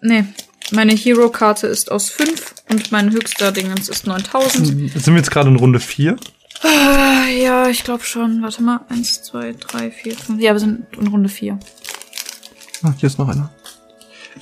Nee. 0.00 0.24
Meine 0.70 0.92
Hero-Karte 0.92 1.66
ist 1.66 1.90
aus 1.90 2.10
5 2.10 2.54
und 2.70 2.92
mein 2.92 3.10
höchster 3.10 3.52
Dingens 3.52 3.88
ist 3.88 4.06
9000. 4.06 4.66
Sind 4.66 5.06
wir 5.06 5.16
jetzt 5.16 5.30
gerade 5.30 5.48
in 5.48 5.56
Runde 5.56 5.80
4? 5.80 6.16
Ah, 6.62 7.26
ja, 7.28 7.68
ich 7.68 7.84
glaube 7.84 8.04
schon. 8.04 8.42
Warte 8.42 8.62
mal. 8.62 8.80
1, 8.88 9.22
2, 9.22 9.54
3, 9.58 9.90
4, 9.90 10.14
5. 10.16 10.40
Ja, 10.42 10.52
wir 10.52 10.60
sind 10.60 10.86
in 10.98 11.06
Runde 11.06 11.28
4. 11.28 11.58
Ach, 12.82 12.92
hier 12.98 13.06
ist 13.06 13.18
noch 13.18 13.28
einer. 13.28 13.50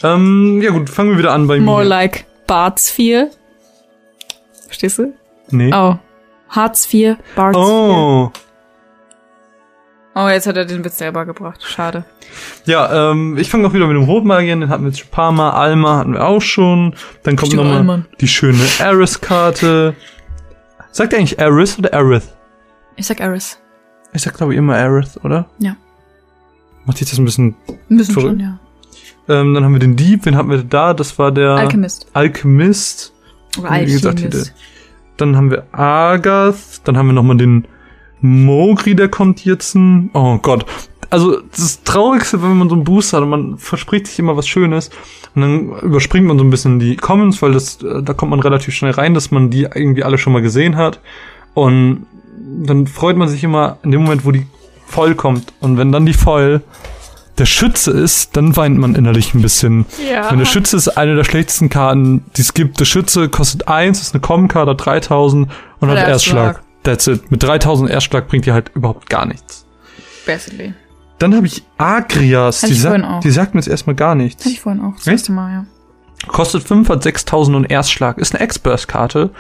Ähm, 0.03 0.61
ja 0.63 0.71
gut, 0.71 0.91
fangen 0.91 1.11
wir 1.13 1.19
wieder 1.19 1.33
an 1.33 1.47
bei 1.47 1.59
More 1.61 1.83
mir. 1.85 1.89
like 1.89 2.27
Barts 2.47 2.91
4. 2.91 3.31
Verstehst 4.67 4.99
du? 4.99 5.15
Nee. 5.51 5.73
Oh. 5.73 5.97
Hartz 6.49 6.87
4, 6.87 7.19
Barts 7.35 7.57
4. 7.57 7.67
Oh. 7.67 8.33
Oh, 10.19 10.29
jetzt 10.31 10.47
hat 10.47 10.57
er 10.57 10.65
den 10.65 10.83
Witz 10.83 10.97
selber 10.97 11.27
gebracht. 11.27 11.63
Schade. 11.63 12.07
Ja, 12.65 13.11
ähm, 13.11 13.37
ich 13.37 13.51
fange 13.51 13.69
auch 13.69 13.75
wieder 13.75 13.87
mit 13.87 13.97
dem 13.97 14.05
Rotmagier, 14.05 14.57
den 14.57 14.71
hatten 14.71 14.85
wir 14.85 14.89
jetzt 14.89 15.01
schon 15.01 15.09
ein 15.09 15.11
paar 15.11 15.31
Mal. 15.31 15.51
Alma 15.51 15.99
hatten 15.99 16.15
wir 16.15 16.27
auch 16.27 16.41
schon. 16.41 16.95
Dann 17.23 17.37
kommt 17.37 17.53
nochmal 17.53 18.07
die 18.19 18.27
schöne 18.27 18.65
Eris-Karte. 18.79 19.95
Sagt 20.91 21.13
ihr 21.13 21.19
eigentlich 21.19 21.39
Eris 21.39 21.79
oder 21.79 21.93
Aerith? 21.93 22.35
Ich 22.97 23.07
sag 23.07 23.21
Eris. 23.21 23.59
Ich 24.15 24.23
sag 24.23 24.33
glaube 24.33 24.55
ich 24.55 24.59
immer 24.59 24.75
Aerith, 24.75 25.21
oder? 25.23 25.51
Ja. 25.59 25.77
Macht 26.87 26.99
dich 26.99 27.11
das 27.11 27.19
ein 27.19 27.27
bisschen. 27.27 27.55
Ein 27.91 27.99
bisschen 27.99 28.15
Verrückt. 28.15 28.41
schon, 28.41 28.59
ja. 29.29 29.41
Ähm, 29.41 29.53
dann 29.53 29.65
haben 29.65 29.75
wir 29.75 29.81
den 29.81 29.97
Dieb, 29.97 30.25
wen 30.25 30.35
hatten 30.35 30.49
wir 30.49 30.63
da? 30.63 30.95
Das 30.95 31.19
war 31.19 31.31
der 31.31 31.57
Alchemist. 31.57 32.07
Alchemist. 32.15 33.13
Oder 33.59 33.71
Wie 33.83 33.85
gesagt, 33.85 34.23
Alchemist. 34.23 34.55
Dann 35.19 35.37
haben 35.37 35.51
wir 35.51 35.67
Agath. 35.73 36.81
Dann 36.85 36.97
haben 36.97 37.09
wir 37.09 37.13
nochmal 37.13 37.37
den 37.37 37.69
Mogri, 38.21 38.95
der 38.95 39.09
kommt 39.09 39.45
jetzt. 39.45 39.75
Ein, 39.75 40.11
oh 40.15 40.39
Gott. 40.39 40.67
Also 41.11 41.41
das 41.41 41.83
Traurigste, 41.85 42.43
wenn 42.43 42.57
man 42.57 42.69
so 42.69 42.75
einen 42.75 42.85
Booster 42.85 43.19
hat 43.19 43.25
und 43.25 43.31
man 43.31 43.59
verspricht 43.59 44.09
sich 44.09 44.19
immer 44.19 44.37
was 44.37 44.49
Schönes 44.49 44.91
und 45.37 45.43
dann 45.43 45.79
überspringt 45.81 46.27
man 46.27 46.39
so 46.39 46.45
ein 46.45 46.51
bisschen 46.51 46.81
die 46.81 46.97
Commons, 46.97 47.41
weil 47.43 47.53
das, 47.53 47.81
äh, 47.83 48.03
da 48.03 48.13
kommt 48.13 48.31
man 48.31 48.41
relativ 48.41 48.75
schnell 48.75 48.93
rein, 48.93 49.15
dass 49.15 49.31
man 49.31 49.51
die 49.51 49.63
irgendwie 49.63 50.03
alle 50.03 50.19
schon 50.19 50.33
mal 50.33 50.43
gesehen 50.43 50.77
hat. 50.77 51.01
Und 51.55 52.07
dann 52.65 52.87
freut 52.87 53.17
man 53.17 53.29
sich 53.29 53.45
immer 53.45 53.79
in 53.83 53.93
dem 53.93 54.03
Moment, 54.03 54.25
wo 54.25 54.33
die 54.33 54.47
voll 54.87 55.15
kommt. 55.15 55.53
Und 55.61 55.79
wenn 55.79 55.93
dann 55.93 56.07
die 56.07 56.15
voll 56.15 56.63
der 57.39 57.47
Schütze 57.47 57.91
ist, 57.91 58.37
dann 58.37 58.57
weint 58.57 58.79
man 58.79 58.95
innerlich 58.95 59.35
ein 59.35 59.43
bisschen. 59.43 59.85
Ja. 60.11 60.31
Wenn 60.31 60.39
der 60.39 60.47
Schütze 60.47 60.77
ist 60.77 60.89
eine 60.89 61.17
der 61.17 61.25
schlechtesten 61.25 61.69
Karten, 61.69 62.25
die 62.37 62.43
es 62.43 62.55
gibt. 62.55 62.81
Der 62.81 62.87
Schütze 62.87 63.29
kostet 63.29 63.69
1, 63.69 64.01
ist 64.01 64.15
eine 64.15 64.23
Common-Karte, 64.23 64.71
hat 64.71 64.87
3000 64.87 65.51
und 65.81 65.91
hat 65.91 65.99
Hat 65.99 66.09
Erstschlag. 66.09 66.47
Erstschlag. 66.47 66.66
That's 66.87 67.07
it. 67.09 67.31
Mit 67.31 67.43
3000 67.43 67.91
Erstschlag 67.91 68.29
bringt 68.29 68.47
die 68.47 68.53
halt 68.53 68.71
überhaupt 68.75 69.11
gar 69.11 69.27
nichts. 69.27 69.67
Basically. 70.25 70.73
Dann 71.19 71.35
habe 71.35 71.47
ich 71.47 71.63
Agrias. 71.79 72.63
Hatte 72.63 72.69
Die, 72.73 72.77
ich 72.77 72.83
sa 72.83 72.89
vorhin 72.91 73.05
auch. 73.05 73.21
die 73.21 73.31
sagt 73.31 73.55
mir 73.55 73.61
jetzt 73.61 73.69
erstmal 73.69 73.97
gar 73.97 74.15
nichts. 74.15 74.45
Hatte 74.45 74.53
ich 74.55 74.61
vorhin 74.61 74.83
auch. 74.83 74.95
Das 74.97 75.07
erste 75.07 75.33
Mal, 75.33 75.51
ja. 75.53 75.65
Kostet 76.29 76.63
5 76.63 76.89
hat 76.89 77.03
6000 77.03 77.57
und 77.57 77.71
Erstschlag. 77.71 78.19
Ist 78.19 78.35
eine 78.35 78.45
X-Burst-Karte. 78.45 79.31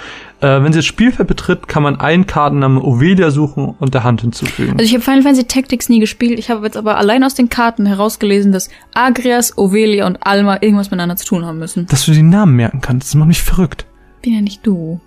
Äh, 0.40 0.62
wenn 0.62 0.72
sie 0.72 0.80
das 0.80 0.86
Spielfeld 0.86 1.26
betritt, 1.28 1.68
kann 1.68 1.82
man 1.82 2.00
einen 2.00 2.26
Kartennamen 2.26 2.78
Ovelia 2.78 3.30
suchen 3.30 3.74
und 3.78 3.94
der 3.94 4.04
Hand 4.04 4.20
hinzufügen. 4.22 4.72
Also 4.72 4.84
ich 4.84 4.92
habe 4.92 5.02
Final 5.02 5.22
Fantasy 5.22 5.44
Tactics 5.46 5.88
nie 5.88 6.00
gespielt. 6.00 6.38
Ich 6.38 6.50
habe 6.50 6.64
jetzt 6.66 6.76
aber 6.76 6.96
allein 6.98 7.24
aus 7.24 7.34
den 7.34 7.48
Karten 7.48 7.86
herausgelesen, 7.86 8.52
dass 8.52 8.68
Agrias, 8.94 9.56
Ovelia 9.56 10.06
und 10.06 10.16
Alma 10.26 10.58
irgendwas 10.60 10.90
miteinander 10.90 11.16
zu 11.16 11.26
tun 11.26 11.44
haben 11.46 11.58
müssen. 11.58 11.86
Dass 11.86 12.04
du 12.06 12.12
die 12.12 12.22
Namen 12.22 12.54
merken 12.56 12.80
kannst, 12.80 13.08
das 13.08 13.14
macht 13.14 13.28
mich 13.28 13.42
verrückt. 13.42 13.86
Bin 14.22 14.34
ja 14.34 14.40
nicht 14.40 14.66
du. 14.66 15.00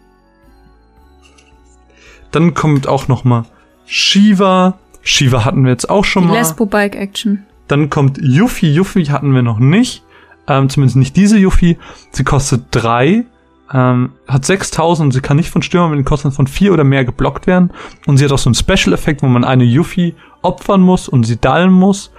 Dann 2.32 2.54
kommt 2.54 2.88
auch 2.88 3.08
noch 3.08 3.24
mal 3.24 3.44
Shiva. 3.86 4.78
Shiva 5.02 5.46
hatten 5.46 5.64
wir 5.64 5.72
jetzt 5.72 5.90
auch 5.90 6.06
schon 6.06 6.24
Die 6.24 6.30
mal. 6.30 6.36
Lesbo-Bike-Action. 6.36 7.46
Dann 7.68 7.90
kommt 7.90 8.20
Yuffie. 8.22 8.74
Yuffie 8.74 9.10
hatten 9.10 9.34
wir 9.34 9.42
noch 9.42 9.60
nicht. 9.60 10.04
Ähm, 10.48 10.70
zumindest 10.70 10.98
nicht 10.98 11.16
diese 11.16 11.38
Yuffie. 11.38 11.78
Sie 12.12 12.24
kostet 12.24 12.66
drei, 12.72 13.26
ähm, 13.72 14.14
hat 14.28 14.46
6000 14.46 15.06
und 15.06 15.12
sie 15.12 15.22
kann 15.22 15.38
nicht 15.38 15.50
von 15.50 15.62
Stürmern 15.62 15.92
mit 15.92 16.00
den 16.00 16.06
Kosten 16.06 16.32
von 16.32 16.48
vier 16.48 16.74
oder 16.74 16.84
mehr 16.84 17.06
geblockt 17.06 17.48
werden. 17.48 17.72
Und 18.08 18.18
sie 18.18 18.26
hat 18.26 18.32
auch 18.32 18.40
so 18.40 18.50
einen 18.50 18.56
Special-Effekt, 18.56 19.22
wo 19.22 19.28
man 19.28 19.44
eine 19.44 19.64
Yuffie 19.64 20.16
opfern 20.42 20.82
muss 20.82 21.08
und 21.08 21.24
sie 21.24 21.40
dallen 21.40 21.72
muss. 21.72 22.12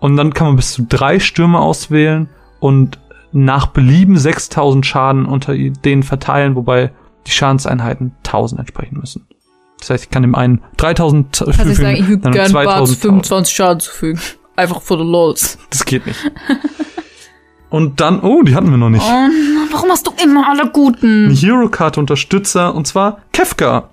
Und 0.00 0.16
dann 0.16 0.32
kann 0.32 0.48
man 0.48 0.56
bis 0.56 0.72
zu 0.72 0.86
drei 0.88 1.18
Stürme 1.18 1.58
auswählen 1.58 2.28
und 2.60 2.98
nach 3.32 3.66
Belieben 3.66 4.16
6000 4.16 4.86
Schaden 4.86 5.26
unter 5.26 5.54
denen 5.56 6.02
verteilen, 6.02 6.54
wobei 6.54 6.92
die 7.26 7.32
Schadenseinheiten 7.32 8.12
1000 8.24 8.60
entsprechen 8.60 8.98
müssen. 8.98 9.26
Das 9.84 9.90
heißt, 9.90 10.04
ich 10.04 10.10
kann 10.10 10.22
dem 10.22 10.34
einen 10.34 10.62
3000 10.78 11.36
Kannst 11.36 11.60
fügen, 11.60 11.74
sagen, 11.74 11.96
ich 11.96 12.08
würde 12.08 12.30
gerne 12.30 12.52
Barts 12.54 12.90
2000. 12.90 13.00
25 13.00 13.54
Schaden 13.54 13.80
zufügen. 13.80 14.20
Einfach 14.56 14.80
for 14.80 14.96
the 14.96 15.04
lols. 15.04 15.58
Das 15.70 15.84
geht 15.84 16.06
nicht. 16.06 16.18
Und 17.68 18.00
dann, 18.00 18.20
oh, 18.20 18.42
die 18.42 18.54
hatten 18.54 18.70
wir 18.70 18.78
noch 18.78 18.88
nicht. 18.88 19.04
Oh, 19.04 19.28
warum 19.72 19.90
hast 19.90 20.06
du 20.06 20.12
immer 20.22 20.48
alle 20.48 20.70
guten? 20.70 21.26
Eine 21.26 21.34
Hero-Karte 21.34 22.00
Unterstützer 22.00 22.74
und 22.74 22.86
zwar 22.86 23.18
Kefka. 23.32 23.90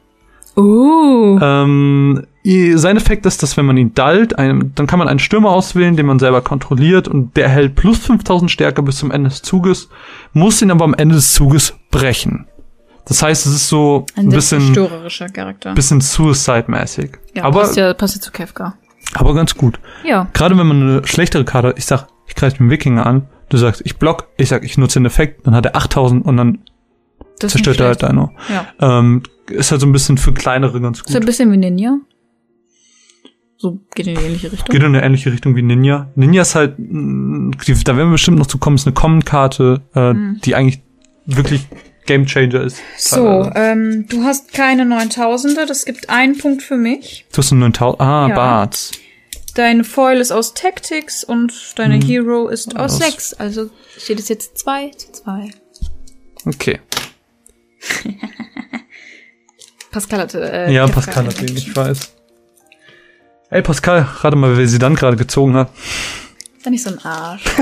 Oh. 0.55 1.39
Ähm, 1.41 2.25
sein 2.43 2.97
Effekt 2.97 3.25
ist, 3.25 3.43
dass 3.43 3.57
wenn 3.57 3.65
man 3.65 3.77
ihn 3.77 3.91
ein, 3.97 4.71
dann 4.75 4.87
kann 4.87 4.99
man 4.99 5.07
einen 5.07 5.19
Stürmer 5.19 5.49
auswählen, 5.49 5.97
den 5.97 6.05
man 6.05 6.19
selber 6.19 6.41
kontrolliert 6.41 7.07
und 7.07 7.35
der 7.35 7.45
erhält 7.45 7.75
plus 7.75 7.97
5000 7.99 8.49
Stärke 8.49 8.81
bis 8.81 8.97
zum 8.97 9.11
Ende 9.11 9.29
des 9.29 9.41
Zuges, 9.41 9.89
muss 10.33 10.61
ihn 10.61 10.71
aber 10.71 10.85
am 10.85 10.93
Ende 10.93 11.15
des 11.15 11.33
Zuges 11.33 11.73
brechen. 11.89 12.47
Das 13.05 13.21
heißt, 13.23 13.45
es 13.45 13.53
ist 13.53 13.67
so 13.67 14.05
ein, 14.15 14.25
Ein 14.25 14.29
bisschen, 14.29 14.59
zerstörerischer 14.73 15.27
Charakter. 15.29 15.73
bisschen 15.73 16.01
Suicide-mäßig. 16.01 17.11
Ja, 17.35 17.43
aber, 17.45 17.61
passt 17.61 17.75
ja, 17.77 17.93
passt 17.93 18.15
ja 18.15 18.21
zu 18.21 18.31
Kefka. 18.31 18.75
aber 19.15 19.33
ganz 19.33 19.55
gut. 19.55 19.79
Ja. 20.03 20.27
Gerade 20.33 20.57
wenn 20.57 20.67
man 20.67 20.81
eine 20.81 21.07
schlechtere 21.07 21.43
Karte 21.45 21.69
hat, 21.69 21.77
ich 21.77 21.85
sag, 21.85 22.07
ich 22.27 22.35
greife 22.35 22.57
den 22.57 22.69
Wikinger 22.69 23.05
an, 23.05 23.27
du 23.49 23.57
sagst, 23.57 23.81
ich 23.85 23.97
block, 23.97 24.27
ich 24.37 24.49
sag, 24.49 24.63
ich 24.63 24.77
nutze 24.77 24.99
den 24.99 25.05
Effekt, 25.05 25.45
dann 25.47 25.55
hat 25.55 25.65
er 25.65 25.75
8000 25.75 26.25
und 26.25 26.37
dann 26.37 26.59
Das 27.39 27.55
ist 27.55 27.63
zerstört 27.65 28.01
er 28.03 28.09
halt. 28.09 28.11
Dino. 28.13 28.31
Ja. 28.49 28.99
Ähm, 28.99 29.23
ist 29.49 29.71
halt 29.71 29.81
so 29.81 29.87
ein 29.87 29.91
bisschen 29.91 30.17
für 30.17 30.33
kleinere 30.33 30.79
ganz 30.79 30.99
Ist 31.01 31.09
ja 31.09 31.15
ein 31.15 31.21
gut. 31.21 31.25
bisschen 31.25 31.51
wie 31.51 31.57
Ninja. 31.57 31.97
So 33.57 33.79
geht 33.93 34.07
in 34.07 34.15
die 34.15 34.21
ähnliche 34.21 34.51
Richtung. 34.51 34.73
Geht 34.73 34.81
in 34.81 34.87
eine 34.95 35.03
ähnliche 35.03 35.31
Richtung 35.31 35.55
wie 35.55 35.61
Ninja. 35.61 36.09
Ninja 36.15 36.41
ist 36.41 36.55
halt, 36.55 36.75
die, 36.77 37.73
da 37.83 37.95
werden 37.97 38.07
wir 38.09 38.11
bestimmt 38.13 38.39
noch 38.39 38.47
zu 38.47 38.57
kommen, 38.57 38.75
ist 38.75 38.87
eine 38.87 38.93
Common-Karte, 38.93 39.81
äh, 39.93 40.13
die 40.43 40.55
eigentlich 40.55 40.81
wirklich 41.27 41.67
Game 42.05 42.25
Changer 42.25 42.61
ist. 42.63 42.77
So, 42.97 43.49
ähm, 43.55 44.07
du 44.09 44.23
hast 44.23 44.53
keine 44.53 44.83
9000er, 44.83 45.65
das 45.65 45.85
gibt 45.85 46.09
einen 46.09 46.37
Punkt 46.37 46.63
für 46.63 46.77
mich. 46.77 47.25
Du 47.31 47.37
hast 47.39 47.51
einen 47.51 47.61
9000, 47.61 48.01
ah, 48.01 48.27
Ja. 48.29 48.35
Barts. 48.35 48.91
Dein 49.55 49.83
Foil 49.83 50.17
ist 50.21 50.31
aus 50.31 50.53
Tactics 50.53 51.23
und 51.23 51.53
deine 51.77 51.97
Mhm. 51.97 52.01
Hero 52.01 52.47
ist 52.47 52.75
aus 52.77 52.93
Aus- 52.93 52.97
6. 52.99 53.33
Also 53.33 53.69
steht 53.97 54.19
es 54.19 54.29
jetzt 54.29 54.57
2 54.57 54.91
zu 54.91 55.11
2. 55.11 55.51
Okay. 56.45 56.79
Pascal 59.91 60.19
hatte. 60.21 60.39
Äh, 60.51 60.73
ja, 60.73 60.87
Pascal 60.87 61.25
hat 61.27 61.35
den, 61.39 61.49
eingereicht. 61.49 61.67
ich 61.67 61.75
weiß. 61.75 62.13
Ey, 63.49 63.61
Pascal, 63.61 64.07
rate 64.21 64.37
mal, 64.37 64.57
wer 64.57 64.67
sie 64.67 64.79
dann 64.79 64.95
gerade 64.95 65.17
gezogen 65.17 65.55
hat. 65.55 65.69
Ist 66.57 66.69
nicht 66.69 66.83
so 66.83 66.91
ein 66.91 66.99
Arsch. 66.99 67.43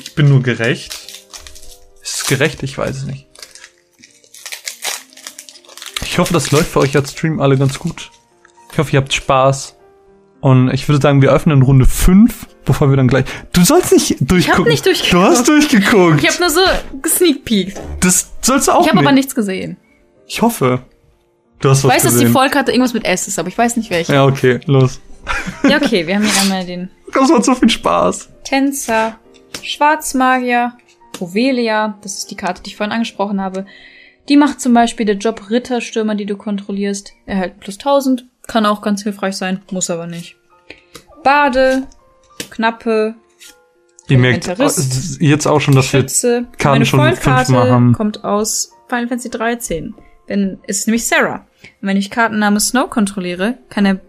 Ich 0.00 0.14
bin 0.14 0.30
nur 0.30 0.42
gerecht. 0.42 0.98
Ist 2.08 2.22
es 2.22 2.26
gerecht? 2.26 2.62
Ich 2.62 2.76
weiß 2.78 2.96
es 2.96 3.04
nicht. 3.04 3.26
Ich 6.02 6.18
hoffe, 6.18 6.32
das 6.32 6.50
läuft 6.50 6.70
für 6.72 6.80
euch 6.80 6.96
als 6.96 7.12
Stream 7.12 7.40
alle 7.40 7.56
ganz 7.58 7.78
gut. 7.78 8.10
Ich 8.72 8.78
hoffe, 8.78 8.92
ihr 8.92 9.00
habt 9.00 9.12
Spaß. 9.12 9.76
Und 10.40 10.70
ich 10.72 10.88
würde 10.88 11.02
sagen, 11.02 11.20
wir 11.20 11.32
öffnen 11.32 11.62
Runde 11.62 11.84
5, 11.84 12.46
bevor 12.64 12.90
wir 12.90 12.96
dann 12.96 13.08
gleich. 13.08 13.24
Du 13.52 13.62
sollst 13.64 13.92
nicht 13.92 14.16
durchgucken. 14.20 14.70
nicht 14.70 14.86
durchgeguckt. 14.86 15.12
Du 15.12 15.20
hast 15.22 15.48
durchgeguckt. 15.48 16.22
Ich 16.22 16.28
habe 16.28 16.40
nur 16.40 16.50
so 16.50 16.60
gesneakpeekt. 17.02 17.80
das 18.00 18.30
sollst 18.40 18.68
du 18.68 18.72
auch 18.72 18.82
Ich 18.84 18.88
habe 18.88 19.00
aber 19.00 19.12
nichts 19.12 19.34
gesehen. 19.34 19.76
Ich 20.26 20.40
hoffe. 20.40 20.82
Du 21.60 21.68
hast 21.70 21.78
Ich 21.78 21.84
was 21.84 21.90
weiß, 21.96 22.02
dass 22.04 22.12
die 22.14 22.20
gesehen. 22.20 22.32
Vollkarte 22.32 22.70
irgendwas 22.70 22.94
mit 22.94 23.04
S 23.04 23.26
ist, 23.28 23.38
aber 23.38 23.48
ich 23.48 23.58
weiß 23.58 23.76
nicht 23.76 23.90
welche. 23.90 24.12
ja, 24.14 24.24
okay, 24.24 24.60
los. 24.66 25.00
Ja, 25.68 25.76
okay, 25.76 26.06
wir 26.06 26.14
haben 26.14 26.24
hier 26.24 26.40
einmal 26.40 26.64
den 26.64 26.90
Das 27.12 27.28
macht 27.28 27.44
so 27.44 27.54
viel 27.54 27.68
Spaß. 27.68 28.28
Tänzer, 28.44 29.18
Schwarzmagier, 29.62 30.72
Ovelia, 31.20 31.98
das 32.02 32.18
ist 32.18 32.30
die 32.30 32.36
Karte, 32.36 32.62
die 32.62 32.70
ich 32.70 32.76
vorhin 32.76 32.92
angesprochen 32.92 33.40
habe. 33.40 33.66
Die 34.28 34.36
macht 34.36 34.60
zum 34.60 34.74
Beispiel 34.74 35.06
der 35.06 35.16
Job 35.16 35.50
Ritterstürmer, 35.50 36.14
die 36.14 36.26
du 36.26 36.36
kontrollierst, 36.36 37.14
erhält 37.26 37.60
plus 37.60 37.78
1000, 37.78 38.26
kann 38.46 38.66
auch 38.66 38.82
ganz 38.82 39.02
hilfreich 39.02 39.36
sein, 39.36 39.62
muss 39.70 39.90
aber 39.90 40.06
nicht. 40.06 40.36
Bade, 41.22 41.86
Knappe, 42.50 43.14
Ihr 44.08 44.18
merkt 44.18 44.48
äh, 44.48 44.54
jetzt 45.20 45.46
auch 45.46 45.60
schon, 45.60 45.74
dass 45.74 45.92
wir 45.92 46.00
Schütze. 46.00 46.46
Karten 46.56 46.76
Meine 46.76 46.86
schon 46.86 47.00
Vollkarte 47.00 47.46
fünfmal 47.46 47.70
haben. 47.70 47.92
kommt 47.92 48.24
aus 48.24 48.72
Final 48.88 49.08
Fantasy 49.08 49.30
13. 49.30 49.94
Denn 50.28 50.58
ist 50.66 50.86
nämlich 50.86 51.06
Sarah. 51.06 51.46
Und 51.80 51.88
wenn 51.88 51.96
ich 51.96 52.10
Kartenname 52.10 52.60
Snow 52.60 52.88
kontrolliere, 52.88 53.58
kann 53.68 53.84
er 53.84 54.00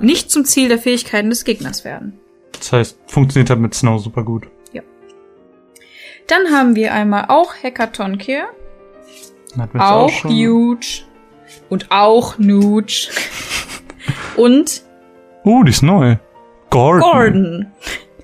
nicht 0.00 0.30
zum 0.30 0.44
Ziel 0.44 0.68
der 0.68 0.78
Fähigkeiten 0.78 1.30
des 1.30 1.44
Gegners 1.44 1.84
werden. 1.84 2.18
Das 2.52 2.72
heißt, 2.72 2.98
funktioniert 3.06 3.50
halt 3.50 3.60
mit 3.60 3.74
Snow 3.74 4.00
super 4.00 4.22
gut. 4.22 4.48
Dann 6.28 6.50
haben 6.50 6.74
wir 6.74 6.92
einmal 6.92 7.26
auch 7.28 7.54
wir 9.74 9.80
jetzt 9.80 9.90
auch 9.90 10.10
schon. 10.10 10.30
huge 10.30 10.86
und 11.68 11.90
auch 11.90 12.38
Nuge 12.38 12.92
und 14.36 14.82
Oh, 15.44 15.62
die 15.62 15.70
ist 15.70 15.82
neu. 15.82 16.16
Gordon. 16.70 17.00
Gordon, 17.00 17.72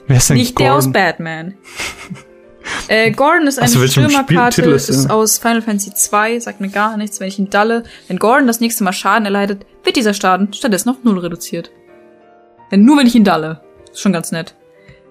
Wer 0.09 0.16
ist 0.16 0.28
denn 0.28 0.36
nicht 0.36 0.57
Gordon? 0.57 0.66
der 0.66 0.74
aus 0.76 0.92
Batman. 0.92 1.55
äh, 2.88 3.12
Gordon 3.12 3.46
ist 3.46 3.61
eine 3.61 3.68
welchem 3.80 4.09
Stürmerkarte, 4.09 4.62
ist, 4.62 4.88
ist 4.88 5.09
aus 5.09 5.38
Final 5.38 5.62
Fantasy 5.62 5.94
2, 5.94 6.40
sagt 6.40 6.61
mir 6.61 6.68
gar 6.68 6.96
nichts, 6.96 7.20
wenn 7.20 7.28
ich 7.28 7.38
ihn 7.38 7.48
dalle. 7.50 7.84
Wenn 8.09 8.18
Gordon 8.18 8.48
das 8.48 8.59
nächste 8.59 8.82
Mal 8.82 8.92
Schaden 8.92 9.24
erleidet, 9.24 9.64
wird 9.84 9.94
dieser 9.94 10.14
Schaden 10.14 10.53
stattdessen 10.53 10.90
auf 10.90 10.96
null 11.05 11.18
reduziert. 11.20 11.70
Denn 12.72 12.84
nur 12.84 12.98
wenn 12.98 13.07
ich 13.07 13.14
ihn 13.14 13.24
dalle. 13.24 13.61
Ist 13.92 14.00
schon 14.00 14.12
ganz 14.12 14.32
nett. 14.32 14.57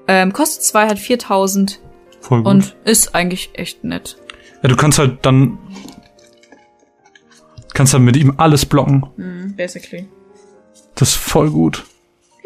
Ähm, 0.08 0.34
kostet 0.34 0.64
2, 0.64 0.88
hat 0.90 1.00
4000 1.00 1.80
Voll 2.22 2.40
gut. 2.44 2.48
und 2.48 2.76
ist 2.86 3.14
eigentlich 3.16 3.50
echt 3.54 3.84
nett. 3.84 4.18
ja, 4.64 4.70
du 4.70 4.76
kannst 4.76 5.00
halt 5.00 5.26
dann 5.26 5.58
kannst 7.74 7.94
halt 7.94 8.04
mit 8.04 8.16
ihm 8.16 8.34
alles 8.38 8.66
blocken. 8.66 9.06
Mhm, 9.18 9.56
basically. 9.56 10.08
Das 10.96 11.10
ist 11.10 11.16
voll 11.16 11.50
gut. 11.50 11.86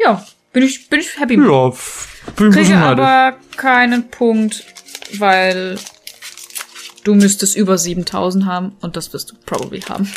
Ja, 0.02 0.24
bin 0.52 0.62
ich, 0.62 0.88
bin 0.88 1.00
ich 1.00 1.18
happy. 1.18 1.34
Ja, 1.34 1.40
bin 2.36 2.50
Kriege 2.50 2.50
bisschen 2.50 2.80
neidisch. 2.80 3.04
aber 3.04 3.36
keinen 3.56 4.08
Punkt, 4.08 4.64
weil 5.18 5.78
du 7.04 7.14
müsstest 7.14 7.56
über 7.56 7.76
7000 7.76 8.46
haben 8.46 8.72
und 8.80 8.96
das 8.96 9.12
wirst 9.12 9.30
du 9.30 9.34
probably 9.44 9.80
haben. 9.80 10.10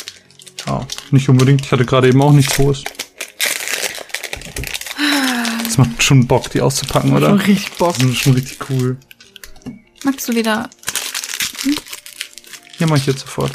Ja, 0.66 0.86
nicht 1.10 1.28
unbedingt. 1.28 1.62
Ich 1.62 1.72
hatte 1.72 1.84
gerade 1.84 2.08
eben 2.08 2.22
auch 2.22 2.32
nichts 2.32 2.56
hohes. 2.58 2.84
Das 5.64 5.78
macht 5.78 6.02
schon 6.02 6.26
Bock, 6.26 6.50
die 6.50 6.60
auszupacken, 6.60 7.16
oder? 7.16 7.34
richtig 7.46 7.72
Bock. 7.72 7.94
Das 7.98 8.08
ist 8.08 8.18
schon 8.18 8.32
richtig 8.32 8.58
cool. 8.70 8.96
Magst 10.04 10.28
du 10.28 10.34
wieder... 10.34 10.68
Hier 12.78 12.86
mache 12.86 12.98
ich 12.98 13.06
jetzt 13.06 13.20
sofort. 13.20 13.52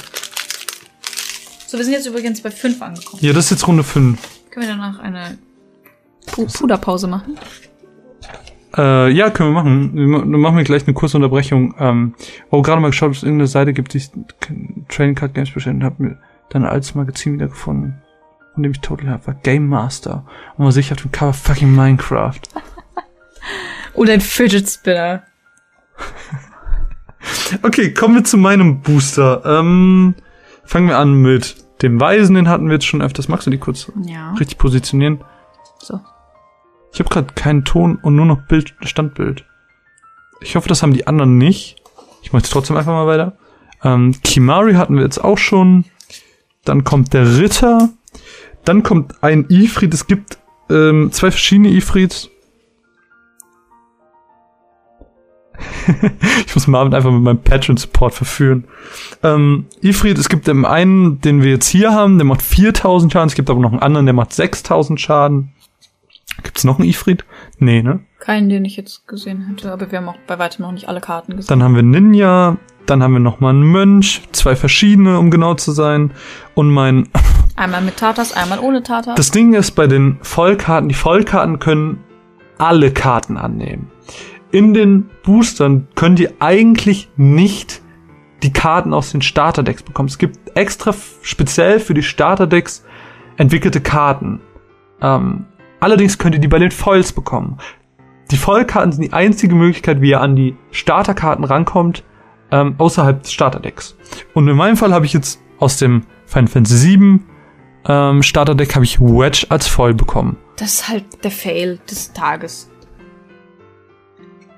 So, 1.67 1.77
wir 1.77 1.83
sind 1.83 1.93
jetzt 1.93 2.05
übrigens 2.05 2.41
bei 2.41 2.51
5 2.51 2.81
angekommen. 2.81 3.23
Ja, 3.23 3.33
das 3.33 3.45
ist 3.45 3.51
jetzt 3.51 3.67
Runde 3.67 3.83
5. 3.83 4.19
Können 4.51 4.67
wir 4.67 4.73
danach 4.73 4.99
eine 4.99 5.37
Pu 6.27 6.45
Puderpause 6.45 7.07
machen? 7.07 7.37
Äh, 8.77 9.09
ja, 9.11 9.29
können 9.29 9.49
wir 9.49 9.63
machen. 9.63 9.95
Wir 9.95 10.37
machen 10.37 10.57
wir 10.57 10.63
gleich 10.63 10.85
eine 10.85 10.93
kurze 10.93 11.17
Unterbrechung. 11.17 11.73
Ähm, 11.79 12.13
oh, 12.51 12.61
gerade 12.61 12.81
mal 12.81 12.89
geschaut, 12.89 13.09
ob 13.09 13.15
es 13.15 13.23
irgendeine 13.23 13.47
Seite 13.47 13.73
gibt, 13.73 13.93
die 13.93 13.97
ich 13.97 14.11
Trading 14.89 15.15
Card 15.15 15.33
Games 15.33 15.51
bestellt 15.51 15.77
und 15.77 15.83
habe 15.83 16.03
mir 16.03 16.19
dann 16.49 16.65
altes 16.65 16.93
Magazin 16.93 17.33
wiedergefunden. 17.33 18.01
Und 18.55 18.63
dem 18.63 18.71
ich 18.71 18.81
total 18.81 19.09
habe, 19.09 19.27
war 19.27 19.33
Game 19.33 19.67
Master. 19.67 20.25
Und 20.57 20.63
man 20.63 20.71
sich 20.71 20.91
auf 20.91 21.01
dem 21.01 21.11
Cover 21.11 21.33
fucking 21.33 21.73
Minecraft. 21.73 22.39
Oder 23.93 24.13
ein 24.13 24.21
Fidget 24.21 24.69
Spinner. 24.69 25.23
Okay, 27.63 27.93
kommen 27.93 28.15
wir 28.15 28.23
zu 28.23 28.37
meinem 28.37 28.81
Booster. 28.81 29.41
Ähm, 29.45 30.15
fangen 30.63 30.87
wir 30.87 30.97
an 30.97 31.15
mit 31.21 31.55
dem 31.81 31.99
Weisen, 31.99 32.35
den 32.35 32.47
hatten 32.49 32.67
wir 32.67 32.73
jetzt 32.75 32.85
schon 32.85 33.01
öfters. 33.01 33.27
Magst 33.27 33.47
du 33.47 33.51
die 33.51 33.57
kurz 33.57 33.91
Ja. 34.05 34.33
richtig 34.33 34.57
positionieren? 34.57 35.21
So. 35.79 35.99
Ich 36.93 36.99
habe 36.99 37.09
gerade 37.09 37.33
keinen 37.33 37.65
Ton 37.65 37.97
und 38.01 38.15
nur 38.15 38.25
noch 38.25 38.41
Bild, 38.47 38.75
Standbild. 38.81 39.43
Ich 40.41 40.55
hoffe, 40.55 40.69
das 40.69 40.83
haben 40.83 40.93
die 40.93 41.07
anderen 41.07 41.37
nicht. 41.37 41.77
Ich 42.21 42.31
möchte 42.31 42.49
trotzdem 42.49 42.77
einfach 42.77 42.93
mal 42.93 43.07
weiter. 43.07 43.37
Ähm, 43.83 44.15
Kimari 44.23 44.73
hatten 44.75 44.95
wir 44.95 45.03
jetzt 45.03 45.23
auch 45.23 45.37
schon. 45.37 45.85
Dann 46.63 46.83
kommt 46.83 47.13
der 47.13 47.37
Ritter. 47.39 47.89
Dann 48.63 48.83
kommt 48.83 49.23
ein 49.23 49.45
Ifrit. 49.49 49.93
Es 49.93 50.07
gibt 50.07 50.37
ähm, 50.69 51.11
zwei 51.11 51.31
verschiedene 51.31 51.69
Ifrits. 51.69 52.29
Ich 56.45 56.55
muss 56.55 56.67
Marvin 56.67 56.93
einfach 56.93 57.11
mit 57.11 57.21
meinem 57.21 57.39
Patreon-Support 57.39 58.13
verführen. 58.13 58.65
Ähm, 59.23 59.65
Ifrit, 59.81 60.17
es 60.17 60.29
gibt 60.29 60.47
den 60.47 60.65
einen, 60.65 61.21
den 61.21 61.43
wir 61.43 61.51
jetzt 61.51 61.67
hier 61.67 61.93
haben, 61.93 62.17
der 62.17 62.25
macht 62.25 62.41
4000 62.41 63.11
Schaden. 63.11 63.27
Es 63.27 63.35
gibt 63.35 63.49
aber 63.49 63.59
noch 63.59 63.71
einen 63.71 63.81
anderen, 63.81 64.05
der 64.05 64.13
macht 64.13 64.33
6000 64.33 64.99
Schaden. 64.99 65.51
Gibt's 66.43 66.63
noch 66.63 66.79
einen 66.79 66.89
Ifrit? 66.89 67.25
Nee, 67.59 67.81
ne? 67.81 68.01
Keinen, 68.19 68.49
den 68.49 68.65
ich 68.65 68.75
jetzt 68.75 69.07
gesehen 69.07 69.47
hätte, 69.47 69.71
aber 69.71 69.91
wir 69.91 69.99
haben 69.99 70.09
auch 70.09 70.17
bei 70.27 70.39
weitem 70.39 70.65
noch 70.65 70.71
nicht 70.71 70.89
alle 70.89 70.99
Karten 70.99 71.35
gesehen. 71.35 71.47
Dann 71.47 71.63
haben 71.63 71.75
wir 71.75 71.83
Ninja, 71.83 72.57
dann 72.85 73.01
haben 73.01 73.13
wir 73.13 73.19
noch 73.19 73.39
mal 73.39 73.51
einen 73.51 73.63
Mönch, 73.63 74.23
zwei 74.31 74.55
verschiedene, 74.55 75.19
um 75.19 75.31
genau 75.31 75.53
zu 75.55 75.71
sein. 75.71 76.11
Und 76.53 76.69
mein. 76.69 77.09
Einmal 77.55 77.81
mit 77.81 77.95
Tatas, 77.95 78.33
einmal 78.33 78.59
ohne 78.59 78.83
Tatas. 78.83 79.15
Das 79.15 79.31
Ding 79.31 79.53
ist 79.53 79.71
bei 79.71 79.87
den 79.87 80.17
Vollkarten, 80.21 80.89
die 80.89 80.95
Vollkarten 80.95 81.59
können 81.59 82.03
alle 82.57 82.91
Karten 82.91 83.37
annehmen. 83.37 83.89
In 84.55 84.73
den 84.73 85.09
Boostern 85.21 85.89
können 85.95 86.15
die 86.15 86.29
eigentlich 86.39 87.09
nicht 87.17 87.81
die 88.41 88.53
Karten 88.53 88.93
aus 88.93 89.11
den 89.11 89.21
Starterdecks 89.21 89.83
bekommen. 89.83 90.07
Es 90.07 90.17
gibt 90.17 90.55
extra 90.55 90.95
speziell 91.21 91.81
für 91.81 91.93
die 91.93 92.03
Starterdecks 92.03 92.85
entwickelte 93.35 93.81
Karten. 93.81 94.39
Ähm, 95.01 95.43
allerdings 95.81 96.17
könnt 96.17 96.35
ihr 96.35 96.39
die 96.39 96.47
bei 96.47 96.59
den 96.59 96.71
Foils 96.71 97.11
bekommen. 97.11 97.57
Die 98.31 98.37
Vollkarten 98.37 98.93
sind 98.93 99.01
die 99.01 99.11
einzige 99.11 99.55
Möglichkeit, 99.55 99.99
wie 99.99 100.11
ihr 100.11 100.21
an 100.21 100.37
die 100.37 100.55
Starterkarten 100.71 101.43
rankommt, 101.43 102.05
ähm, 102.49 102.75
außerhalb 102.77 103.23
des 103.23 103.33
Starterdecks. 103.33 103.97
Und 104.33 104.47
in 104.47 104.55
meinem 104.55 104.77
Fall 104.77 104.93
habe 104.93 105.05
ich 105.05 105.11
jetzt 105.11 105.41
aus 105.59 105.79
dem 105.79 106.03
Final 106.27 106.47
Fantasy 106.47 106.97
VII 106.97 107.19
ähm, 107.87 108.23
Starterdeck 108.23 108.73
habe 108.75 108.85
ich 108.85 108.99
Wedge 108.99 109.45
als 109.49 109.67
Foil 109.67 109.93
bekommen. 109.93 110.37
Das 110.57 110.75
ist 110.75 110.89
halt 110.89 111.23
der 111.23 111.31
Fail 111.31 111.79
des 111.89 112.13
Tages. 112.13 112.71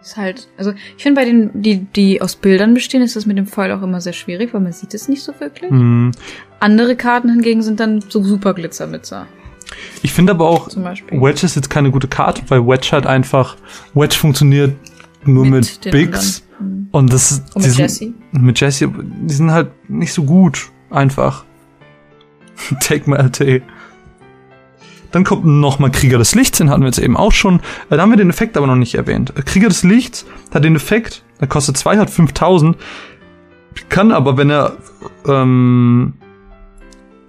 Ist 0.07 0.15
halt, 0.15 0.47
also 0.57 0.71
ich 0.95 1.03
finde 1.03 1.19
bei 1.19 1.25
den, 1.25 1.61
die, 1.61 1.79
die 1.83 2.21
aus 2.21 2.37
Bildern 2.37 2.73
bestehen, 2.73 3.01
ist 3.01 3.17
das 3.17 3.25
mit 3.25 3.37
dem 3.37 3.45
Foil 3.45 3.73
auch 3.73 3.81
immer 3.81 3.99
sehr 3.99 4.13
schwierig, 4.13 4.53
weil 4.53 4.61
man 4.61 4.71
sieht 4.71 4.93
es 4.93 5.09
nicht 5.09 5.21
so 5.21 5.33
wirklich. 5.39 5.69
Mhm. 5.69 6.11
Andere 6.61 6.95
Karten 6.95 7.29
hingegen 7.29 7.61
sind 7.61 7.81
dann 7.81 7.99
so 8.07 8.23
super 8.23 8.53
Glitzermitzer. 8.53 9.27
Ich 10.03 10.13
finde 10.13 10.31
aber 10.31 10.47
auch. 10.47 10.69
Wedge 10.69 11.45
ist 11.45 11.57
jetzt 11.57 11.69
keine 11.69 11.91
gute 11.91 12.07
Karte, 12.07 12.41
weil 12.47 12.65
Wedge 12.65 12.87
halt 12.93 13.05
einfach, 13.05 13.57
Wedge 13.95 14.15
funktioniert 14.15 14.75
nur 15.25 15.43
mit, 15.45 15.83
Mit 15.83 15.91
Bigs. 15.91 16.41
Mhm. 16.57 16.87
Und 16.91 17.11
das 17.11 17.31
ist, 17.31 17.53
Und 17.53 17.63
mit 17.63 17.71
sind- 17.71 17.79
Jessie. 17.81 18.13
Mit 18.31 18.61
Jessie, 18.61 18.87
die 18.87 19.33
sind 19.33 19.51
halt 19.51 19.71
nicht 19.89 20.13
so 20.13 20.23
gut, 20.23 20.71
einfach. 20.89 21.43
Take 22.79 23.09
my 23.09 23.17
LT. 23.17 23.61
Dann 25.11 25.23
kommt 25.23 25.45
noch 25.45 25.79
mal 25.79 25.89
Krieger 25.91 26.17
des 26.17 26.35
Lichts, 26.35 26.57
den 26.57 26.69
hatten 26.69 26.81
wir 26.81 26.87
jetzt 26.87 26.99
eben 26.99 27.15
auch 27.17 27.31
schon. 27.31 27.59
Äh, 27.89 27.95
Da 27.95 28.01
haben 28.01 28.09
wir 28.09 28.17
den 28.17 28.29
Effekt 28.29 28.57
aber 28.57 28.67
noch 28.67 28.75
nicht 28.75 28.95
erwähnt. 28.95 29.33
Äh, 29.37 29.41
Krieger 29.43 29.69
des 29.69 29.83
Lichts 29.83 30.25
hat 30.53 30.63
den 30.63 30.75
Effekt, 30.75 31.23
der 31.39 31.47
kostet 31.47 31.77
2, 31.77 31.97
hat 31.97 32.09
5000, 32.09 32.77
kann 33.89 34.11
aber, 34.11 34.37
wenn 34.37 34.49
er, 34.49 34.77
ähm, 35.27 36.13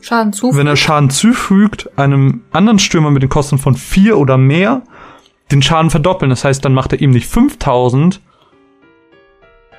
Schaden 0.00 0.32
zu. 0.32 0.56
wenn 0.56 0.66
er 0.66 0.76
Schaden 0.76 1.10
zufügt, 1.10 1.90
einem 1.98 2.42
anderen 2.52 2.78
Stürmer 2.78 3.10
mit 3.10 3.22
den 3.22 3.28
Kosten 3.28 3.58
von 3.58 3.74
4 3.74 4.16
oder 4.18 4.38
mehr, 4.38 4.82
den 5.50 5.62
Schaden 5.62 5.90
verdoppeln. 5.90 6.30
Das 6.30 6.44
heißt, 6.44 6.64
dann 6.64 6.72
macht 6.74 6.92
er 6.92 7.00
ihm 7.00 7.10
nicht 7.10 7.26
5000, 7.26 8.20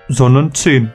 sondern 0.07 0.53
10. 0.53 0.91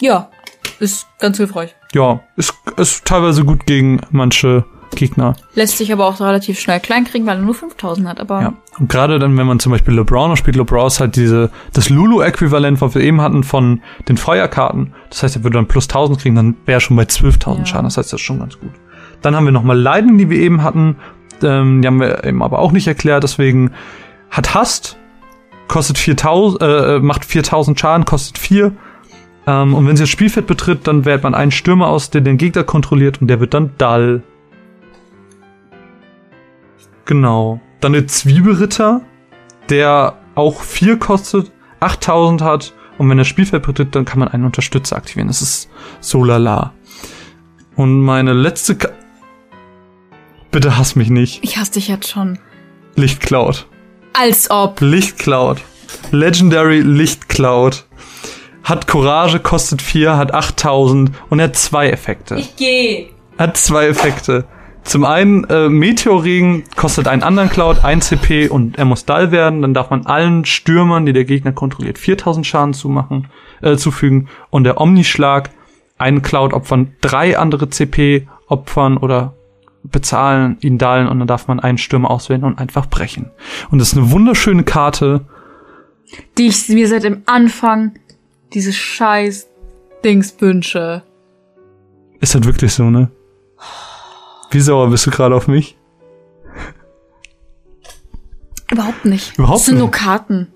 Ja, 0.00 0.30
ist 0.78 1.06
ganz 1.18 1.36
hilfreich. 1.38 1.74
Ja, 1.94 2.20
ist, 2.36 2.54
ist 2.76 3.04
teilweise 3.04 3.44
gut 3.44 3.66
gegen 3.66 4.00
manche 4.10 4.64
Gegner. 4.94 5.34
Lässt 5.54 5.78
sich 5.78 5.92
aber 5.92 6.06
auch 6.06 6.20
relativ 6.20 6.58
schnell 6.58 6.80
klein 6.80 7.04
kriegen, 7.04 7.26
weil 7.26 7.36
er 7.36 7.42
nur 7.42 7.54
5000 7.54 8.08
hat. 8.08 8.20
Aber 8.20 8.40
Ja. 8.40 8.52
Und 8.78 8.88
gerade 8.88 9.18
dann, 9.18 9.36
wenn 9.36 9.46
man 9.46 9.58
zum 9.60 9.72
Beispiel 9.72 9.94
LeBron 9.94 10.36
spielt, 10.36 10.56
LeBron 10.56 10.86
ist 10.86 11.00
halt 11.00 11.16
diese, 11.16 11.50
das 11.72 11.90
Lulu-Äquivalent, 11.90 12.80
was 12.80 12.94
wir 12.94 13.02
eben 13.02 13.20
hatten 13.20 13.42
von 13.44 13.82
den 14.08 14.16
Feuerkarten. 14.16 14.94
Das 15.10 15.22
heißt, 15.22 15.36
er 15.36 15.44
würde 15.44 15.58
dann 15.58 15.66
plus 15.66 15.84
1000 15.88 16.20
kriegen, 16.20 16.36
dann 16.36 16.56
wäre 16.64 16.78
er 16.78 16.80
schon 16.80 16.96
bei 16.96 17.02
12.000 17.04 17.58
Ja. 17.58 17.66
Schaden. 17.66 17.84
Das 17.84 17.96
heißt, 17.96 18.12
das 18.12 18.20
ist 18.20 18.26
schon 18.26 18.38
ganz 18.38 18.58
gut. 18.58 18.70
Dann 19.20 19.34
haben 19.34 19.44
wir 19.44 19.52
nochmal 19.52 19.78
Leiden, 19.78 20.16
die 20.16 20.30
wir 20.30 20.38
eben 20.38 20.62
hatten. 20.62 20.96
Ähm, 21.42 21.82
die 21.82 21.88
haben 21.88 22.00
wir 22.00 22.24
eben 22.24 22.42
aber 22.42 22.58
auch 22.60 22.72
nicht 22.72 22.86
erklärt. 22.86 23.22
Deswegen 23.24 23.72
hat 24.30 24.54
Hast, 24.54 24.96
kostet 25.68 25.98
4000, 25.98 26.62
äh, 26.62 26.98
macht 27.00 27.24
4000 27.24 27.78
Schaden, 27.78 28.04
kostet 28.04 28.38
4. 28.38 28.72
Ähm, 29.48 29.74
und 29.74 29.86
wenn 29.86 29.96
sie 29.96 30.02
das 30.02 30.10
Spielfeld 30.10 30.46
betritt, 30.46 30.86
dann 30.86 31.06
wählt 31.06 31.22
man 31.22 31.34
einen 31.34 31.50
Stürmer 31.50 31.88
aus, 31.88 32.10
der 32.10 32.20
den 32.20 32.36
Gegner 32.36 32.64
kontrolliert 32.64 33.22
und 33.22 33.28
der 33.28 33.40
wird 33.40 33.54
dann 33.54 33.70
Dull. 33.78 34.22
Genau. 37.06 37.58
Dann 37.80 37.94
der 37.94 38.06
Zwiebelritter, 38.06 39.00
der 39.70 40.18
auch 40.34 40.60
4 40.60 40.98
kostet, 40.98 41.50
8000 41.80 42.42
hat 42.42 42.74
und 42.98 43.08
wenn 43.08 43.18
er 43.18 43.24
Spielfeld 43.24 43.62
betritt, 43.62 43.94
dann 43.94 44.04
kann 44.04 44.18
man 44.18 44.28
einen 44.28 44.44
Unterstützer 44.44 44.96
aktivieren. 44.96 45.28
Das 45.28 45.40
ist 45.40 45.70
so 46.00 46.24
lala. 46.24 46.74
Und 47.74 48.02
meine 48.02 48.34
letzte 48.34 48.76
Ka 48.76 48.90
Bitte 50.50 50.76
hass 50.76 50.94
mich 50.94 51.08
nicht. 51.08 51.42
ich 51.42 51.56
hasse 51.56 51.72
dich 51.72 51.88
jetzt 51.88 52.10
schon. 52.10 52.38
Lichtcloud. 52.96 53.66
Als 54.12 54.50
ob. 54.50 54.80
Lichtcloud. 54.80 55.62
Legendary 56.10 56.80
Lichtcloud. 56.80 57.87
Hat 58.68 58.86
Courage, 58.86 59.40
kostet 59.40 59.80
4, 59.80 60.18
hat 60.18 60.34
8000 60.34 61.10
und 61.30 61.38
er 61.38 61.44
hat 61.44 61.56
zwei 61.56 61.88
Effekte. 61.88 62.36
Ich 62.36 62.54
geh. 62.56 63.08
hat 63.38 63.56
zwei 63.56 63.86
Effekte. 63.86 64.44
Zum 64.82 65.06
einen, 65.06 65.44
äh, 65.44 65.70
Meteorregen 65.70 66.64
kostet 66.76 67.08
einen 67.08 67.22
anderen 67.22 67.48
Cloud 67.48 67.82
1 67.82 68.08
CP 68.08 68.48
und 68.48 68.76
er 68.76 68.84
muss 68.84 69.06
Dull 69.06 69.30
werden. 69.30 69.62
Dann 69.62 69.72
darf 69.72 69.88
man 69.88 70.04
allen 70.04 70.44
Stürmern, 70.44 71.06
die 71.06 71.14
der 71.14 71.24
Gegner 71.24 71.52
kontrolliert, 71.52 71.98
4000 71.98 72.46
Schaden 72.46 72.74
zumachen, 72.74 73.28
äh, 73.62 73.76
zufügen. 73.76 74.28
Und 74.50 74.64
der 74.64 74.78
Omnischlag, 74.78 75.48
einen 75.96 76.20
Cloud 76.20 76.52
opfern, 76.52 76.94
drei 77.00 77.38
andere 77.38 77.70
CP 77.70 78.28
opfern 78.48 78.98
oder 78.98 79.32
bezahlen, 79.82 80.58
ihn 80.60 80.76
dullen 80.76 81.08
und 81.08 81.18
dann 81.20 81.28
darf 81.28 81.48
man 81.48 81.58
einen 81.58 81.78
Stürmer 81.78 82.10
auswählen 82.10 82.44
und 82.44 82.58
einfach 82.58 82.86
brechen. 82.86 83.30
Und 83.70 83.78
das 83.78 83.92
ist 83.92 83.98
eine 83.98 84.10
wunderschöne 84.10 84.64
Karte. 84.64 85.24
Die 86.36 86.48
ich 86.48 86.68
mir 86.68 86.86
seit 86.86 87.04
dem 87.04 87.22
Anfang 87.24 87.94
dieses 88.54 88.76
scheiß 88.76 89.48
Dings 90.04 90.34
wünsche. 90.40 91.02
Ist 92.20 92.34
halt 92.34 92.46
wirklich 92.46 92.72
so, 92.72 92.84
ne? 92.84 93.10
Wie 94.50 94.60
sauer 94.60 94.88
bist 94.90 95.06
du 95.06 95.10
gerade 95.10 95.34
auf 95.34 95.48
mich? 95.48 95.76
Überhaupt 98.70 99.04
nicht. 99.04 99.36
Überhaupt 99.38 99.58
das 99.60 99.66
sind 99.66 99.74
nicht. 99.74 99.82
nur 99.82 99.90
Karten. 99.90 100.48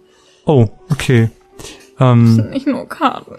Oh, 0.45 0.69
okay. 0.91 1.31
Ähm, 1.99 2.37
Nicht 2.51 2.67
nur 2.67 2.89
Karten. 2.89 3.35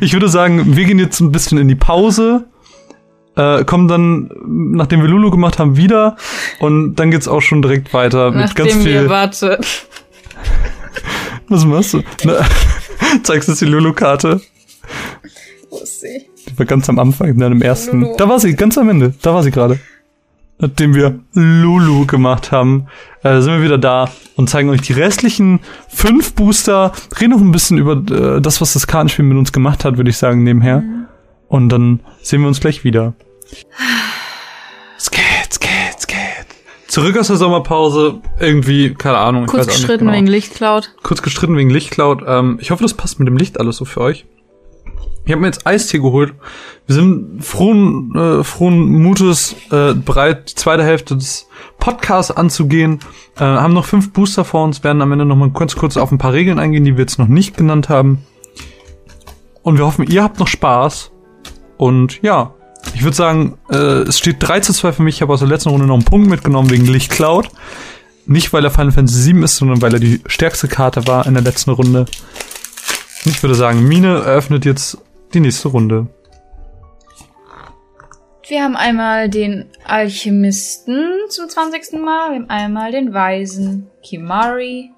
Ich 0.00 0.12
würde 0.12 0.28
sagen, 0.28 0.76
wir 0.76 0.84
gehen 0.84 0.98
jetzt 0.98 1.20
ein 1.20 1.32
bisschen 1.32 1.58
in 1.58 1.68
die 1.68 1.74
Pause, 1.74 2.46
äh, 3.36 3.64
kommen 3.64 3.88
dann, 3.88 4.30
nachdem 4.76 5.00
wir 5.02 5.08
Lulu 5.08 5.30
gemacht 5.30 5.58
haben, 5.58 5.76
wieder 5.76 6.16
und 6.60 6.96
dann 6.96 7.10
geht's 7.10 7.26
auch 7.28 7.40
schon 7.40 7.62
direkt 7.62 7.92
weiter 7.94 8.30
mit 8.30 8.54
ganz 8.54 8.70
Nachdem 8.74 8.84
wir, 8.84 9.00
viel. 9.00 9.08
warte. 9.08 9.60
Was 11.48 11.64
machst 11.64 11.94
du? 11.94 12.02
Na, 12.24 12.34
zeigst 13.22 13.48
du 13.48 13.54
die 13.54 13.64
Lulu-Karte? 13.64 14.40
Wo 15.70 15.78
ist 15.78 16.00
sie? 16.00 16.26
Die 16.48 16.58
war 16.58 16.66
ganz 16.66 16.88
am 16.88 16.98
Anfang, 16.98 17.28
in 17.28 17.38
deinem 17.38 17.62
ersten. 17.62 18.02
Lulu. 18.02 18.16
Da 18.16 18.28
war 18.28 18.40
sie, 18.40 18.54
ganz 18.54 18.78
am 18.78 18.88
Ende. 18.88 19.14
Da 19.22 19.34
war 19.34 19.42
sie 19.42 19.50
gerade. 19.50 19.78
Nachdem 20.58 20.94
wir 20.94 21.18
Lulu 21.32 22.06
gemacht 22.06 22.52
haben, 22.52 22.86
äh, 23.22 23.40
sind 23.40 23.54
wir 23.54 23.62
wieder 23.62 23.78
da 23.78 24.08
und 24.36 24.48
zeigen 24.48 24.68
euch 24.70 24.82
die 24.82 24.92
restlichen 24.92 25.60
fünf 25.88 26.34
Booster. 26.34 26.92
Reden 27.20 27.32
noch 27.32 27.40
ein 27.40 27.50
bisschen 27.50 27.78
über 27.78 27.92
äh, 27.94 28.40
das, 28.40 28.60
was 28.60 28.72
das 28.74 28.86
Kartenspiel 28.86 29.24
mit 29.24 29.36
uns 29.36 29.52
gemacht 29.52 29.84
hat, 29.84 29.96
würde 29.96 30.10
ich 30.10 30.16
sagen, 30.16 30.44
nebenher. 30.44 30.84
Und 31.48 31.70
dann 31.70 32.00
sehen 32.22 32.40
wir 32.40 32.48
uns 32.48 32.60
gleich 32.60 32.84
wieder. 32.84 33.14
Zurück 36.94 37.18
aus 37.18 37.26
der 37.26 37.34
Sommerpause. 37.34 38.20
Irgendwie, 38.38 38.94
keine 38.94 39.18
Ahnung. 39.18 39.46
Kurz 39.46 39.66
gestritten 39.66 40.06
genau 40.06 40.16
wegen 40.16 40.28
Lichtcloud. 40.28 40.94
kurz 41.02 41.22
gestritten 41.22 41.56
wegen 41.56 41.68
Lichtcloud. 41.68 42.22
Ähm, 42.24 42.58
ich 42.60 42.70
hoffe, 42.70 42.84
das 42.84 42.94
passt 42.94 43.18
mit 43.18 43.26
dem 43.26 43.36
Licht 43.36 43.58
alles 43.58 43.78
so 43.78 43.84
für 43.84 44.00
euch. 44.00 44.26
Ich 45.24 45.32
habe 45.32 45.40
mir 45.40 45.48
jetzt 45.48 45.66
Eistee 45.66 45.98
geholt. 45.98 46.34
Wir 46.86 46.94
sind 46.94 47.44
frohen, 47.44 48.14
äh, 48.14 48.44
frohen 48.44 49.02
Mutes 49.02 49.56
äh, 49.72 49.94
bereit, 49.94 50.52
die 50.52 50.54
zweite 50.54 50.84
Hälfte 50.84 51.16
des 51.16 51.48
Podcasts 51.80 52.30
anzugehen. 52.30 53.00
Äh, 53.38 53.40
haben 53.40 53.74
noch 53.74 53.86
fünf 53.86 54.12
Booster 54.12 54.44
vor 54.44 54.62
uns, 54.62 54.84
werden 54.84 55.02
am 55.02 55.10
Ende 55.10 55.24
noch 55.24 55.34
mal 55.34 55.50
ganz 55.50 55.74
kurz 55.74 55.96
auf 55.96 56.12
ein 56.12 56.18
paar 56.18 56.32
Regeln 56.32 56.60
eingehen, 56.60 56.84
die 56.84 56.96
wir 56.96 57.02
jetzt 57.02 57.18
noch 57.18 57.26
nicht 57.26 57.56
genannt 57.56 57.88
haben. 57.88 58.24
Und 59.64 59.78
wir 59.78 59.84
hoffen, 59.84 60.06
ihr 60.06 60.22
habt 60.22 60.38
noch 60.38 60.46
Spaß. 60.46 61.10
Und 61.76 62.22
ja, 62.22 62.54
ich 62.94 63.02
würde 63.02 63.16
sagen, 63.16 63.56
äh, 63.70 63.76
es 63.76 64.18
steht 64.18 64.36
3 64.40 64.60
zu 64.60 64.72
2 64.72 64.92
für 64.92 65.02
mich. 65.02 65.16
Ich 65.16 65.22
habe 65.22 65.32
aus 65.32 65.40
der 65.40 65.48
letzten 65.48 65.70
Runde 65.70 65.86
noch 65.86 65.94
einen 65.94 66.04
Punkt 66.04 66.28
mitgenommen 66.28 66.70
wegen 66.70 66.86
Lichtcloud. 66.86 67.48
Nicht, 68.26 68.52
weil 68.52 68.64
er 68.64 68.70
Final 68.70 68.92
Fantasy 68.92 69.32
VII 69.34 69.44
ist, 69.44 69.56
sondern 69.56 69.82
weil 69.82 69.92
er 69.94 70.00
die 70.00 70.20
stärkste 70.26 70.68
Karte 70.68 71.06
war 71.06 71.26
in 71.26 71.34
der 71.34 71.42
letzten 71.42 71.70
Runde. 71.70 72.06
Ich 73.24 73.42
würde 73.42 73.54
sagen, 73.54 73.86
Mine 73.86 74.18
eröffnet 74.24 74.64
jetzt 74.64 74.98
die 75.34 75.40
nächste 75.40 75.68
Runde. 75.68 76.06
Wir 78.46 78.62
haben 78.62 78.76
einmal 78.76 79.30
den 79.30 79.66
Alchemisten 79.86 81.02
zum 81.30 81.48
20. 81.48 81.94
Mal, 82.00 82.30
wir 82.30 82.36
haben 82.36 82.50
einmal 82.50 82.92
den 82.92 83.14
Weisen 83.14 83.88
Kimari. 84.02 84.90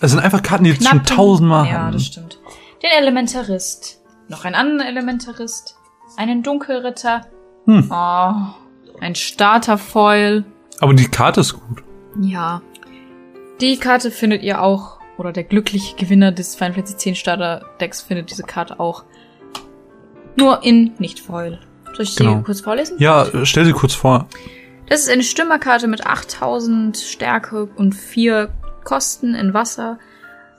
Es 0.00 0.10
sind 0.10 0.20
einfach 0.20 0.42
Karten, 0.42 0.64
die 0.64 0.70
jetzt 0.70 0.86
schon 0.86 0.98
Knappen- 1.02 1.16
tausendmal 1.16 1.66
Ja, 1.66 1.72
haben. 1.72 1.92
das 1.92 2.04
stimmt. 2.04 2.38
Den 2.82 2.90
Elementarist. 2.98 4.00
Noch 4.28 4.44
einen 4.44 4.54
anderen 4.54 4.80
Elementarist. 4.86 5.76
Einen 6.16 6.42
Dunkelritter. 6.42 7.22
Hm. 7.66 7.88
Oh, 7.90 8.34
ein 9.00 9.14
Starterfoil. 9.14 10.44
Aber 10.80 10.94
die 10.94 11.08
Karte 11.08 11.40
ist 11.40 11.54
gut. 11.54 11.82
Ja. 12.20 12.60
Die 13.60 13.76
Karte 13.78 14.10
findet 14.10 14.42
ihr 14.42 14.60
auch, 14.62 14.98
oder 15.16 15.32
der 15.32 15.44
glückliche 15.44 15.94
Gewinner 15.96 16.32
des 16.32 16.54
Final 16.56 16.74
Fantasy 16.74 17.10
X 17.10 17.18
Starter 17.18 17.64
Decks 17.80 18.02
findet 18.02 18.30
diese 18.30 18.42
Karte 18.42 18.80
auch. 18.80 19.04
Nur 20.36 20.64
in 20.64 20.92
Nicht-Foil. 20.98 21.60
Soll 21.94 22.02
ich 22.04 22.16
Genau. 22.16 22.36
die 22.36 22.42
kurz 22.42 22.60
vorlesen? 22.60 22.96
Ja, 22.98 23.26
stell 23.44 23.64
sie 23.64 23.72
kurz 23.72 23.94
vor. 23.94 24.26
Das 24.88 25.00
ist 25.00 25.10
eine 25.10 25.22
Stürmerkarte 25.22 25.86
mit 25.88 26.06
8000 26.06 26.96
Stärke 26.96 27.68
und 27.76 27.94
4 27.94 28.50
Kosten 28.84 29.34
in 29.34 29.54
Wasser. 29.54 29.98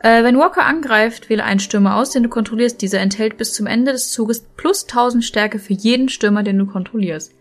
Äh, 0.03 0.23
wenn 0.23 0.37
Walker 0.37 0.65
angreift, 0.65 1.29
wähle 1.29 1.45
einen 1.45 1.61
Stürmer 1.61 1.95
aus, 1.95 2.11
den 2.11 2.23
du 2.23 2.29
kontrollierst. 2.29 2.81
Dieser 2.81 2.99
enthält 2.99 3.37
bis 3.37 3.53
zum 3.53 3.67
Ende 3.67 3.93
des 3.93 4.11
Zuges 4.11 4.41
plus 4.57 4.83
1000 4.83 5.23
Stärke 5.23 5.59
für 5.59 5.73
jeden 5.73 6.09
Stürmer, 6.09 6.43
den 6.43 6.57
du 6.59 6.65
kontrollierst. 6.65 7.33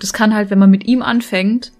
Das 0.00 0.12
kann 0.12 0.34
halt, 0.34 0.50
wenn 0.50 0.58
man 0.58 0.70
mit 0.70 0.84
ihm 0.86 1.00
anfängt, 1.00 1.72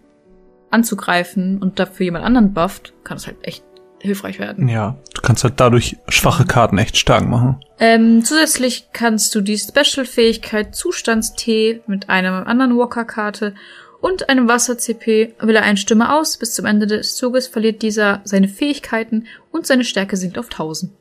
anzugreifen 0.71 1.59
und 1.61 1.79
dafür 1.81 2.05
jemand 2.05 2.25
anderen 2.25 2.55
bufft, 2.55 2.95
kann 3.03 3.17
es 3.17 3.27
halt 3.27 3.37
echt 3.43 3.65
hilfreich 4.01 4.39
werden. 4.39 4.69
Ja, 4.69 4.97
du 5.15 5.23
kannst 5.23 5.43
halt 5.43 5.55
dadurch 5.57 5.97
schwache 6.07 6.45
Karten 6.45 6.79
echt 6.79 6.97
stark 6.97 7.27
machen. 7.27 7.59
Ähm, 7.81 8.25
zusätzlich 8.25 8.91
kannst 8.93 9.35
du 9.35 9.41
die 9.41 9.59
Special-Fähigkeit 9.59 10.77
Zustands-T 10.77 11.83
mit 11.89 12.09
einer 12.09 12.47
anderen 12.47 12.79
Walker-Karte 12.79 13.55
und 14.01 14.29
einem 14.29 14.49
Wasser-CP 14.49 15.35
wähle 15.41 15.63
einen 15.63 15.77
Stimme 15.77 16.15
aus. 16.15 16.37
Bis 16.37 16.55
zum 16.55 16.67
Ende 16.67 16.87
des 16.87 17.17
Zuges 17.17 17.47
verliert 17.49 17.83
dieser 17.83 18.21
seine 18.25 18.49
Fähigkeiten 18.49 19.27
und 19.51 19.67
seine 19.67 19.85
Stärke 19.85 20.17
sinkt 20.17 20.39
auf 20.39 20.47
1000. 20.47 20.93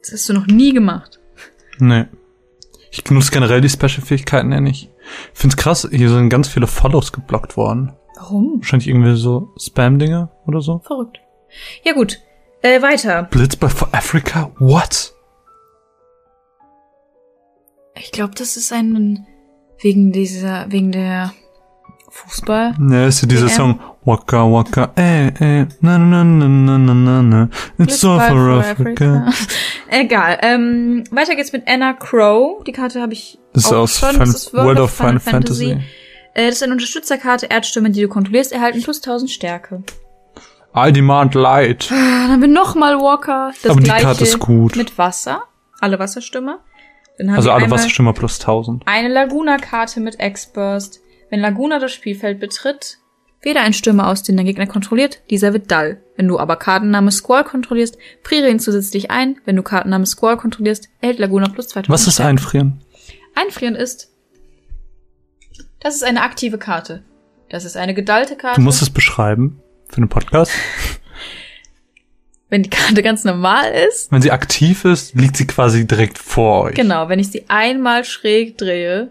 Das 0.00 0.12
hast 0.12 0.28
du 0.28 0.32
noch 0.32 0.46
nie 0.46 0.72
gemacht. 0.72 1.20
Nee. 1.78 2.06
Ich 2.90 3.02
benutze 3.04 3.32
generell 3.32 3.60
die 3.60 3.68
Special-Fähigkeiten 3.68 4.52
ja 4.52 4.60
nicht. 4.60 4.90
Ich 5.32 5.40
find's 5.40 5.56
krass, 5.56 5.88
hier 5.90 6.08
sind 6.08 6.28
ganz 6.28 6.48
viele 6.48 6.66
Follows 6.66 7.12
geblockt 7.12 7.56
worden. 7.56 7.92
Warum? 8.16 8.60
Wahrscheinlich 8.60 8.88
irgendwie 8.88 9.16
so 9.16 9.52
Spam-Dinge 9.58 10.30
oder 10.46 10.60
so. 10.60 10.80
Verrückt. 10.84 11.18
Ja 11.82 11.92
gut, 11.92 12.20
äh, 12.62 12.80
weiter. 12.82 13.24
Blitzball 13.24 13.70
for 13.70 13.88
Africa? 13.92 14.50
What? 14.58 15.12
Ich 17.96 18.12
glaube, 18.12 18.34
das 18.36 18.56
ist 18.56 18.72
ein 18.72 19.26
wegen 19.80 20.12
dieser 20.12 20.70
wegen 20.70 20.92
der 20.92 21.32
Fußball. 22.14 22.74
Ne, 22.78 23.06
ist 23.08 23.22
ja 23.22 23.28
dieser 23.28 23.46
WM. 23.48 23.56
Song 23.56 23.80
Waka 24.04 24.44
Waka, 24.44 24.92
eh, 24.96 25.28
eh, 25.28 25.66
na 25.80 25.98
na 25.98 26.22
na 26.22 26.46
na 26.46 26.78
na 26.78 26.94
na 26.94 27.22
na, 27.22 27.48
it's 27.78 28.04
all 28.04 28.20
for 28.20 28.60
Africa. 28.60 29.26
Egal. 29.90 30.38
Ähm, 30.42 31.04
weiter 31.10 31.34
geht's 31.34 31.52
mit 31.52 31.66
Anna 31.66 31.92
Crow. 31.92 32.62
Die 32.64 32.72
Karte 32.72 33.00
habe 33.00 33.14
ich 33.14 33.38
Das 33.52 33.64
ist 33.64 33.72
auch 33.72 33.78
aus 33.78 33.98
schon. 33.98 34.10
Fan 34.10 34.20
das 34.20 34.34
ist 34.34 34.54
World 34.54 34.78
of 34.78 34.92
Final 34.92 35.18
Fantasy. 35.18 35.78
Äh, 36.34 36.46
das 36.46 36.56
ist 36.56 36.62
eine 36.62 36.72
Unterstützerkarte. 36.72 37.46
Erdstürme, 37.46 37.90
die 37.90 38.02
du 38.02 38.08
kontrollierst, 38.08 38.52
erhalten 38.52 38.82
plus 38.82 38.98
1000 38.98 39.30
Stärke. 39.30 39.82
I 40.76 40.92
demand 40.92 41.34
light. 41.34 41.90
Dann 41.90 42.30
haben 42.30 42.40
wir 42.40 42.48
nochmal 42.48 42.96
Walker. 42.98 43.52
Das 43.62 43.70
Aber 43.72 43.80
die 43.80 43.86
gleiche 43.86 44.04
Karte 44.04 44.24
ist 44.24 44.38
gut. 44.38 44.76
Mit 44.76 44.98
Wasser. 44.98 45.42
Alle 45.80 45.98
haben 45.98 46.60
Also 47.30 47.50
alle 47.50 47.64
einmal 47.64 47.78
Wasserstürmer 47.78 48.12
plus 48.12 48.38
1000. 48.40 48.82
eine 48.86 49.08
Laguna-Karte 49.08 50.00
mit 50.00 50.16
X-Burst. 50.20 51.00
Wenn 51.34 51.40
Laguna 51.40 51.80
das 51.80 51.90
Spielfeld 51.90 52.38
betritt, 52.38 52.98
wähle 53.42 53.58
ein 53.58 53.72
Stürmer 53.72 54.06
aus, 54.06 54.22
den 54.22 54.36
der 54.36 54.44
Gegner 54.44 54.68
kontrolliert. 54.68 55.20
Dieser 55.30 55.52
wird 55.52 55.68
dull. 55.68 56.00
Wenn 56.14 56.28
du 56.28 56.38
aber 56.38 56.54
Kartenname 56.54 57.10
Squall 57.10 57.42
kontrollierst, 57.42 57.98
friere 58.22 58.48
ihn 58.48 58.60
zusätzlich 58.60 59.10
ein. 59.10 59.40
Wenn 59.44 59.56
du 59.56 59.64
Kartenname 59.64 60.06
Squall 60.06 60.36
kontrollierst, 60.36 60.88
erhält 61.00 61.18
Laguna 61.18 61.48
plus 61.48 61.66
2000 61.66 61.92
Was 61.92 62.06
ist 62.06 62.20
einfrieren? 62.20 62.84
Einfrieren 63.34 63.74
ist. 63.74 64.12
Das 65.80 65.96
ist 65.96 66.04
eine 66.04 66.22
aktive 66.22 66.56
Karte. 66.56 67.02
Das 67.50 67.64
ist 67.64 67.76
eine 67.76 67.94
gedallte 67.94 68.36
Karte. 68.36 68.60
Du 68.60 68.64
musst 68.64 68.80
es 68.80 68.90
beschreiben 68.90 69.60
für 69.88 70.02
den 70.02 70.08
Podcast. 70.08 70.52
wenn 72.48 72.62
die 72.62 72.70
Karte 72.70 73.02
ganz 73.02 73.24
normal 73.24 73.72
ist. 73.88 74.12
Wenn 74.12 74.22
sie 74.22 74.30
aktiv 74.30 74.84
ist, 74.84 75.16
liegt 75.16 75.36
sie 75.36 75.48
quasi 75.48 75.84
direkt 75.84 76.18
vor 76.18 76.66
euch. 76.66 76.76
Genau, 76.76 77.08
wenn 77.08 77.18
ich 77.18 77.32
sie 77.32 77.46
einmal 77.48 78.04
schräg 78.04 78.56
drehe, 78.56 79.10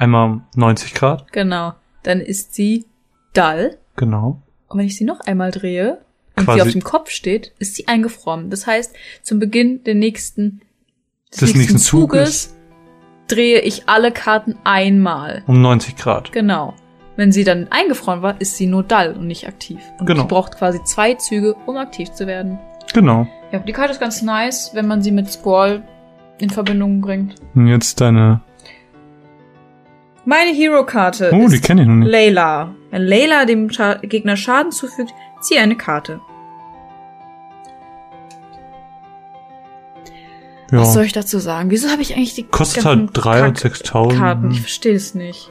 Einmal 0.00 0.40
90 0.56 0.94
Grad. 0.94 1.30
genau, 1.32 1.74
dann 2.02 2.20
ist 2.20 2.54
sie 2.54 2.86
dull. 3.34 3.76
Genau. 3.96 4.42
Und 4.68 4.78
wenn 4.78 4.86
ich 4.86 4.96
sie 4.96 5.04
noch 5.04 5.20
einmal 5.20 5.50
drehe 5.50 5.98
und 6.36 6.44
Quasi- 6.46 6.56
sie 6.58 6.62
auf 6.62 6.72
dem 6.72 6.82
Kopf 6.84 7.10
steht, 7.10 7.52
ist 7.58 7.76
sie 7.76 7.86
eingefroren. 7.86 8.50
Das 8.50 8.66
heißt, 8.66 8.94
zum 9.22 9.38
Beginn 9.38 9.84
der 9.84 9.94
nächsten, 9.94 10.60
des, 11.30 11.40
Des 11.40 11.40
nächsten 11.54 11.58
nächsten 11.58 11.78
Zuges 11.78 12.56
drehe 13.28 13.60
ich 13.60 13.88
alle 13.88 14.10
Karten 14.10 14.56
einmal. 14.64 15.42
Um 15.46 15.60
90 15.60 15.96
Grad. 15.96 16.32
Genau. 16.32 16.74
Wenn 17.16 17.30
sie 17.32 17.44
dann 17.44 17.68
eingefroren 17.70 18.22
war, 18.22 18.40
ist 18.40 18.56
sie 18.56 18.66
nur 18.66 18.82
dull 18.82 19.14
und 19.18 19.26
nicht 19.26 19.46
aktiv. 19.46 19.78
Und 19.98 20.06
Genau. 20.06 20.22
sie 20.22 20.28
braucht 20.28 20.56
quasi 20.56 20.82
zwei 20.84 21.14
Züge, 21.14 21.54
um 21.66 21.76
aktiv 21.76 22.10
zu 22.12 22.26
werden. 22.26 22.58
Genau. 22.94 23.26
Ja, 23.52 23.58
die 23.58 23.72
Karte 23.72 23.92
ist 23.92 24.00
ganz 24.00 24.22
nice, 24.22 24.70
wenn 24.74 24.86
man 24.86 25.02
sie 25.02 25.10
mit 25.12 25.30
Squall 25.30 25.82
in 26.38 26.48
Verbindung 26.50 27.00
bringt. 27.02 27.34
Und 27.54 27.66
jetzt 27.66 28.00
deine. 28.00 28.40
Meine 30.24 30.50
Hero-Karte 30.52 31.30
Oh, 31.32 31.48
die 31.48 31.56
ist 31.56 31.64
kenne 31.64 31.82
ich 31.82 31.88
noch 31.88 31.94
nicht. 31.96 32.10
Layla. 32.10 32.74
Wenn 32.90 33.02
Layla 33.02 33.44
dem 33.46 33.70
Scha 33.70 33.94
Gegner 33.94 34.36
Schaden 34.36 34.70
zufügt, 34.72 35.12
ziehe 35.40 35.60
eine 35.60 35.76
Karte. 35.76 36.20
Ja. 40.70 40.78
Was 40.80 40.92
soll 40.94 41.04
ich 41.04 41.12
dazu 41.12 41.38
sagen? 41.38 41.70
Wieso 41.70 41.88
habe 41.88 42.02
ich 42.02 42.14
eigentlich 42.14 42.34
die 42.34 42.44
Kostet 42.44 42.84
halt 42.84 43.10
3 43.12 43.48
und 43.48 43.54
Kack- 43.60 43.76
6000. 43.76 44.18
Karten? 44.20 44.50
Ich 44.52 44.60
verstehe 44.60 44.94
es 44.94 45.14
nicht. 45.14 45.50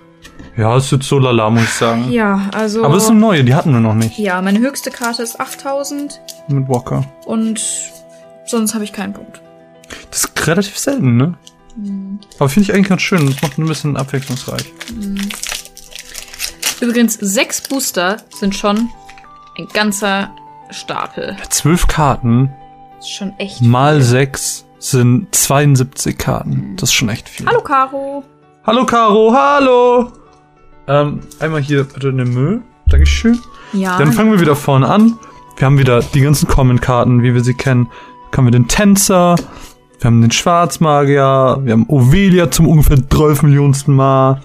Ja, 0.56 0.78
ist 0.78 0.92
jetzt 0.92 1.08
so 1.08 1.20
lala, 1.20 1.50
muss 1.50 1.64
ich 1.64 1.70
sagen. 1.70 2.10
Ja, 2.12 2.50
also. 2.54 2.84
Aber 2.86 2.96
es 2.96 3.04
ist 3.04 3.10
eine 3.10 3.20
neue, 3.20 3.44
die 3.44 3.54
hatten 3.54 3.72
wir 3.74 3.80
noch 3.80 3.94
nicht. 3.96 4.18
ja, 4.18 4.42
meine 4.42 4.60
höchste 4.60 4.92
Karte 4.92 5.24
ist 5.24 5.40
8000 5.40 6.22
Mit 6.48 6.68
Walker. 6.70 7.04
und 7.26 7.62
sonst 8.46 8.74
habe 8.74 8.84
ich 8.84 8.94
keinen 8.94 9.14
Punkt. 9.14 9.42
Das 10.12 10.24
ist 10.26 10.48
relativ 10.48 10.78
selten, 10.78 11.18
ne? 11.18 11.34
Hm. 11.86 12.20
Aber 12.38 12.50
finde 12.50 12.70
ich 12.70 12.74
eigentlich 12.76 12.90
ganz 12.90 13.02
schön. 13.02 13.26
Das 13.28 13.42
macht 13.42 13.58
ein 13.58 13.66
bisschen 13.66 13.98
abwechslungsreich. 13.98 14.74
Übrigens, 16.82 17.16
sechs 17.16 17.62
Booster 17.62 18.18
sind 18.34 18.56
schon 18.56 18.90
ein 19.58 19.68
ganzer 19.74 20.32
Stapel. 20.72 21.36
Zwölf 21.50 21.88
Karten 21.88 22.52
Das 22.98 23.06
ist 23.06 23.12
schon 23.16 23.34
echt. 23.38 23.62
mal 23.62 23.96
viel. 23.96 24.04
sechs 24.04 24.66
sind 24.80 25.34
72 25.36 26.18
Karten. 26.18 26.76
Das 26.78 26.90
ist 26.90 26.94
schon 26.94 27.10
echt 27.10 27.28
viel. 27.28 27.46
Hallo, 27.46 27.62
Caro. 27.62 28.24
Hallo 28.66 28.86
Caro, 28.86 29.34
hallo! 29.34 30.12
Ähm, 30.88 31.22
einmal 31.40 31.62
hier 31.62 31.84
bitte 31.84 32.10
eine 32.10 32.24
Müll. 32.24 32.62
Dankeschön. 32.88 33.40
Ja. 33.74 33.98
Dann 33.98 34.14
fangen 34.14 34.32
wir 34.32 34.40
wieder 34.40 34.56
vorne 34.56 34.88
an. 34.88 35.18
Wir 35.58 35.66
haben 35.66 35.78
wieder 35.78 36.02
die 36.02 36.22
ganzen 36.22 36.48
Common-Karten, 36.48 37.24
wie 37.24 37.34
wir 37.34 37.44
sie 37.44 37.54
kennen. 37.56 37.90
Dann 38.32 38.38
haben 38.38 38.46
wir 38.46 38.52
den 38.52 38.68
Tänzer, 38.68 39.36
wir 40.00 40.06
haben 40.06 40.22
den 40.22 40.32
Schwarzmagier, 40.32 41.60
wir 41.64 41.74
haben 41.74 41.86
Ovelia 41.88 42.50
zum 42.50 42.68
ungefähr 42.68 42.98
12 43.10 43.44
Millionsten 43.44 43.96
Mal, 43.96 44.42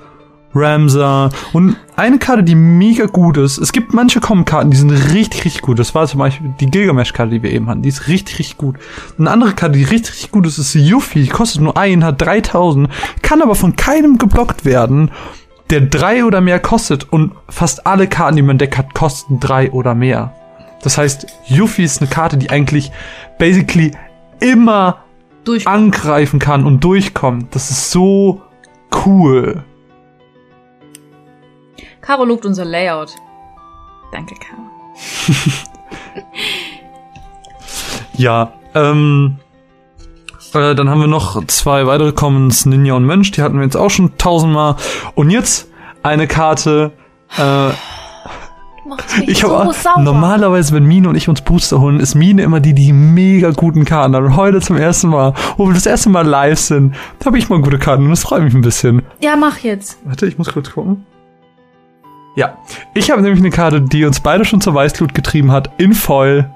Ramsa 0.55 1.31
und 1.52 1.76
eine 1.97 2.18
Karte, 2.18 2.43
die 2.44 2.55
mega 2.55 3.06
gut 3.06 3.36
ist. 3.36 3.59
Es 3.59 3.72
gibt 3.72 3.93
manche 3.93 4.20
Common-Karten, 4.20 4.70
die 4.70 4.76
sind 4.76 4.90
richtig, 4.90 5.44
richtig 5.44 5.62
gut. 5.62 5.78
Das 5.78 5.94
war 5.94 6.06
zum 6.06 6.20
Beispiel 6.20 6.55
die 6.60 6.70
Gilgamesh-Karte, 6.70 7.32
die 7.32 7.43
wir 7.43 7.51
eben 7.51 7.68
hatten. 7.68 7.82
Die 7.82 7.89
ist 7.89 8.06
richtig, 8.09 8.39
richtig 8.39 8.56
gut. 8.56 8.76
Eine 9.18 9.31
andere 9.31 9.52
Karte, 9.52 9.78
die 9.78 9.85
richtig, 9.85 10.12
richtig 10.12 10.31
gut 10.31 10.47
ist, 10.47 10.59
ist 10.59 10.74
Yuffie. 10.74 11.22
Die 11.22 11.28
kostet 11.28 11.60
nur 11.60 11.76
einen, 11.76 12.05
hat 12.05 12.20
3000, 12.20 12.89
kann 13.22 13.43
aber 13.43 13.55
von 13.55 13.74
keinem 13.76 14.18
geblockt 14.18 14.64
werden 14.64 15.10
der 15.70 15.81
drei 15.81 16.24
oder 16.24 16.40
mehr 16.40 16.60
kostet 16.60 17.10
und 17.12 17.32
fast 17.48 17.86
alle 17.86 18.06
Karten, 18.06 18.36
die 18.36 18.43
man 18.43 18.59
Deck 18.59 18.76
hat, 18.76 18.94
kosten 18.94 19.40
drei 19.40 19.70
oder 19.72 19.94
mehr. 19.94 20.32
Das 20.82 20.98
heißt, 20.98 21.26
Yuffie 21.47 21.85
ist 21.85 22.01
eine 22.01 22.10
Karte, 22.10 22.36
die 22.36 22.51
eigentlich 22.51 22.93
basically 23.39 23.93
immer 24.40 25.03
Durch. 25.45 25.66
angreifen 25.66 26.39
kann 26.39 26.65
und 26.65 26.83
durchkommt. 26.83 27.55
Das 27.55 27.71
ist 27.71 27.91
so 27.91 28.43
cool. 29.05 29.65
Caro 32.01 32.25
lobt 32.25 32.45
unser 32.47 32.65
Layout. 32.65 33.15
Danke, 34.12 34.35
Caro. 34.35 34.62
Ja, 38.16 38.53
ähm, 38.75 39.39
äh, 40.53 40.75
dann 40.75 40.89
haben 40.89 41.01
wir 41.01 41.09
noch 41.09 41.45
zwei 41.47 41.87
weitere 41.87 42.12
Commons, 42.12 42.65
Ninja 42.65 42.95
und 42.95 43.05
Mönch, 43.05 43.33
die 43.33 43.43
hatten 43.43 43.57
wir 43.57 43.65
jetzt 43.65 43.77
auch 43.77 43.91
schon 43.91 44.16
tausendmal. 44.19 44.77
Und 45.15 45.31
jetzt 45.31 45.69
eine 46.03 46.29
Karte, 46.29 46.93
äh, 47.37 47.71
macht 48.97 49.19
mich 49.19 49.29
Ich 49.29 49.41
so 49.41 49.59
habe 49.59 49.73
sauer. 49.73 50.01
normalerweise, 50.01 50.75
wenn 50.75 50.85
Mine 50.85 51.09
und 51.09 51.15
ich 51.16 51.29
uns 51.29 51.41
Booster 51.43 51.81
holen, 51.81 52.01
ist 52.01 52.15
Mine 52.15 52.43
immer 52.43 52.61
die, 52.61 52.75
die 52.75 52.93
mega 52.93 53.51
guten 53.51 53.85
Karten 53.85 54.15
hat. 54.15 54.23
Und 54.23 54.37
heute 54.37 54.61
zum 54.61 54.77
ersten 54.77 55.09
Mal, 55.09 55.35
wo 55.57 55.66
wir 55.66 55.75
das 55.75 55.87
erste 55.87 56.11
Mal 56.11 56.27
live 56.27 56.59
sind, 56.59 56.95
da 57.19 57.27
habe 57.27 57.39
ich 57.39 57.49
mal 57.49 57.61
gute 57.61 57.79
Karten 57.79 58.05
und 58.05 58.11
das 58.11 58.23
freut 58.23 58.43
mich 58.43 58.55
ein 58.55 58.61
bisschen. 58.62 59.03
Ja, 59.21 59.37
mach 59.37 59.59
jetzt. 59.59 59.99
Warte, 60.05 60.27
ich 60.27 60.39
muss 60.39 60.53
kurz 60.53 60.71
gucken. 60.71 61.05
Ja, 62.37 62.59
ich 62.95 63.11
habe 63.11 63.23
nämlich 63.23 63.41
eine 63.41 63.51
Karte, 63.51 63.81
die 63.81 64.05
uns 64.05 64.19
beide 64.21 64.45
schon 64.45 64.61
zur 64.61 64.75
Weißglut 64.75 65.15
getrieben 65.15 65.53
hat, 65.53 65.71
in 65.79 65.93
Foil. 65.95 66.51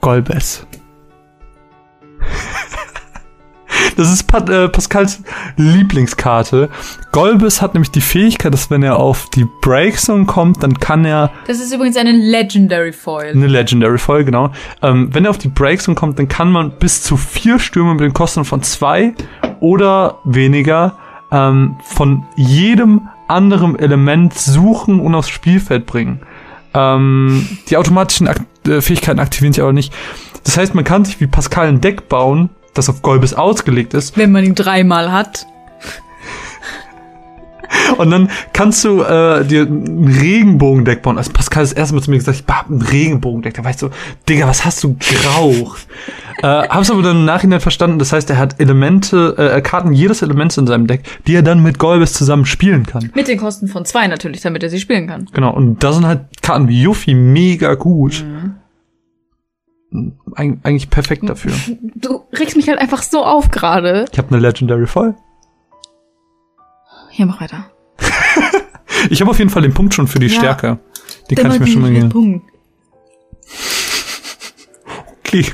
Golbes. 0.00 0.66
Das 3.96 4.10
ist 4.12 4.24
Pat, 4.24 4.48
äh, 4.48 4.68
Pascals 4.68 5.22
Lieblingskarte. 5.56 6.68
Golbes 7.12 7.60
hat 7.60 7.74
nämlich 7.74 7.90
die 7.90 8.00
Fähigkeit, 8.00 8.52
dass 8.52 8.70
wenn 8.70 8.82
er 8.82 8.96
auf 8.96 9.28
die 9.30 9.46
Breakzone 9.60 10.26
kommt, 10.26 10.62
dann 10.62 10.78
kann 10.78 11.04
er 11.04 11.30
Das 11.46 11.60
ist 11.60 11.72
übrigens 11.72 11.96
eine 11.96 12.12
Legendary 12.12 12.92
Foil. 12.92 13.32
eine 13.32 13.46
Legendary 13.46 13.98
Foil, 13.98 14.24
genau. 14.24 14.50
Ähm, 14.82 15.10
wenn 15.12 15.24
er 15.24 15.30
auf 15.30 15.38
die 15.38 15.48
Breakzone 15.48 15.94
kommt, 15.94 16.18
dann 16.18 16.28
kann 16.28 16.50
man 16.50 16.72
bis 16.78 17.02
zu 17.02 17.16
vier 17.16 17.58
Stürme 17.58 17.92
mit 17.92 18.00
den 18.00 18.12
Kosten 18.14 18.44
von 18.44 18.62
zwei 18.62 19.14
oder 19.60 20.18
weniger 20.24 20.96
ähm, 21.32 21.76
von 21.84 22.24
jedem 22.36 23.08
anderen 23.28 23.78
Element 23.78 24.34
suchen 24.34 25.00
und 25.00 25.14
aufs 25.14 25.28
Spielfeld 25.28 25.86
bringen. 25.86 26.20
Ähm, 26.74 27.46
die 27.68 27.76
automatischen 27.76 28.28
Ak 28.28 28.40
äh, 28.66 28.80
Fähigkeiten 28.80 29.20
aktivieren 29.20 29.52
sich 29.52 29.62
aber 29.62 29.72
nicht. 29.72 29.92
Das 30.44 30.56
heißt, 30.56 30.74
man 30.74 30.84
kann 30.84 31.04
sich 31.04 31.20
wie 31.20 31.26
Pascal 31.26 31.68
ein 31.68 31.80
Deck 31.80 32.08
bauen, 32.08 32.50
das 32.74 32.88
auf 32.88 33.02
Golbes 33.02 33.34
ausgelegt 33.34 33.94
ist, 33.94 34.16
Wenn 34.16 34.32
man 34.32 34.44
ihn 34.44 34.54
dreimal 34.54 35.12
hat. 35.12 35.46
Und 37.98 38.10
dann 38.10 38.30
kannst 38.52 38.84
du 38.84 39.02
äh, 39.02 39.44
dir 39.44 39.62
ein 39.62 40.08
Regenbogendeck 40.08 41.02
bauen. 41.02 41.18
Als 41.18 41.28
Pascal 41.28 41.62
das 41.62 41.72
erste 41.72 41.94
Mal 41.94 42.02
zu 42.02 42.10
mir 42.10 42.18
gesagt, 42.18 42.42
ich 42.46 42.52
hab 42.54 42.68
ein 42.68 42.82
Regenbogendeck. 42.82 43.54
Da 43.54 43.64
weißt 43.64 43.82
du, 43.82 43.90
Digga, 44.28 44.48
was 44.48 44.64
hast 44.64 44.82
du 44.82 44.96
geraucht? 44.96 45.86
äh, 46.42 46.46
hab's 46.46 46.90
aber 46.90 47.02
dann 47.02 47.18
im 47.18 47.24
Nachhinein 47.24 47.60
verstanden. 47.60 47.98
Das 47.98 48.12
heißt, 48.12 48.28
er 48.30 48.38
hat 48.38 48.60
Elemente, 48.60 49.34
äh, 49.36 49.60
Karten 49.60 49.92
jedes 49.92 50.22
Elements 50.22 50.56
in 50.56 50.66
seinem 50.66 50.86
Deck, 50.86 51.02
die 51.26 51.34
er 51.34 51.42
dann 51.42 51.62
mit 51.62 51.78
Golbes 51.78 52.12
zusammen 52.12 52.46
spielen 52.46 52.86
kann. 52.86 53.10
Mit 53.14 53.28
den 53.28 53.38
Kosten 53.38 53.68
von 53.68 53.84
zwei 53.84 54.06
natürlich, 54.06 54.40
damit 54.40 54.62
er 54.62 54.70
sie 54.70 54.80
spielen 54.80 55.06
kann. 55.06 55.28
Genau. 55.32 55.52
Und 55.52 55.82
da 55.84 55.92
sind 55.92 56.06
halt 56.06 56.20
Karten 56.42 56.68
wie 56.68 56.82
Yuffie 56.82 57.14
mega 57.14 57.74
gut. 57.74 58.24
Eig 58.24 58.59
eigentlich 60.34 60.90
perfekt 60.90 61.28
dafür. 61.28 61.52
Du 61.96 62.22
regst 62.32 62.56
mich 62.56 62.68
halt 62.68 62.78
einfach 62.78 63.02
so 63.02 63.24
auf 63.24 63.50
gerade. 63.50 64.04
Ich 64.12 64.18
habe 64.18 64.28
eine 64.30 64.38
Legendary 64.40 64.86
voll. 64.86 65.14
Hier, 67.10 67.26
mach 67.26 67.40
weiter. 67.40 67.66
Ich 69.08 69.22
habe 69.22 69.30
auf 69.30 69.38
jeden 69.38 69.48
Fall 69.50 69.62
den 69.62 69.72
Punkt 69.72 69.94
schon 69.94 70.06
für 70.06 70.18
die 70.18 70.26
Ja. 70.26 70.38
Stärke. 70.38 70.78
Den 71.30 71.38
kann 71.38 71.52
ich 71.52 71.58
mir 71.60 71.66
schon 71.66 71.80
mal 71.80 71.90
geben. 71.90 72.10
Punkt. 72.10 72.44
Okay. 75.26 75.46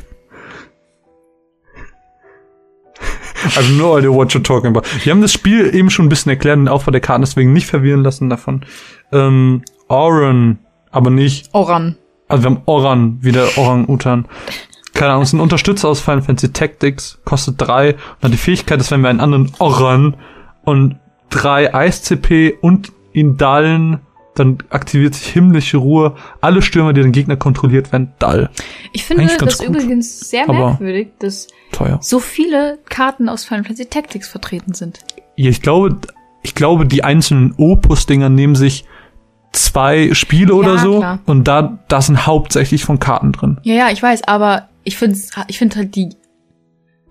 I 3.44 3.58
have 3.58 3.72
no 3.74 3.96
idea 3.96 4.10
what 4.10 4.32
you're 4.32 4.42
talking 4.42 4.68
about. 4.74 4.82
Wir 5.04 5.12
haben 5.12 5.20
das 5.22 5.32
Spiel 5.32 5.72
eben 5.74 5.90
schon 5.90 6.06
ein 6.06 6.08
bisschen 6.08 6.30
erklärt, 6.30 6.56
den 6.58 6.66
Aufbau 6.66 6.90
der 6.90 7.00
Karten, 7.00 7.22
deswegen 7.22 7.52
nicht 7.52 7.66
verwirren 7.66 8.02
lassen 8.02 8.28
davon. 8.28 8.64
Ähm, 9.12 9.62
Oran, 9.86 10.58
aber 10.90 11.10
nicht, 11.10 11.50
Oran. 11.52 11.96
Also 12.28 12.42
wir 12.42 12.50
haben 12.50 12.62
Oran, 12.66 13.18
wieder 13.22 13.56
Orang-Utan. 13.56 14.26
Keine 14.94 15.12
Ahnung, 15.12 15.22
ist 15.22 15.32
ein 15.32 15.40
Unterstützer 15.40 15.88
aus 15.88 16.00
Final 16.00 16.22
Fantasy 16.22 16.52
Tactics, 16.52 17.18
kostet 17.24 17.56
drei 17.58 17.94
und 17.94 18.22
hat 18.22 18.32
die 18.32 18.38
Fähigkeit, 18.38 18.80
dass 18.80 18.90
wenn 18.90 19.02
wir 19.02 19.10
einen 19.10 19.20
anderen 19.20 19.52
Oran 19.58 20.16
und 20.64 20.96
drei 21.28 21.74
Eis-CP 21.74 22.58
und 22.60 22.92
ihn 23.12 23.36
dallen, 23.36 24.00
dann 24.34 24.58
aktiviert 24.70 25.14
sich 25.14 25.28
himmlische 25.28 25.78
Ruhe. 25.78 26.14
Alle 26.40 26.62
Stürmer, 26.62 26.92
die 26.92 27.02
den 27.02 27.12
Gegner 27.12 27.36
kontrolliert 27.36 27.92
werden, 27.92 28.12
dall. 28.18 28.50
Ich 28.92 29.04
finde 29.04 29.26
das 29.38 29.58
gut. 29.58 29.68
übrigens 29.68 30.20
sehr 30.20 30.50
merkwürdig, 30.50 31.08
dass 31.18 31.48
Teuer. 31.72 31.98
so 32.02 32.20
viele 32.20 32.78
Karten 32.88 33.28
aus 33.28 33.44
Final 33.44 33.64
Fantasy 33.64 33.86
Tactics 33.86 34.28
vertreten 34.28 34.74
sind. 34.74 35.00
Ja, 35.36 35.50
ich 35.50 35.62
glaube, 35.62 35.96
ich 36.42 36.54
glaube, 36.54 36.86
die 36.86 37.04
einzelnen 37.04 37.54
Opus-Dinger 37.56 38.28
nehmen 38.28 38.54
sich 38.54 38.84
zwei 39.56 40.12
Spiele 40.14 40.54
oder 40.54 40.78
so 40.78 40.98
klar. 40.98 41.18
und 41.26 41.44
da, 41.48 41.78
da 41.88 42.00
sind 42.00 42.26
hauptsächlich 42.26 42.84
von 42.84 42.98
Karten 42.98 43.32
drin. 43.32 43.58
Ja, 43.62 43.74
ja, 43.74 43.90
ich 43.90 44.02
weiß, 44.02 44.24
aber 44.28 44.68
ich 44.84 44.96
finde 44.96 45.18
ich 45.48 45.58
finde 45.58 45.76
halt 45.76 45.94
die 45.96 46.10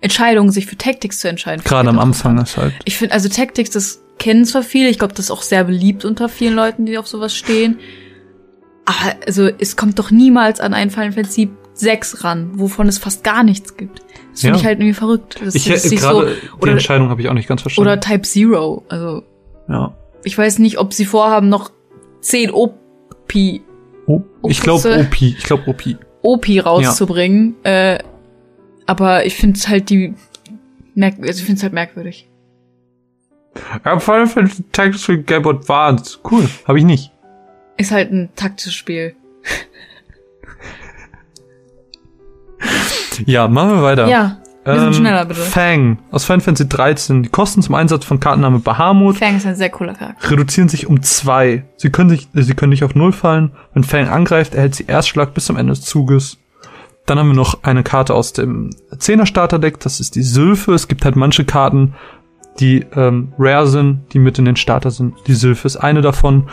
Entscheidung, 0.00 0.50
sich 0.50 0.66
für 0.66 0.76
Tactics 0.76 1.18
zu 1.20 1.28
entscheiden. 1.28 1.62
Gerade 1.64 1.88
am 1.88 1.96
ich 1.96 2.02
Anfang 2.02 2.38
ist 2.38 2.56
halt. 2.56 2.74
Ich 2.84 2.96
finde, 2.96 3.14
also 3.14 3.28
Tactics, 3.28 3.70
das 3.70 4.02
kennen 4.18 4.44
zwar 4.44 4.62
viele, 4.62 4.88
ich 4.88 4.98
glaube, 4.98 5.14
das 5.14 5.26
ist 5.26 5.30
auch 5.30 5.42
sehr 5.42 5.64
beliebt 5.64 6.04
unter 6.04 6.28
vielen 6.28 6.54
Leuten, 6.54 6.86
die 6.86 6.98
auf 6.98 7.06
sowas 7.06 7.34
stehen. 7.34 7.78
Aber 8.84 9.16
also 9.26 9.48
es 9.58 9.76
kommt 9.76 9.98
doch 9.98 10.10
niemals 10.10 10.60
an 10.60 10.74
einen 10.74 10.90
Final 10.90 11.12
Fantasy 11.12 11.50
6 11.74 12.24
ran, 12.24 12.52
wovon 12.54 12.88
es 12.88 12.98
fast 12.98 13.24
gar 13.24 13.42
nichts 13.42 13.76
gibt. 13.76 14.00
Das 14.32 14.40
finde 14.42 14.56
Ja. 14.56 14.60
ich 14.60 14.66
halt 14.66 14.78
irgendwie 14.78 14.94
verrückt. 14.94 15.40
Das 15.44 15.54
Ich 15.54 15.68
nicht 15.68 15.90
gerade 15.96 16.36
die 16.36 16.62
oder, 16.62 16.72
Entscheidung 16.72 17.08
habe 17.10 17.20
ich 17.20 17.28
auch 17.28 17.34
nicht 17.34 17.48
ganz 17.48 17.62
verstanden. 17.62 17.88
oder 17.90 18.00
Type 18.00 18.22
Zero. 18.22 18.84
Also 18.88 19.22
ja. 19.68 19.94
ich 20.24 20.36
weiß 20.38 20.58
nicht, 20.60 20.78
ob 20.78 20.92
sie 20.94 21.04
vorhaben, 21.04 21.48
noch 21.48 21.70
10 22.26 22.50
OP, 22.50 22.74
ich 23.34 23.62
glaube. 24.60 25.00
OP, 25.00 25.22
ich 25.22 25.42
glaube 25.44 25.62
OP. 25.68 25.82
OP 26.22 26.46
rauszubringen. 26.64 27.54
Äh, 27.62 28.00
aber 28.84 29.26
ich 29.26 29.36
finde 29.36 29.58
es 29.58 29.68
halt 29.68 29.90
die 29.90 30.14
merk 30.94 31.18
also 31.20 31.38
ich 31.38 31.44
finde 31.44 31.58
es 31.58 31.62
halt 31.62 31.72
merkwürdig. 31.72 32.28
Ja, 33.84 33.98
Final 34.00 34.26
Fantasy 34.26 34.64
Tactics 34.72 35.04
für 35.04 35.18
Game 35.18 35.42
Boy 35.42 35.54
Advance. 35.54 36.18
Cool, 36.28 36.48
habe 36.66 36.78
ich 36.78 36.84
nicht. 36.84 37.12
Ist 37.76 37.92
halt 37.92 38.10
ein 38.10 38.30
taktisches 38.34 38.74
Spiel. 38.74 39.14
Ja, 43.24 43.48
machen 43.48 43.76
wir 43.76 43.82
weiter. 43.82 44.08
Ja, 44.08 44.42
wir 44.74 44.80
sind 44.80 44.96
schneller 44.96 45.24
bitte. 45.24 45.40
Fang 45.40 45.98
aus 46.10 46.24
Final 46.24 46.40
Fantasy 46.40 46.68
13. 46.68 47.22
Die 47.22 47.28
Kosten 47.28 47.62
zum 47.62 47.74
Einsatz 47.74 48.04
von 48.04 48.20
Kartenname 48.20 48.58
Bahamut 48.58 49.16
Fang 49.18 49.36
ist 49.36 49.46
ein 49.46 49.54
sehr 49.56 49.70
cooler 49.70 49.94
Charakter. 49.94 50.30
reduzieren 50.30 50.68
sich 50.68 50.86
um 50.86 51.02
zwei. 51.02 51.64
Sie 51.76 51.90
können 51.90 52.10
sich, 52.10 52.28
äh, 52.34 52.42
sie 52.42 52.54
können 52.54 52.70
nicht 52.70 52.84
auf 52.84 52.94
Null 52.94 53.12
fallen. 53.12 53.52
Wenn 53.74 53.84
Fang 53.84 54.08
angreift, 54.08 54.54
erhält 54.54 54.74
sie 54.74 54.84
Erstschlag 54.86 55.34
bis 55.34 55.46
zum 55.46 55.56
Ende 55.56 55.72
des 55.72 55.82
Zuges. 55.82 56.38
Dann 57.06 57.18
haben 57.20 57.28
wir 57.28 57.34
noch 57.36 57.62
eine 57.62 57.82
Karte 57.84 58.14
aus 58.14 58.32
dem 58.32 58.70
10er 58.92 59.26
Starterdeck. 59.26 59.78
Das 59.80 60.00
ist 60.00 60.16
die 60.16 60.22
Sylphe. 60.24 60.74
Es 60.74 60.88
gibt 60.88 61.04
halt 61.04 61.14
manche 61.14 61.44
Karten, 61.44 61.94
die 62.58 62.84
ähm, 62.94 63.32
rare 63.38 63.68
sind, 63.68 64.00
die 64.12 64.18
mit 64.18 64.38
in 64.40 64.44
den 64.44 64.56
Starter 64.56 64.90
sind. 64.90 65.14
Die 65.28 65.34
Sylphe 65.34 65.66
ist 65.66 65.76
eine 65.76 66.00
davon. 66.00 66.48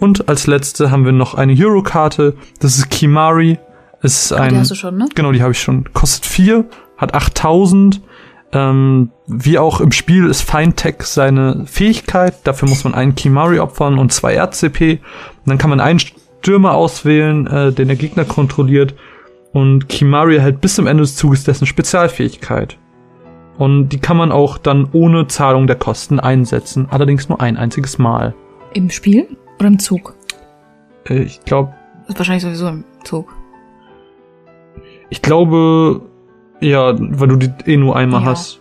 Und 0.00 0.28
als 0.28 0.46
letzte 0.46 0.90
haben 0.90 1.04
wir 1.04 1.12
noch 1.12 1.34
eine 1.34 1.52
Hero-Karte. 1.52 2.36
Das 2.60 2.78
ist 2.78 2.88
Kimari. 2.88 3.58
Es 4.00 4.24
ist 4.26 4.32
Ah, 4.32 4.42
ein, 4.44 4.54
die 4.54 4.60
hast 4.60 4.70
du 4.70 4.76
schon, 4.76 4.96
ne? 4.96 5.08
Genau, 5.14 5.32
die 5.32 5.42
habe 5.42 5.50
ich 5.52 5.60
schon. 5.60 5.92
Kostet 5.92 6.24
vier, 6.24 6.64
hat 6.98 7.14
8000. 7.14 8.02
Ähm, 8.50 9.10
wie 9.26 9.58
auch 9.58 9.80
im 9.80 9.92
Spiel 9.92 10.26
ist 10.26 10.42
Feintech 10.42 11.02
seine 11.02 11.64
Fähigkeit. 11.66 12.34
Dafür 12.44 12.68
muss 12.68 12.84
man 12.84 12.94
einen 12.94 13.14
Kimari 13.14 13.60
opfern 13.60 13.98
und 13.98 14.12
zwei 14.12 14.36
RCP. 14.36 14.92
Und 14.92 15.00
dann 15.46 15.58
kann 15.58 15.70
man 15.70 15.80
einen 15.80 16.00
Stürmer 16.00 16.74
auswählen, 16.74 17.46
äh, 17.46 17.72
den 17.72 17.88
der 17.88 17.96
Gegner 17.96 18.24
kontrolliert. 18.24 18.94
Und 19.52 19.88
Kimari 19.88 20.36
erhält 20.36 20.60
bis 20.60 20.74
zum 20.74 20.86
Ende 20.86 21.02
des 21.02 21.16
Zuges 21.16 21.44
dessen 21.44 21.66
Spezialfähigkeit. 21.66 22.78
Und 23.58 23.88
die 23.90 23.98
kann 23.98 24.16
man 24.16 24.30
auch 24.30 24.56
dann 24.56 24.88
ohne 24.92 25.26
Zahlung 25.26 25.66
der 25.66 25.76
Kosten 25.76 26.20
einsetzen. 26.20 26.86
Allerdings 26.90 27.28
nur 27.28 27.40
ein 27.40 27.56
einziges 27.56 27.98
Mal. 27.98 28.34
Im 28.72 28.88
Spiel 28.88 29.36
oder 29.58 29.68
im 29.68 29.78
Zug? 29.78 30.14
Äh, 31.08 31.22
ich 31.22 31.40
glaube, 31.44 31.74
Das 32.02 32.10
ist 32.14 32.18
wahrscheinlich 32.18 32.44
sowieso 32.44 32.68
im 32.68 32.84
Zug. 33.04 33.34
Ich 35.10 35.22
glaube, 35.22 36.02
ja, 36.60 36.94
weil 36.98 37.28
du 37.28 37.36
die 37.36 37.52
eh 37.70 37.76
nur 37.76 37.96
einmal 37.96 38.22
Ja. 38.22 38.26
hast. 38.28 38.60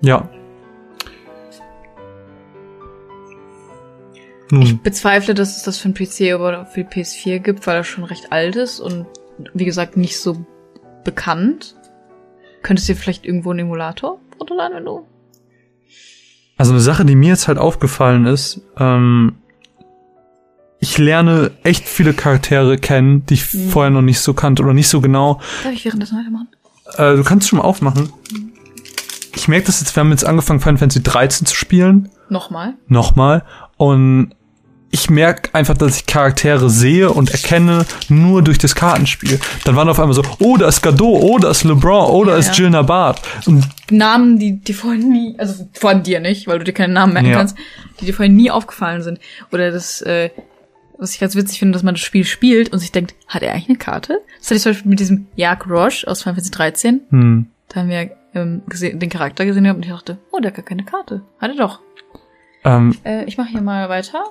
Ja. 0.00 0.28
Nun, 4.50 4.80
Bezweifle, 4.82 5.34
dass 5.34 5.56
es 5.58 5.62
das 5.62 5.76
für 5.78 5.90
den 5.90 5.94
PC 5.94 6.40
oder 6.40 6.64
für 6.66 6.82
die 6.84 6.88
PS4 7.02 7.38
gibt, 7.40 7.66
weil 7.66 7.76
das 7.78 7.86
schon 7.86 8.04
recht 8.04 8.32
alt 8.32 8.56
ist 8.56 8.80
und 8.80 9.06
wie 9.52 9.66
gesagt 9.66 9.96
nicht 9.96 10.18
so 10.18 10.44
bekannt. 11.04 11.74
Könntest 12.62 12.88
du 12.88 12.94
dir 12.94 12.98
vielleicht 12.98 13.26
irgendwo 13.26 13.50
einen 13.50 13.60
Emulator 13.60 14.18
runterladen, 14.40 14.76
wenn 14.76 14.84
du? 14.84 15.04
also 16.56 16.72
eine 16.72 16.80
Sache, 16.80 17.04
die 17.04 17.14
mir 17.14 17.28
jetzt 17.28 17.46
halt 17.46 17.56
aufgefallen 17.56 18.26
ist, 18.26 18.60
ähm, 18.78 19.36
ich 20.80 20.98
lerne 20.98 21.52
echt 21.62 21.84
viele 21.88 22.12
Charaktere 22.14 22.78
kennen, 22.78 23.24
die 23.26 23.34
ich 23.34 23.54
Mhm. 23.54 23.68
vorher 23.68 23.90
noch 23.90 24.02
nicht 24.02 24.18
so 24.18 24.34
kannte 24.34 24.64
oder 24.64 24.72
nicht 24.74 24.88
so 24.88 25.00
genau. 25.00 25.40
Darf 25.62 25.72
ich 25.72 25.84
währenddessen 25.84 26.18
weitermachen? 26.18 26.48
Äh, 26.96 27.16
du 27.16 27.24
kannst 27.24 27.48
schon 27.48 27.58
mal 27.58 27.64
aufmachen. 27.64 28.12
Ich 29.34 29.48
merke 29.48 29.66
das 29.66 29.80
jetzt, 29.80 29.94
wir 29.94 30.00
haben 30.00 30.10
jetzt 30.10 30.24
angefangen, 30.26 30.60
Final 30.60 30.78
Fantasy 30.78 31.02
13 31.02 31.46
zu 31.46 31.54
spielen. 31.54 32.08
Nochmal. 32.28 32.74
nochmal. 32.88 33.42
Und 33.76 34.34
ich 34.90 35.10
merke 35.10 35.54
einfach, 35.54 35.76
dass 35.76 35.96
ich 35.96 36.06
Charaktere 36.06 36.70
sehe 36.70 37.10
und 37.10 37.30
erkenne 37.30 37.84
nur 38.08 38.42
durch 38.42 38.58
das 38.58 38.74
Kartenspiel. 38.74 39.38
Dann 39.64 39.76
waren 39.76 39.88
auf 39.88 40.00
einmal 40.00 40.14
so, 40.14 40.22
oh, 40.40 40.56
da 40.56 40.66
ist 40.68 40.82
Gadot, 40.82 41.22
oh, 41.22 41.38
da 41.38 41.50
ist 41.50 41.64
LeBron, 41.64 42.10
oh, 42.10 42.24
da 42.24 42.32
Ja, 42.32 42.38
ist 42.38 42.48
ja. 42.48 42.64
Jill 42.64 42.70
Nabart. 42.70 43.20
Und 43.46 43.66
Namen, 43.90 44.38
die 44.38 44.58
dir 44.60 44.74
vorher 44.74 44.98
nie, 45.02 45.34
also 45.38 45.68
von 45.74 46.02
dir 46.02 46.20
nicht, 46.20 46.46
weil 46.46 46.58
du 46.58 46.64
dir 46.64 46.72
keine 46.72 46.94
Namen 46.94 47.12
merken 47.12 47.28
Ja. 47.30 47.36
kannst, 47.36 47.56
die 48.00 48.06
dir 48.06 48.14
vorher 48.14 48.32
nie 48.32 48.50
aufgefallen 48.50 49.02
sind. 49.02 49.20
Oder 49.52 49.70
das, 49.70 50.00
äh, 50.02 50.30
was 50.98 51.12
ich 51.14 51.20
ganz 51.20 51.34
witzig 51.36 51.58
finde, 51.58 51.72
dass 51.74 51.82
man 51.82 51.94
das 51.94 52.02
Spiel 52.02 52.24
spielt 52.24 52.72
und 52.72 52.78
sich 52.80 52.92
denkt, 52.92 53.14
hat 53.28 53.42
er 53.42 53.52
eigentlich 53.52 53.68
eine 53.68 53.78
Karte? 53.78 54.20
Das 54.38 54.46
hatte 54.48 54.56
ich 54.56 54.62
zum 54.62 54.72
Beispiel 54.72 54.90
mit 54.90 55.00
diesem 55.00 55.28
Jagd 55.36 55.66
Roche 55.68 56.06
aus 56.06 56.22
Final 56.22 56.34
Fantasy 56.34 56.50
13. 56.50 57.00
hm, 57.10 57.46
Da 57.68 57.80
haben 57.80 57.88
wir 57.88 58.10
ähm, 58.34 58.62
gesehen, 58.68 58.98
den 58.98 59.08
Charakter 59.08 59.44
gesehen 59.46 59.66
und 59.70 59.84
ich 59.84 59.90
dachte, 59.90 60.18
oh, 60.32 60.38
der 60.40 60.50
hat 60.50 60.56
gar 60.56 60.64
keine 60.64 60.84
Karte. 60.84 61.22
Hat 61.40 61.50
er 61.50 61.56
doch. 61.56 61.80
ähm, 62.64 62.96
Äh, 63.04 63.24
ich 63.24 63.38
mache 63.38 63.48
hier 63.48 63.62
mal 63.62 63.88
weiter. 63.88 64.24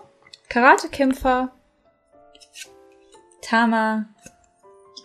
Karatekämpfer, 0.50 1.52
Tama, 3.42 4.06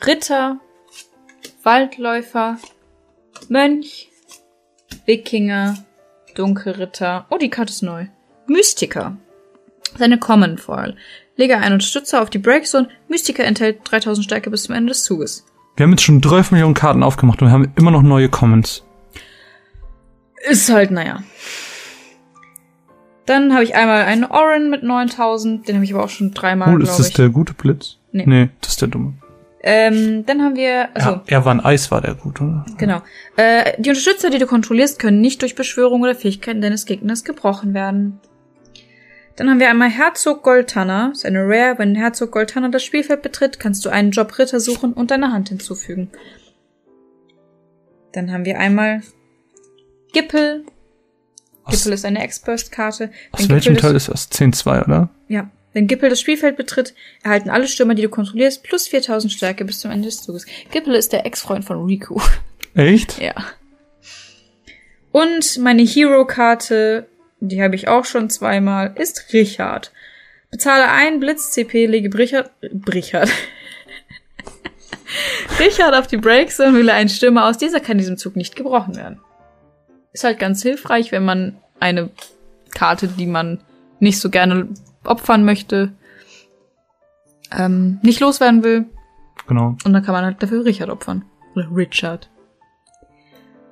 Ritter, 0.07 0.59
Waldläufer, 1.63 2.59
Mönch, 3.49 4.09
Wikinger, 5.07 5.77
Dunkelritter. 6.35 7.27
Oh, 7.31 7.39
die 7.39 7.51
Karte 7.51 7.71
ist 7.73 7.83
neu. 7.83 8.07
Mystiker. 8.47 9.17
Seine 9.99 10.19
Common 10.19 10.59
Foil. 10.59 10.97
Lege 11.37 11.57
einen 11.59 11.75
Unterstützer 11.75 12.23
auf 12.23 12.31
die 12.31 12.39
Breakzone. 12.39 12.89
Mystiker 13.09 13.45
enthält 13.45 13.81
3000 13.85 14.25
Stärke 14.25 14.51
bis 14.51 14.65
zum 14.65 14.75
Ende 14.75 14.91
des 14.91 15.03
Zuges. 15.05 15.45
wir 15.77 15.85
haben 15.85 15.91
jetzt 15.93 16.03
schon 16.03 16.23
12 16.23 16.51
Millionen 16.53 16.75
Karten 16.75 17.03
aufgemacht 17.03 17.41
und 17.43 17.49
wir 17.49 17.53
haben 17.53 17.73
immer 17.77 17.91
noch 17.91 18.03
neue 18.03 18.29
Comments. 18.29 18.85
Ist 20.49 20.71
halt, 20.73 20.91
naja. 20.91 21.23
Dann 23.27 23.53
habe 23.55 23.63
ich 23.65 23.75
einmal 23.77 24.03
einen 24.05 24.25
Oren 24.25 24.69
mit 24.71 24.83
9000. 24.83 25.67
Den 25.69 25.77
habe 25.77 25.85
ich 25.85 25.95
aber 25.95 26.05
auch 26.05 26.09
schon 26.11 26.33
dreimal, 26.35 26.75
Oh, 26.75 26.79
ist 26.79 26.99
das 26.99 27.09
ich. 27.09 27.15
der 27.15 27.29
gute 27.29 27.55
Blitz? 27.55 27.99
Nee. 28.11 28.25
Nee, 28.27 28.49
das 28.61 28.71
ist 28.73 28.81
der 28.83 28.89
dumme. 28.89 29.15
Ähm, 29.65 30.27
dann 30.27 30.43
haben 30.43 30.57
wir, 30.57 30.89
also, 30.95 31.11
Ja, 31.11 31.23
er 31.29 31.45
war 31.45 31.55
ein 31.55 31.61
Eis, 31.65 31.93
war 31.93 32.01
der 32.01 32.15
gut, 32.15 32.41
oder? 32.41 32.67
genau. 32.79 33.01
Äh, 33.37 33.81
die 33.81 33.91
Unterstützer, 33.91 34.29
die 34.29 34.39
du 34.39 34.47
kontrollierst, 34.49 34.99
können 34.99 35.21
nicht 35.21 35.41
durch 35.41 35.55
Beschwörung 35.55 36.03
oder 36.03 36.17
Fähigkeiten 36.17 36.61
deines 36.61 36.85
Gegners 36.85 37.23
gebrochen 37.23 37.73
werden. 37.73 38.19
Dann 39.37 39.49
haben 39.49 39.61
wir 39.61 39.71
einmal 39.71 39.89
Herzog 39.89 40.43
Goltanner. 40.43 41.09
Das 41.11 41.19
ist 41.19 41.27
eine 41.27 41.41
Rare. 41.47 41.79
Wenn 41.79 41.95
Herzog 41.95 42.33
Goltanner 42.33 42.71
das 42.71 42.83
Spielfeld 42.83 43.23
betritt, 43.23 43.59
kannst 43.59 43.85
du 43.85 43.89
einen 43.89 44.11
Job 44.11 44.39
Ritter 44.39 44.61
suchen 44.61 44.93
und 44.93 45.11
deine 45.11 45.33
Hand 45.33 45.49
hinzufügen. 45.49 46.11
Dann 48.13 48.31
haben 48.31 48.45
wir 48.45 48.59
einmal 48.59 49.03
Gippel. 50.13 50.65
Aus, 51.65 51.79
Gippel 51.79 51.93
ist 51.95 52.05
eine 52.05 52.23
Ex-Burst-Karte. 52.23 53.11
aus 53.31 53.49
welchem 53.49 53.77
Teil 53.77 53.97
ist 53.97 54.09
das? 54.09 54.31
10-2, 54.31 54.85
oder? 54.85 55.09
Ja. 55.29 55.51
Wenn 55.73 55.87
Gippel 55.87 56.11
das 56.11 56.21
Spielfeld 56.21 56.59
betritt, 56.59 56.95
erhalten 57.23 57.49
alle 57.49 57.67
Stürmer, 57.67 57.95
die 57.95 58.03
du 58.03 58.11
kontrollierst, 58.11 58.63
plus 58.63 58.89
4000 58.89 59.33
Stärke 59.33 59.65
bis 59.65 59.81
zum 59.81 59.91
Ende 59.91 60.07
des 60.07 60.21
Zuges. 60.23 60.45
Gippel 60.71 60.95
ist 60.95 61.15
der 61.15 61.25
Ex-Freund 61.25 61.65
von 61.65 61.83
Riku. 61.87 62.21
Echt? 62.75 63.19
ja. 63.19 63.35
Und 65.13 65.59
meine 65.59 65.83
Hero-Karte, 65.83 67.07
die 67.49 67.63
habe 67.63 67.75
ich 67.75 67.89
auch 67.89 68.05
schon 68.05 68.31
zweimal, 68.31 68.93
ist 68.97 69.33
Richard. 69.33 69.93
Bezahle 70.51 70.89
ein 70.89 71.19
Blitz-CP, 71.19 71.87
lege 71.87 72.09
Brichard, 72.09 72.51
Brichard. 72.73 73.31
Richard 75.59 75.95
auf 75.95 76.07
die 76.07 76.19
Breaks 76.19 76.61
und 76.61 76.75
wähle 76.75 76.93
einen 76.93 77.09
Stürmer 77.09 77.47
aus. 77.47 77.59
Dieser 77.59 77.81
kann 77.81 77.93
in 77.93 77.99
diesem 77.99 78.19
Zug 78.19 78.37
nicht 78.37 78.57
gebrochen 78.57 78.97
werden. 78.97 79.21
Ist 80.13 80.25
halt 80.25 80.39
ganz 80.39 80.63
hilfreich, 80.63 81.11
wenn 81.11 81.25
man 81.25 81.57
eine 81.81 82.11
Karte, 82.75 83.09
die 83.09 83.27
man 83.27 83.61
nicht 83.99 84.21
so 84.21 84.31
gerne 84.31 84.69
opfern 85.05 85.45
möchte, 85.45 85.93
ähm, 87.51 87.99
nicht 88.03 88.21
loswerden 88.21 88.63
will. 88.63 88.87
Genau, 89.49 89.77
Und 89.85 89.93
dann 89.93 90.05
kann 90.05 90.15
man 90.15 90.25
halt 90.25 90.43
dafür 90.43 90.65
Richard 90.65 90.91
opfern. 90.91 91.25
Oder 91.55 91.69
Richard. 91.75 92.31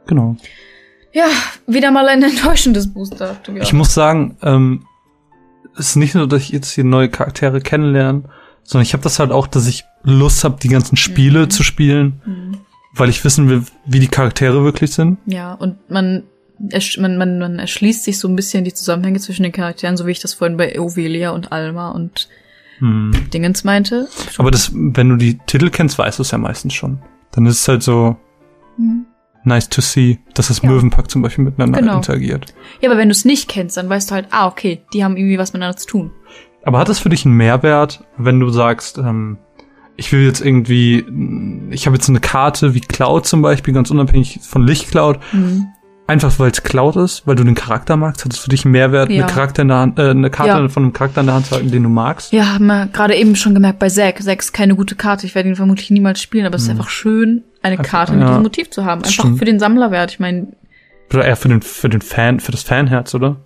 genau. 0.07 0.37
Ja, 1.13 1.27
wieder 1.67 1.91
mal 1.91 2.09
ein 2.09 2.23
enttäuschendes 2.23 2.93
Booster. 2.93 3.37
Ich 3.61 3.73
muss 3.73 3.95
sagen, 3.95 4.37
ähm, 4.43 4.85
es 5.77 5.91
ist 5.91 5.97
nicht 5.97 6.15
nur, 6.15 6.29
dass 6.29 6.43
ich 6.43 6.51
jetzt 6.51 6.71
hier 6.73 6.85
neue 6.85 7.09
Charaktere 7.09 7.61
kennenlerne, 7.61 8.25
sondern 8.63 8.83
ich 8.85 8.93
habe 8.93 9.03
das 9.03 9.19
halt 9.19 9.33
auch, 9.33 9.47
dass 9.47 9.67
ich 9.67 9.85
Lust 10.03 10.45
habe, 10.45 10.59
die 10.63 10.69
ganzen 10.69 10.97
Spiele 10.97 11.41
Mhm. 11.47 11.51
zu 11.51 11.63
spielen, 11.63 12.61
weil 12.95 13.09
ich 13.09 13.25
wissen 13.25 13.49
will, 13.49 13.65
wie 13.87 14.01
die 14.01 14.09
Charaktere 14.09 14.63
wirklich 14.65 14.93
sind. 14.93 15.19
Ja, 15.27 15.55
und 15.55 15.79
man, 15.91 16.25
man, 16.99 17.17
man, 17.19 17.39
man 17.39 17.59
erschließt 17.59 18.05
sich 18.05 18.19
so 18.19 18.29
ein 18.29 18.37
bisschen 18.37 18.65
die 18.65 18.75
Zusammenhänge 18.75 19.19
zwischen 19.21 19.43
den 19.43 19.53
Charakteren, 19.53 19.97
so 19.97 20.07
wie 20.07 20.11
ich 20.13 20.21
das 20.21 20.35
vorhin 20.35 20.57
bei 20.57 20.79
Ovelia 20.79 21.31
und 21.31 21.53
Alma 21.53 21.91
und 21.91 22.29
Hm. 22.79 23.11
Dingens 23.35 23.63
meinte. 23.63 24.09
Aber 24.39 24.51
das, 24.51 24.71
wenn 24.73 25.11
du 25.11 25.17
die 25.17 25.39
Titel 25.47 25.69
kennst, 25.69 25.99
weißt 25.99 26.19
du 26.19 26.23
es 26.23 26.31
ja 26.31 26.39
meistens 26.39 26.73
schon. 26.73 26.99
Dann 27.33 27.45
ist 27.45 27.61
es 27.61 27.69
halt 27.69 27.83
so 27.83 28.17
Hm. 28.77 29.05
Nice 29.45 29.69
to 29.69 29.81
see, 29.81 30.19
dass 30.35 30.49
das 30.49 30.63
Ja. 30.63 30.71
Möwenpack 30.71 31.11
zum 31.11 31.23
Beispiel 31.23 31.45
miteinander 31.45 31.81
Genau. 31.81 31.97
interagiert. 31.97 32.53
Ja, 32.81 32.91
aber 32.91 32.99
wenn 32.99 33.09
du 33.09 33.13
es 33.13 33.25
nicht 33.25 33.49
kennst, 33.49 33.77
dann 33.77 33.89
weißt 33.89 34.11
du 34.11 34.15
halt, 34.15 34.27
ah, 34.31 34.47
okay, 34.47 34.83
die 34.93 35.03
haben 35.05 35.17
irgendwie 35.17 35.39
was 35.39 35.53
miteinander 35.53 35.77
zu 35.77 35.87
tun. 35.87 36.11
Aber 36.65 36.79
hat 36.79 36.89
das 36.89 36.99
für 36.99 37.09
dich 37.09 37.25
einen 37.25 37.37
Mehrwert, 37.37 38.05
wenn 38.19 38.39
du 38.41 38.51
sagst, 38.51 38.99
ähm, 38.99 39.39
ich 39.97 40.13
will 40.13 40.25
jetzt 40.25 40.41
irgendwie, 40.45 41.05
ich 41.71 41.87
habe 41.87 41.97
jetzt 41.97 42.09
eine 42.09 42.21
Karte 42.21 42.75
wie 42.75 42.81
Cloud 42.81 43.27
zum 43.27 43.43
Beispiel, 43.43 43.73
ganz 43.75 43.91
unabhängig 43.91 44.41
von 44.43 44.67
Lichtcloud, 44.67 45.19
Mhm. 45.33 45.67
Einfach 46.11 46.39
weil 46.39 46.51
es 46.51 46.63
Cloud 46.63 46.97
ist, 46.97 47.27
weil 47.27 47.37
du 47.37 47.45
den 47.45 47.55
Charakter 47.55 47.97
magst, 47.97 48.25
hat 48.25 48.33
es 48.33 48.39
für 48.39 48.51
dich 48.51 48.65
einen 48.65 48.73
Mehrwert, 48.73 49.11
Ja. 49.11 49.25
eine 49.25 49.33
Charakter 49.33 49.63
in 49.63 49.69
der 49.69 49.77
Hand, 49.79 49.99
äh, 49.99 50.11
eine 50.11 50.31
Karte 50.31 50.51
Ja. 50.63 50.69
von 50.69 50.83
einem 50.85 50.93
Charakter 50.93 51.21
in 51.21 51.27
der 51.27 51.35
Hand 51.37 51.47
zu 51.47 51.55
halten, 51.55 51.71
den 51.71 51.83
du 51.83 51.89
magst? 51.89 52.33
Ja, 52.33 52.55
haben 52.55 52.67
wir 52.67 52.87
gerade 52.87 53.17
eben 53.17 53.37
schon 53.37 53.55
gemerkt 53.55 53.79
bei 53.79 53.89
Zack. 53.89 54.23
Zack 54.23 54.41
ist 54.41 54.53
keine 54.53 54.75
gute 54.77 54.95
Karte. 54.97 55.27
Ich 55.27 55.35
werde 55.35 55.49
ihn 55.49 55.57
vermutlich 55.57 55.91
niemals 55.91 56.21
spielen, 56.21 56.47
aber 56.47 56.57
es 56.57 56.63
ist 56.65 56.71
einfach 56.71 56.89
schön, 56.91 57.45
eine 57.63 57.79
Einfach- 57.79 57.91
Karte 57.91 58.13
mit 58.13 58.23
ja. 58.23 58.29
diesem 58.29 58.43
Motiv 58.43 58.71
zu 58.71 58.85
haben. 58.85 59.01
Einfach 59.03 59.11
stimmt. 59.13 59.39
für 59.39 59.45
den 59.45 59.59
Sammlerwert. 59.59 60.13
Ich 60.13 60.21
meine, 60.21 60.49
Oder 61.13 61.25
eher 61.25 61.37
für 61.37 61.49
den, 61.49 61.63
für 61.63 61.89
den 61.89 62.03
Fan, 62.03 62.39
für 62.41 62.53
das 62.53 62.63
Fanherz, 62.63 63.15
oder? 63.15 63.37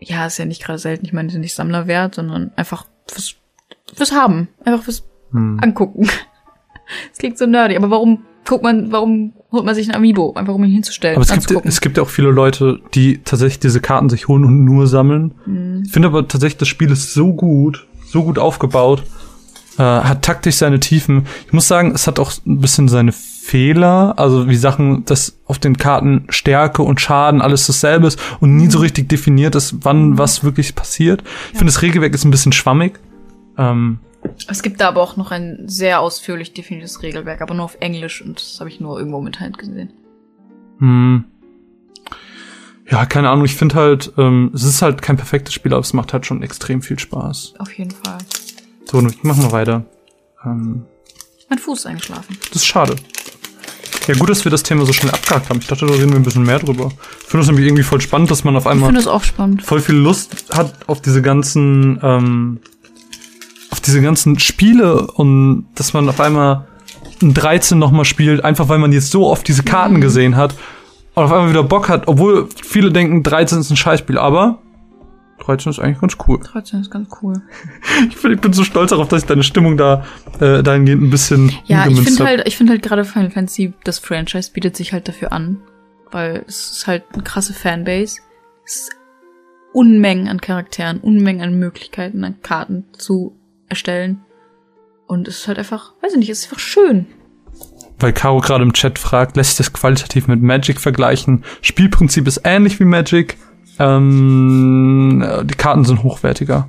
ja, 0.00 0.26
ist 0.26 0.38
ja 0.38 0.44
nicht 0.44 0.62
gerade 0.62 0.78
selten. 0.78 1.04
Ich 1.06 1.12
meine, 1.12 1.28
sind 1.30 1.40
nicht 1.40 1.54
Sammlerwert, 1.54 2.14
sondern 2.14 2.52
einfach 2.54 2.86
fürs, 3.08 3.34
fürs 3.94 4.12
Haben. 4.12 4.48
Einfach 4.64 4.82
fürs 4.84 5.02
Hm. 5.32 5.58
Angucken. 5.62 6.08
Es 7.12 7.18
klingt 7.18 7.36
so 7.36 7.44
nerdy, 7.46 7.76
aber 7.76 7.90
warum 7.90 8.24
guckt 8.46 8.62
man, 8.62 8.90
warum 8.90 9.34
holt 9.50 9.64
man 9.64 9.74
sich 9.74 9.88
ein 9.88 9.94
Amiibo? 9.94 10.34
Einfach 10.34 10.54
um 10.54 10.64
ihn 10.64 10.70
hinzustellen. 10.70 11.16
Aber 11.16 11.24
es 11.24 11.46
gibt, 11.46 11.66
es 11.66 11.80
gibt 11.80 11.96
ja 11.96 12.02
auch 12.02 12.08
viele 12.08 12.30
Leute, 12.30 12.80
die 12.94 13.20
tatsächlich 13.24 13.60
diese 13.60 13.80
Karten 13.80 14.08
sich 14.08 14.28
holen 14.28 14.44
und 14.44 14.64
nur 14.64 14.86
sammeln. 14.86 15.34
Mhm. 15.46 15.82
Ich 15.86 15.92
finde 15.92 16.08
aber 16.08 16.28
tatsächlich, 16.28 16.58
das 16.58 16.68
Spiel 16.68 16.90
ist 16.90 17.14
so 17.14 17.32
gut, 17.32 17.86
so 18.06 18.24
gut 18.24 18.38
aufgebaut, 18.38 19.04
äh, 19.78 19.82
hat 19.82 20.22
taktisch 20.22 20.56
seine 20.56 20.80
Tiefen. 20.80 21.26
Ich 21.46 21.52
muss 21.52 21.68
sagen, 21.68 21.92
es 21.94 22.06
hat 22.06 22.18
auch 22.18 22.32
ein 22.46 22.60
bisschen 22.60 22.88
seine 22.88 23.12
Fehler, 23.12 24.14
also 24.18 24.48
wie 24.48 24.56
Sachen, 24.56 25.06
dass 25.06 25.38
auf 25.46 25.58
den 25.58 25.78
Karten 25.78 26.26
Stärke 26.28 26.82
und 26.82 27.00
Schaden 27.00 27.40
alles 27.40 27.66
dasselbe 27.66 28.06
ist 28.06 28.20
und 28.40 28.56
nie 28.56 28.70
so 28.70 28.78
richtig 28.78 29.08
definiert 29.08 29.54
ist, 29.54 29.76
wann 29.84 30.18
was 30.18 30.44
wirklich 30.44 30.74
passiert. 30.74 31.22
Ich 31.52 31.58
finde, 31.58 31.72
das 31.72 31.80
Regelwerk 31.80 32.14
ist 32.14 32.24
ein 32.24 32.30
bisschen 32.30 32.52
schwammig. 32.52 32.98
Ähm, 33.56 34.00
Es 34.48 34.62
gibt 34.62 34.80
da 34.80 34.88
aber 34.88 35.00
auch 35.02 35.16
noch 35.16 35.30
ein 35.30 35.68
sehr 35.68 36.00
ausführlich 36.00 36.52
definiertes 36.52 37.02
Regelwerk, 37.02 37.40
aber 37.40 37.54
nur 37.54 37.64
auf 37.64 37.76
Englisch 37.80 38.22
und 38.22 38.40
das 38.40 38.58
habe 38.60 38.68
ich 38.70 38.80
nur 38.80 38.98
irgendwo 38.98 39.20
mit 39.20 39.40
Hand 39.40 39.58
gesehen. 39.58 39.92
Hm. 40.78 41.24
Ja, 42.90 43.04
keine 43.04 43.28
Ahnung. 43.30 43.44
Ich 43.44 43.54
finde 43.56 43.74
halt, 43.74 44.12
ähm, 44.16 44.50
es 44.54 44.64
ist 44.64 44.80
halt 44.80 45.02
kein 45.02 45.16
perfektes 45.16 45.52
Spiel, 45.54 45.72
aber 45.72 45.80
es 45.82 45.92
macht 45.92 46.12
halt 46.12 46.24
schon 46.24 46.42
extrem 46.42 46.80
viel 46.82 46.98
Spaß. 46.98 47.54
Auf 47.58 47.72
jeden 47.76 47.90
Fall. 47.90 48.18
So, 48.90 49.06
ich 49.06 49.22
mach 49.22 49.36
mal 49.36 49.52
weiter. 49.52 49.84
Ähm, 50.44 50.84
Mein 51.50 51.58
Fuß 51.58 51.80
ist 51.80 51.86
eingeschlafen. 51.86 52.38
das 52.48 52.56
ist 52.62 52.66
schade. 52.66 52.96
Ja, 54.06 54.14
gut, 54.14 54.30
dass 54.30 54.44
wir 54.44 54.50
das 54.50 54.62
Thema 54.62 54.86
so 54.86 54.94
schnell 54.94 55.12
abgehakt 55.12 55.50
haben. 55.50 55.58
Ich 55.58 55.66
dachte, 55.66 55.84
da 55.84 55.92
reden 55.92 56.10
wir 56.10 56.16
ein 56.16 56.22
bisschen 56.22 56.44
mehr 56.44 56.58
drüber. 56.58 56.90
Ich 57.20 57.26
finde 57.26 57.42
es 57.42 57.46
nämlich 57.48 57.66
irgendwie 57.66 57.82
voll 57.82 58.00
spannend, 58.00 58.30
dass 58.30 58.42
man 58.42 58.56
auf 58.56 58.64
Ich 58.64 58.70
einmal 58.70 58.86
finde 58.88 59.02
es 59.02 59.06
auch 59.06 59.22
spannend. 59.22 59.62
voll 59.62 59.80
viel 59.80 59.96
Lust 59.96 60.46
hat 60.56 60.88
auf 60.88 61.02
diese 61.02 61.20
ganzen, 61.20 62.00
ähm, 62.02 62.60
auf 63.70 63.80
diese 63.80 64.00
ganzen 64.02 64.38
Spiele 64.38 65.06
und 65.08 65.66
dass 65.74 65.92
man 65.92 66.08
auf 66.08 66.20
einmal 66.20 66.66
ein 67.22 67.34
13 67.34 67.78
nochmal 67.78 68.04
spielt, 68.04 68.44
einfach 68.44 68.68
weil 68.68 68.78
man 68.78 68.92
jetzt 68.92 69.10
so 69.10 69.26
oft 69.26 69.46
diese 69.48 69.62
Karten 69.62 69.96
Mhm. 69.96 70.00
gesehen 70.00 70.36
hat 70.36 70.54
und 71.14 71.24
auf 71.24 71.32
einmal 71.32 71.50
wieder 71.50 71.62
Bock 71.64 71.88
hat, 71.88 72.06
obwohl 72.08 72.48
viele 72.64 72.92
denken, 72.92 73.22
13 73.22 73.58
ist 73.60 73.70
ein 73.70 73.76
Scheißspiel, 73.76 74.18
aber 74.18 74.58
13 75.40 75.70
ist 75.70 75.78
eigentlich 75.78 76.00
ganz 76.00 76.16
cool. 76.26 76.38
13 76.42 76.80
ist 76.80 76.90
ganz 76.90 77.08
cool. 77.22 77.34
Ich, 78.08 78.16
find, 78.16 78.34
ich 78.34 78.40
bin 78.40 78.52
so 78.52 78.64
stolz 78.64 78.90
darauf, 78.90 79.08
dass 79.08 79.22
ich 79.22 79.26
deine 79.28 79.42
Stimmung 79.42 79.76
da 79.76 80.04
äh, 80.40 80.62
dahingehend 80.62 81.02
ein 81.02 81.10
bisschen 81.10 81.52
Ja, 81.66 81.86
ich 81.88 82.00
finde 82.00 82.24
halt, 82.24 82.46
ich 82.46 82.56
finde 82.56 82.72
halt 82.72 82.82
gerade 82.82 83.04
Final 83.04 83.30
Fantasy, 83.30 83.72
das 83.84 83.98
Franchise 83.98 84.50
bietet 84.52 84.76
sich 84.76 84.92
halt 84.92 85.08
dafür 85.08 85.32
an, 85.32 85.58
weil 86.10 86.44
es 86.46 86.70
ist 86.72 86.86
halt 86.86 87.04
eine 87.12 87.22
krasse 87.22 87.52
Fanbase. 87.52 88.20
Es 88.64 88.76
ist 88.76 88.90
Unmengen 89.72 90.28
an 90.28 90.40
Charakteren, 90.40 90.98
Unmengen 91.00 91.42
an 91.42 91.58
Möglichkeiten, 91.58 92.24
an 92.24 92.36
Karten 92.42 92.84
zu 92.96 93.34
erstellen. 93.68 94.20
Und 95.06 95.26
es 95.28 95.40
ist 95.40 95.48
halt 95.48 95.58
einfach, 95.58 95.92
weiß 96.02 96.12
ich 96.12 96.18
nicht, 96.18 96.30
es 96.30 96.40
ist 96.40 96.44
einfach 96.46 96.58
schön. 96.58 97.06
Weil 97.98 98.12
Caro 98.12 98.40
gerade 98.40 98.62
im 98.62 98.72
Chat 98.72 98.98
fragt, 98.98 99.36
lässt 99.36 99.56
sich 99.56 99.66
das 99.66 99.72
qualitativ 99.72 100.28
mit 100.28 100.40
Magic 100.40 100.80
vergleichen? 100.80 101.44
Spielprinzip 101.62 102.26
ist 102.28 102.42
ähnlich 102.44 102.78
wie 102.78 102.84
Magic. 102.84 103.36
Ähm, 103.78 105.24
äh, 105.26 105.44
die 105.44 105.54
Karten 105.54 105.84
sind 105.84 106.02
hochwertiger. 106.02 106.68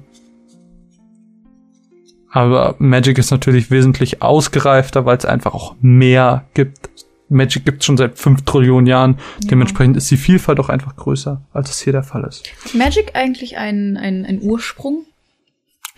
Aber 2.31 2.75
Magic 2.79 3.17
ist 3.17 3.31
natürlich 3.31 3.71
wesentlich 3.71 4.21
ausgereifter, 4.21 5.05
weil 5.05 5.17
es 5.17 5.25
einfach 5.25 5.53
auch 5.53 5.75
mehr 5.81 6.45
gibt. 6.53 6.89
Magic 7.27 7.65
gibt 7.65 7.81
es 7.81 7.85
schon 7.85 7.97
seit 7.97 8.17
fünf 8.17 8.43
Trillionen 8.43 8.87
Jahren. 8.87 9.17
Ja. 9.41 9.49
Dementsprechend 9.49 9.97
ist 9.97 10.09
die 10.09 10.17
Vielfalt 10.17 10.59
auch 10.59 10.69
einfach 10.69 10.95
größer, 10.95 11.41
als 11.53 11.69
es 11.69 11.79
hier 11.79 11.93
der 11.93 12.03
Fall 12.03 12.23
ist. 12.23 12.43
Magic 12.73 13.15
eigentlich 13.15 13.57
ein, 13.57 13.97
ein, 13.97 14.25
ein 14.25 14.41
Ursprung? 14.41 15.05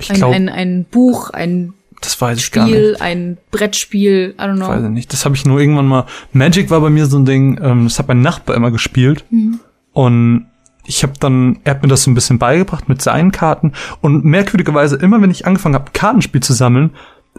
Ich 0.02 0.12
Ein, 0.12 0.18
glaube, 0.18 0.36
ein, 0.36 0.50
ein 0.50 0.86
Buch, 0.90 1.30
ein 1.32 1.74
das 2.02 2.20
weiß 2.20 2.40
ich 2.40 2.52
gar 2.52 2.66
nicht. 2.66 2.74
Spiel, 2.74 2.98
ein 3.00 3.38
Brettspiel, 3.52 4.36
I 4.38 4.42
don't 4.42 4.56
know. 4.56 4.68
Weiß 4.68 4.84
ich 4.84 4.90
nicht. 4.90 5.14
Das 5.14 5.24
habe 5.24 5.36
ich 5.36 5.46
nur 5.46 5.60
irgendwann 5.60 5.86
mal. 5.86 6.06
Magic 6.34 6.72
war 6.72 6.82
bei 6.82 6.90
mir 6.90 7.06
so 7.06 7.18
ein 7.18 7.26
Ding, 7.26 7.60
ähm, 7.64 7.84
das 7.86 8.00
hat 8.00 8.08
mein 8.08 8.22
Nachbar 8.22 8.56
immer 8.56 8.72
gespielt. 8.72 9.24
Mhm. 9.30 9.60
Und 9.94 10.48
ich 10.86 11.04
habe 11.04 11.14
dann, 11.20 11.60
er 11.64 11.76
hat 11.76 11.84
mir 11.84 11.90
das 11.90 12.04
so 12.04 12.12
ein 12.12 12.16
bisschen 12.16 12.40
beigebracht 12.40 12.90
mit 12.90 13.04
seinen 13.04 13.32
Karten. 13.32 13.74
Und 14.02 14.26
merkwürdigerweise, 14.26 14.96
immer 14.96 15.22
wenn 15.22 15.30
ich 15.30 15.46
angefangen 15.46 15.76
habe, 15.76 15.92
Kartenspiel 15.94 16.42
zu 16.42 16.54
sammeln, 16.54 16.90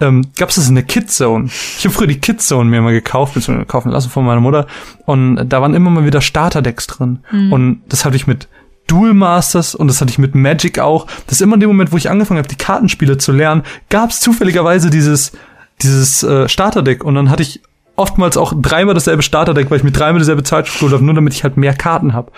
ähm, 0.01 0.23
gab 0.37 0.51
es 0.51 0.55
das 0.55 0.69
in 0.69 0.77
der 0.77 0.85
Kidzone. 0.85 1.47
Ich 1.79 1.85
habe 1.85 1.95
früher 1.95 2.07
die 2.07 2.21
Kidzone 2.21 2.71
mir 2.71 2.81
mal 2.81 2.93
gekauft, 2.93 3.35
beziehungsweise 3.35 3.67
kaufen 3.67 3.91
lassen 3.91 4.11
von 4.11 4.25
meiner 4.25 4.41
Mutter. 4.41 4.69
Und 5.07 5.45
da 5.49 5.61
waren 5.61 5.75
immer 5.75 5.91
mal 5.91 6.07
wieder 6.07 6.21
Starterdecks 6.21 6.87
drin. 6.87 7.19
Und 7.51 7.83
das 7.89 8.05
hatte 8.05 8.17
ich 8.17 8.27
mit 8.27 8.49
Duel 8.87 9.15
Masters 9.15 9.75
und 9.75 9.89
das 9.89 10.01
hatte 10.01 10.11
ich 10.11 10.19
mit 10.19 10.35
Magic 10.35 10.79
auch. 10.79 11.07
Das 11.27 11.35
ist 11.35 11.41
immer 11.41 11.55
in 11.55 11.61
dem 11.61 11.71
Moment, 11.71 11.93
wo 11.93 11.97
ich 11.97 12.11
angefangen 12.11 12.39
habe, 12.39 12.49
die 12.49 12.57
Kartenspiele 12.57 13.19
zu 13.19 13.33
lernen, 13.33 13.63
gab 13.89 14.11
es 14.11 14.21
zufälligerweise 14.21 14.91
dieses, 14.91 15.33
dieses 15.81 16.23
äh, 16.23 16.49
Starterdeck. 16.49 17.05
Und 17.05 17.15
dann 17.15 17.31
hatte 17.31 17.43
ich 17.43 17.61
oftmals 17.97 18.37
auch 18.37 18.53
dreimal 18.57 18.95
dasselbe 18.95 19.23
Starterdeck, 19.23 19.71
weil 19.71 19.79
ich 19.79 19.85
mir 19.85 19.93
dreimal 19.93 20.19
dieselbe 20.19 20.43
Zeit 20.43 20.67
geholt 20.67 20.93
habe, 20.93 21.05
nur 21.05 21.15
damit 21.15 21.35
ich 21.35 21.45
halt 21.45 21.57
mehr 21.57 21.75
Karten 21.75 22.13
habe. 22.13 22.33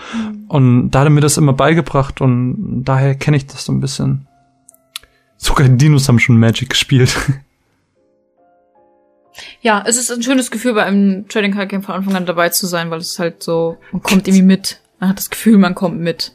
Und 0.47 0.91
da 0.91 0.99
hat 0.99 1.07
er 1.07 1.11
mir 1.11 1.21
das 1.21 1.37
immer 1.37 1.53
beigebracht 1.53 2.21
und 2.21 2.83
daher 2.83 3.15
kenne 3.15 3.37
ich 3.37 3.47
das 3.47 3.65
so 3.65 3.71
ein 3.71 3.79
bisschen. 3.79 4.27
Sogar 5.37 5.67
die 5.67 5.77
Dinos 5.77 6.07
haben 6.07 6.19
schon 6.19 6.37
Magic 6.37 6.69
gespielt. 6.69 7.15
Ja, 9.61 9.83
es 9.85 9.97
ist 9.97 10.11
ein 10.11 10.23
schönes 10.23 10.51
Gefühl, 10.51 10.73
bei 10.75 10.83
einem 10.83 11.27
Trading 11.27 11.53
Card 11.53 11.69
Game 11.69 11.83
von 11.83 11.95
Anfang 11.95 12.15
an 12.15 12.25
dabei 12.25 12.49
zu 12.49 12.67
sein, 12.67 12.89
weil 12.89 12.99
es 12.99 13.19
halt 13.19 13.43
so, 13.43 13.77
man 13.91 14.01
kommt 14.01 14.27
irgendwie 14.27 14.43
mit. 14.43 14.79
Man 14.99 15.09
hat 15.09 15.17
das 15.17 15.29
Gefühl, 15.29 15.57
man 15.57 15.75
kommt 15.75 15.99
mit. 15.99 16.31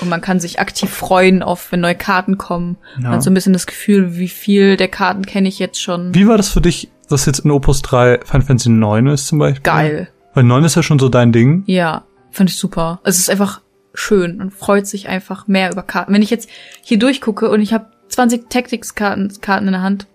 Und 0.00 0.08
man 0.08 0.20
kann 0.20 0.38
sich 0.40 0.60
aktiv 0.60 0.88
freuen 0.90 1.42
auf, 1.42 1.72
wenn 1.72 1.80
neue 1.80 1.94
Karten 1.96 2.38
kommen. 2.38 2.76
Man 2.96 3.04
Ja. 3.04 3.10
hat 3.12 3.22
so 3.22 3.30
ein 3.30 3.34
bisschen 3.34 3.52
das 3.52 3.66
Gefühl, 3.66 4.16
wie 4.16 4.28
viel 4.28 4.76
der 4.76 4.88
Karten 4.88 5.26
kenne 5.26 5.48
ich 5.48 5.58
jetzt 5.58 5.80
schon. 5.82 6.14
Wie 6.14 6.26
war 6.28 6.36
das 6.36 6.48
für 6.50 6.60
dich, 6.60 6.90
dass 7.08 7.26
jetzt 7.26 7.40
in 7.40 7.50
Opus 7.50 7.82
3 7.82 8.20
Final 8.24 8.46
Fantasy 8.46 8.70
9 8.70 9.08
ist 9.08 9.26
zum 9.26 9.38
Beispiel? 9.40 9.62
Geil. 9.62 10.08
Weil 10.32 10.44
9 10.44 10.62
ist 10.64 10.76
ja 10.76 10.82
schon 10.82 10.98
so 11.00 11.08
dein 11.08 11.32
Ding. 11.32 11.64
Ja, 11.66 12.04
fand 12.30 12.50
ich 12.50 12.56
super. 12.56 13.00
Es 13.02 13.18
ist 13.18 13.28
einfach 13.30 13.60
schön. 13.92 14.36
Man 14.36 14.50
freut 14.52 14.86
sich 14.86 15.08
einfach 15.08 15.48
mehr 15.48 15.72
über 15.72 15.82
Karten. 15.82 16.12
Wenn 16.14 16.22
ich 16.22 16.30
jetzt 16.30 16.48
hier 16.82 16.98
durchgucke 16.98 17.50
und 17.50 17.60
ich 17.60 17.72
habe 17.72 17.86
20 18.08 18.48
Tactics-Karten 18.48 19.40
Karten 19.40 19.66
in 19.66 19.72
der 19.72 19.82
Hand, 19.82 20.06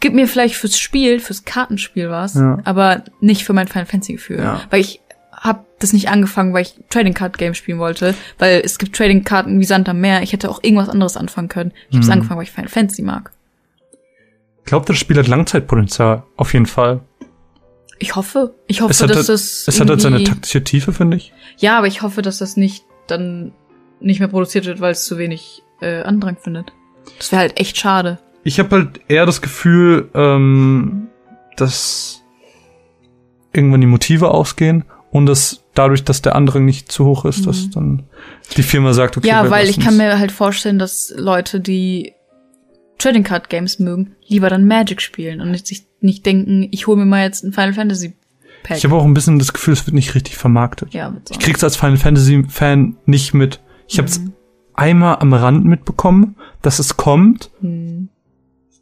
gib 0.00 0.14
mir 0.14 0.26
vielleicht 0.28 0.56
fürs 0.56 0.78
Spiel, 0.78 1.20
fürs 1.20 1.44
Kartenspiel 1.44 2.08
was, 2.10 2.34
Ja. 2.34 2.58
aber 2.64 3.02
nicht 3.20 3.44
für 3.44 3.52
mein 3.52 3.68
Final 3.68 3.86
Fantasy 3.86 4.14
Gefühl. 4.14 4.38
Ja. 4.38 4.60
Weil 4.70 4.80
ich 4.80 5.00
das 5.84 5.92
nicht 5.92 6.08
angefangen, 6.08 6.52
weil 6.52 6.62
ich 6.62 6.74
Trading 6.90 7.14
Card 7.14 7.38
Game 7.38 7.54
spielen 7.54 7.78
wollte, 7.78 8.14
weil 8.38 8.60
es 8.64 8.78
gibt 8.78 8.96
Trading 8.96 9.22
Karten 9.24 9.60
wie 9.60 9.64
Sand 9.64 9.88
am 9.88 10.00
Meer. 10.00 10.22
Ich 10.22 10.32
hätte 10.32 10.50
auch 10.50 10.62
irgendwas 10.62 10.88
anderes 10.88 11.16
anfangen 11.16 11.48
können. 11.48 11.72
Ich 11.88 11.94
habe 11.96 12.00
es 12.00 12.06
Mhm. 12.06 12.12
angefangen, 12.12 12.38
weil 12.38 12.44
ich 12.44 12.50
Final 12.52 12.68
Fantasy 12.70 13.02
mag. 13.02 13.30
Glaubt 14.64 14.88
ihr, 14.88 14.94
das 14.94 14.98
Spiel 14.98 15.18
hat 15.18 15.28
Langzeitpotenzial? 15.28 16.22
Auf 16.36 16.52
jeden 16.54 16.66
Fall. 16.66 17.00
Ich 17.98 18.16
hoffe, 18.16 18.54
ich 18.66 18.80
hoffe, 18.80 18.90
Es 18.90 19.02
hat, 19.02 19.10
dass 19.10 19.16
halt, 19.18 19.28
das 19.28 19.64
es 19.68 19.80
hat 19.80 19.88
halt 19.88 20.00
seine 20.00 20.24
taktische 20.24 20.64
Tiefe, 20.64 20.92
finde 20.92 21.16
ich. 21.16 21.32
Ja, 21.58 21.78
aber 21.78 21.86
ich 21.86 22.02
hoffe, 22.02 22.22
dass 22.22 22.38
das 22.38 22.56
nicht 22.56 22.84
dann 23.06 23.52
nicht 24.00 24.18
mehr 24.20 24.28
produziert 24.28 24.66
wird, 24.66 24.80
weil 24.80 24.92
es 24.92 25.04
zu 25.04 25.16
wenig 25.18 25.62
äh, 25.80 26.02
Andrang 26.02 26.36
findet. 26.40 26.72
Das 27.18 27.30
wäre 27.30 27.40
halt 27.40 27.60
echt 27.60 27.76
schade. 27.78 28.18
Ich 28.42 28.58
habe 28.58 28.76
halt 28.76 29.00
eher 29.08 29.26
das 29.26 29.40
Gefühl, 29.42 30.10
ähm, 30.14 31.08
dass 31.56 32.22
irgendwann 33.52 33.80
die 33.80 33.86
Motive 33.86 34.30
ausgehen 34.30 34.84
und 35.14 35.26
dass 35.26 35.62
dadurch, 35.74 36.02
dass 36.02 36.22
der 36.22 36.34
Andrang 36.34 36.64
nicht 36.64 36.90
zu 36.90 37.04
hoch 37.04 37.24
ist, 37.24 37.46
dass 37.46 37.70
dann 37.70 38.02
die 38.56 38.64
Firma 38.64 38.92
sagt, 38.92 39.16
okay, 39.16 39.28
Mhm. 39.28 39.30
ja, 39.30 39.48
weil 39.50 39.68
ich 39.68 39.78
kann 39.78 39.96
mir 39.96 40.18
halt 40.18 40.32
vorstellen, 40.32 40.80
dass 40.80 41.14
Leute, 41.16 41.60
die 41.60 42.14
Trading 42.98 43.22
Card 43.22 43.48
Games 43.48 43.78
mögen, 43.78 44.16
lieber 44.26 44.48
dann 44.50 44.66
Magic 44.66 45.00
spielen 45.00 45.40
und 45.40 45.52
nicht 45.52 45.68
sich 45.68 45.86
nicht 46.00 46.26
denken, 46.26 46.66
ich 46.72 46.88
hole 46.88 46.98
mir 46.98 47.06
mal 47.06 47.22
jetzt 47.24 47.44
ein 47.44 47.52
Final 47.52 47.74
Fantasy 47.74 48.14
Pack. 48.64 48.76
Ich 48.78 48.84
habe 48.84 48.96
auch 48.96 49.04
ein 49.04 49.14
bisschen 49.14 49.38
das 49.38 49.52
Gefühl, 49.52 49.74
es 49.74 49.86
wird 49.86 49.94
nicht 49.94 50.14
richtig 50.16 50.36
vermarktet. 50.36 50.92
ja. 50.94 51.14
Ich 51.30 51.38
krieg's 51.38 51.62
als 51.62 51.76
Final 51.76 51.96
Fantasy 51.96 52.44
Fan 52.48 52.96
nicht 53.06 53.34
mit. 53.34 53.60
Ich 53.86 53.98
habe 53.98 54.08
es 54.08 54.18
Mhm. 54.18 54.32
einmal 54.74 55.16
am 55.20 55.32
Rand 55.32 55.64
mitbekommen, 55.64 56.34
dass 56.60 56.80
es 56.80 56.96
kommt, 56.96 57.50
Hm. 57.60 58.08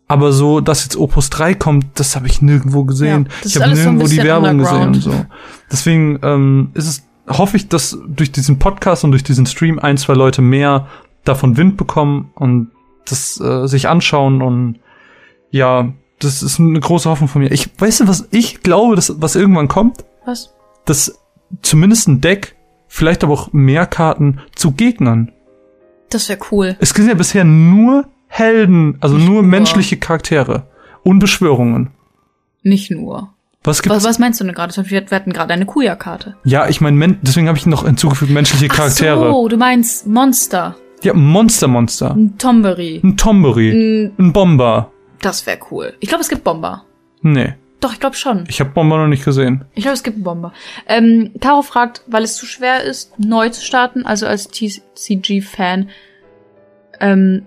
Aber 0.09 0.33
so, 0.33 0.61
dass 0.61 0.85
jetzt 0.85 0.97
Opus 0.97 1.31
3 1.31 1.55
kommt, 1.55 1.87
das 1.95 2.17
habe 2.17 2.27
ich 2.27 2.43
nirgendwo 2.43 2.85
gesehen. 2.85 3.29
Ja, 3.29 3.47
ich 3.47 3.55
habe 3.57 3.67
alles 3.67 3.79
so 3.79 3.91
nirgendwo 3.91 4.09
die 4.09 4.23
Werbung 4.23 4.59
gesehen 4.59 4.89
und 4.89 5.01
so. 5.01 5.27
Deswegen 5.71 6.19
ähm, 6.23 6.71
ist 6.75 6.87
es 6.87 7.03
hoffe 7.29 7.57
ich, 7.57 7.69
dass 7.69 7.99
durch 8.07 8.33
diesen 8.33 8.59
Podcast 8.59 9.05
und 9.05 9.13
durch 9.13 9.23
diesen 9.23 9.47
Stream 9.47 9.79
ein, 9.79 9.97
zwei 9.97 10.15
Leute 10.15 10.43
mehr 10.43 10.89
davon 11.25 11.57
Wind 11.57 11.77
bekommen 11.77 12.31
und 12.35 12.71
das 13.07 13.41
äh, 13.41 13.67
sich 13.67 13.89
anschauen 13.89 14.43
und 14.43 14.79
ja, 15.51 15.93
das 16.19 16.43
ist 16.43 16.61
eine 16.61 16.81
große 16.81 17.09
Hoffnung 17.09 17.29
von 17.29 17.43
mir. 17.43 17.51
Ich 17.51 17.69
weißt 17.79 18.01
du, 18.01 18.09
was 18.09 18.29
ich 18.31 18.63
glaube, 18.63 18.97
dass 18.97 19.21
was 19.21 19.37
irgendwann 19.37 19.69
kommt, 19.69 20.05
Was? 20.25 20.55
dass 20.85 21.19
zumindest 21.63 22.09
ein 22.09 22.21
Deck, 22.21 22.57
vielleicht 22.87 23.25
aber 23.25 23.33
auch 23.33 23.53
mehr 23.53 23.87
Karten 23.87 24.41
zu 24.55 24.73
Gegnern. 24.73 25.33
Das 26.11 26.29
wäre 26.29 26.39
cool. 26.51 26.77
Es 26.81 26.91
sind 26.91 27.09
ja 27.09 27.15
bisher 27.15 27.45
nur 27.45 28.07
Helden, 28.35 28.97
also 29.01 29.17
Nicht 29.17 29.27
nur 29.27 29.43
nur. 29.43 29.51
menschliche 29.51 29.99
Charaktere 29.99 30.67
und 31.03 31.19
Beschwörungen. 31.19 31.91
Nicht 32.63 32.91
nur. 32.91 33.35
Was 33.63 33.83
gibt's? 33.83 33.95
Was, 33.97 34.05
was 34.05 34.19
meinst 34.19 34.41
du 34.41 34.45
denn 34.45 34.55
gerade? 34.55 34.75
Wir 34.89 35.05
hatten 35.11 35.33
gerade 35.35 35.53
eine 35.53 35.67
Kuya-Karte. 35.67 36.37
Ja, 36.45 36.67
ich 36.69 36.81
meine, 36.81 37.19
deswegen 37.21 37.47
habe 37.49 37.59
ich 37.59 37.67
noch 37.67 37.85
hinzugefügt 37.85 38.31
menschliche 38.33 38.69
Charaktere. 38.69 39.27
Ach 39.29 39.33
so, 39.33 39.49
du 39.49 39.57
meinst 39.59 40.07
Monster. 40.07 40.77
Ja, 41.03 41.13
Monster 41.13 41.69
Monster. 41.69 42.15
Ein 42.15 42.39
Tomberry. 42.39 43.01
Ein 43.05 43.17
Tombery, 43.19 43.71
Ein, 43.71 44.13
ein 44.19 44.33
Bomber. 44.33 44.91
das 45.21 45.47
wäre 45.47 45.59
cool. 45.71 45.93
Ich 46.01 46.09
glaube, 46.09 46.23
es 46.23 46.29
gibt 46.31 46.43
Bomber. 46.43 46.85
Nee, 47.21 47.55
Doch, 47.81 47.93
ich 47.93 48.01
glaube 48.01 48.17
schon. 48.17 48.45
ich 48.49 48.61
habe 48.61 48.71
Bomber 48.71 48.97
noch 48.97 49.09
nicht 49.09 49.25
gesehen. 49.27 49.65
Ich 49.75 49.83
glaube, 49.83 49.95
es 49.97 50.03
gibt 50.03 50.17
einen 50.17 50.25
Bomber. 50.25 50.53
Ähm, 50.89 51.33
Caro 51.41 51.61
fragt, 51.63 52.03
weil 52.07 52.23
es 52.25 52.37
zu 52.37 52.47
schwer 52.47 52.83
ist, 52.83 53.19
neu 53.19 53.51
zu 53.51 53.63
starten, 53.63 54.07
also 54.07 54.27
als 54.27 54.49
TCG-Fan. 54.49 55.91
Ähm, 57.01 57.43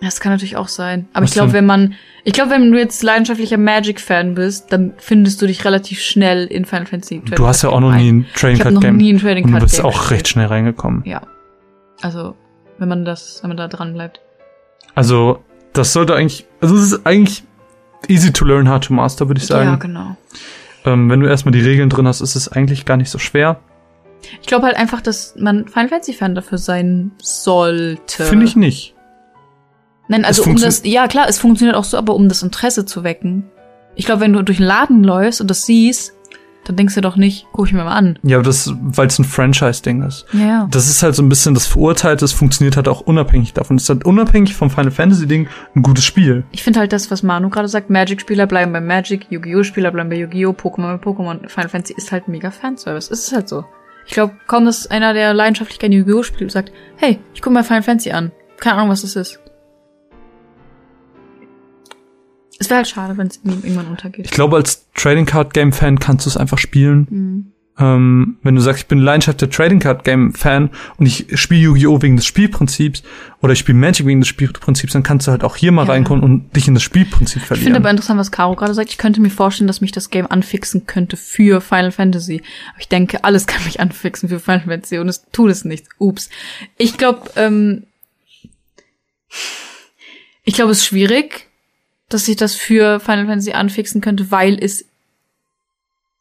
das 0.00 0.20
kann 0.20 0.32
natürlich 0.32 0.56
auch 0.56 0.68
sein. 0.68 1.08
Aber 1.12 1.22
Was 1.24 1.30
ich 1.30 1.34
glaube, 1.34 1.52
wenn 1.52 1.66
man, 1.66 1.94
ich 2.24 2.32
glaube, 2.32 2.50
wenn 2.50 2.70
du 2.70 2.78
jetzt 2.78 3.02
leidenschaftlicher 3.02 3.56
Magic-Fan 3.56 4.34
bist, 4.34 4.72
dann 4.72 4.92
findest 4.98 5.40
du 5.40 5.46
dich 5.46 5.64
relativ 5.64 6.00
schnell 6.00 6.46
in 6.46 6.64
Final 6.64 6.86
Fantasy. 6.86 7.22
Du 7.24 7.46
hast 7.46 7.62
ja 7.62 7.70
auch 7.70 7.80
noch 7.80 7.94
nie 7.94 8.12
ein 8.12 8.26
Trading 8.34 8.56
Ich 8.56 8.62
Card 8.62 8.74
noch 8.74 8.82
Game 8.82 8.96
nie 8.96 9.12
ein 9.12 9.18
Trading 9.18 9.44
und 9.44 9.52
du 9.52 9.60
bist 9.60 9.82
auch 9.82 9.92
gespielt. 9.92 10.10
recht 10.10 10.28
schnell 10.28 10.46
reingekommen. 10.46 11.02
Ja. 11.06 11.22
Also, 12.02 12.34
wenn 12.78 12.88
man 12.88 13.04
das, 13.04 13.38
wenn 13.42 13.48
man 13.48 13.56
da 13.56 13.68
dran 13.68 13.94
bleibt. 13.94 14.20
Also, 14.94 15.42
das 15.72 15.92
sollte 15.92 16.14
eigentlich, 16.14 16.46
also 16.60 16.74
es 16.76 16.92
ist 16.92 17.06
eigentlich 17.06 17.44
easy 18.08 18.32
to 18.32 18.44
learn, 18.44 18.68
hard 18.68 18.84
to 18.84 18.92
master, 18.92 19.28
würde 19.28 19.40
ich 19.40 19.46
sagen. 19.46 19.70
Ja, 19.70 19.76
genau. 19.76 20.16
ähm, 20.84 21.08
wenn 21.08 21.20
du 21.20 21.26
erstmal 21.26 21.52
die 21.52 21.60
Regeln 21.60 21.88
drin 21.88 22.06
hast, 22.06 22.20
ist 22.20 22.34
es 22.34 22.48
eigentlich 22.50 22.84
gar 22.84 22.96
nicht 22.96 23.10
so 23.10 23.18
schwer. 23.18 23.60
Ich 24.40 24.46
glaube 24.46 24.66
halt 24.66 24.76
einfach, 24.76 25.00
dass 25.00 25.34
man 25.38 25.68
Final 25.68 25.88
Fantasy 25.88 26.12
Fan 26.12 26.34
dafür 26.34 26.58
sein 26.58 27.12
sollte. 27.22 28.24
Finde 28.24 28.44
ich 28.46 28.56
nicht. 28.56 28.94
Nein, 30.08 30.24
also 30.24 30.44
um 30.44 30.56
das, 30.56 30.82
ja 30.84 31.08
klar, 31.08 31.28
es 31.28 31.38
funktioniert 31.38 31.76
auch 31.76 31.84
so, 31.84 31.96
aber 31.96 32.14
um 32.14 32.28
das 32.28 32.42
Interesse 32.42 32.86
zu 32.86 33.04
wecken. 33.04 33.44
Ich 33.94 34.06
glaube, 34.06 34.20
wenn 34.20 34.32
du 34.32 34.42
durch 34.42 34.58
den 34.58 34.66
Laden 34.66 35.02
läufst 35.02 35.40
und 35.40 35.50
das 35.50 35.64
siehst, 35.64 36.12
dann 36.66 36.76
denkst 36.76 36.96
du 36.96 37.00
doch 37.00 37.16
nicht, 37.16 37.46
guck 37.52 37.66
ich 37.66 37.72
mir 37.72 37.84
mal 37.84 37.94
an. 37.94 38.18
Ja, 38.22 38.36
aber 38.36 38.44
das, 38.44 38.72
weil 38.80 39.06
es 39.06 39.18
ein 39.18 39.24
Franchise-Ding 39.24 40.02
ist. 40.02 40.26
Ja, 40.32 40.40
ja. 40.40 40.68
Das 40.70 40.88
ist 40.88 41.02
halt 41.02 41.14
so 41.14 41.22
ein 41.22 41.28
bisschen 41.28 41.54
das 41.54 41.66
Verurteilte, 41.66 42.24
es 42.24 42.32
funktioniert 42.32 42.76
halt 42.76 42.88
auch 42.88 43.00
unabhängig 43.02 43.52
davon. 43.54 43.76
Es 43.76 43.84
ist 43.84 43.88
halt 43.88 44.04
unabhängig 44.04 44.54
vom 44.54 44.68
Final 44.68 44.90
Fantasy-Ding 44.90 45.48
ein 45.74 45.82
gutes 45.82 46.04
Spiel. 46.04 46.44
Ich 46.50 46.62
finde 46.62 46.80
halt 46.80 46.92
das, 46.92 47.10
was 47.10 47.22
Manu 47.22 47.50
gerade 47.50 47.68
sagt, 47.68 47.88
Magic-Spieler 47.88 48.46
bleiben 48.46 48.72
bei 48.72 48.80
Magic, 48.80 49.26
Yu-Gi-Oh! 49.30 49.62
Spieler 49.62 49.92
bleiben 49.92 50.10
bei 50.10 50.16
Yu-Gi-Oh! 50.16 50.50
Pokémon 50.50 50.98
bei 50.98 51.10
Pokémon. 51.10 51.48
Final 51.48 51.68
Fantasy 51.68 51.94
ist 51.96 52.10
halt 52.10 52.28
mega 52.28 52.50
Fanservice. 52.50 53.10
Es 53.12 53.26
ist 53.28 53.32
halt 53.32 53.48
so. 53.48 53.64
Ich 54.06 54.12
glaube 54.12 54.34
kaum, 54.46 54.64
dass 54.64 54.86
einer, 54.88 55.14
der 55.14 55.34
leidenschaftlich 55.34 55.78
gerne 55.78 55.96
Yu-Gi-Oh! 55.96 56.24
spielt, 56.24 56.50
sagt, 56.50 56.72
hey, 56.96 57.18
ich 57.32 57.42
guck 57.42 57.52
mal 57.52 57.64
Final 57.64 57.82
Fantasy 57.82 58.10
an. 58.10 58.32
Keine 58.58 58.76
Ahnung, 58.76 58.90
was 58.90 59.02
das 59.02 59.14
ist. 59.14 59.40
Es 62.58 62.70
wäre 62.70 62.78
halt 62.78 62.88
schade, 62.88 63.16
wenn 63.18 63.26
es 63.26 63.40
irgendwann 63.44 63.86
untergeht. 63.88 64.24
Ich 64.24 64.30
glaube, 64.30 64.56
als 64.56 64.86
Trading 64.94 65.26
Card 65.26 65.52
Game 65.54 65.72
Fan 65.72 65.98
kannst 65.98 66.24
du 66.26 66.30
es 66.30 66.36
einfach 66.36 66.58
spielen. 66.58 67.06
Mhm. 67.10 67.52
Ähm, 67.78 68.38
wenn 68.42 68.54
du 68.54 68.62
sagst, 68.62 68.80
ich 68.84 68.86
bin 68.86 68.96
leidenschaftlicher 69.00 69.50
Trading 69.50 69.80
Card 69.80 70.02
Game 70.04 70.32
Fan 70.32 70.70
und 70.96 71.04
ich 71.04 71.26
spiele 71.38 71.60
Yu-Gi-Oh! 71.60 72.00
wegen 72.00 72.16
des 72.16 72.24
Spielprinzips 72.24 73.02
oder 73.42 73.52
ich 73.52 73.58
spiele 73.58 73.76
Magic 73.76 74.06
wegen 74.06 74.20
des 74.22 74.28
Spielprinzips, 74.28 74.94
dann 74.94 75.02
kannst 75.02 75.26
du 75.26 75.30
halt 75.32 75.44
auch 75.44 75.56
hier 75.56 75.72
mal 75.72 75.84
Ja. 75.86 75.92
reinkommen 75.92 76.24
und 76.24 76.56
dich 76.56 76.66
in 76.68 76.72
das 76.72 76.82
Spielprinzip 76.82 77.42
Ich 77.42 77.48
finde 77.48 77.60
verlieren. 77.60 77.76
aber 77.76 77.90
interessant, 77.90 78.18
was 78.18 78.32
Caro 78.32 78.56
gerade 78.56 78.72
sagt. 78.72 78.88
Ich 78.88 78.96
könnte 78.96 79.20
mir 79.20 79.28
vorstellen, 79.28 79.66
dass 79.66 79.82
mich 79.82 79.92
das 79.92 80.08
Game 80.08 80.26
anfixen 80.26 80.86
könnte 80.86 81.18
für 81.18 81.60
Final 81.60 81.92
Fantasy. 81.92 82.40
Aber 82.70 82.80
ich 82.80 82.88
denke, 82.88 83.22
alles 83.24 83.46
kann 83.46 83.62
mich 83.64 83.78
anfixen 83.78 84.30
für 84.30 84.40
Final 84.40 84.60
Fantasy 84.62 84.96
und 84.96 85.10
es 85.10 85.26
tut 85.32 85.50
es 85.50 85.66
nicht. 85.66 85.84
Ups. 85.98 86.30
Ich 86.78 86.96
glaube, 86.96 87.28
ähm, 87.36 87.82
Ich 90.44 90.54
glaube, 90.54 90.70
es 90.72 90.78
ist 90.78 90.86
schwierig, 90.86 91.45
dass 92.08 92.28
ich 92.28 92.36
das 92.36 92.54
für 92.54 93.00
Final 93.00 93.26
Fantasy 93.26 93.52
anfixen 93.52 94.00
könnte, 94.00 94.30
weil 94.30 94.58
es 94.62 94.84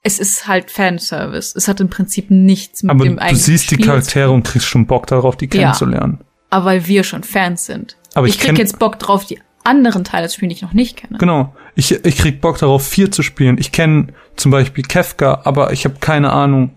es 0.07 0.19
ist 0.19 0.47
halt 0.47 0.69
Fanservice. 0.69 1.55
Es 1.55 1.67
hat 1.67 1.79
im 1.79 1.89
Prinzip 1.89 2.29
nichts 2.29 2.83
mit 2.83 2.91
Aber 2.91 3.03
dem 3.05 3.15
du 3.15 3.21
eigentlichen 3.23 3.43
siehst 3.57 3.71
die 3.71 3.75
Spiel 3.75 3.87
Charaktere 3.87 4.29
und 4.29 4.43
kriegst 4.43 4.67
schon 4.67 4.85
Bock 4.85 5.07
darauf, 5.07 5.35
die 5.35 5.45
Ja. 5.45 5.49
kennenzulernen. 5.49 6.19
Aber 6.51 6.65
weil 6.65 6.85
wir 6.87 7.03
schon 7.03 7.23
Fans 7.23 7.65
sind. 7.65 7.97
Aber 8.13 8.27
ich 8.27 8.35
ich 8.35 8.41
krieg 8.41 8.57
jetzt 8.59 8.77
Bock 8.77 8.99
drauf, 8.99 9.25
die 9.25 9.39
anderen 9.63 10.03
Teile 10.03 10.29
zu 10.29 10.35
spielen, 10.35 10.49
die 10.49 10.57
ich 10.57 10.61
noch 10.61 10.73
nicht 10.73 10.95
kenne. 10.95 11.17
Genau. 11.17 11.55
Ich, 11.73 11.91
ich 12.05 12.17
krieg 12.17 12.39
Bock 12.39 12.59
darauf, 12.59 12.87
vier 12.87 13.11
zu 13.11 13.23
spielen. 13.23 13.57
Ich 13.57 13.71
kenne 13.71 14.09
zum 14.35 14.51
Beispiel 14.51 14.83
Kefka, 14.83 15.41
aber 15.43 15.73
ich 15.73 15.85
habe 15.85 15.95
keine 15.99 16.31
Ahnung, 16.31 16.75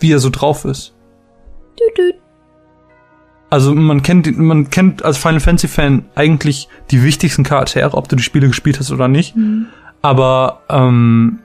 wie 0.00 0.10
er 0.12 0.18
so 0.18 0.30
drauf 0.30 0.64
ist. 0.64 0.94
Düt, 1.78 1.98
düt. 1.98 2.14
Also 3.48 3.74
man 3.74 4.02
kennt, 4.02 4.38
man 4.38 4.70
kennt 4.70 5.04
als 5.04 5.18
Final 5.18 5.40
Fantasy 5.40 5.68
Fan 5.68 6.04
eigentlich 6.14 6.68
die 6.90 7.02
wichtigsten 7.02 7.44
Charaktere, 7.44 7.94
ob 7.94 8.08
du 8.08 8.16
die 8.16 8.22
Spiele 8.22 8.48
gespielt 8.48 8.78
hast 8.78 8.90
oder 8.90 9.08
nicht. 9.08 9.34
Aber 10.02 10.62
ähm, 10.68 11.40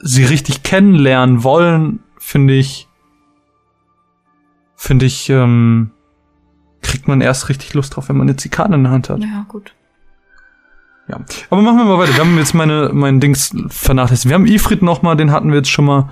sie 0.00 0.24
richtig 0.24 0.62
kennenlernen 0.62 1.42
wollen, 1.42 2.00
finde 2.18 2.54
ich, 2.54 2.88
finde 4.76 5.06
ich, 5.06 5.28
ähm, 5.28 5.90
kriegt 6.82 7.08
man 7.08 7.20
erst 7.20 7.48
richtig 7.48 7.74
Lust 7.74 7.96
drauf, 7.96 8.08
wenn 8.08 8.16
man 8.16 8.28
jetzt 8.28 8.44
die 8.44 8.48
Karten 8.48 8.74
in 8.74 8.84
der 8.84 8.92
Hand 8.92 9.10
hat. 9.10 9.20
Ja, 9.20 9.44
gut. 9.48 9.74
Ja. 11.08 11.20
Aber 11.50 11.62
machen 11.62 11.78
wir 11.78 11.84
mal 11.84 11.98
weiter. 11.98 12.14
Wir 12.14 12.20
haben 12.20 12.36
jetzt 12.38 12.54
meine, 12.54 12.90
mein 12.92 13.18
Dings 13.18 13.54
vernachlässigt. 13.68 14.28
Wir 14.28 14.34
haben 14.34 14.46
Ifrit 14.46 14.82
noch 14.82 15.02
mal, 15.02 15.16
den 15.16 15.32
hatten 15.32 15.50
wir 15.50 15.56
jetzt 15.56 15.70
schon 15.70 15.86
mal. 15.86 16.10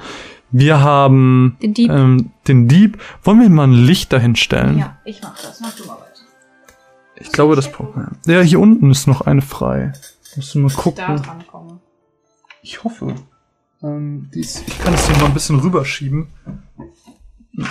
Wir 0.59 0.81
haben 0.81 1.59
Den 1.61 1.75
Dieb. 1.75 1.91
Ähm, 1.91 2.31
den 2.49 2.67
Dieb. 2.67 2.99
Wollen 3.23 3.43
wir 3.43 3.51
mal 3.51 3.67
ein 3.67 3.75
Licht 3.75 4.11
dahin 4.11 4.37
stellen? 4.37 4.79
Ja, 4.79 4.97
ich 5.05 5.21
mach 5.21 5.39
das. 5.39 5.61
Mach 5.61 5.77
du 5.77 5.85
mal 5.85 5.97
weiter. 5.97 6.23
Ich 7.17 7.31
glaube, 7.31 7.57
das 7.57 7.71
braucht 7.71 7.95
man. 7.95 8.17
Ja, 8.27 8.41
hier 8.41 8.59
unten 8.59 8.91
ist 8.91 9.07
noch 9.07 9.21
eine 9.21 9.43
frei. 9.43 9.93
Musst 10.35 10.55
du 10.55 10.61
mal 10.61 10.73
gucken. 10.73 11.05
rankommen. 11.05 11.81
Ich 12.63 12.83
hoffe. 12.85 13.15
Ähm, 13.83 14.31
die 14.33 14.41
ist, 14.41 14.67
ich 14.67 14.79
kann 14.79 14.95
es 14.95 15.07
hier 15.07 15.19
mal 15.19 15.27
ein 15.27 15.35
bisschen 15.35 15.61
rüberschieben. 15.61 16.29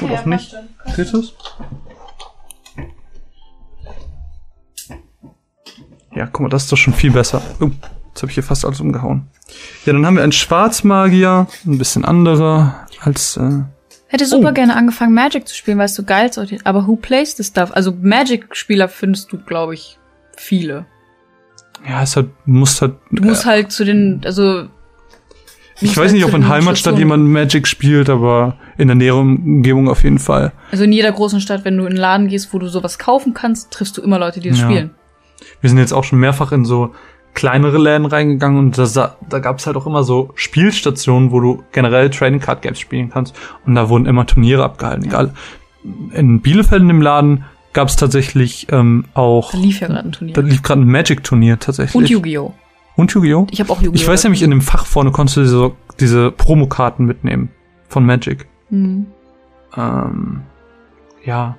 Oder 0.03 0.21
auch 0.21 0.25
nicht. 0.25 0.55
Geht 0.95 1.11
das? 1.11 1.33
Ja, 6.13 6.27
guck 6.27 6.41
mal, 6.41 6.49
das 6.49 6.65
ist 6.65 6.71
doch 6.71 6.77
schon 6.77 6.93
viel 6.93 7.11
besser. 7.11 7.41
Oh, 7.59 7.71
jetzt 8.15 8.21
habe 8.21 8.29
ich 8.31 8.35
hier 8.35 8.43
fast 8.43 8.63
alles 8.65 8.79
umgehauen. 8.79 9.27
Ja, 9.85 9.91
dann 9.93 10.05
haben 10.05 10.15
wir 10.15 10.23
einen 10.23 10.31
Schwarzmagier, 10.31 11.47
ein 11.65 11.77
bisschen 11.77 12.05
anderer 12.05 12.87
als. 13.01 13.35
Äh, 13.37 13.63
Hätte 14.07 14.25
super 14.25 14.49
Oh. 14.51 14.53
gerne 14.53 14.75
angefangen, 14.75 15.13
Magic 15.13 15.47
zu 15.47 15.53
spielen, 15.55 15.77
weil 15.77 15.85
es 15.87 15.95
so 15.95 16.03
geil 16.03 16.29
ist. 16.29 16.39
Aber 16.65 16.87
who 16.87 16.95
plays 16.95 17.35
this 17.35 17.47
stuff? 17.47 17.71
Also 17.73 17.91
Magic-Spieler 18.01 18.87
findest 18.87 19.31
du, 19.33 19.37
glaube 19.39 19.73
ich, 19.73 19.97
viele. 20.37 20.85
ja, 21.87 22.01
es 22.03 22.15
hat, 22.15 22.27
muss 22.45 22.81
halt. 22.81 22.93
Du 23.11 23.23
musst 23.23 23.45
halt 23.45 23.71
zu 23.71 23.83
den, 23.83 24.21
also 24.25 24.63
ich 25.81 25.89
weiß 25.97 25.97
halt 25.97 26.11
nicht, 26.13 26.23
ob 26.25 26.33
in 26.33 26.47
Heimatstadt 26.47 26.97
jemand 26.97 27.25
Magic 27.25 27.67
spielt, 27.67 28.09
aber 28.09 28.55
in 28.77 28.87
der 28.87 28.95
näheren 28.95 29.35
Umgebung 29.37 29.89
auf 29.89 30.03
jeden 30.03 30.19
Fall. 30.19 30.53
Also 30.71 30.85
in 30.85 30.93
jeder 30.93 31.11
großen 31.11 31.41
Stadt, 31.41 31.65
wenn 31.65 31.75
du 31.77 31.83
in 31.83 31.89
einen 31.89 31.97
Laden 31.97 32.27
gehst, 32.29 32.53
wo 32.53 32.59
du 32.59 32.67
sowas 32.69 32.97
kaufen 32.97 33.33
kannst, 33.33 33.71
triffst 33.71 33.97
du 33.97 34.01
immer 34.01 34.17
Leute, 34.19 34.39
die 34.39 34.49
das 34.49 34.59
Ja. 34.59 34.65
spielen. 34.65 34.91
Wir 35.59 35.69
sind 35.69 35.79
jetzt 35.79 35.91
auch 35.93 36.05
schon 36.05 36.19
mehrfach 36.19 36.53
in 36.53 36.63
so 36.63 36.95
kleinere 37.35 37.77
Läden 37.77 38.05
reingegangen 38.07 38.57
und 38.57 38.77
da, 38.77 38.85
sa- 38.87 39.17
da 39.29 39.39
gab 39.39 39.59
es 39.59 39.67
halt 39.67 39.77
auch 39.77 39.85
immer 39.85 40.03
so 40.03 40.31
Spielstationen, 40.35 41.31
wo 41.31 41.39
du 41.39 41.63
generell 41.71 42.09
Trading 42.09 42.39
Card 42.39 42.61
Games 42.63 42.79
spielen 42.79 43.09
kannst 43.11 43.35
und 43.65 43.75
da 43.75 43.89
wurden 43.89 44.05
immer 44.07 44.25
Turniere 44.25 44.63
abgehalten. 44.63 45.05
Egal. 45.05 45.33
In 46.13 46.41
Bielefeld 46.41 46.81
in 46.81 46.87
dem 46.87 47.01
Laden 47.01 47.43
gab 47.73 47.89
es 47.89 47.95
tatsächlich 47.97 48.67
ähm, 48.71 49.05
auch. 49.13 49.51
Da 49.51 49.57
lief 49.59 49.81
ja 49.81 49.87
gerade 49.87 50.05
ein 50.07 50.11
Turnier. 50.13 50.33
Da 50.33 50.41
lief 50.41 50.63
gerade 50.63 50.81
ein 50.81 50.87
Magic-Turnier 50.89 51.59
tatsächlich. 51.59 51.95
Und 51.95 52.09
Yu-Gi-Oh! 52.09 52.53
Und 52.95 53.11
Yu-Gi-Oh! 53.13 53.47
Ich 53.51 53.59
habe 53.59 53.69
auch 53.71 53.81
Yu-Gi-Oh! 53.81 53.93
Ich 54.01 54.07
weiß 54.07 54.23
nämlich, 54.23 54.41
in 54.41 54.49
dem 54.49 54.61
Fach 54.61 54.85
vorne 54.85 55.11
konntest 55.11 55.37
du 55.37 55.41
diese, 55.41 55.71
diese 55.99 56.31
Promokarten 56.31 57.05
mitnehmen 57.05 57.49
von 57.89 58.05
Magic. 58.05 58.47
Hm. 58.69 59.05
Ähm, 59.77 60.41
ja, 61.25 61.57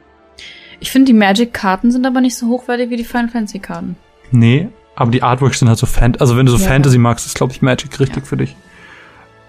Ich 0.80 0.90
finde, 0.90 1.12
die 1.12 1.18
Magic-Karten 1.18 1.90
sind 1.90 2.06
aber 2.06 2.20
nicht 2.20 2.36
so 2.36 2.46
hochwertig 2.48 2.88
wie 2.90 2.96
die 2.96 3.04
Final 3.04 3.28
Fantasy-Karten. 3.28 3.96
nee, 4.30 4.68
aber 4.96 5.10
die 5.10 5.22
Artworks 5.22 5.58
sind 5.60 5.68
halt 5.68 5.78
so 5.78 5.86
Fan 5.86 6.16
also 6.18 6.36
wenn 6.36 6.46
du 6.46 6.52
so 6.52 6.58
Ja. 6.58 6.68
Fantasy 6.70 6.98
magst, 6.98 7.26
ist 7.26 7.36
glaube 7.36 7.52
ich 7.52 7.62
Magic 7.62 7.98
richtig 8.00 8.24
Ja. 8.24 8.28
für 8.28 8.36
dich. 8.36 8.56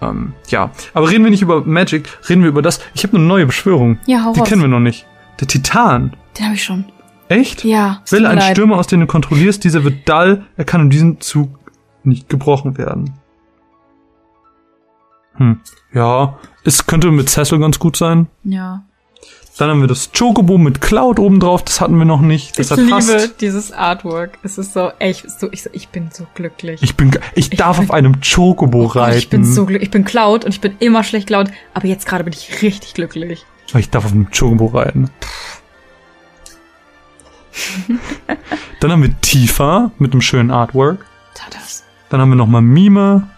Ähm, 0.00 0.34
ja, 0.48 0.70
aber 0.94 1.10
reden 1.10 1.24
wir 1.24 1.30
nicht 1.32 1.42
über 1.42 1.62
Magic, 1.64 2.08
reden 2.28 2.42
wir 2.42 2.48
über 2.50 2.62
das. 2.62 2.80
Ich 2.94 3.02
habe 3.02 3.16
eine 3.16 3.26
neue 3.26 3.46
Beschwörung. 3.46 3.98
Ja, 4.06 4.24
hau 4.24 4.32
Die 4.32 4.38
raus. 4.40 4.48
kennen 4.48 4.60
wir 4.62 4.68
noch 4.68 4.78
nicht. 4.78 5.06
Der 5.40 5.48
Titan. 5.48 6.12
Den 6.38 6.44
habe 6.46 6.54
ich 6.54 6.62
schon. 6.62 6.84
Echt? 7.28 7.64
Ja. 7.64 8.02
einen 8.12 8.24
leid. 8.24 8.52
Stürmer 8.52 8.76
aus, 8.78 8.86
den 8.86 9.00
du 9.00 9.06
kontrollierst. 9.06 9.62
Dieser 9.64 9.82
wird 9.84 10.08
dull. 10.08 10.44
Er 10.56 10.64
kann 10.64 10.82
in 10.82 10.90
diesem 10.90 11.20
Zug 11.20 11.50
nicht 12.04 12.28
gebrochen 12.28 12.78
werden. 12.78 13.14
Hm. 15.34 15.60
Ja, 15.92 16.38
es 16.64 16.86
könnte 16.86 17.10
mit 17.10 17.28
Cecil 17.28 17.58
ganz 17.58 17.78
gut 17.78 17.96
sein. 17.96 18.28
Ja. 18.44 18.84
Dann 19.58 19.70
haben 19.70 19.80
wir 19.80 19.88
das 19.88 20.10
Chocobo 20.16 20.56
mit 20.56 20.80
Cloud 20.80 21.18
oben 21.18 21.40
drauf. 21.40 21.64
Das 21.64 21.80
hatten 21.80 21.98
wir 21.98 22.04
noch 22.04 22.20
nicht. 22.20 22.58
Das 22.58 22.66
ich 22.66 22.70
hat 22.72 22.78
liebe 22.78 22.90
fast. 23.02 23.40
dieses 23.40 23.72
Artwork. 23.72 24.38
Es 24.44 24.56
ist 24.56 24.72
so 24.72 24.92
echt, 25.00 25.28
so, 25.30 25.50
ich, 25.50 25.64
so, 25.64 25.70
ich 25.72 25.88
bin 25.88 26.10
so 26.12 26.26
glücklich. 26.34 26.80
Ich 26.82 26.96
bin, 26.96 27.10
ge- 27.10 27.20
ich 27.34 27.50
darf 27.50 27.78
bin- 27.78 27.88
auf 27.88 27.94
einem 27.94 28.20
Chocobo 28.20 28.84
Oh 28.84 28.86
reiten. 28.86 29.18
ich 29.18 29.28
bin 29.28 29.44
so 29.44 29.66
glücklich. 29.66 29.88
Ich 29.88 29.90
bin 29.90 30.04
Cloud 30.04 30.44
und 30.44 30.50
ich 30.52 30.60
bin 30.60 30.76
immer 30.78 31.02
schlecht 31.02 31.26
Cloud, 31.26 31.50
aber 31.74 31.86
jetzt 31.88 32.06
gerade 32.06 32.22
bin 32.24 32.32
ich 32.32 32.62
richtig 32.62 32.94
glücklich. 32.94 33.44
Ich 33.74 33.90
darf 33.90 34.04
auf 34.04 34.12
einem 34.12 34.28
Chocobo 34.30 34.66
reiten. 34.66 35.10
Dann 38.80 38.92
haben 38.92 39.02
wir 39.02 39.20
Tifa 39.20 39.90
mit 39.98 40.12
einem 40.12 40.20
schönen 40.20 40.50
Artwork. 40.50 41.04
Tadas. 41.34 41.84
Dann 42.10 42.20
haben 42.20 42.28
wir 42.30 42.36
nochmal 42.36 42.62
Mime. 42.62 43.28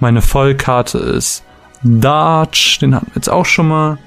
Meine 0.00 0.20
Vollkarte 0.22 0.98
ist 0.98 1.42
Darch. 1.82 2.78
Den 2.80 2.94
hatten 2.94 3.06
wir 3.06 3.14
jetzt 3.16 3.30
auch 3.30 3.46
schon 3.46 3.68
mal. 3.68 3.98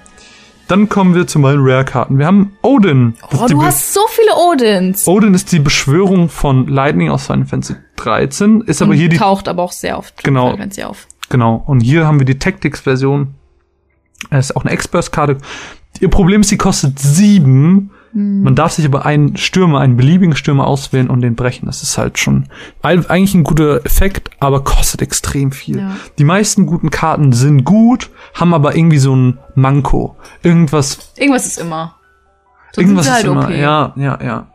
Dann 0.68 0.90
kommen 0.90 1.16
wir 1.16 1.28
zu 1.28 1.40
meinen 1.40 1.60
Rare-Karten. 1.62 2.18
Wir 2.18 2.26
haben 2.26 2.58
Odin. 2.62 3.16
Das 3.32 3.42
Oh, 3.42 3.48
du 3.48 3.62
hast 3.62 3.94
so 3.94 4.02
viele 4.10 4.36
Odins. 4.36 5.08
Odin 5.08 5.34
ist 5.34 5.52
die 5.52 5.60
Beschwörung 5.60 6.30
von 6.30 6.68
Lightning 6.68 7.10
aus 7.10 7.28
Final 7.28 7.46
Fantasy 7.46 7.76
13. 7.96 8.62
Ist 8.62 8.82
aber 8.82 8.92
Und 8.92 8.98
hier 8.98 9.10
die 9.10 9.18
taucht 9.18 9.48
aber 9.48 9.64
auch 9.64 9.72
sehr 9.72 9.98
oft. 9.98 10.24
Genau. 10.24 10.58
Wenn 10.58 10.72
sie 10.72 10.84
auf. 10.84 11.08
Genau. 11.30 11.64
Und 11.66 11.80
hier 11.80 12.06
haben 12.06 12.20
wir 12.20 12.26
die 12.26 12.38
Tactics-Version. 12.38 13.34
Es 14.30 14.50
ist 14.50 14.56
auch 14.56 14.66
eine 14.66 14.72
Experts-Karte. 14.74 15.38
Ihr 16.00 16.10
Problem 16.10 16.42
ist, 16.42 16.50
sie 16.50 16.58
kostet 16.58 17.00
sieben. 17.00 17.92
Hm. 18.18 18.42
Man 18.42 18.56
darf 18.56 18.72
sich 18.72 18.84
aber 18.84 19.06
einen 19.06 19.38
Stürmer, 19.38 19.80
einen 19.80 19.96
beliebigen 19.96 20.36
Stürmer 20.36 20.66
auswählen 20.66 21.08
und 21.08 21.22
den 21.22 21.36
brechen. 21.36 21.68
Das 21.68 21.84
ist 21.84 22.00
halt 22.00 22.18
schon 22.18 22.46
eigentlich 22.82 23.36
ein 23.36 23.44
guter 23.44 23.86
Effekt, 23.86 24.32
aber 24.40 24.64
kostet 24.64 25.04
extrem 25.04 25.52
viel. 25.52 25.78
Ja. 25.78 25.96
Die 26.18 26.24
meisten 26.24 26.66
guten 26.66 26.90
Karten 26.90 27.32
sind 27.32 27.64
gut, 27.64 28.10
haben 28.34 28.56
aber 28.56 28.76
irgendwie 28.76 28.98
so 28.98 29.16
ein 29.16 29.38
Manko. 29.54 30.18
Irgendwas, 30.42 31.14
Irgendwas 31.16 31.46
ist 31.46 31.60
immer. 31.60 31.96
So 32.72 32.82
irgendwas 32.82 33.06
ist 33.06 33.14
halt 33.14 33.26
immer. 33.26 33.44
okay. 33.44 33.62
Ja, 33.62 33.94
ja, 33.96 34.20
ja. 34.24 34.48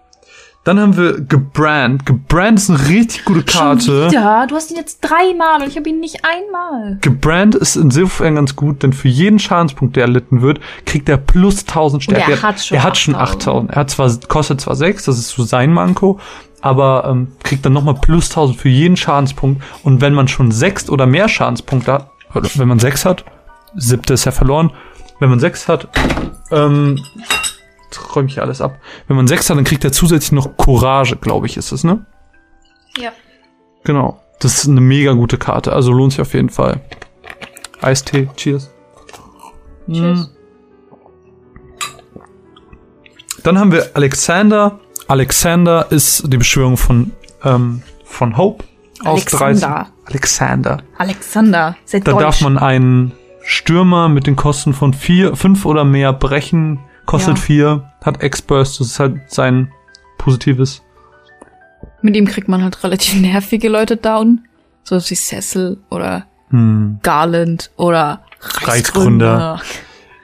Dann 0.64 0.78
haben 0.78 0.96
wir 0.96 1.20
Gebrand. 1.20 2.06
Gebrand 2.06 2.56
ist 2.58 2.70
eine 2.70 2.88
richtig 2.88 3.24
gute 3.24 3.42
Karte. 3.42 4.10
Ja, 4.12 4.46
du 4.46 4.54
hast 4.54 4.70
ihn 4.70 4.76
jetzt 4.76 5.00
dreimal 5.00 5.60
und 5.60 5.68
ich 5.68 5.76
habe 5.76 5.88
ihn 5.88 5.98
nicht 5.98 6.20
einmal. 6.24 6.98
Gebrand 7.00 7.56
ist 7.56 7.74
insofern 7.74 8.36
ganz 8.36 8.54
gut, 8.54 8.84
denn 8.84 8.92
für 8.92 9.08
jeden 9.08 9.40
Schadenspunkt, 9.40 9.96
der 9.96 10.04
erlitten 10.04 10.40
wird, 10.40 10.60
kriegt 10.86 11.08
er 11.08 11.16
plus 11.16 11.62
1000 11.66 12.06
Und 12.08 12.14
er 12.14 12.22
Stärke. 12.22 12.42
hat 12.42 12.60
schon 12.60 12.76
er 12.76 12.84
hat 12.84 12.96
schon 12.96 13.14
8000. 13.16 13.70
8000. 13.70 13.70
Er 13.70 13.76
hat 13.76 13.90
zwar, 13.90 14.28
kostet 14.28 14.60
zwar 14.60 14.76
6, 14.76 15.04
das 15.04 15.18
ist 15.18 15.30
so 15.30 15.42
sein 15.42 15.72
Manko, 15.72 16.20
aber 16.60 17.06
ähm, 17.10 17.32
kriegt 17.42 17.66
dann 17.66 17.72
nochmal 17.72 17.96
plus 18.00 18.30
1000 18.30 18.56
für 18.56 18.68
jeden 18.68 18.96
Schadenspunkt. 18.96 19.64
Und 19.82 20.00
wenn 20.00 20.14
man 20.14 20.28
schon 20.28 20.52
6 20.52 20.90
oder 20.90 21.06
mehr 21.06 21.28
Schadenspunkte 21.28 22.06
hat, 22.30 22.58
wenn 22.58 22.68
man 22.68 22.78
6 22.78 23.04
hat, 23.04 23.24
siebte 23.74 24.14
ist 24.14 24.26
ja 24.26 24.30
verloren, 24.32 24.70
wenn 25.18 25.28
man 25.28 25.40
6 25.40 25.66
hat, 25.66 25.88
ähm, 26.52 27.00
jetzt 27.92 28.16
räume 28.16 28.28
ich 28.28 28.34
hier 28.34 28.42
alles 28.42 28.60
ab. 28.60 28.78
Wenn 29.06 29.16
man 29.16 29.26
6 29.26 29.50
hat, 29.50 29.56
dann 29.56 29.64
kriegt 29.64 29.84
er 29.84 29.92
zusätzlich 29.92 30.32
noch 30.32 30.56
Courage, 30.56 31.16
glaube 31.16 31.46
ich, 31.46 31.56
ist 31.56 31.72
es, 31.72 31.84
ne? 31.84 32.04
Ja. 32.96 33.10
Genau. 33.84 34.20
Das 34.40 34.58
ist 34.58 34.68
eine 34.68 34.80
mega 34.80 35.12
gute 35.12 35.38
Karte. 35.38 35.72
Also 35.72 35.92
lohnt 35.92 36.12
sich 36.12 36.20
auf 36.20 36.34
jeden 36.34 36.50
Fall. 36.50 36.80
Eistee, 37.80 38.28
cheers. 38.36 38.70
Tschüss. 39.90 40.20
Mm. 40.20 40.24
Dann 43.44 43.58
haben 43.58 43.72
wir 43.72 43.90
Alexander. 43.94 44.80
Alexander 45.08 45.90
ist 45.90 46.32
die 46.32 46.36
Beschwörung 46.36 46.76
von, 46.76 47.12
ähm, 47.44 47.82
von 48.04 48.36
Hope. 48.36 48.64
Aus 49.04 49.24
30. 49.24 49.64
Alexander. 49.64 49.92
Alexander. 50.04 50.82
Alexander, 50.96 51.76
seid 51.84 52.06
Da 52.06 52.12
deutsch. 52.12 52.22
darf 52.22 52.40
man 52.40 52.58
einen 52.58 53.12
Stürmer 53.42 54.08
mit 54.08 54.28
den 54.28 54.36
Kosten 54.36 54.74
von 54.74 54.94
vier, 54.94 55.34
fünf 55.34 55.66
oder 55.66 55.84
mehr 55.84 56.12
brechen. 56.12 56.78
Kostet 57.06 57.36
Ja. 57.36 57.42
vier, 57.42 57.92
hat 58.02 58.22
X-Burst, 58.22 58.80
das 58.80 58.86
ist 58.88 59.00
halt 59.00 59.30
sein 59.30 59.72
positives. 60.18 60.82
Mit 62.00 62.16
ihm 62.16 62.26
kriegt 62.26 62.48
man 62.48 62.62
halt 62.62 62.82
relativ 62.84 63.14
nervige 63.20 63.68
Leute 63.68 63.96
down. 63.96 64.42
So 64.84 64.96
wie 64.96 65.14
Cecil 65.14 65.78
oder 65.90 66.26
Hm. 66.50 66.98
Garland 67.02 67.70
oder 67.76 68.22
Reichsgründer. 68.40 69.60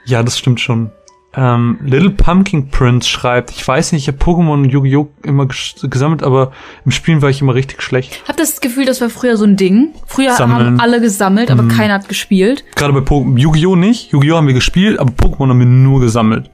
Ja, 0.05 0.21
das 0.23 0.37
stimmt 0.37 0.59
schon. 0.59 0.91
Ähm, 1.41 1.79
Little 1.81 2.09
Pumpkin 2.09 2.67
Prince 2.67 3.07
schreibt, 3.07 3.51
ich 3.51 3.65
weiß 3.65 3.93
nicht, 3.93 4.01
ich 4.01 4.07
habe 4.13 4.17
Pokémon 4.17 4.55
und 4.55 4.65
Yu-Gi-Oh! 4.65 5.07
immer 5.23 5.45
ges 5.45 5.75
gesammelt, 5.89 6.21
aber 6.21 6.51
im 6.83 6.91
Spielen 6.91 7.21
war 7.21 7.29
ich 7.29 7.41
immer 7.41 7.55
richtig 7.55 7.81
schlecht. 7.81 8.21
Hab 8.27 8.35
das 8.35 8.59
Gefühl, 8.59 8.85
das 8.85 8.99
war 8.99 9.09
früher 9.09 9.37
so 9.37 9.45
ein 9.45 9.55
Ding. 9.55 9.93
Früher 10.05 10.33
Sammeln. 10.33 10.65
haben 10.65 10.79
alle 10.81 10.99
gesammelt, 10.99 11.49
aber 11.49 11.69
keiner 11.69 11.93
hat 11.93 12.09
gespielt. 12.09 12.65
Gerade 12.75 12.91
bei 12.91 12.99
Pokémon, 12.99 13.37
Yu-Gi-Oh! 13.37 13.77
nicht. 13.77 14.11
Yu-Gi-Oh! 14.11 14.35
haben 14.35 14.47
wir 14.47 14.53
gespielt, 14.53 14.99
aber 14.99 15.13
Pokémon 15.13 15.47
haben 15.47 15.59
wir 15.59 15.65
nur 15.65 16.01
gesammelt. 16.01 16.49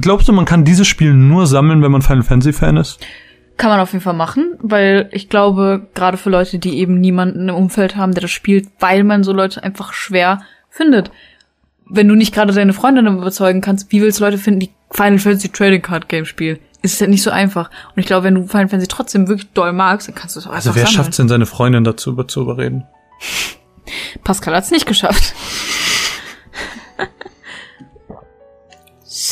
Glaubst 0.00 0.26
du, 0.26 0.32
man 0.32 0.44
kann 0.44 0.64
dieses 0.64 0.88
Spiel 0.88 1.14
nur 1.14 1.46
sammeln, 1.46 1.82
wenn 1.82 1.92
man 1.92 2.02
Final 2.02 2.24
Fantasy 2.24 2.52
Fan 2.52 2.76
ist? 2.76 2.98
Kann 3.58 3.70
man 3.70 3.78
auf 3.78 3.92
jeden 3.92 4.02
Fall 4.02 4.14
machen, 4.14 4.56
weil 4.60 5.08
ich 5.12 5.28
glaube, 5.28 5.86
gerade 5.94 6.16
für 6.16 6.30
Leute, 6.30 6.58
die 6.58 6.78
eben 6.78 7.00
niemanden 7.00 7.48
im 7.48 7.54
Umfeld 7.54 7.94
haben, 7.94 8.12
der 8.12 8.22
das 8.22 8.32
spielt, 8.32 8.66
weil 8.80 9.04
man 9.04 9.22
so 9.22 9.32
Leute 9.32 9.62
einfach 9.62 9.92
schwer 9.92 10.40
findet. 10.68 11.12
Wenn 11.94 12.08
du 12.08 12.14
nicht 12.14 12.34
gerade 12.34 12.52
deine 12.54 12.72
Freundin 12.72 13.06
überzeugen 13.06 13.60
kannst, 13.60 13.92
wie 13.92 14.00
willst 14.00 14.18
du 14.18 14.24
Leute 14.24 14.38
finden, 14.38 14.60
die 14.60 14.70
Final 14.90 15.18
Fantasy 15.18 15.50
Trading 15.50 15.82
Card 15.82 16.08
Game 16.08 16.24
spielen? 16.24 16.58
Ist 16.80 17.00
halt 17.00 17.10
nicht 17.10 17.22
so 17.22 17.30
einfach. 17.30 17.68
Und 17.94 18.00
ich 18.00 18.06
glaube, 18.06 18.24
wenn 18.24 18.34
du 18.34 18.46
Final 18.46 18.68
Fantasy 18.68 18.88
trotzdem 18.88 19.28
wirklich 19.28 19.50
doll 19.52 19.72
magst, 19.72 20.08
dann 20.08 20.14
kannst 20.14 20.36
du 20.36 20.40
es 20.40 20.46
auch 20.46 20.52
Also 20.52 20.70
einfach 20.70 20.80
wer 20.80 20.86
schafft 20.86 21.10
es 21.10 21.18
denn, 21.18 21.28
seine 21.28 21.46
Freundin 21.46 21.84
dazu 21.84 22.10
über 22.10 22.26
zu 22.26 22.40
überreden? 22.40 22.84
Pascal 24.24 24.56
hat's 24.56 24.70
nicht 24.70 24.86
geschafft. 24.86 25.34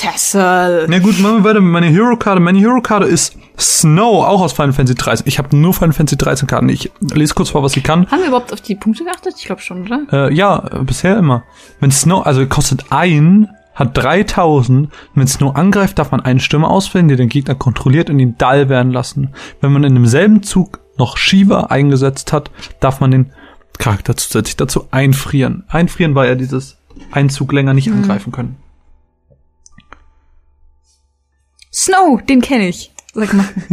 Cecil. 0.01 0.87
Na 0.89 0.99
gut, 0.99 1.19
machen 1.21 1.37
wir 1.37 1.45
weiter 1.45 1.61
mit 1.61 1.73
meiner 1.73 1.89
Hero-Karte. 1.89 2.41
Meine 2.41 2.59
Hero-Karte 2.59 3.07
ist 3.07 3.37
Snow, 3.59 4.25
auch 4.25 4.41
aus 4.41 4.55
Final 4.55 4.73
Fantasy 4.73 4.95
13. 4.95 5.29
Ich 5.29 5.39
habe 5.39 5.55
nur 5.55 5.75
Final 5.75 5.93
Fantasy 5.93 6.17
13 6.17 6.49
Karten. 6.49 6.71
Ich 6.71 6.91
lese 7.01 7.35
kurz 7.35 7.51
vor, 7.51 7.63
was 7.63 7.73
sie 7.73 7.83
kann. 7.83 8.11
Haben 8.11 8.21
wir 8.21 8.29
überhaupt 8.29 8.51
auf 8.51 8.63
die 8.63 8.77
Punkte 8.77 9.05
geachtet? 9.05 9.35
Ich 9.37 9.45
glaube 9.45 9.61
schon, 9.61 9.83
oder? 9.83 10.07
Äh, 10.11 10.35
ja, 10.35 10.59
bisher 10.85 11.19
immer. 11.19 11.43
Wenn 11.81 11.91
Snow, 11.91 12.25
also 12.25 12.47
kostet 12.47 12.87
ein, 12.89 13.49
hat 13.75 13.95
3000. 13.95 14.87
Und 14.87 14.91
wenn 15.15 15.27
Snow 15.27 15.55
angreift, 15.55 15.99
darf 15.99 16.13
man 16.13 16.21
eine 16.23 16.41
Stimme 16.41 16.69
auswählen, 16.69 17.09
die 17.09 17.17
den 17.17 17.29
Gegner 17.29 17.55
kontrolliert 17.55 18.09
und 18.09 18.19
ihn 18.21 18.39
dull 18.39 18.71
werden 18.71 18.93
lassen. 18.93 19.35
Wenn 19.61 19.73
man 19.73 19.85
in 19.85 19.95
demselben 19.95 20.43
Zug 20.43 20.81
noch 20.97 21.19
Shiva 21.19 21.65
eingesetzt 21.65 22.33
hat, 22.33 22.51
darf 22.81 23.01
man 23.01 23.11
den 23.11 23.33
Charakter 23.77 24.17
zusätzlich 24.17 24.57
dazu 24.57 24.87
einfrieren. 24.93 25.65
Einfrieren 25.69 26.15
war 26.15 26.27
ja 26.27 26.37
dieses 26.37 26.79
Einzug 27.13 27.53
länger 27.53 27.75
nicht 27.75 27.91
angreifen 27.91 28.33
können. 28.33 28.57
Snow, 31.81 32.21
den 32.29 32.43
kenne 32.43 32.69
ich. 32.69 32.93
Sag 33.15 33.33
mal, 33.33 33.49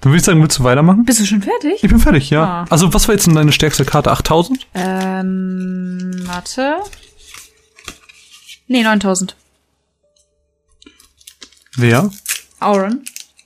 Dann 0.00 0.12
würde 0.12 0.18
ich 0.18 0.24
sagen, 0.24 0.40
willst 0.42 0.58
du 0.58 0.64
weitermachen? 0.64 1.04
bist 1.04 1.20
du 1.20 1.24
schon 1.24 1.42
fertig? 1.42 1.82
Ich 1.82 1.88
bin 1.88 1.98
fertig, 1.98 2.28
ja. 2.30 2.44
Ah. 2.44 2.66
Also, 2.70 2.92
was 2.92 3.08
war 3.08 3.14
jetzt 3.14 3.26
denn 3.26 3.34
deine 3.34 3.52
stärkste 3.52 3.84
Karte? 3.84 4.10
8000? 4.10 4.66
Ähm, 4.74 6.22
warte. 6.26 6.76
Nee, 8.66 8.82
9000. 8.82 9.36
Wer? 11.76 12.10
Auron. 12.60 13.04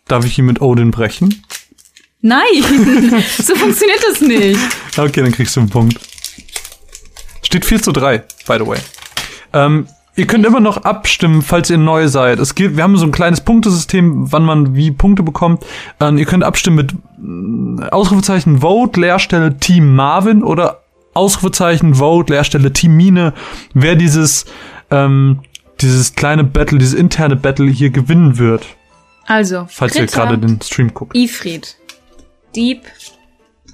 Darf 0.08 0.24
ich 0.24 0.38
ihn 0.38 0.46
mit 0.46 0.60
Odin 0.60 0.90
brechen? 0.90 1.44
Nein, 2.20 2.42
so 3.42 3.54
funktioniert 3.54 4.02
das 4.10 4.20
nicht. 4.20 4.60
Okay, 4.96 5.22
dann 5.22 5.32
kriegst 5.32 5.54
du 5.54 5.60
einen 5.60 5.70
Punkt. 5.70 6.00
Steht 7.42 7.64
4 7.64 7.82
zu 7.82 7.92
3, 7.92 8.18
by 8.18 8.58
the 8.58 8.66
way. 8.66 8.78
Ähm, 9.52 9.86
ihr 10.16 10.26
könnt 10.26 10.44
immer 10.44 10.60
noch 10.60 10.78
abstimmen, 10.78 11.42
falls 11.42 11.70
ihr 11.70 11.78
neu 11.78 12.08
seid. 12.08 12.38
Es 12.38 12.54
gibt, 12.54 12.76
wir 12.76 12.82
haben 12.82 12.96
so 12.96 13.06
ein 13.06 13.12
kleines 13.12 13.40
Punktesystem, 13.40 14.30
wann 14.32 14.44
man 14.44 14.74
wie 14.74 14.90
Punkte 14.90 15.22
bekommt. 15.22 15.64
Ähm, 16.00 16.18
ihr 16.18 16.26
könnt 16.26 16.44
abstimmen 16.44 16.76
mit 16.76 16.92
äh, 16.92 17.88
Ausrufezeichen 17.90 18.60
Vote, 18.60 19.00
Leerstelle 19.00 19.56
Team 19.58 19.94
Marvin 19.94 20.42
oder 20.42 20.82
Ausrufezeichen 21.14 21.94
Vote, 21.94 22.32
Leerstelle 22.32 22.72
Team 22.72 22.96
Mine, 22.96 23.34
wer 23.74 23.96
dieses, 23.96 24.44
ähm, 24.90 25.40
dieses 25.80 26.14
kleine 26.14 26.44
Battle, 26.44 26.78
dieses 26.78 26.94
interne 26.94 27.36
Battle 27.36 27.70
hier 27.70 27.90
gewinnen 27.90 28.38
wird. 28.38 28.66
Also, 29.26 29.66
Falls 29.68 29.94
ihr 29.94 30.02
Ritter, 30.02 30.26
gerade 30.26 30.38
den 30.38 30.60
Stream 30.60 30.92
guckt. 30.92 31.16
Ifrit, 31.16 31.76
Dieb, 32.54 32.82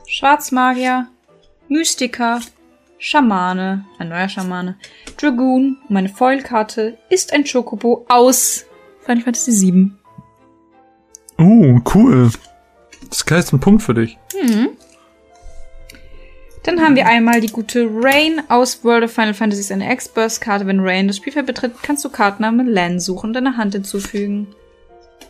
Schwarzmagier, 0.07 1.09
Mystiker, 1.69 2.41
Schamane, 2.99 3.85
ein 3.99 4.09
neuer 4.09 4.29
Schamane, 4.29 4.77
Dragoon, 5.17 5.79
meine 5.89 6.09
Foilkarte 6.09 6.99
ist 7.11 7.33
ein 7.33 7.45
Chocobo 7.45 8.05
aus 8.09 8.67
Final 9.05 9.23
Fantasy 9.23 9.53
VII. 9.53 9.91
Uh, 11.39 11.81
cool. 11.95 12.31
Das 13.09 13.19
ist 13.19 13.27
gleich 13.27 13.53
ein 13.53 13.61
Punkt 13.61 13.83
für 13.83 13.95
dich. 13.95 14.19
Dann 16.65 16.83
haben 16.83 16.97
wir 16.97 17.07
einmal 17.07 17.41
die 17.41 17.49
gute 17.49 17.89
Rain 17.91 18.43
aus 18.49 18.85
World 18.85 19.05
of 19.05 19.13
Final 19.13 19.33
Fantasy 19.33 19.61
ist 19.61 19.73
eine 19.73 19.91
X-Burst-Karte. 19.91 20.67
Wenn 20.67 20.81
Rain 20.81 21.07
das 21.07 21.17
Spielfeld 21.17 21.47
betritt, 21.47 21.73
kannst 21.83 22.05
du 22.05 22.11
Kartennamen 22.11 22.67
Len 22.67 23.01
suchen 23.01 23.29
und 23.29 23.33
deine 23.33 23.57
Hand 23.57 23.73
hinzufügen. 23.75 24.49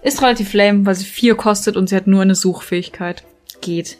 Ist 0.02 0.20
relativ 0.22 0.52
lame, 0.52 0.84
weil 0.84 0.94
sie 0.96 1.04
vier 1.04 1.36
kostet 1.36 1.76
und 1.76 1.88
sie 1.88 1.96
hat 1.96 2.06
nur 2.06 2.22
eine 2.22 2.34
Suchfähigkeit. 2.34 3.24
Geht. 3.60 3.98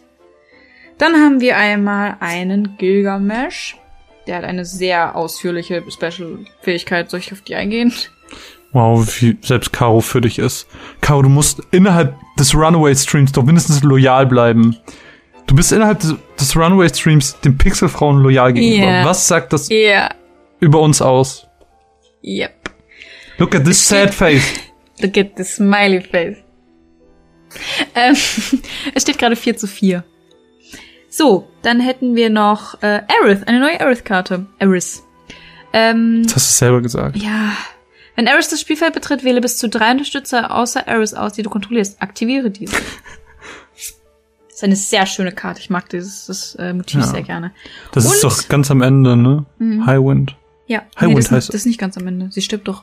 Dann 0.99 1.15
haben 1.15 1.41
wir 1.41 1.57
einmal 1.57 2.17
einen 2.21 2.77
Gilgamesh. 2.77 3.77
Der 4.27 4.37
hat 4.37 4.45
eine 4.45 4.65
sehr 4.65 5.17
ausführliche 5.17 5.83
Special-Fähigkeit. 5.91 7.11
Soll 7.11 7.21
ich 7.21 7.33
auf 7.33 7.41
die 7.41 7.55
eingehen? 7.55 7.93
Wow, 8.73 9.07
wie 9.23 9.39
selbst 9.41 9.73
Caro 9.73 10.01
für 10.01 10.21
dich 10.21 10.39
ist. 10.39 10.67
Caro, 11.01 11.23
du 11.23 11.29
musst 11.31 11.63
innerhalb 11.71 12.15
des 12.39 12.55
Runaway-Streams 12.55 13.33
doch 13.33 13.45
mindestens 13.45 13.83
loyal 13.83 14.27
bleiben. 14.27 14.77
Du 15.47 15.55
bist 15.57 15.73
innerhalb 15.73 16.01
des, 16.01 16.15
des 16.39 16.55
Runaway-Streams 16.55 17.41
den 17.41 17.57
Pixelfrauen 17.57 18.23
loyal 18.23 18.53
gegenüber. 18.53 18.93
Ja. 18.93 19.05
Was 19.07 19.27
sagt 19.27 19.55
das 19.55 19.71
Ja. 19.71 20.11
über 20.61 20.81
uns 20.81 21.01
aus? 21.01 21.47
Yep. 22.23 22.71
Look 23.39 23.55
at 23.55 23.65
this 23.65 23.87
sad 23.89 24.13
face. 24.13 24.45
Look 25.01 25.17
at 25.17 25.31
the 25.39 25.45
smiley 25.45 26.03
face. 26.03 26.37
Ähm, 27.95 28.15
es 28.95 29.03
steht 29.03 29.19
gerade 29.19 29.37
4 29.37 29.57
zu 29.57 29.67
4. 29.67 30.05
So, 31.11 31.49
dann 31.63 31.81
hätten 31.81 32.15
wir 32.17 32.31
noch 32.31 32.83
äh, 32.83 33.03
Aerith, 33.09 33.47
eine 33.47 33.61
neue 33.61 33.81
Aerith-Karte. 33.81 34.47
Aerith. 34.59 35.03
Ähm, 35.73 36.23
Das 36.25 36.37
hast 36.37 36.51
du 36.51 36.65
selber 36.65 36.81
gesagt. 36.83 37.17
ja. 37.17 37.53
Wenn 38.17 38.27
Aerith 38.27 38.51
das 38.51 38.61
Spielfeld 38.61 38.95
betritt, 38.95 39.23
wähle 39.23 39.41
bis 39.41 39.59
zu 39.59 39.69
drei 39.69 39.93
Unterstützer 39.93 40.53
außer 40.53 40.89
Aerith 40.89 41.15
aus, 41.15 41.35
die 41.35 41.43
du 41.43 41.51
kontrollierst. 41.51 42.03
Aktiviere 42.03 42.51
diese. 42.51 42.77
Das 44.51 44.63
ist 44.63 44.65
eine 44.65 44.75
sehr 44.77 45.07
schöne 45.07 45.31
Karte. 45.31 45.61
Ich 45.61 45.71
mag 45.71 45.89
dieses 45.89 46.27
das, 46.27 46.57
äh, 46.57 46.73
Motiv 46.73 46.99
Ja. 47.03 47.07
sehr 47.07 47.23
gerne. 47.23 47.53
Das 47.93 48.05
ist 48.05 48.25
Und- 48.25 48.33
doch 48.33 48.49
ganz 48.49 48.73
am 48.73 48.83
Ende, 48.83 49.17
ne? 49.17 49.47
Highwind. 49.87 50.35
Ja, 50.67 50.83
Highwind 50.99 51.15
nee, 51.15 51.15
das, 51.23 51.31
heißt- 51.31 51.47
das 51.47 51.55
ist 51.55 51.67
nicht 51.67 51.79
ganz 51.79 51.97
am 51.97 52.09
Ende. 52.09 52.33
Sie 52.33 52.43
stirbt 52.43 52.67
doch. 52.67 52.83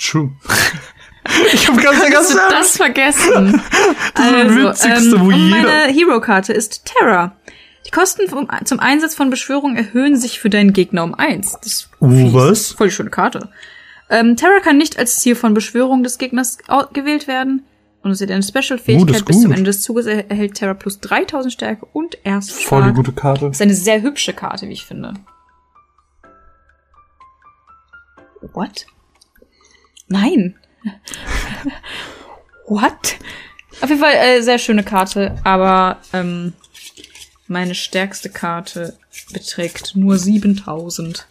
True. 0.00 0.30
ich 1.52 1.68
habe 1.68 1.80
ganz 1.82 1.98
vergessen. 1.98 2.38
das 2.50 2.76
vergessen? 2.76 3.62
das 4.14 4.54
Witzigste, 4.54 5.20
wo 5.20 5.24
und 5.26 5.34
jeder- 5.34 5.56
meine 5.56 5.92
Hero-Karte 5.92 6.52
ist 6.52 6.84
Terra. 6.84 7.36
Die 7.86 7.90
Kosten 7.90 8.28
vom, 8.28 8.48
zum 8.64 8.80
Einsatz 8.80 9.14
von 9.14 9.30
Beschwörung 9.30 9.76
erhöhen 9.76 10.16
sich 10.16 10.40
für 10.40 10.50
deinen 10.50 10.72
Gegner 10.72 11.04
um 11.04 11.14
eins. 11.14 11.52
Das 11.62 11.66
ist 11.72 11.90
Uh, 12.00 12.32
was? 12.34 12.72
Voll 12.72 12.88
die 12.88 12.94
schöne 12.94 13.10
Karte. 13.10 13.48
Ähm, 14.10 14.36
Terra 14.36 14.60
kann 14.60 14.76
nicht 14.76 14.98
als 14.98 15.18
Ziel 15.20 15.34
von 15.36 15.54
Beschwörung 15.54 16.02
des 16.02 16.18
Gegners 16.18 16.58
gewählt 16.92 17.26
werden. 17.28 17.64
Und 18.02 18.14
sie 18.14 18.24
hat 18.24 18.30
eine 18.30 18.38
Uh, 18.38 18.42
das 18.42 18.48
Special-Fähigkeit. 18.64 19.16
ist 19.16 19.24
Bis 19.24 19.40
zum. 19.42 19.50
Ende 19.52 19.64
des 19.64 19.82
Zuges 19.82 20.06
er 20.06 20.30
erhält 20.30 20.54
Terra 20.54 20.74
plus 20.74 21.00
3000 21.00 21.52
Stärke 21.52 21.86
und 21.92 22.16
erst 22.24 22.52
Voll 22.52 22.84
die 22.84 22.92
gute 22.92 23.12
Karte. 23.12 23.46
ist 23.46 23.62
eine 23.62 23.74
sehr 23.74 24.02
hübsche 24.02 24.32
Karte, 24.32 24.68
wie 24.68 24.72
ich 24.72 24.84
finde. 24.84 25.14
What? 28.52 28.86
Nein. 30.08 30.56
What? 32.66 33.16
Auf 33.80 33.88
jeden 33.90 34.00
Fall 34.00 34.14
äh, 34.14 34.42
sehr 34.42 34.58
schöne 34.58 34.82
Karte, 34.82 35.36
aber 35.44 35.98
ähm, 36.12 36.54
meine 37.46 37.74
stärkste 37.74 38.30
Karte 38.30 38.96
beträgt 39.32 39.94
nur 39.94 40.18
7000. 40.18 41.26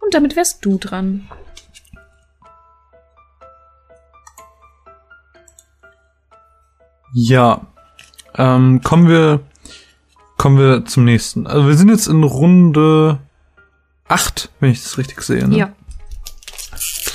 Und 0.00 0.14
damit 0.14 0.36
wärst 0.36 0.64
du 0.64 0.78
dran. 0.78 1.28
Ja. 7.12 7.66
Ähm, 8.36 8.82
kommen 8.82 9.08
wir, 9.08 9.40
kommen 10.36 10.58
wir 10.58 10.84
zum 10.84 11.04
nächsten. 11.04 11.46
Also 11.46 11.66
wir 11.66 11.74
sind 11.74 11.88
jetzt 11.88 12.06
in 12.06 12.22
Runde 12.22 13.18
8, 14.06 14.50
wenn 14.60 14.70
ich 14.70 14.82
das 14.82 14.98
richtig 14.98 15.22
sehe. 15.22 15.46
Ne? 15.48 15.56
Ja. 15.56 15.72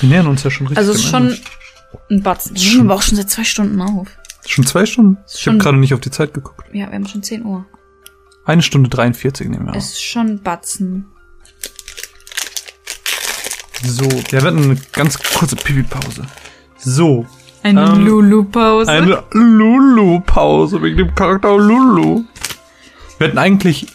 Wir 0.00 0.08
nähern 0.08 0.26
uns 0.26 0.42
ja 0.42 0.50
schon 0.50 0.66
richtig. 0.66 0.78
Also 0.78 0.92
es 0.92 0.98
ist 0.98 1.10
schon 1.10 1.28
Ende. 1.28 1.40
ein 2.10 2.22
Batzen. 2.22 2.56
Wir 2.56 2.68
nehmen 2.70 2.80
aber 2.90 2.94
auch 2.98 3.02
schon 3.02 3.16
seit 3.16 3.30
zwei 3.30 3.44
Stunden 3.44 3.80
auf. 3.80 4.08
Schon 4.46 4.66
zwei 4.66 4.84
Stunden? 4.86 5.18
Ich 5.32 5.40
schon- 5.40 5.54
habe 5.54 5.62
gerade 5.62 5.78
nicht 5.78 5.94
auf 5.94 6.00
die 6.00 6.10
Zeit 6.10 6.34
geguckt. 6.34 6.64
Ja, 6.72 6.86
wir 6.88 6.94
haben 6.94 7.06
schon 7.06 7.22
10 7.22 7.44
Uhr. 7.44 7.64
Eine 8.44 8.60
Stunde 8.62 8.90
43 8.90 9.48
nehmen 9.48 9.66
wir 9.66 9.70
auf. 9.70 9.76
Es 9.78 9.92
ist 9.92 10.02
schon 10.02 10.26
ein 10.26 10.42
Batzen. 10.42 11.06
So, 13.82 14.04
ja, 14.04 14.32
wir 14.32 14.42
hatten 14.42 14.62
eine 14.64 14.76
ganz 14.92 15.18
kurze 15.18 15.56
Pipi-Pause. 15.56 16.26
So, 16.78 17.26
Eine 17.62 17.82
Ähm, 17.86 18.04
Lulu-Pause. 18.04 18.90
eine 18.90 19.22
Lulu-Pause 19.32 20.82
wegen 20.82 20.98
dem 20.98 21.14
Charakter 21.14 21.56
Lulu. 21.56 22.24
Wir 23.18 23.28
hätten 23.28 23.38
eigentlich, 23.38 23.86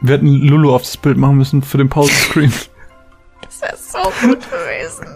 wir 0.00 0.14
hätten 0.16 0.26
Lulu 0.26 0.74
aufs 0.74 0.96
Bild 0.96 1.16
machen 1.16 1.36
müssen 1.36 1.62
für 1.62 1.78
den 1.78 1.88
Pausenscreen. 1.88 2.52
Das 3.70 3.94
wäre 3.94 4.04
so 4.04 4.26
gut 4.26 4.40
gewesen. 4.50 5.06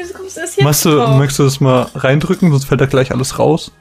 es 0.00 0.10
ist 0.36 0.36
jetzt 0.56 0.62
Machst 0.62 0.84
du, 0.84 0.96
drauf. 0.96 1.16
möchtest 1.16 1.38
du 1.38 1.44
das 1.44 1.60
mal 1.60 1.88
reindrücken, 1.94 2.50
sonst 2.50 2.64
fällt 2.64 2.80
da 2.80 2.86
gleich 2.86 3.12
alles 3.12 3.38
raus? 3.38 3.72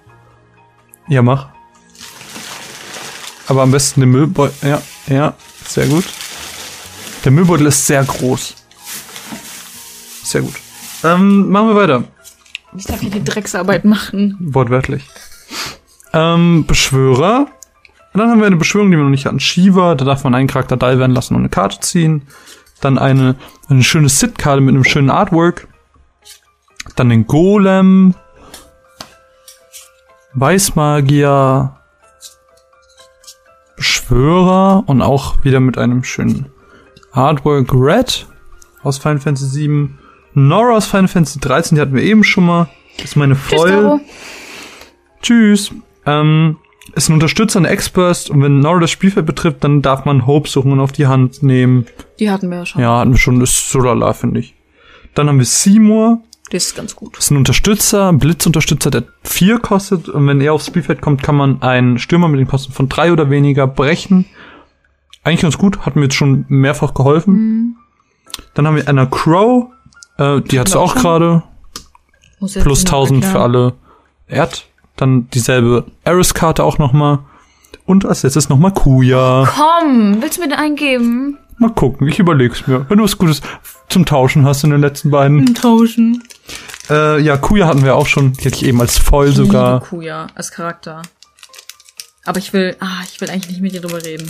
Ja, 1.07 1.21
mach. 1.21 1.49
Aber 3.47 3.63
am 3.63 3.71
besten 3.71 4.01
den 4.01 4.11
Müllbeutel. 4.11 4.69
Ja, 4.69 4.81
ja, 5.07 5.33
sehr 5.65 5.87
gut. 5.87 6.05
Der 7.23 7.31
Müllbeutel 7.31 7.67
ist 7.67 7.85
sehr 7.85 8.03
groß. 8.03 8.55
Sehr 10.23 10.41
gut. 10.41 10.55
Ähm, 11.03 11.49
machen 11.49 11.69
wir 11.69 11.75
weiter. 11.75 12.03
Ich 12.75 12.85
darf 12.85 12.99
hier 12.99 13.09
die 13.09 13.23
Drecksarbeit 13.23 13.85
machen. 13.85 14.37
Wortwörtlich. 14.39 15.07
Ähm, 16.13 16.65
Beschwörer. 16.67 17.47
Und 18.13 18.19
dann 18.19 18.29
haben 18.29 18.39
wir 18.39 18.47
eine 18.47 18.57
Beschwörung, 18.57 18.91
die 18.91 18.97
wir 18.97 19.03
noch 19.03 19.09
nicht 19.09 19.25
hatten. 19.25 19.39
Shiva, 19.39 19.95
da 19.95 20.03
darf 20.05 20.23
man 20.23 20.35
einen 20.35 20.47
Charakter 20.47 20.75
die 20.75 20.99
werden 20.99 21.13
lassen 21.13 21.35
und 21.35 21.41
eine 21.41 21.49
Karte 21.49 21.79
ziehen. 21.79 22.27
Dann 22.81 22.97
eine, 22.97 23.35
eine 23.69 23.83
schöne 23.83 24.09
Sit-Karte 24.09 24.61
mit 24.61 24.75
einem 24.75 24.83
schönen 24.83 25.09
Artwork. 25.09 25.67
Dann 26.95 27.09
den 27.09 27.27
Golem. 27.27 28.13
Weißmagier. 30.33 31.73
Beschwörer 33.75 34.83
und 34.87 35.01
auch 35.01 35.43
wieder 35.43 35.59
mit 35.59 35.77
einem 35.77 36.03
schönen 36.03 36.47
Artwork 37.11 37.73
Red 37.73 38.27
aus 38.83 38.97
Final 38.97 39.19
Fantasy 39.19 39.67
VII. 39.67 39.89
Nora 40.33 40.77
aus 40.77 40.85
Final 40.85 41.07
Fantasy 41.07 41.39
13, 41.39 41.75
die 41.75 41.81
hatten 41.81 41.95
wir 41.95 42.03
eben 42.03 42.23
schon 42.23 42.45
mal. 42.45 42.69
Das 42.97 43.05
ist 43.05 43.15
meine 43.15 43.35
Tschüss, 43.35 43.59
Foil. 43.59 43.71
Caro. 43.71 43.99
Tschüss. 45.21 45.71
Ähm, 46.05 46.57
ist 46.97 47.09
ein 47.09 47.13
Unterstützer, 47.13 47.59
eine 47.59 47.71
X-Burst 47.71 48.29
und 48.29 48.41
wenn 48.41 48.59
Nora 48.59 48.79
das 48.81 48.91
Spielfeld 48.91 49.25
betrifft, 49.25 49.63
dann 49.63 49.81
darf 49.81 50.05
man 50.05 50.25
Hope 50.25 50.49
suchen 50.49 50.71
und 50.71 50.79
auf 50.79 50.91
die 50.91 51.07
Hand 51.07 51.43
nehmen. 51.43 51.85
Die 52.19 52.29
hatten 52.29 52.49
wir 52.49 52.57
ja 52.57 52.65
schon. 52.65 52.81
Ja, 52.81 52.99
hatten 52.99 53.11
wir 53.11 53.19
schon, 53.19 53.39
ist 53.41 53.69
so 53.69 53.79
lala, 53.79 54.13
finde 54.13 54.39
ich. 54.39 54.55
Dann 55.13 55.29
haben 55.29 55.37
wir 55.37 55.45
Seymour, 55.45 56.21
Das 56.51 56.65
ist 56.65 56.75
ganz 56.75 56.95
gut. 56.95 57.17
ist 57.17 57.31
ein 57.31 57.37
Unterstützer, 57.37 58.09
ein 58.09 58.19
Blitzunterstützer, 58.19 58.91
der 58.91 59.03
vier 59.23 59.59
kostet 59.59 60.09
und 60.09 60.27
wenn 60.27 60.41
er 60.41 60.53
aufs 60.53 60.67
Spielfeld 60.67 61.01
kommt, 61.01 61.23
kann 61.23 61.35
man 61.35 61.61
einen 61.61 61.99
Stürmer 61.99 62.27
mit 62.27 62.39
den 62.39 62.47
Kosten 62.47 62.73
von 62.73 62.89
drei 62.89 63.11
oder 63.11 63.29
weniger 63.29 63.67
brechen. 63.67 64.25
Eigentlich 65.23 65.41
ganz 65.41 65.57
gut, 65.57 65.79
hat 65.85 65.95
mir 65.95 66.03
jetzt 66.03 66.15
schon 66.15 66.45
mehrfach 66.47 66.93
geholfen. 66.93 67.77
Dann 68.53 68.65
haben 68.67 68.75
wir 68.75 68.87
Anna 68.87 69.05
Crow, 69.05 69.67
äh, 70.17 70.41
die 70.41 70.59
hat's 70.59 70.75
auch 70.75 70.95
gerade. 70.95 71.43
Plus 72.39 72.55
noch 72.55 72.91
1000 72.91 73.25
für 73.25 73.39
alle 73.39 73.73
Erd. 74.27 74.67
Dann 74.97 75.29
dieselbe 75.29 75.85
Eris-Karte 76.03 76.63
auch 76.63 76.77
nochmal. 76.77 77.19
Und 77.85 78.05
als 78.05 78.23
letztes 78.23 78.49
nochmal 78.49 78.73
Kuya. 78.73 79.47
Komm, 79.55 80.21
willst 80.21 80.37
du 80.37 80.41
mir 80.41 80.49
den 80.49 80.57
eingeben? 80.57 81.37
Mal 81.57 81.71
gucken, 81.71 82.07
ich 82.07 82.19
überleg's 82.19 82.67
mir. 82.67 82.85
Wenn 82.89 82.97
du 82.97 83.03
was 83.03 83.17
Gutes 83.17 83.41
zum 83.89 84.05
Tauschen 84.05 84.45
hast 84.45 84.63
in 84.63 84.69
den 84.71 84.81
letzten 84.81 85.09
beiden. 85.09 85.55
Tauschen. 85.55 86.21
Äh, 86.89 87.21
ja, 87.21 87.37
Kuya 87.37 87.67
hatten 87.67 87.83
wir 87.83 87.95
auch 87.95 88.05
schon. 88.07 88.33
Die 88.33 88.45
hatte 88.45 88.55
ich 88.55 88.65
eben 88.65 88.79
als 88.81 88.97
Foil 88.97 89.31
sogar. 89.31 89.75
Liebe 89.75 89.85
Kuya 89.85 90.27
als 90.35 90.51
Charakter. 90.51 91.01
Aber 92.25 92.39
ich 92.39 92.51
will, 92.53 92.75
ah, 92.79 93.01
ich 93.09 93.19
will 93.21 93.29
eigentlich 93.29 93.49
nicht 93.49 93.61
mit 93.61 93.73
dir 93.73 93.81
drüber 93.81 94.03
reden. 94.03 94.29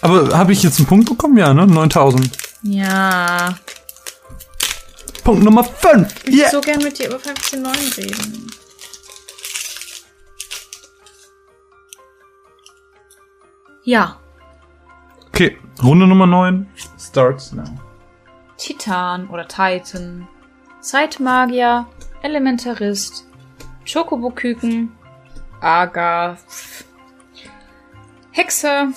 Aber 0.00 0.36
habe 0.36 0.52
ich 0.52 0.62
jetzt 0.62 0.78
einen 0.78 0.86
Punkt 0.86 1.08
bekommen? 1.08 1.36
Ja, 1.36 1.52
ne? 1.52 1.66
9000. 1.66 2.30
Ja. 2.62 3.54
Punkt 5.24 5.44
Nummer 5.44 5.62
5. 5.64 6.08
Ich 6.24 6.36
Yeah. 6.38 6.50
so 6.50 6.60
gern 6.60 6.82
mit 6.82 6.98
dir 6.98 7.08
über 7.08 7.16
15.9 7.18 7.98
reden. 7.98 8.50
Ja. 13.88 14.16
Okay, 15.28 15.56
Runde 15.82 16.06
Nummer 16.06 16.26
9 16.26 16.66
starts 16.98 17.54
now. 17.54 17.64
Titan 18.58 19.26
oder 19.30 19.48
Titan, 19.48 20.28
Zeitmagier, 20.82 21.86
Elementarist, 22.20 23.26
Chocobo-Küken, 23.90 24.92
Aga, 25.62 26.36
Hexe, 28.32 28.88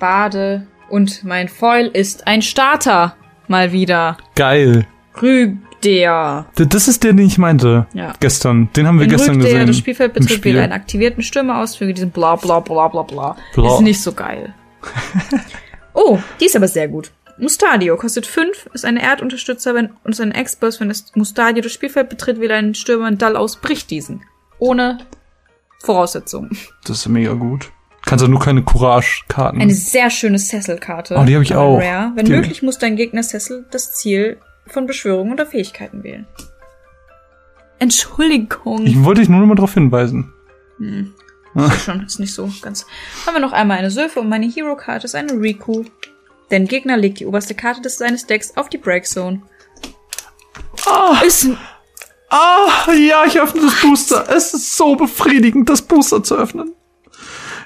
Bade 0.00 0.66
und 0.88 1.24
mein 1.24 1.48
Foil 1.48 1.88
ist 1.88 2.26
ein 2.26 2.40
Starter. 2.40 3.14
Mal 3.48 3.72
wieder. 3.72 4.16
Geil. 4.34 4.86
Rügder. 5.20 5.71
D- 5.84 6.66
Das 6.66 6.88
ist 6.88 7.02
der, 7.04 7.12
den 7.12 7.26
ich 7.26 7.38
meinte. 7.38 7.86
Ja. 7.92 8.12
Gestern. 8.20 8.70
Den 8.76 8.86
haben 8.86 8.96
wir 8.98 9.02
Wenn 9.06 9.10
gestern 9.10 9.34
Rügder 9.36 9.48
gesehen. 9.50 9.66
das 9.66 9.76
Spielfeld 9.78 10.12
betritt, 10.14 10.30
Spiel. 10.38 10.52
wähle 10.54 10.62
einen 10.64 10.72
aktivierten 10.72 11.22
Stürmer 11.22 11.58
aus, 11.60 11.76
füge 11.76 11.94
diesen 11.94 12.10
bla 12.10 12.36
bla 12.36 12.60
bla 12.60 12.88
bla 12.88 13.02
bla. 13.02 13.36
Bla. 13.54 13.74
Ist 13.74 13.80
nicht 13.82 14.00
so 14.02 14.12
geil. 14.12 14.54
oh, 15.94 16.18
die 16.40 16.46
ist 16.46 16.56
aber 16.56 16.68
sehr 16.68 16.88
gut. 16.88 17.10
Mustadio 17.38 17.96
kostet 17.96 18.26
5, 18.26 18.68
ist 18.74 18.84
ein 18.84 18.96
Erdunterstützer 18.96 19.74
wenn, 19.74 19.90
und 20.04 20.12
ist 20.12 20.20
ein 20.20 20.32
Ex-Boss. 20.32 20.80
Wenn 20.80 20.88
das 20.88 21.06
Mustadio 21.14 21.62
das 21.62 21.72
Spielfeld 21.72 22.08
betritt, 22.08 22.40
wähle 22.40 22.54
einen 22.54 22.74
Stürmer 22.74 23.06
einen 23.06 23.18
Dall 23.18 23.36
aus, 23.36 23.56
bricht 23.56 23.90
diesen. 23.90 24.22
Ohne 24.58 24.98
Voraussetzungen. 25.80 26.50
Das 26.84 26.98
ist 26.98 27.08
mega 27.08 27.32
gut. 27.32 27.70
Kannst 28.04 28.24
du 28.24 28.28
nur 28.28 28.40
keine 28.40 28.62
Courage-Karten. 28.62 29.60
Eine 29.60 29.74
sehr 29.74 30.10
schöne 30.10 30.38
Cecil-Karte. 30.38 31.16
Oh, 31.18 31.24
die 31.24 31.34
hab 31.36 31.42
ich 31.42 31.54
auch. 31.54 31.78
Rare. 31.78 32.12
Wenn 32.14 32.26
Die- 32.26 32.32
möglich, 32.32 32.62
muss 32.62 32.78
dein 32.78 32.96
Gegner 32.96 33.22
Cecil 33.22 33.64
das 33.70 33.94
Ziel 33.94 34.38
von 34.66 34.86
Beschwörungen 34.86 35.32
oder 35.32 35.46
Fähigkeiten 35.46 36.02
wählen. 36.02 36.26
Entschuldigung. 37.78 38.86
Ich 38.86 39.02
wollte 39.02 39.20
dich 39.20 39.28
nur 39.28 39.40
noch 39.40 39.46
mal 39.46 39.54
darauf 39.54 39.74
hinweisen. 39.74 40.32
schon, 41.84 42.04
ist 42.06 42.20
nicht 42.20 42.32
so 42.32 42.50
ganz. 42.60 42.86
Haben 43.26 43.34
wir 43.34 43.40
noch 43.40 43.52
einmal 43.52 43.78
eine 43.78 43.90
Sylphe 43.90 44.20
und 44.20 44.28
meine 44.28 44.46
Hero-Karte 44.46 45.06
ist 45.06 45.14
eine 45.14 45.32
Riku. 45.32 45.84
Dein 46.50 46.68
Gegner 46.68 46.96
legt 46.96 47.20
die 47.20 47.26
oberste 47.26 47.54
Karte 47.54 47.80
des 47.80 47.98
seines 47.98 48.26
Decks 48.26 48.56
auf 48.56 48.68
die 48.68 48.78
Breakzone. 48.78 49.42
Ah, 50.86 51.20
Ist 51.24 51.44
ein 51.44 51.58
ah, 52.32 52.92
ja, 52.92 53.24
ich 53.26 53.40
öffne 53.40 53.62
das 53.62 53.80
Booster. 53.80 54.26
Es 54.28 54.54
ist 54.54 54.76
so 54.76 54.96
befriedigend, 54.96 55.68
das 55.68 55.82
Booster 55.82 56.22
zu 56.22 56.36
öffnen. 56.36 56.72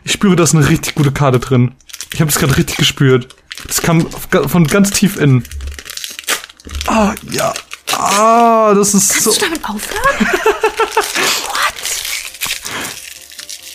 Ich 0.04 0.12
spüre, 0.12 0.36
da 0.36 0.44
ist 0.44 0.54
eine 0.54 0.68
richtig 0.68 0.94
gute 0.94 1.12
Karte 1.12 1.40
drin. 1.40 1.74
Ich 2.12 2.20
habe 2.20 2.30
es 2.30 2.38
gerade 2.38 2.56
richtig 2.56 2.76
gespürt. 2.76 3.34
Das 3.66 3.80
kam 3.82 4.08
von 4.10 4.66
ganz 4.66 4.90
tief 4.90 5.16
innen. 5.16 5.44
Ah, 6.86 7.14
ja. 7.30 7.52
Ah, 7.92 8.74
das 8.74 8.94
ist 8.94 9.12
Kannst 9.12 9.24
so. 9.24 9.32
du 9.32 9.40
damit 9.40 9.64
aufhören? 9.64 10.18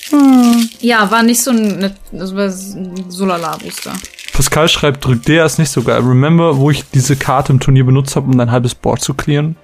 Hm. 0.10 0.20
What? 0.52 0.82
Ja, 0.82 1.10
war 1.10 1.24
nicht 1.24 1.42
so 1.42 1.52
ein, 1.52 1.94
das 2.12 2.36
war 2.36 2.46
ein 2.46 3.10
Solala-Booster. 3.10 3.94
Pascal 4.34 4.68
schreibt, 4.70 5.06
drückt 5.06 5.28
der 5.28 5.46
ist 5.46 5.60
nicht 5.60 5.72
so 5.72 5.84
geil. 5.84 6.02
Remember, 6.02 6.58
wo 6.58 6.72
ich 6.72 6.84
diese 6.90 7.16
Karte 7.16 7.54
im 7.54 7.60
Turnier 7.60 7.86
benutzt 7.86 8.16
habe, 8.16 8.30
um 8.32 8.40
ein 8.40 8.52
halbes 8.52 8.76
Board 8.76 9.02
zu 9.02 9.14
clearen? 9.14 9.56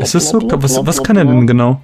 Ist 0.00 0.14
das 0.14 0.28
so? 0.30 0.40
Was, 0.42 0.86
was 0.86 1.02
kann 1.02 1.16
er 1.16 1.24
denn 1.24 1.46
genau? 1.46 1.82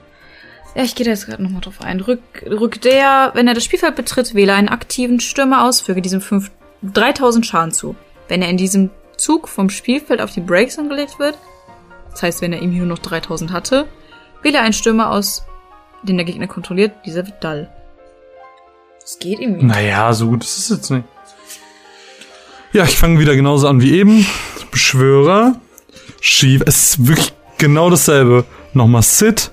Ja, 0.74 0.82
ich 0.82 0.94
gehe 0.94 1.04
da 1.04 1.10
jetzt 1.12 1.26
gerade 1.26 1.42
nochmal 1.42 1.60
drauf 1.60 1.80
ein. 1.80 2.00
Rück, 2.00 2.20
rückt 2.46 2.84
der, 2.84 3.30
wenn 3.34 3.46
er 3.46 3.54
das 3.54 3.64
Spielfeld 3.64 3.94
betritt, 3.94 4.34
wähle 4.34 4.54
einen 4.54 4.68
aktiven 4.68 5.20
Stürmer 5.20 5.64
aus, 5.64 5.80
füge 5.80 6.02
diesem 6.02 6.20
5, 6.20 6.50
3000 6.82 7.46
Schaden 7.46 7.72
zu. 7.72 7.94
Wenn 8.28 8.42
er 8.42 8.48
in 8.48 8.56
diesem 8.56 8.90
Zug 9.16 9.48
vom 9.48 9.70
Spielfeld 9.70 10.20
auf 10.20 10.32
die 10.32 10.40
Breaks 10.40 10.78
angelegt 10.78 11.18
wird, 11.18 11.38
das 12.14 12.22
heißt, 12.22 12.42
wenn 12.42 12.52
er 12.52 12.60
irgendwie 12.60 12.78
nur 12.78 12.86
noch 12.86 12.98
3000 12.98 13.52
hatte, 13.52 13.86
wähle 14.42 14.60
einen 14.60 14.72
Stürmer 14.72 15.10
aus, 15.10 15.44
den 16.02 16.16
der 16.16 16.24
Gegner 16.24 16.46
kontrolliert, 16.46 16.92
dieser 17.04 17.26
wird 17.26 17.42
dull. 17.42 17.68
Das 19.00 19.18
geht 19.18 19.40
irgendwie. 19.40 19.66
Naja, 19.66 20.12
so 20.12 20.28
gut 20.28 20.44
ist 20.44 20.58
es 20.58 20.68
jetzt 20.70 20.90
nicht. 20.90 21.04
Ja, 22.72 22.84
ich 22.84 22.96
fange 22.96 23.18
wieder 23.18 23.36
genauso 23.36 23.68
an 23.68 23.80
wie 23.80 23.98
eben. 23.98 24.26
Beschwörer. 24.70 25.60
Schief. 26.20 26.62
Es 26.66 26.90
ist 26.90 27.06
wirklich 27.06 27.32
genau 27.58 27.90
dasselbe. 27.90 28.44
Nochmal 28.72 29.02
Sid. 29.02 29.52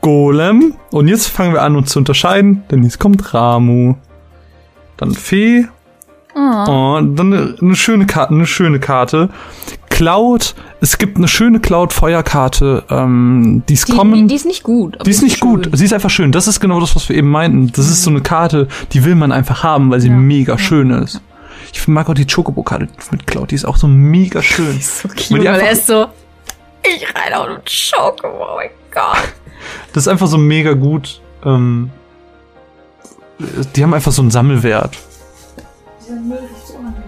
Golem. 0.00 0.74
Und 0.90 1.08
jetzt 1.08 1.28
fangen 1.28 1.54
wir 1.54 1.62
an, 1.62 1.76
uns 1.76 1.90
zu 1.90 1.98
unterscheiden, 1.98 2.64
denn 2.70 2.82
jetzt 2.82 2.98
kommt 2.98 3.32
Ramu. 3.32 3.94
Dann 4.96 5.14
Fee. 5.14 5.66
Oh. 6.34 6.96
Und 6.98 7.16
dann 7.16 7.32
eine, 7.32 7.56
eine 7.60 7.76
schöne 7.76 8.06
Karte, 8.06 8.34
eine 8.34 8.46
schöne 8.46 8.80
Karte. 8.80 9.28
Cloud. 9.88 10.56
Es 10.80 10.98
gibt 10.98 11.16
eine 11.16 11.28
schöne 11.28 11.60
Cloud-Feuerkarte. 11.60 12.82
Ähm, 12.90 13.62
die 13.68 13.74
ist 13.74 13.88
kommen. 13.88 14.26
die, 14.26 14.34
ist 14.34 14.44
nicht 14.44 14.64
gut. 14.64 14.98
Die 15.06 15.10
ist 15.10 15.22
nicht 15.22 15.38
schön. 15.38 15.48
gut. 15.62 15.68
Sie 15.72 15.84
ist 15.84 15.92
einfach 15.92 16.10
schön. 16.10 16.32
Das 16.32 16.48
ist 16.48 16.58
genau 16.58 16.80
das, 16.80 16.96
was 16.96 17.08
wir 17.08 17.16
eben 17.16 17.30
meinten. 17.30 17.70
Das 17.72 17.88
ist 17.88 18.02
so 18.02 18.10
eine 18.10 18.20
Karte, 18.20 18.66
die 18.92 19.04
will 19.04 19.14
man 19.14 19.30
einfach 19.30 19.62
haben, 19.62 19.90
weil 19.92 20.00
sie 20.00 20.08
Ja. 20.08 20.14
mega 20.16 20.58
schön 20.58 20.90
ist. 20.90 21.20
Ich 21.72 21.86
mag 21.86 22.08
auch 22.08 22.14
die 22.14 22.26
Chocobo-Karte 22.26 22.88
mit 23.12 23.26
Cloud. 23.26 23.52
Die 23.52 23.54
ist 23.54 23.64
auch 23.64 23.76
so 23.76 23.86
mega 23.86 24.42
schön. 24.42 24.80
So 24.80 25.08
cute, 25.08 25.30
weil 25.30 25.46
er 25.46 25.70
ist 25.70 25.86
so, 25.86 26.06
ich 26.82 27.06
rein 27.14 27.32
auf 27.34 27.46
den 27.46 27.62
Chocobo, 27.64 28.44
oh 28.52 28.56
mein 28.56 28.70
Gott. 28.92 29.32
Das 29.92 30.04
ist 30.04 30.08
einfach 30.08 30.26
so 30.26 30.38
mega 30.38 30.72
gut. 30.72 31.20
Ähm, 31.44 31.90
die 33.76 33.82
haben 33.82 33.94
einfach 33.94 34.12
so 34.12 34.22
einen 34.22 34.30
Sammelwert. 34.32 34.96
Dieser 36.06 36.20
Müll 36.20 36.38
ist 36.54 36.68
so 36.68 36.74
unangenehm. 36.74 37.04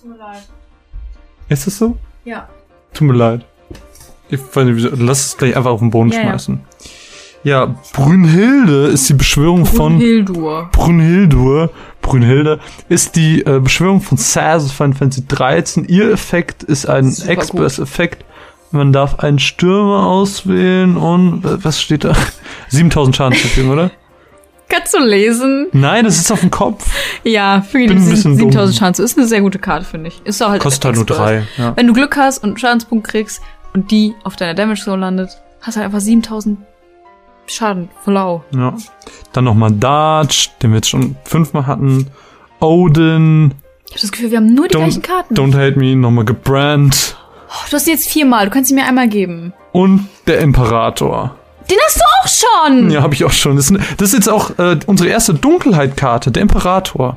Tut 0.00 0.10
mir 0.10 0.16
leid. 0.16 0.48
Ist 1.48 1.66
das 1.66 1.78
so? 1.78 1.96
Ja. 2.24 2.48
Tut 2.92 3.06
mir 3.08 3.14
leid. 3.14 3.44
Ich 4.28 4.40
weiß 4.40 4.64
nicht, 4.64 4.76
wieso. 4.76 4.90
Lass 4.96 5.26
es 5.26 5.36
gleich 5.36 5.56
einfach 5.56 5.70
auf 5.70 5.80
den 5.80 5.90
Boden 5.90 6.10
Ja, 6.10 6.18
ja. 6.18 6.28
schmeißen. 6.30 6.60
Ja, 7.44 7.74
Brünnhilde 7.92 8.86
ist 8.86 9.08
die 9.08 9.14
Beschwörung 9.14 9.64
von 9.64 9.98
Hildur. 9.98 10.68
Brünnhildur. 10.72 11.70
Brünnhilde 12.02 12.58
ist 12.88 13.14
die 13.16 13.42
äh, 13.42 13.60
Beschwörung 13.60 14.00
von 14.00 14.18
Saz 14.18 14.72
Final 14.72 14.94
Fantasy 14.94 15.24
13. 15.28 15.84
Ihr 15.84 16.10
Effekt 16.10 16.64
ist 16.64 16.86
ein 16.88 17.06
Express-Effekt. 17.26 18.24
Man 18.72 18.92
darf 18.92 19.20
einen 19.20 19.38
Stürmer 19.38 20.06
auswählen 20.06 20.96
und 20.96 21.44
äh, 21.44 21.64
was 21.64 21.80
steht 21.80 22.04
da? 22.04 22.12
7000 22.68 23.16
Schadensverfügung, 23.16 23.70
oder? 23.70 23.90
Kannst 24.68 24.92
du 24.94 24.98
lesen? 24.98 25.66
Nein, 25.72 26.04
das 26.04 26.18
ist 26.18 26.30
auf 26.30 26.40
dem 26.40 26.50
Kopf. 26.50 26.86
Ja, 27.24 27.62
für 27.62 27.78
die 27.78 27.88
ein 27.88 27.94
bisschen 28.08 28.36
7000 28.36 28.54
dumm. 28.54 28.78
Chance. 28.78 29.02
Ist 29.02 29.16
eine 29.18 29.26
sehr 29.26 29.40
gute 29.40 29.58
Karte, 29.58 29.84
finde 29.86 30.08
ich. 30.08 30.20
Ist 30.24 30.42
auch 30.42 30.50
halt 30.50 30.62
Kostet 30.62 30.84
halt 30.84 30.96
nur 30.96 31.06
drei. 31.06 31.44
Ja. 31.56 31.74
Wenn 31.76 31.86
du 31.86 31.92
Glück 31.94 32.16
hast 32.16 32.38
und 32.38 32.50
einen 32.50 32.58
Schadenspunkt 32.58 33.08
kriegst 33.08 33.40
und 33.72 33.90
die 33.90 34.14
auf 34.24 34.36
deiner 34.36 34.54
Damage 34.54 34.82
Zone 34.84 35.00
landet, 35.00 35.30
hast 35.62 35.76
du 35.76 35.80
halt 35.80 35.86
einfach 35.86 36.00
7000 36.00 36.58
Schaden. 37.46 37.88
Volau. 38.04 38.44
ja. 38.54 38.74
Dann 39.32 39.44
nochmal 39.44 39.70
Dodge, 39.70 40.48
den 40.62 40.70
wir 40.72 40.76
jetzt 40.76 40.88
schon 40.90 41.16
fünfmal 41.24 41.66
hatten. 41.66 42.08
Odin, 42.60 43.54
Ich 43.86 43.92
habe 43.92 44.00
das 44.02 44.12
Gefühl, 44.12 44.30
wir 44.30 44.36
haben 44.38 44.52
nur 44.54 44.68
die 44.68 44.74
Don't- 44.74 44.78
gleichen 44.80 45.02
Karten. 45.02 45.34
Don't 45.34 45.54
Hate 45.56 45.78
Me, 45.78 45.96
nochmal 45.96 46.24
gebrannt. 46.26 47.16
Oh, 47.48 47.52
du 47.70 47.76
hast 47.76 47.86
die 47.86 47.92
jetzt 47.92 48.08
viermal. 48.08 48.44
Du 48.44 48.50
kannst 48.50 48.68
sie 48.68 48.74
mir 48.74 48.84
einmal 48.84 49.08
geben. 49.08 49.54
Und 49.72 50.08
der 50.26 50.40
Imperator. 50.40 51.36
Den 51.70 51.76
hast 51.86 51.96
du 51.96 52.02
auch 52.22 52.66
schon. 52.66 52.90
Ja, 52.90 53.02
habe 53.02 53.14
ich 53.14 53.24
auch 53.24 53.32
schon. 53.32 53.56
Das 53.56 53.70
ist, 53.70 54.12
jetzt 54.14 54.28
auch 54.28 54.58
äh, 54.58 54.78
unsere 54.86 55.08
erste 55.10 55.34
Dunkelheitkarte, 55.34 56.30
der 56.30 56.42
Imperator. 56.42 57.16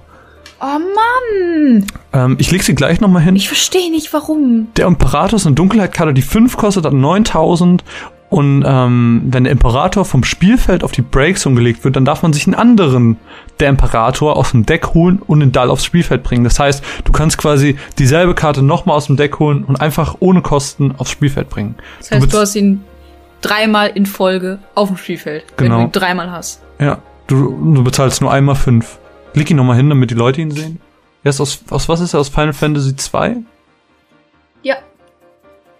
Oh 0.59 0.65
Mann. 0.65 1.85
Ähm, 2.13 2.35
ich 2.39 2.51
leg 2.51 2.61
sie 2.63 2.75
gleich 2.75 3.01
nochmal 3.01 3.23
hin. 3.23 3.35
Ich 3.35 3.47
verstehe 3.47 3.89
nicht, 3.89 4.13
warum. 4.13 4.67
Der 4.75 4.85
Imperator 4.87 5.37
ist 5.37 5.45
eine 5.47 5.55
Dunkelheitkarte, 5.55 6.13
die 6.13 6.21
5 6.21 6.55
kostet, 6.57 6.85
hat 6.85 6.93
9000. 6.93 7.83
Und 8.29 8.63
ähm, 8.65 9.23
wenn 9.25 9.43
der 9.43 9.51
Imperator 9.51 10.05
vom 10.05 10.23
Spielfeld 10.23 10.85
auf 10.85 10.93
die 10.93 11.01
Breakzone 11.01 11.55
gelegt 11.55 11.83
wird, 11.83 11.97
dann 11.97 12.05
darf 12.05 12.21
man 12.23 12.31
sich 12.31 12.45
einen 12.47 12.55
anderen 12.55 13.17
der 13.59 13.67
Imperator 13.67 14.37
aus 14.37 14.51
dem 14.51 14.65
Deck 14.65 14.93
holen 14.93 15.21
und 15.27 15.41
den 15.41 15.51
Dall 15.51 15.69
aufs 15.69 15.83
Spielfeld 15.83 16.23
bringen. 16.23 16.45
Das 16.45 16.57
heißt, 16.57 16.81
du 17.03 17.11
kannst 17.11 17.37
quasi 17.37 17.75
dieselbe 17.99 18.33
Karte 18.33 18.61
nochmal 18.61 18.95
aus 18.95 19.07
dem 19.07 19.17
Deck 19.17 19.39
holen 19.39 19.63
und 19.65 19.81
einfach 19.81 20.15
ohne 20.19 20.41
Kosten 20.41 20.93
aufs 20.97 21.11
Spielfeld 21.11 21.49
bringen. 21.49 21.75
Das 21.99 22.11
heißt, 22.11 22.21
bez- 22.21 22.31
du 22.31 22.37
hast 22.39 22.55
ihn 22.55 22.83
dreimal 23.41 23.89
in 23.89 24.05
Folge 24.05 24.59
auf 24.75 24.87
dem 24.89 24.97
Spielfeld, 24.97 25.45
wenn 25.57 25.65
Genau. 25.67 25.77
du 25.79 25.83
ihn 25.85 25.91
dreimal 25.91 26.31
hast. 26.31 26.61
Ja, 26.79 26.99
du, 27.27 27.73
du 27.73 27.83
bezahlst 27.83 28.21
nur 28.21 28.31
einmal 28.31 28.55
5. 28.55 28.97
Leg 29.33 29.49
ihn 29.49 29.57
nochmal 29.57 29.77
hin, 29.77 29.89
damit 29.89 30.11
die 30.11 30.15
Leute 30.15 30.41
ihn 30.41 30.51
sehen. 30.51 30.81
Er 31.23 31.29
ist 31.29 31.39
aus, 31.41 31.59
aus 31.69 31.87
was 31.89 31.99
ist 32.01 32.13
er? 32.13 32.19
Aus 32.19 32.29
Final 32.29 32.53
Fantasy 32.53 32.95
2? 32.95 33.37
Ja. 34.63 34.75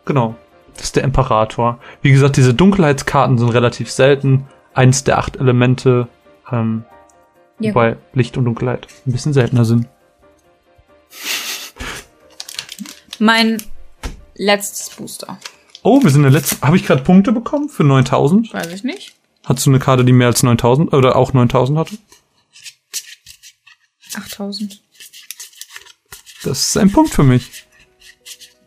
Genau. 0.06 0.36
Das 0.76 0.84
ist 0.86 0.96
der 0.96 1.04
Imperator. 1.04 1.80
Wie 2.02 2.12
gesagt, 2.12 2.38
diese 2.38 2.54
Dunkelheitskarten 2.54 3.38
sind 3.38 3.50
relativ 3.50 3.92
selten. 3.92 4.46
Eins 4.74 5.04
der 5.04 5.18
acht 5.18 5.36
Elemente, 5.36 6.08
ähm, 6.52 6.86
Ja. 7.60 7.72
wobei 7.72 7.98
Licht 8.14 8.38
und 8.38 8.46
Dunkelheit 8.46 8.88
ein 9.06 9.12
bisschen 9.12 9.34
seltener 9.34 9.66
sind. 9.66 9.88
Mein 13.20 13.62
letztes 14.36 14.90
Booster. 14.96 15.38
Oh, 15.84 16.02
wir 16.04 16.10
sind 16.10 16.24
in 16.24 16.32
der 16.32 16.40
letzten. 16.40 16.62
Habe 16.66 16.76
ich 16.76 16.86
gerade 16.86 17.02
Punkte 17.04 17.32
bekommen 17.32 17.70
für 17.70 17.84
9000? 17.84 18.54
Weiß 18.54 18.72
ich 18.72 18.84
nicht. 18.84 19.16
Hattest 19.44 19.66
du 19.66 19.72
eine 19.72 19.80
Karte, 19.80 20.06
die 20.06 20.12
mehr 20.14 20.28
als 20.28 20.44
9000 20.44 20.94
oder 20.94 21.16
auch 21.16 21.34
9000 21.34 21.80
hatte? 21.80 21.98
8000. 24.16 24.82
Das 26.44 26.60
ist 26.60 26.78
ein 26.78 26.92
Punkt 26.92 27.14
für 27.14 27.24
mich. 27.24 27.66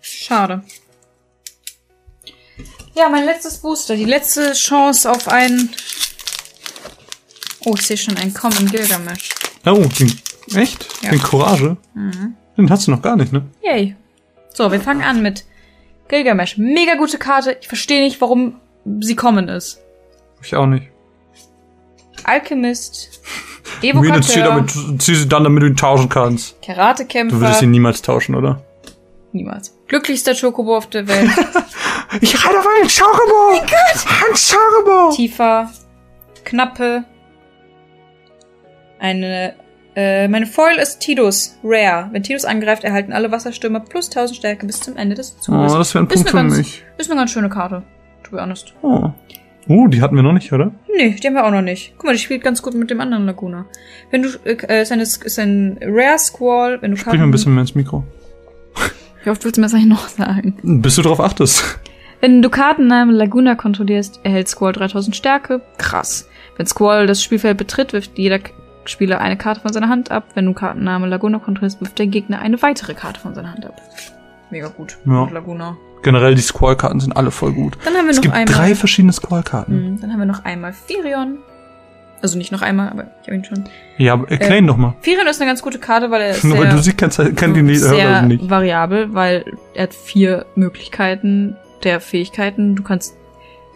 Schade. 0.01 0.65
Ja, 2.97 3.09
mein 3.09 3.25
letztes 3.25 3.59
Booster. 3.59 3.97
Die 3.97 4.05
letzte 4.05 4.53
Chance 4.53 5.11
auf 5.11 5.29
einen. 5.29 5.71
Oh, 7.65 7.75
ich 7.75 7.83
sehe 7.83 7.97
schon 7.97 8.17
einen 8.17 8.35
Common 8.35 8.71
Gilgamesh. 8.71 9.31
Oh, 9.67 9.85
den, 9.99 10.21
echt? 10.55 10.87
Ja. 11.03 11.11
Den 11.11 11.23
Courage? 11.23 11.77
Den 12.57 12.71
hast 12.71 12.87
du 12.87 12.91
noch 12.91 13.03
gar 13.03 13.17
nicht, 13.17 13.33
ne? 13.33 13.45
Yay. 13.63 13.97
So, 14.53 14.71
wir 14.71 14.81
fangen 14.81 15.03
an 15.03 15.23
mit 15.23 15.45
Gilgamesh. 16.09 16.57
Mega 16.59 16.95
gute 16.97 17.19
Karte. 17.19 17.57
Ich 17.61 17.69
verstehe 17.69 18.03
nicht, 18.03 18.21
warum 18.21 18.61
sie 19.01 19.17
common 19.17 19.49
ist. 19.49 19.81
Ich 20.43 20.55
auch 20.55 20.67
nicht. 20.67 20.89
Alchemist. 22.25 23.21
Zieh, 23.81 23.89
Evokateur. 23.91 24.45
damit, 24.45 24.71
zieh 25.03 25.15
sie 25.15 25.29
dann, 25.29 25.45
damit 25.45 25.63
du 25.63 25.67
ihn 25.69 25.77
tauschen 25.77 26.09
kannst. 26.09 26.53
Du 26.53 26.69
würdest 26.69 26.77
Karatekämpfer. 26.77 27.63
ihn 27.63 27.71
niemals 27.71 28.03
tauschen, 28.03 28.35
oder? 28.35 28.63
Niemals. 29.33 29.77
Glücklichster 29.89 30.35
Chocobo 30.35 30.77
auf 30.77 30.89
der 30.89 31.07
Welt. 31.09 31.31
Ich 32.21 32.33
reite 32.47 32.61
auf 32.61 32.67
einen 32.67 32.89
Chocobo! 32.89 33.51
Oh 33.51 33.61
Ein 33.61 34.35
Chocobo! 34.35 35.17
Tiefer. 35.17 35.69
Knappe. 36.45 37.03
Eine. 39.01 39.57
Äh, 39.97 40.27
meine 40.29 40.47
Foil 40.47 40.77
ist 40.79 41.01
Tidus. 41.01 41.57
Rare. 41.63 42.09
Wenn 42.13 42.23
Tidus 42.23 42.45
angreift, 42.45 42.83
erhalten 42.85 43.13
alle 43.13 43.31
Wasserstürmer 43.31 43.81
plus 43.81 44.07
1000 44.09 44.37
Stärke 44.37 44.67
bis 44.67 44.81
zum 44.81 44.97
Ende 44.97 45.15
des 45.15 45.37
Oh, 45.39 45.43
Zuges. 45.43 45.73
das 45.73 45.95
wäre 45.95 46.05
ein 46.05 46.09
Ist 46.09 46.15
Punkt 46.15 46.31
für 46.31 46.37
ganz- 46.37 46.57
mich. 46.57 46.85
Ist 46.99 47.11
eine 47.11 47.21
ganz 47.21 47.31
schöne 47.31 47.49
Karte. 47.49 47.83
To 48.25 48.31
be 48.33 48.43
honest. 48.43 48.75
Oh. 48.83 49.11
Uh, 49.69 49.89
die 49.89 50.03
hatten 50.03 50.15
wir 50.17 50.23
noch 50.23 50.33
nicht, 50.33 50.53
oder? 50.53 50.73
Nee, 50.95 51.11
die 51.21 51.27
haben 51.27 51.35
wir 51.35 51.47
auch 51.47 51.51
noch 51.51 51.63
nicht. 51.63 51.95
Guck 51.97 52.05
mal, 52.07 52.13
die 52.13 52.19
spielt 52.19 52.43
ganz 52.43 52.61
gut 52.61 52.75
mit 52.75 52.91
dem 52.91 53.01
anderen 53.01 53.25
Laguna. 53.25 53.65
Wenn 54.11 54.23
du, 54.23 54.29
äh, 54.45 54.83
ist, 54.83 54.93
eine, 54.93 55.03
ist 55.05 55.39
ein 55.39 55.79
Rare 55.81 56.19
Squall, 56.19 56.83
wenn 56.83 56.91
du 56.91 56.97
Sprich 56.99 57.19
mal 57.19 57.23
ein 57.25 57.31
bisschen 57.31 57.55
mehr 57.55 57.63
ins 57.63 57.75
Mikro. 57.75 58.05
Wie 59.23 59.31
oft 59.31 59.43
willst 59.45 59.57
du 59.57 59.61
mir 59.63 59.67
das 59.67 59.75
eigentlich 59.75 59.87
noch 59.89 60.09
sagen? 60.09 60.55
Bis 60.83 60.97
du 60.97 61.03
drauf 61.03 61.19
achtest. 61.21 61.79
Wenn 62.21 62.43
du 62.43 62.51
Kartennamen 62.51 63.15
Laguna 63.15 63.55
kontrollierst, 63.55 64.21
erhält 64.23 64.49
Squall 64.49 64.73
3000 64.75 65.17
Stärke. 65.17 65.63
Krass. 65.79 66.29
Wenn 66.57 66.67
Squall 66.67 67.07
das 67.07 67.23
Spielfeld 67.23 67.57
betritt, 67.57 67.93
wirft 67.95 68.19
jeder 68.19 68.39
Spieler 68.87 69.21
eine 69.21 69.37
Karte 69.37 69.61
von 69.61 69.73
seiner 69.73 69.89
Hand 69.89 70.11
ab. 70.11 70.25
Wenn 70.35 70.47
du 70.47 70.53
Kartenname 70.53 71.07
Laguna 71.07 71.39
kontrollierst, 71.39 71.81
wirft 71.81 71.99
der 71.99 72.07
Gegner 72.07 72.41
eine 72.41 72.61
weitere 72.63 72.95
Karte 72.95 73.21
von 73.21 73.35
seiner 73.35 73.53
Hand 73.53 73.65
ab. 73.67 73.81
Mega 74.51 74.69
gut. 74.69 74.99
Ja. 75.07 75.29
Laguna. 75.33 75.77
Generell, 76.03 76.35
die 76.35 76.43
Squall-Karten 76.43 77.01
sind 77.01 77.17
alle 77.17 77.31
voll 77.31 77.53
gut. 77.53 77.79
Dann 77.85 77.95
haben 77.95 78.05
wir 78.05 78.11
Es 78.11 78.17
noch 78.17 78.23
gibt 78.23 78.35
einmal. 78.35 78.55
drei 78.55 78.75
verschiedene 78.75 79.13
Squall-Karten. 79.13 79.73
Hm, 79.73 80.01
dann 80.01 80.13
haben 80.13 80.19
wir 80.19 80.27
noch 80.27 80.45
einmal 80.45 80.73
Firion. 80.75 81.39
Also 82.21 82.39
nicht 82.39 82.53
noch 82.53 82.63
einmal, 82.63 82.89
aber 82.91 83.05
ich 83.23 83.27
habe 83.29 83.37
ihn 83.37 83.45
schon. 83.45 83.65
Ja, 83.99 84.13
aber 84.15 84.31
erklär 84.31 84.59
ihn 84.59 84.67
doch 84.67 84.77
mal. 84.77 84.95
Firion 85.01 85.27
ist 85.27 85.41
eine 85.41 85.51
ganz 85.51 85.61
gute 85.63 85.79
Karte, 85.79 86.11
weil 86.11 86.21
er 86.23 86.31
ist 86.31 86.45
Nur 86.45 86.59
weil 86.59 86.69
du 86.69 86.79
sie 86.79 86.93
kennst, 86.93 87.19
kennt 87.37 87.57
die 87.57 87.63
nicht, 87.63 87.81
sehr 87.81 88.09
Hörer 88.09 88.23
nicht. 88.23 88.49
variabel, 88.51 89.13
weil 89.15 89.45
er 89.75 89.85
hat 89.85 89.95
vier 89.95 90.47
Möglichkeiten 90.57 91.57
der 91.83 92.01
Fähigkeiten. 92.01 92.77
Du 92.77 92.83
kannst 92.83 93.15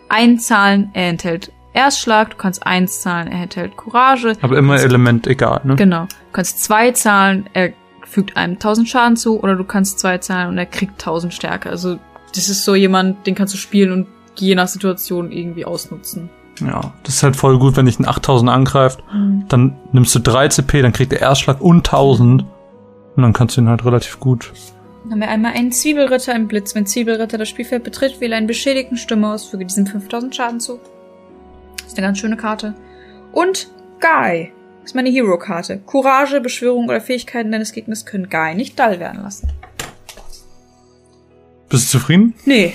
einzahlen, 0.08 0.90
er 0.94 1.08
enthält 1.10 1.52
Erstschlag, 1.78 2.30
du 2.30 2.36
kannst 2.36 2.66
eins 2.66 3.02
zahlen, 3.02 3.28
er 3.28 3.44
enthält 3.44 3.76
Courage. 3.76 4.32
Aber 4.42 4.58
immer 4.58 4.80
Element 4.80 5.28
egal, 5.28 5.60
ne? 5.62 5.76
Genau. 5.76 6.06
Du 6.06 6.32
kannst 6.32 6.64
zwei 6.64 6.90
zahlen, 6.90 7.48
er 7.52 7.72
fügt 8.04 8.36
einem 8.36 8.54
1000 8.54 8.88
Schaden 8.88 9.16
zu, 9.16 9.40
oder 9.40 9.54
du 9.54 9.62
kannst 9.62 10.00
zwei 10.00 10.18
zahlen 10.18 10.48
und 10.48 10.58
er 10.58 10.66
kriegt 10.66 10.94
1000 10.94 11.32
Stärke. 11.32 11.70
Also, 11.70 12.00
das 12.34 12.48
ist 12.48 12.64
so 12.64 12.74
jemand, 12.74 13.28
den 13.28 13.36
kannst 13.36 13.54
du 13.54 13.58
spielen 13.58 13.92
und 13.92 14.06
je 14.34 14.56
nach 14.56 14.66
Situation 14.66 15.30
irgendwie 15.30 15.64
ausnutzen. 15.64 16.30
Ja, 16.60 16.92
das 17.04 17.14
ist 17.14 17.22
halt 17.22 17.36
voll 17.36 17.60
gut, 17.60 17.76
wenn 17.76 17.86
dich 17.86 18.00
ein 18.00 18.08
8000 18.08 18.50
angreift. 18.50 18.98
Mhm. 19.12 19.44
Dann 19.48 19.76
nimmst 19.92 20.12
du 20.16 20.18
3 20.18 20.48
CP, 20.48 20.82
dann 20.82 20.92
kriegt 20.92 21.12
er 21.12 21.20
Erstschlag 21.20 21.60
und 21.60 21.86
1000. 21.86 22.42
Und 22.42 23.22
dann 23.22 23.32
kannst 23.32 23.56
du 23.56 23.60
ihn 23.60 23.68
halt 23.68 23.84
relativ 23.84 24.18
gut. 24.18 24.52
Dann 25.04 25.12
haben 25.12 25.20
wir 25.20 25.28
einmal 25.28 25.52
einen 25.52 25.70
Zwiebelritter 25.70 26.34
im 26.34 26.48
Blitz. 26.48 26.74
Wenn 26.74 26.86
Zwiebelritter 26.86 27.38
das 27.38 27.48
Spielfeld 27.48 27.84
betritt, 27.84 28.20
wähle 28.20 28.34
einen 28.34 28.48
beschädigten 28.48 28.96
Stimme 28.96 29.32
aus, 29.32 29.46
füge 29.46 29.64
diesem 29.64 29.86
5000 29.86 30.34
Schaden 30.34 30.58
zu. 30.58 30.80
Ist 31.88 31.98
eine 31.98 32.06
ganz 32.06 32.18
schöne 32.18 32.36
Karte. 32.36 32.74
Und 33.32 33.68
Guy. 34.00 34.52
ist 34.84 34.94
meine 34.94 35.10
Hero-Karte. 35.10 35.78
Courage, 35.86 36.40
Beschwörung 36.40 36.88
oder 36.88 37.00
Fähigkeiten 37.00 37.50
deines 37.52 37.72
Gegners 37.72 38.06
können 38.06 38.30
Guy 38.30 38.54
nicht 38.54 38.78
dull 38.78 39.00
werden 39.00 39.22
lassen. 39.22 39.48
Bist 41.68 41.92
du 41.92 41.98
zufrieden? 41.98 42.34
Nee, 42.44 42.74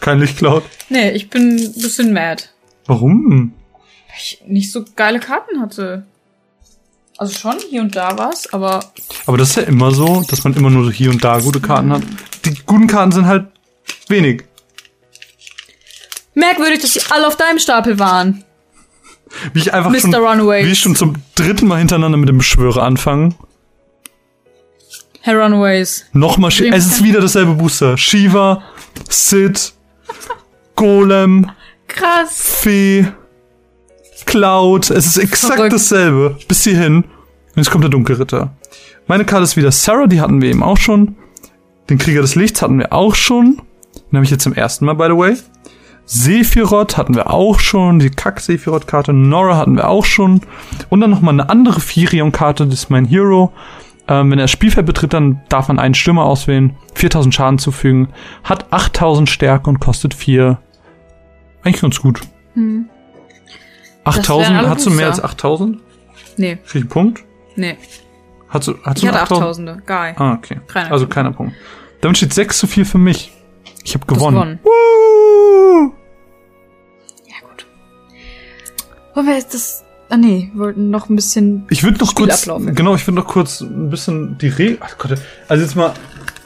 Kein 0.00 0.18
Lichtcloud. 0.20 0.64
nee, 0.88 1.10
ich 1.12 1.30
bin 1.30 1.56
ein 1.56 1.72
bisschen 1.74 2.12
mad. 2.12 2.44
Warum? 2.86 3.52
Weil 3.72 4.16
ich 4.18 4.42
nicht 4.46 4.72
so 4.72 4.84
geile 4.96 5.20
Karten 5.20 5.60
hatte. 5.60 6.04
Also 7.16 7.32
schon, 7.38 7.54
hier 7.70 7.80
und 7.80 7.94
da 7.94 8.18
was, 8.18 8.52
aber 8.52 8.80
Aber 9.26 9.38
das 9.38 9.50
ist 9.50 9.56
ja 9.56 9.62
immer 9.62 9.92
so, 9.92 10.22
dass 10.28 10.42
man 10.42 10.54
immer 10.54 10.68
nur 10.70 10.84
so 10.84 10.90
hier 10.90 11.10
und 11.10 11.22
da 11.22 11.38
gute 11.38 11.60
Karten 11.60 11.92
hat. 11.92 12.02
Die 12.44 12.54
guten 12.66 12.88
Karten 12.88 13.12
sind 13.12 13.26
halt 13.26 13.46
wenig. 14.08 14.42
Merkwürdig, 16.34 16.80
dass 16.80 16.92
sie 16.94 17.00
alle 17.10 17.26
auf 17.26 17.36
deinem 17.36 17.58
Stapel 17.58 17.98
waren. 17.98 18.44
Wie 19.52 19.60
ich 19.60 19.72
einfach 19.74 19.90
Mr. 19.90 19.98
schon, 20.00 20.14
Runaways. 20.14 20.66
wie 20.66 20.72
ich 20.72 20.78
schon 20.78 20.94
zum 20.96 21.14
dritten 21.34 21.66
Mal 21.66 21.78
hintereinander 21.78 22.18
mit 22.18 22.28
dem 22.28 22.38
Beschwörer 22.38 22.82
anfangen. 22.82 23.34
Herr 25.20 25.42
Runaways. 25.42 26.04
Nochmal, 26.12 26.50
Shi- 26.50 26.68
es 26.72 26.86
ist 26.86 27.02
wieder 27.02 27.20
dasselbe 27.20 27.54
Booster. 27.54 27.96
Shiva, 27.96 28.62
Sid, 29.08 29.72
Golem, 30.76 31.50
Krass. 31.88 32.30
Fee, 32.60 33.06
Cloud. 34.26 34.90
Es 34.90 35.06
ist 35.06 35.16
exakt 35.16 35.54
Verrückt. 35.54 35.72
dasselbe. 35.72 36.38
Bis 36.46 36.64
hierhin. 36.64 36.96
Und 37.04 37.04
jetzt 37.56 37.70
kommt 37.70 37.84
der 37.84 37.90
Dunkelritter. 37.90 38.54
Meine 39.06 39.24
Karte 39.24 39.44
ist 39.44 39.56
wieder 39.56 39.72
Sarah, 39.72 40.06
die 40.06 40.20
hatten 40.20 40.42
wir 40.42 40.50
eben 40.50 40.62
auch 40.62 40.76
schon. 40.78 41.16
Den 41.88 41.98
Krieger 41.98 42.20
des 42.22 42.34
Lichts 42.34 42.60
hatten 42.62 42.78
wir 42.78 42.92
auch 42.92 43.14
schon. 43.14 43.60
Den 44.10 44.16
habe 44.16 44.24
ich 44.24 44.30
jetzt 44.30 44.42
zum 44.42 44.54
ersten 44.54 44.84
Mal, 44.84 44.94
by 44.94 45.04
the 45.06 45.16
way. 45.16 45.36
Sephiroth 46.06 46.96
hatten 46.96 47.14
wir 47.14 47.30
auch 47.30 47.60
schon, 47.60 47.98
die 47.98 48.10
Kack-Sephiroth-Karte. 48.10 49.12
Nora 49.12 49.56
hatten 49.56 49.76
wir 49.76 49.88
auch 49.88 50.04
schon. 50.04 50.42
Und 50.90 51.00
dann 51.00 51.10
nochmal 51.10 51.34
eine 51.34 51.48
andere 51.48 51.80
Firion-Karte, 51.80 52.66
das 52.66 52.74
ist 52.74 52.90
mein 52.90 53.06
Hero. 53.06 53.52
Ähm, 54.06 54.30
wenn 54.30 54.38
er 54.38 54.44
das 54.44 54.50
Spielfeld 54.50 54.84
betritt, 54.84 55.14
dann 55.14 55.40
darf 55.48 55.68
man 55.68 55.78
einen 55.78 55.94
Stürmer 55.94 56.24
auswählen, 56.24 56.76
4000 56.94 57.34
Schaden 57.34 57.58
zufügen, 57.58 58.08
hat 58.42 58.70
8000 58.70 59.30
Stärke 59.30 59.70
und 59.70 59.80
kostet 59.80 60.12
4. 60.12 60.58
Eigentlich 61.62 61.80
ganz 61.80 62.00
gut. 62.02 62.20
Hm. 62.52 62.90
8000, 64.04 64.58
alle 64.58 64.68
hast 64.68 64.84
du 64.84 64.90
mehr 64.90 65.06
als 65.06 65.22
Booster. 65.22 65.30
8000? 65.30 65.80
Nee, 66.36 66.56
Krieg 66.56 66.66
ich 66.66 66.74
einen 66.82 66.88
Punkt? 66.88 67.24
nee. 67.56 67.76
Hast 68.48 68.68
du, 68.68 68.74
hast 68.84 68.98
Ich 68.98 69.02
du 69.02 69.08
hatte 69.08 69.22
8000? 69.22 69.68
8000er. 69.70 69.80
Geil. 69.84 70.14
Ah, 70.16 70.34
okay. 70.34 70.60
Keiner 70.68 70.92
also 70.92 71.08
keiner 71.08 71.32
Punkt. 71.32 71.54
Damit 72.02 72.18
steht 72.18 72.32
6 72.34 72.58
zu 72.58 72.66
4 72.68 72.86
für 72.86 72.98
mich. 72.98 73.32
Ich 73.82 73.94
habe 73.94 74.06
gewonnen. 74.06 74.34
gewonnen. 74.36 74.58
Woo! 74.62 74.70
Wollen 79.14 79.26
wir 79.26 79.36
jetzt 79.36 79.54
das. 79.54 79.84
Ah, 80.10 80.16
nee, 80.16 80.50
wir 80.52 80.60
wollten 80.60 80.90
noch 80.90 81.08
ein 81.08 81.16
bisschen. 81.16 81.66
Ich 81.70 81.82
würde 81.82 81.98
noch 81.98 82.14
kurz, 82.14 82.42
Spielablauf. 82.42 82.74
genau, 82.74 82.94
ich 82.94 83.06
würde 83.06 83.16
noch 83.20 83.26
kurz 83.26 83.60
ein 83.60 83.88
bisschen 83.88 84.36
die 84.38 84.48
Regel, 84.48 84.78
ach 84.80 84.98
Gott, 84.98 85.18
also 85.48 85.62
jetzt 85.62 85.76
mal 85.76 85.94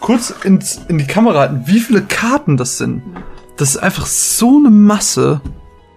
kurz 0.00 0.32
ins, 0.44 0.80
in 0.88 0.98
die 0.98 1.06
Kamera 1.06 1.40
halten, 1.40 1.62
wie 1.66 1.80
viele 1.80 2.02
Karten 2.02 2.56
das 2.56 2.78
sind. 2.78 3.02
Das 3.56 3.70
ist 3.70 3.76
einfach 3.78 4.06
so 4.06 4.58
eine 4.58 4.70
Masse. 4.70 5.40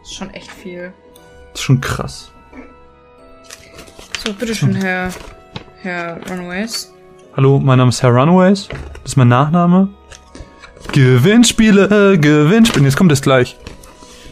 Das 0.01 0.09
ist 0.09 0.17
schon 0.17 0.29
echt 0.31 0.51
viel. 0.51 0.91
Das 1.51 1.61
ist 1.61 1.65
schon 1.65 1.81
krass. 1.81 2.31
So, 4.25 4.33
bitteschön, 4.33 4.75
Herr. 4.75 5.11
Herr 5.81 6.19
Runaways. 6.29 6.91
Hallo, 7.35 7.59
mein 7.59 7.77
Name 7.77 7.89
ist 7.89 8.01
Herr 8.01 8.11
Runaways. 8.11 8.67
Das 9.03 9.11
ist 9.11 9.15
mein 9.17 9.27
Nachname. 9.27 9.89
Gewinnspiele, 10.91 12.13
äh, 12.13 12.17
Gewinnspiele. 12.17 12.85
Jetzt 12.85 12.97
kommt 12.97 13.11
es 13.11 13.21
gleich. 13.21 13.57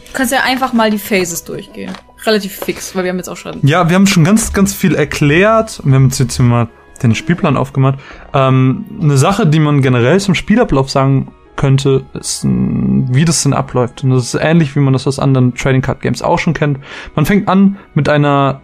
Du 0.06 0.12
kannst 0.12 0.32
ja 0.32 0.42
einfach 0.42 0.72
mal 0.72 0.90
die 0.90 0.98
Phases 0.98 1.44
durchgehen. 1.44 1.92
Relativ 2.26 2.56
fix, 2.56 2.94
weil 2.94 3.04
wir 3.04 3.10
haben 3.10 3.18
jetzt 3.18 3.28
auch 3.28 3.36
schon. 3.36 3.58
Ja, 3.62 3.88
wir 3.88 3.96
haben 3.96 4.06
schon 4.06 4.24
ganz, 4.24 4.52
ganz 4.52 4.74
viel 4.74 4.94
erklärt. 4.94 5.80
Wir 5.84 5.94
haben 5.94 6.10
jetzt 6.10 6.36
hier 6.36 6.44
mal 6.44 6.68
den 7.02 7.14
Spielplan 7.14 7.56
aufgemacht. 7.56 7.98
Ähm, 8.34 8.84
eine 9.00 9.16
Sache, 9.16 9.46
die 9.46 9.58
man 9.58 9.80
generell 9.82 10.20
zum 10.20 10.34
Spielablauf 10.34 10.90
sagen 10.90 11.32
könnte, 11.56 12.04
ist, 12.14 12.44
mh, 12.44 13.08
wie 13.14 13.24
das 13.24 13.42
denn 13.42 13.52
abläuft. 13.52 14.04
Und 14.04 14.10
das 14.10 14.34
ist 14.34 14.40
ähnlich, 14.40 14.76
wie 14.76 14.80
man 14.80 14.92
das 14.92 15.06
aus 15.06 15.18
anderen 15.18 15.54
Trading 15.54 15.82
Card 15.82 16.00
Games 16.00 16.22
auch 16.22 16.38
schon 16.38 16.54
kennt. 16.54 16.78
Man 17.14 17.26
fängt 17.26 17.48
an 17.48 17.78
mit 17.94 18.08
einer, 18.08 18.60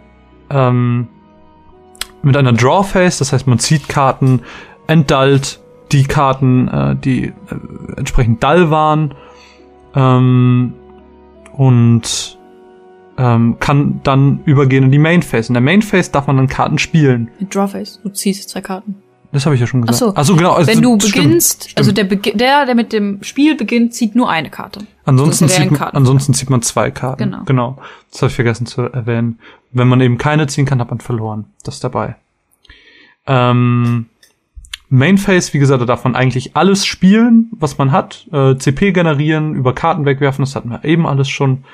ähm, 0.49 1.07
mit 2.21 2.37
einer 2.37 2.53
Draw 2.53 2.83
Phase, 2.83 3.19
das 3.19 3.33
heißt, 3.33 3.47
man 3.47 3.59
zieht 3.59 3.87
Karten, 3.87 4.41
entdullt 4.87 5.59
die 5.91 6.03
Karten, 6.03 6.67
äh, 6.67 6.95
die 6.95 7.25
äh, 7.25 7.33
entsprechend 7.95 8.43
dull 8.43 8.69
waren. 8.69 9.13
Ähm, 9.95 10.73
und 11.53 12.36
ähm, 13.17 13.57
kann 13.59 13.99
dann 14.03 14.41
übergehen 14.45 14.83
in 14.83 14.91
die 14.91 14.99
Main 14.99 15.23
Phase. 15.23 15.49
In 15.49 15.53
der 15.55 15.61
Main 15.61 15.81
Phase 15.81 16.11
darf 16.11 16.27
man 16.27 16.37
dann 16.37 16.47
Karten 16.47 16.77
spielen. 16.77 17.29
Mit 17.39 17.53
Drawface. 17.53 17.99
Du 18.03 18.09
ziehst 18.09 18.49
zwei 18.49 18.61
Karten. 18.61 18.95
Das 19.31 19.45
habe 19.45 19.55
ich 19.55 19.61
ja 19.61 19.67
schon 19.67 19.83
Ach 19.83 19.87
gesagt. 19.87 20.15
so. 20.15 20.21
Ach 20.21 20.25
so, 20.25 20.35
genau. 20.35 20.53
also 20.53 20.71
Wenn 20.71 20.81
du 20.81 20.97
stimmt, 20.99 21.15
beginnst, 21.15 21.63
stimmt. 21.63 21.77
also 21.77 21.91
der, 21.91 22.05
der, 22.05 22.65
der 22.65 22.75
mit 22.75 22.93
dem 22.93 23.21
Spiel 23.23 23.55
beginnt, 23.55 23.93
zieht 23.93 24.15
nur 24.15 24.29
eine 24.29 24.49
Karte. 24.49 24.81
ansonsten, 25.05 25.49
zieht 25.49 25.71
man, 25.71 25.81
ansonsten 25.89 26.33
zieht 26.33 26.49
man 26.49 26.61
zwei 26.61 26.91
Karten. 26.91 27.23
Genau. 27.23 27.43
genau. 27.43 27.77
Das 28.11 28.21
habe 28.21 28.29
ich 28.29 28.35
vergessen 28.35 28.65
zu 28.65 28.83
erwähnen. 28.83 29.39
Wenn 29.71 29.87
man 29.87 29.99
eben 29.99 30.17
keine 30.17 30.47
ziehen 30.47 30.65
kann, 30.65 30.79
hat 30.79 30.89
man 30.89 30.99
verloren. 30.99 31.45
Das 31.63 31.75
ist 31.75 31.83
dabei. 31.83 32.15
Ähm, 33.25 34.05
Main 34.89 35.17
Phase, 35.17 35.53
wie 35.53 35.59
gesagt, 35.59 35.81
da 35.81 35.85
darf 35.85 36.05
man 36.05 36.15
eigentlich 36.15 36.55
alles 36.55 36.85
spielen, 36.85 37.49
was 37.51 37.77
man 37.77 37.91
hat. 37.91 38.25
Äh, 38.31 38.55
CP 38.55 38.93
generieren, 38.93 39.53
über 39.53 39.75
Karten 39.75 40.05
wegwerfen, 40.05 40.43
das 40.43 40.55
hatten 40.55 40.69
wir 40.69 40.85
eben 40.85 41.05
alles 41.05 41.27
schon. 41.27 41.65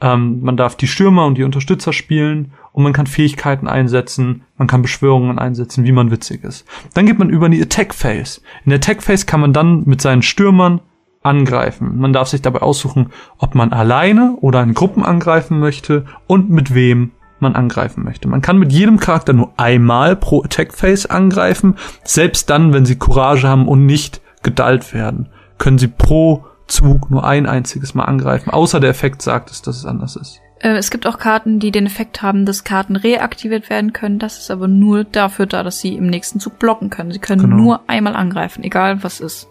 Ähm, 0.00 0.40
man 0.42 0.56
darf 0.56 0.76
die 0.76 0.86
Stürmer 0.86 1.26
und 1.26 1.38
die 1.38 1.44
Unterstützer 1.44 1.92
spielen 1.92 2.52
und 2.72 2.82
man 2.82 2.92
kann 2.92 3.06
Fähigkeiten 3.06 3.66
einsetzen, 3.66 4.42
man 4.58 4.68
kann 4.68 4.82
Beschwörungen 4.82 5.38
einsetzen, 5.38 5.84
wie 5.84 5.92
man 5.92 6.10
witzig 6.10 6.44
ist. 6.44 6.66
Dann 6.94 7.06
geht 7.06 7.18
man 7.18 7.30
über 7.30 7.46
in 7.46 7.52
die 7.52 7.62
Attack 7.62 7.94
Phase. 7.94 8.40
In 8.64 8.70
der 8.70 8.76
Attack 8.76 9.02
Phase 9.02 9.24
kann 9.24 9.40
man 9.40 9.54
dann 9.54 9.84
mit 9.86 10.02
seinen 10.02 10.22
Stürmern 10.22 10.80
angreifen. 11.22 11.98
Man 11.98 12.12
darf 12.12 12.28
sich 12.28 12.42
dabei 12.42 12.60
aussuchen, 12.60 13.10
ob 13.38 13.54
man 13.54 13.72
alleine 13.72 14.36
oder 14.40 14.62
in 14.62 14.74
Gruppen 14.74 15.02
angreifen 15.02 15.58
möchte 15.58 16.04
und 16.26 16.50
mit 16.50 16.74
wem 16.74 17.12
man 17.40 17.54
angreifen 17.54 18.04
möchte. 18.04 18.28
Man 18.28 18.40
kann 18.40 18.58
mit 18.58 18.72
jedem 18.72 18.98
Charakter 18.98 19.32
nur 19.32 19.52
einmal 19.56 20.16
pro 20.16 20.42
Attack 20.42 20.74
Phase 20.74 21.10
angreifen, 21.10 21.76
selbst 22.04 22.48
dann, 22.48 22.72
wenn 22.72 22.86
sie 22.86 22.96
Courage 22.96 23.46
haben 23.48 23.68
und 23.68 23.84
nicht 23.84 24.20
gedullt 24.42 24.94
werden, 24.94 25.28
können 25.58 25.78
sie 25.78 25.88
pro 25.88 26.44
Zug 26.66 27.10
nur 27.10 27.24
ein 27.26 27.46
einziges 27.46 27.94
Mal 27.94 28.04
angreifen, 28.04 28.50
außer 28.50 28.80
der 28.80 28.90
Effekt 28.90 29.22
sagt 29.22 29.50
es, 29.50 29.62
dass 29.62 29.76
es 29.76 29.84
anders 29.84 30.16
ist. 30.16 30.40
Äh, 30.60 30.76
es 30.76 30.90
gibt 30.90 31.06
auch 31.06 31.18
Karten, 31.18 31.58
die 31.60 31.70
den 31.70 31.86
Effekt 31.86 32.22
haben, 32.22 32.46
dass 32.46 32.64
Karten 32.64 32.96
reaktiviert 32.96 33.68
werden 33.70 33.92
können. 33.92 34.18
Das 34.18 34.38
ist 34.38 34.50
aber 34.50 34.68
nur 34.68 35.04
dafür 35.04 35.46
da, 35.46 35.62
dass 35.62 35.80
sie 35.80 35.94
im 35.94 36.06
nächsten 36.06 36.40
Zug 36.40 36.58
blocken 36.58 36.90
können. 36.90 37.12
Sie 37.12 37.18
können 37.18 37.42
Genau. 37.42 37.56
nur 37.56 37.80
einmal 37.88 38.16
angreifen, 38.16 38.64
egal 38.64 39.02
was 39.02 39.20
ist. 39.20 39.48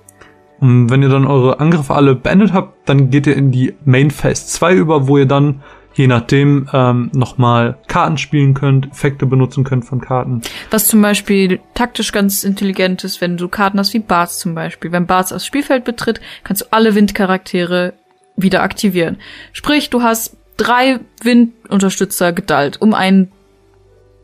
Und 0.59 0.89
wenn 0.89 1.03
ihr 1.03 1.09
dann 1.09 1.27
eure 1.27 1.59
Angriffe 1.59 1.93
alle 1.93 2.15
beendet 2.15 2.53
habt, 2.53 2.87
dann 2.89 3.09
geht 3.09 3.27
ihr 3.27 3.35
in 3.35 3.51
die 3.51 3.75
Main 3.83 4.09
Phase 4.09 4.47
2 4.47 4.73
über, 4.75 5.07
wo 5.07 5.17
ihr 5.17 5.25
dann 5.27 5.61
je 5.95 6.07
nachdem 6.07 6.69
ähm, 6.73 7.09
nochmal 7.13 7.77
Karten 7.88 8.17
spielen 8.17 8.53
könnt, 8.53 8.91
Effekte 8.91 9.26
benutzen 9.26 9.63
könnt 9.63 9.85
von 9.85 10.01
Karten. 10.01 10.41
Was 10.69 10.88
zum 10.88 11.01
Beispiel 11.01 11.59
taktisch 11.73 12.11
ganz 12.11 12.43
intelligent 12.43 13.03
ist, 13.03 13.22
wenn 13.22 13.38
du 13.38 13.47
Karten 13.47 13.80
hast 13.80 13.93
wie 13.93 13.99
Barts 13.99 14.39
zum 14.39 14.53
Beispiel. 14.53 14.91
Wenn 14.91 15.07
Barts 15.07 15.30
das 15.30 15.45
Spielfeld 15.45 15.85
betritt, 15.85 16.19
kannst 16.43 16.63
du 16.63 16.65
alle 16.72 16.95
Windcharaktere 16.95 17.93
wieder 18.35 18.61
aktivieren. 18.61 19.17
Sprich, 19.53 19.89
du 19.89 20.01
hast 20.03 20.35
drei 20.57 20.99
Windunterstützer 21.23 22.34
gedallt, 22.34 22.81
um 22.81 22.93
einen 22.93 23.31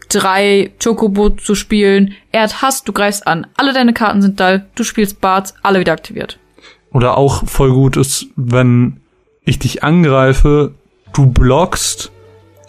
drei 0.10 0.72
Chocobo 0.84 1.30
zu 1.30 1.56
spielen. 1.56 2.16
Er 2.34 2.44
hat 2.44 2.62
Hass, 2.62 2.84
du 2.84 2.92
greifst 2.92 3.26
an. 3.28 3.48
Alle 3.56 3.72
deine 3.72 3.94
Karten 3.94 4.22
sind 4.22 4.40
dull, 4.40 4.66
du 4.76 4.84
spielst 4.84 5.22
Barts, 5.22 5.54
alle 5.64 5.80
wieder 5.80 5.94
aktiviert. 5.94 6.38
Oder 6.92 7.18
auch 7.18 7.48
voll 7.48 7.72
gut 7.72 7.96
ist, 7.96 8.28
wenn 8.36 9.00
ich 9.46 9.60
dich 9.60 9.84
angreife, 9.84 10.74
du 11.14 11.28
blockst, 11.28 12.12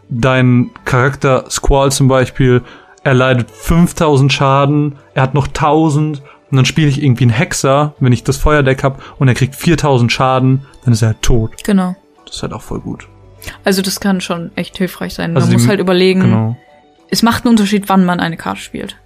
dein 0.09 0.71
Charakter 0.85 1.45
Squall 1.51 1.91
zum 1.93 2.09
Beispiel, 2.09 2.63
er 3.05 3.15
leidet 3.15 3.51
5000 3.51 4.33
Schaden, 4.33 4.97
er 5.15 5.23
hat 5.23 5.35
noch 5.35 5.47
1000 5.49 6.21
und 6.51 6.57
dann 6.57 6.65
spiele 6.67 6.89
ich 6.89 7.03
irgendwie 7.03 7.25
einen 7.25 7.33
Hexer, 7.33 7.95
wenn 7.99 8.13
ich 8.13 8.25
das 8.25 8.37
Feuerdeck 8.37 8.85
hab 8.85 9.03
und 9.19 9.29
er 9.29 9.35
kriegt 9.35 9.57
4000 9.57 10.13
Schaden, 10.13 10.67
dann 10.85 10.93
ist 10.93 11.03
er 11.03 11.09
halt 11.09 11.23
tot. 11.23 11.53
Genau. 11.65 11.97
Das 12.27 12.37
ist 12.37 12.43
halt 12.43 12.53
auch 12.53 12.63
voll 12.63 12.81
gut. 12.81 13.09
Also 13.65 13.83
das 13.83 13.99
kann 14.01 14.21
schon 14.21 14.51
echt 14.55 14.79
hilfreich 14.79 15.15
sein. 15.15 15.35
Also 15.35 15.49
Man 15.49 15.55
muss 15.57 15.67
halt 15.69 15.81
überlegen, 15.81 16.21
Genau. 16.21 16.57
es 17.11 17.23
macht 17.23 17.45
einen 17.45 17.51
Unterschied, 17.53 17.89
wann 17.89 18.05
man 18.05 18.21
eine 18.21 18.37
Karte 18.37 18.61
spielt. 18.61 18.97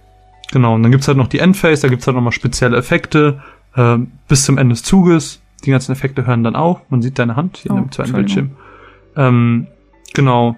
Genau, 0.51 0.75
und 0.75 0.83
dann 0.83 0.91
gibt's 0.91 1.07
halt 1.07 1.17
noch 1.17 1.27
die 1.27 1.39
Endphase, 1.39 1.81
da 1.83 1.87
gibt's 1.87 2.05
halt 2.05 2.15
nochmal 2.15 2.31
spezielle 2.33 2.77
Effekte 2.77 3.41
äh, 3.75 3.97
bis 4.27 4.43
zum 4.45 4.57
Ende 4.57 4.73
des 4.75 4.83
Zuges. 4.83 5.41
Die 5.65 5.71
ganzen 5.71 5.91
Effekte 5.91 6.27
hören 6.27 6.43
dann 6.43 6.55
auf. 6.55 6.79
Man 6.89 7.01
sieht 7.01 7.17
deine 7.17 7.35
Hand 7.35 7.57
hier 7.57 7.71
Oh, 7.71 7.77
in 7.77 7.83
dem 7.85 7.91
zweiten. 7.91 8.13
Bildschirm. 8.13 8.51
Ähm, 9.17 9.67
genau. 10.13 10.55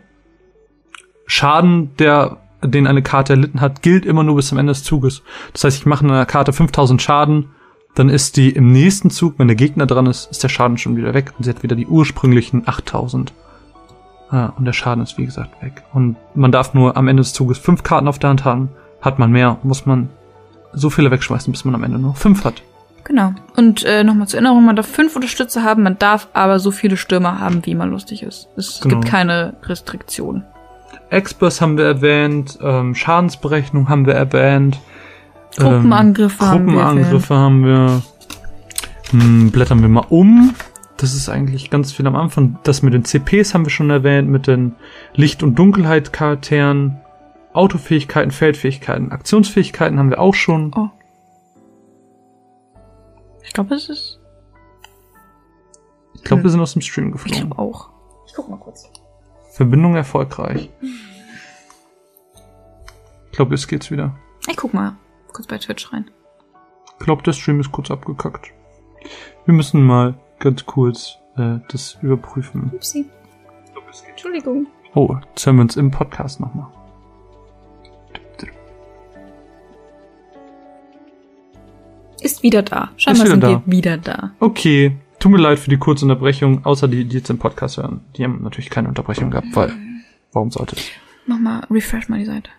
Schaden, 1.26 1.96
der, 1.98 2.38
den 2.62 2.86
eine 2.86 3.02
Karte 3.02 3.34
erlitten 3.34 3.62
hat, 3.62 3.82
gilt 3.82 4.06
immer 4.06 4.24
nur 4.24 4.36
bis 4.36 4.50
zum 4.50 4.58
Ende 4.58 4.72
des 4.72 4.84
Zuges. 4.84 5.24
Das 5.54 5.64
heißt, 5.64 5.78
ich 5.78 5.86
mache 5.86 6.04
einer 6.06 6.26
Karte 6.26 6.54
5000 6.54 7.02
Schaden, 7.02 7.50
dann 7.96 8.10
ist 8.10 8.38
die 8.38 8.50
im 8.52 8.72
nächsten 8.72 9.10
Zug, 9.10 9.36
wenn 9.38 9.48
der 9.48 9.56
Gegner 9.56 9.86
dran 9.86 10.06
ist, 10.06 10.30
ist 10.32 10.44
der 10.44 10.50
Schaden 10.50 10.78
schon 10.78 10.96
wieder 10.96 11.14
weg 11.14 11.34
und 11.38 11.44
sie 11.44 11.50
hat 11.50 11.64
wieder 11.64 11.76
die 11.76 11.88
ursprünglichen 11.88 12.68
8000. 12.68 13.34
Ah, 14.30 14.54
und 14.58 14.66
der 14.66 14.74
Schaden 14.74 15.04
ist 15.04 15.18
wie 15.18 15.26
gesagt 15.26 15.62
weg. 15.62 15.84
Und 15.92 16.16
man 16.36 16.52
darf 16.52 16.74
nur 16.74 16.98
am 16.98 17.08
Ende 17.08 17.22
des 17.22 17.34
Zuges 17.34 17.58
fünf 17.58 17.82
Karten 17.82 18.08
auf 18.08 18.20
der 18.20 18.30
Hand 18.30 18.46
haben. 18.46 18.70
Hat 19.02 19.18
man 19.18 19.32
mehr, 19.32 19.58
muss 19.64 19.86
man 19.86 20.10
so 20.72 20.90
viele 20.90 21.10
wegschmeißen, 21.10 21.52
bis 21.52 21.66
man 21.66 21.74
am 21.74 21.84
Ende 21.84 21.98
nur 21.98 22.14
fünf 22.14 22.46
hat. 22.46 22.62
Genau. 23.10 23.34
Und 23.58 23.84
äh, 23.86 24.04
nochmal 24.04 24.28
zur 24.28 24.38
Erinnerung, 24.38 24.64
man 24.66 24.76
darf 24.76 24.86
fünf 24.86 25.16
Unterstützer 25.16 25.64
haben, 25.64 25.82
man 25.82 25.98
darf 25.98 26.28
aber 26.34 26.60
so 26.60 26.70
viele 26.70 26.96
Stürmer 26.96 27.40
haben, 27.40 27.66
wie 27.66 27.74
man 27.74 27.90
lustig 27.90 28.22
ist. 28.22 28.50
Es 28.56 28.80
Genau. 28.82 29.00
gibt 29.00 29.10
keine 29.12 29.56
Restriktion. 29.64 30.44
Experts 31.10 31.60
haben 31.60 31.76
wir 31.80 31.86
erwähnt, 31.86 32.60
ähm, 32.62 32.94
Schadensberechnung 32.94 33.90
haben 33.90 34.06
wir 34.06 34.14
erwähnt. 34.14 34.80
Gruppenangriffe 35.58 36.44
ähm, 36.44 36.50
haben 36.50 36.66
wir 36.68 36.74
Gruppenangriffe 36.74 37.36
haben 37.36 37.66
wir. 37.66 38.02
Hm, 39.10 39.50
blättern 39.50 39.82
wir 39.82 39.90
mal 39.90 40.06
um. 40.10 40.54
Das 40.98 41.16
ist 41.16 41.30
eigentlich 41.30 41.72
ganz 41.72 41.92
viel 41.92 42.06
am 42.06 42.16
Anfang. 42.16 42.60
Das 42.64 42.84
mit 42.84 42.94
den 42.94 43.06
CPs 43.06 43.56
haben 43.56 43.66
wir 43.66 43.72
schon 43.72 43.90
erwähnt, 43.90 44.30
mit 44.30 44.46
den 44.46 44.76
Licht- 45.16 45.42
und 45.42 45.58
Dunkelheit-Charakteren. 45.58 46.98
Autofähigkeiten, 47.54 48.30
Feldfähigkeiten, 48.30 49.12
Aktionsfähigkeiten 49.12 49.98
haben 49.98 50.12
wir 50.12 50.20
auch 50.20 50.36
schon. 50.36 50.72
Oh. 50.76 50.90
Ich 53.44 53.54
glaube, 53.54 53.76
es 53.76 53.90
ist. 53.90 54.20
Ich 56.14 56.24
glaube, 56.24 56.40
Hm. 56.42 56.44
wir 56.46 56.50
sind 56.52 56.62
aus 56.62 56.74
dem 56.74 56.82
Stream 56.82 57.08
Ich 57.08 57.14
geflogen. 57.14 57.50
glaube 57.50 57.60
auch. 57.62 57.90
Ich 58.28 58.34
guck 58.34 58.50
mal 58.50 58.58
kurz. 58.58 58.90
Verbindung 59.52 59.96
erfolgreich. 59.96 60.70
Ich 63.26 63.32
glaube, 63.32 63.56
jetzt 63.56 63.68
geht's 63.68 63.90
wieder. 63.92 64.16
Ich 64.48 64.58
guck 64.58 64.74
mal 64.74 64.96
kurz 65.32 65.48
bei 65.48 65.58
Twitch 65.58 65.92
rein. 65.94 66.10
Ich 67.00 67.06
glaube, 67.06 67.24
der 67.24 67.34
Stream 67.34 67.60
ist 67.60 67.72
kurz 67.72 67.90
abgekackt. 67.92 68.52
Wir 69.46 69.54
müssen 69.54 69.82
mal 69.84 70.16
ganz 70.40 70.66
kurz 70.66 71.18
äh, 71.38 71.60
das 71.70 71.98
überprüfen. 72.02 72.72
Upsi. 72.74 73.10
Entschuldigung. 74.10 74.68
Oh, 74.96 75.16
jetzt 75.30 75.46
hören 75.46 75.56
wir 75.58 75.62
uns 75.64 75.78
im 75.78 75.92
Podcast 75.92 76.40
nochmal. 76.42 76.68
Ist 82.22 82.44
wieder 82.44 82.62
da. 82.64 82.92
Scheinbar 82.98 83.26
wieder 83.26 83.32
sind 83.32 83.44
da. 83.44 83.50
wir 83.50 83.62
wieder 83.66 83.98
da. 83.98 84.32
Okay, 84.40 84.96
tut 85.20 85.32
mir 85.32 85.38
leid 85.38 85.60
für 85.60 85.70
die 85.70 85.78
kurze 85.78 86.06
Unterbrechung, 86.06 86.66
außer 86.66 86.88
die, 86.88 87.06
die 87.06 87.18
jetzt 87.18 87.30
im 87.30 87.38
Podcast 87.40 87.78
hören. 87.78 88.02
Die 88.18 88.24
haben 88.24 88.40
natürlich 88.44 88.70
keine 88.70 88.88
Unterbrechung 88.88 89.32
gehabt, 89.32 89.48
weil 89.54 89.72
warum 90.34 90.52
sollte 90.52 90.76
es? 90.76 90.88
Mach 91.26 91.40
mal, 91.40 91.66
refresh 91.70 92.10
mal 92.10 92.20
die 92.20 92.26
Seite. 92.26 92.50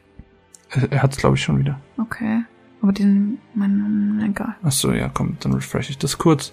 Er, 0.70 0.92
er 0.92 1.02
hat 1.02 1.12
es, 1.12 1.18
glaube 1.18 1.36
ich, 1.36 1.42
schon 1.42 1.58
wieder. 1.58 1.80
Okay. 1.98 2.42
Aber 2.82 2.92
diesen, 2.92 3.38
mein, 3.54 4.22
egal. 4.26 4.54
Ach 4.62 4.72
so, 4.72 4.92
ja, 4.92 5.10
komm, 5.12 5.36
dann 5.40 5.52
refresh 5.52 5.90
ich 5.90 5.98
das 5.98 6.16
kurz. 6.18 6.52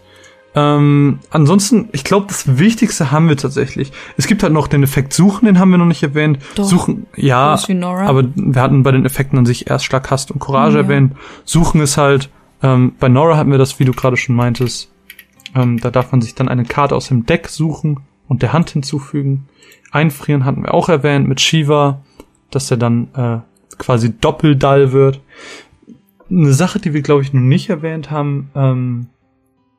Ähm, 0.55 1.19
ansonsten, 1.29 1.89
ich 1.91 2.03
glaube, 2.03 2.25
das 2.27 2.57
Wichtigste 2.57 3.11
haben 3.11 3.29
wir 3.29 3.38
tatsächlich. 3.38 3.91
Es 4.17 4.25
gibt 4.27 4.41
halt 4.41 4.53
noch 4.53 4.67
den 4.67 4.81
Effekt 4.81 5.13
Suchen, 5.13 5.45
den 5.45 5.59
haben 5.59 5.69
wir 5.69 5.77
noch 5.77 5.85
nicht 5.85 6.01
erwähnt. 6.01 6.39
Doch. 6.55 6.63
Suchen, 6.63 7.05
ja, 7.15 7.55
aber 7.99 8.23
wir 8.35 8.61
hatten 8.61 8.81
bei 8.81 8.91
den 8.91 9.05
Effekten 9.05 9.38
an 9.38 9.45
sich 9.45 9.69
erst 9.69 9.85
Schlag, 9.85 10.09
Hast 10.09 10.31
und 10.31 10.39
Courage 10.39 10.77
Ja. 10.77 10.84
erwähnt. 10.84 11.13
Suchen 11.45 11.79
ist 11.79 11.97
halt, 11.97 12.29
ähm, 12.61 12.93
bei 12.99 13.09
Nora 13.09 13.38
hatten 13.38 13.51
wir 13.51 13.57
das, 13.57 13.79
wie 13.79 13.85
du 13.85 13.93
gerade 13.93 14.17
schon 14.17 14.35
meintest. 14.35 14.91
Ähm, 15.55 15.79
da 15.79 15.91
darf 15.91 16.11
man 16.11 16.21
sich 16.21 16.35
dann 16.35 16.49
eine 16.49 16.65
Karte 16.65 16.95
aus 16.95 17.07
dem 17.07 17.25
Deck 17.25 17.47
suchen 17.47 18.01
und 18.27 18.41
der 18.41 18.53
Hand 18.53 18.71
hinzufügen. 18.71 19.47
Einfrieren 19.91 20.45
hatten 20.45 20.63
wir 20.63 20.73
auch 20.73 20.89
erwähnt 20.89 21.27
mit 21.27 21.39
Shiva, 21.39 22.01
dass 22.51 22.69
er 22.71 22.77
dann 22.77 23.07
äh, 23.15 23.39
quasi 23.77 24.17
Doppeldall 24.17 24.91
wird. 24.91 25.21
Eine 26.29 26.53
Sache, 26.53 26.79
die 26.79 26.93
wir, 26.93 27.01
glaube 27.01 27.21
ich, 27.21 27.34
noch 27.34 27.41
nicht 27.41 27.69
erwähnt 27.69 28.11
haben, 28.11 28.49
ähm, 28.55 29.07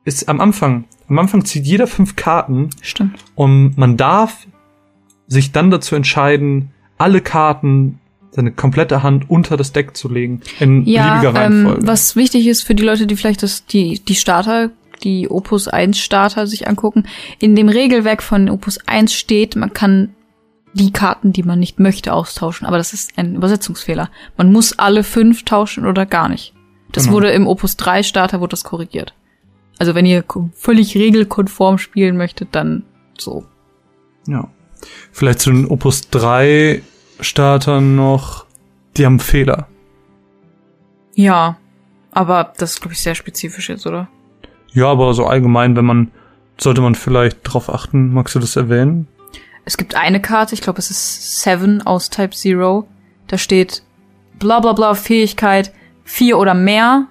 ist 0.03 0.27
am 0.29 0.41
Anfang. 0.41 0.85
Am 1.07 1.19
Anfang 1.19 1.45
zieht 1.45 1.65
jeder 1.65 1.87
fünf 1.87 2.15
Karten 2.15 2.69
Stimmt. 2.81 3.23
und 3.35 3.77
man 3.77 3.97
darf 3.97 4.47
sich 5.27 5.51
dann 5.51 5.69
dazu 5.69 5.95
entscheiden, 5.95 6.71
alle 6.97 7.21
Karten, 7.21 7.99
seine 8.31 8.51
komplette 8.51 9.01
Hand 9.03 9.29
unter 9.29 9.57
das 9.57 9.71
Deck 9.71 9.97
zu 9.97 10.07
legen. 10.09 10.41
In 10.59 10.85
Ja, 10.85 11.19
beliebiger 11.19 11.29
ähm, 11.45 11.65
Reihenfolge. 11.65 11.87
was 11.87 12.15
wichtig 12.15 12.47
ist 12.47 12.61
für 12.63 12.75
die 12.75 12.83
Leute, 12.83 13.07
die 13.07 13.15
vielleicht 13.15 13.43
das, 13.43 13.65
die, 13.65 13.99
die 13.99 14.15
Starter, 14.15 14.69
die 15.03 15.29
Opus 15.29 15.67
1 15.67 15.97
Starter 15.97 16.45
sich 16.47 16.67
angucken, 16.67 17.05
in 17.39 17.55
dem 17.55 17.69
Regelwerk 17.69 18.21
von 18.21 18.49
Opus 18.49 18.79
1 18.85 19.13
steht, 19.13 19.55
man 19.55 19.73
kann 19.73 20.13
die 20.73 20.91
Karten, 20.91 21.33
die 21.33 21.41
man 21.43 21.57
nicht 21.59 21.79
möchte, 21.79 22.13
austauschen. 22.13 22.67
Aber 22.67 22.77
das 22.77 22.93
ist 22.93 23.17
ein 23.17 23.35
Übersetzungsfehler. 23.35 24.09
Man 24.37 24.51
muss 24.51 24.77
alle 24.77 25.03
fünf 25.03 25.43
tauschen 25.43 25.87
oder 25.87 26.05
gar 26.05 26.29
nicht. 26.29 26.53
Das 26.91 27.05
Genau. 27.05 27.15
wurde 27.15 27.31
im 27.31 27.47
Opus 27.47 27.75
3 27.77 28.03
Starter, 28.03 28.39
wurde 28.39 28.51
das 28.51 28.63
korrigiert. 28.63 29.13
Also 29.79 29.95
wenn 29.95 30.05
ihr 30.05 30.23
völlig 30.53 30.95
regelkonform 30.95 31.77
spielen 31.79 32.17
möchtet, 32.17 32.49
dann 32.51 32.83
so. 33.17 33.45
ja. 34.27 34.47
Vielleicht 35.11 35.39
zu 35.39 35.51
den 35.51 35.65
Opus 35.65 36.09
3 36.09 36.81
Startern 37.19 37.95
noch, 37.95 38.45
die 38.97 39.05
haben 39.05 39.19
Fehler. 39.19 39.67
Ja, 41.13 41.57
aber 42.11 42.53
das 42.57 42.71
ist, 42.71 42.81
glaube 42.81 42.93
ich, 42.93 43.01
sehr 43.01 43.15
spezifisch 43.15 43.69
jetzt, 43.69 43.85
oder? 43.85 44.07
Ja, 44.71 44.87
aber 44.87 45.13
so 45.13 45.25
allgemein, 45.25 45.75
wenn 45.75 45.85
man, 45.85 46.11
sollte 46.57 46.81
man 46.81 46.95
vielleicht 46.95 47.39
drauf 47.43 47.69
achten, 47.69 48.13
magst 48.13 48.35
du 48.35 48.39
das 48.39 48.55
erwähnen? 48.55 49.07
Es 49.65 49.77
gibt 49.77 49.95
eine 49.95 50.21
Karte, 50.21 50.55
ich 50.55 50.61
glaube, 50.61 50.79
es 50.79 50.89
ist 50.89 51.41
Seven 51.41 51.85
aus 51.85 52.09
Type 52.09 52.31
Zero. 52.31 52.87
Da 53.27 53.37
steht 53.37 53.83
bla 54.39 54.59
bla 54.59 54.73
bla 54.73 54.95
Fähigkeit 54.95 55.71
vier 56.03 56.37
oder 56.39 56.53
mehr, 56.53 57.07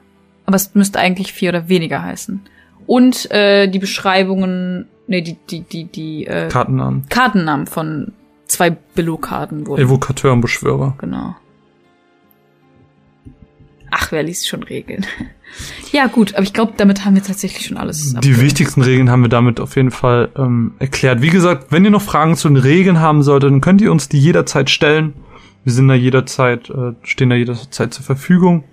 aber 0.47 0.57
es 0.57 0.75
müsste 0.75 0.99
eigentlich 0.99 1.33
vier 1.33 1.51
oder 1.51 1.69
weniger 1.69 2.03
heißen. 2.03 2.41
Und 2.87 3.31
äh, 3.31 3.69
die 3.69 3.79
Beschreibungen, 3.79 4.89
nee, 5.07 5.21
die, 5.21 5.37
die, 5.51 5.61
die, 5.61 5.85
die 5.85 6.27
äh, 6.27 6.49
Kartennamen. 6.49 7.07
Kartennamen 7.09 7.67
von 7.67 8.13
zwei 8.49 8.71
Billo-Karten 8.71 9.67
wurden. 9.67 9.81
Evokateur 9.81 10.33
und 10.33 10.41
Beschwörer. 10.41 10.97
Genau. 10.99 11.37
Ach, 13.91 14.13
wer 14.13 14.23
liest 14.23 14.49
schon 14.49 14.63
Regeln? 14.63 15.07
ja, 15.93 16.07
gut, 16.07 16.35
aber 16.35 16.43
ich 16.43 16.53
glaube, 16.53 16.75
damit 16.77 17.05
haben 17.05 17.15
wir 17.15 17.23
tatsächlich 17.23 17.67
schon 17.67 17.79
alles. 17.79 18.15
Die 18.15 18.41
wichtigsten 18.41 18.83
Regeln 18.83 19.11
haben 19.11 19.23
wir 19.23 19.31
damit 19.31 19.61
auf 19.61 19.77
jeden 19.77 19.91
Fall 19.91 20.31
ähm, 20.37 20.75
erklärt. 20.79 21.23
Wie 21.23 21.31
gesagt, 21.31 21.71
wenn 21.71 21.85
ihr 21.85 21.91
noch 21.91 22.03
Fragen 22.03 22.37
zu 22.37 22.49
den 22.49 22.59
Regeln 22.59 23.01
haben 23.01 23.23
solltet, 23.23 23.51
dann 23.51 23.61
könnt 23.61 23.81
ihr 23.81 23.91
uns 23.91 24.09
die 24.09 24.19
jederzeit 24.19 24.69
stellen. 24.69 25.15
Wir 25.65 25.73
sind 25.73 25.89
da 25.89 25.95
jederzeit, 25.95 26.71
äh, 26.71 26.93
stehen 27.03 27.31
da 27.31 27.37
jederzeit 27.37 27.95
zur 27.95 28.05
Verfügung. 28.05 28.65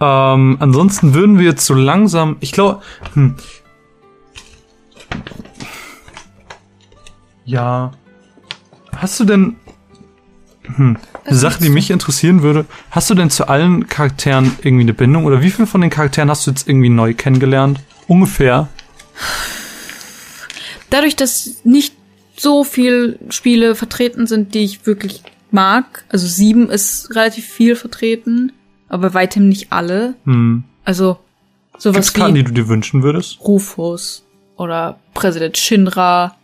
Ähm, 0.00 0.56
ansonsten 0.60 1.14
würden 1.14 1.38
wir 1.38 1.46
jetzt 1.46 1.64
so 1.64 1.74
langsam, 1.74 2.36
ich 2.40 2.52
glaube, 2.52 2.82
hm. 3.14 3.34
Ja, 7.48 7.92
hast 8.94 9.18
du 9.18 9.24
denn, 9.24 9.56
hm, 10.64 10.98
eine 11.24 11.34
Was 11.34 11.40
Sache, 11.40 11.62
die 11.62 11.70
mich 11.70 11.90
interessieren 11.90 12.42
würde, 12.42 12.66
hast 12.90 13.08
du 13.08 13.14
denn 13.14 13.30
zu 13.30 13.48
allen 13.48 13.88
Charakteren 13.88 14.52
irgendwie 14.62 14.82
eine 14.82 14.92
Bindung 14.92 15.24
oder 15.24 15.40
wie 15.40 15.50
viel 15.50 15.66
von 15.66 15.80
den 15.80 15.88
Charakteren 15.88 16.30
hast 16.30 16.46
du 16.46 16.50
jetzt 16.50 16.68
irgendwie 16.68 16.90
neu 16.90 17.14
kennengelernt? 17.14 17.80
Ungefähr. 18.06 18.68
dadurch, 20.90 21.16
dass 21.16 21.60
nicht 21.64 21.94
so 22.36 22.64
viel 22.64 23.18
Spiele 23.30 23.74
vertreten 23.74 24.26
sind, 24.26 24.54
die 24.54 24.60
ich 24.60 24.86
wirklich 24.86 25.22
mag, 25.50 26.04
also 26.10 26.26
sieben 26.26 26.68
ist 26.68 27.14
relativ 27.14 27.46
viel 27.46 27.76
vertreten, 27.76 28.52
aber 28.90 29.14
weitem 29.14 29.48
nicht 29.48 29.72
alle. 29.72 30.14
Hm. 30.24 30.64
Also 30.84 31.18
sowas 31.78 31.94
Gibt's 31.94 32.12
Karten, 32.12 32.34
wie 32.34 32.38
die 32.40 32.44
du 32.44 32.52
dir 32.52 32.68
wünschen 32.68 33.02
würdest? 33.02 33.38
Rufus 33.40 34.22
oder 34.56 34.98
Präsident 35.14 35.56
Shinra. 35.56 36.37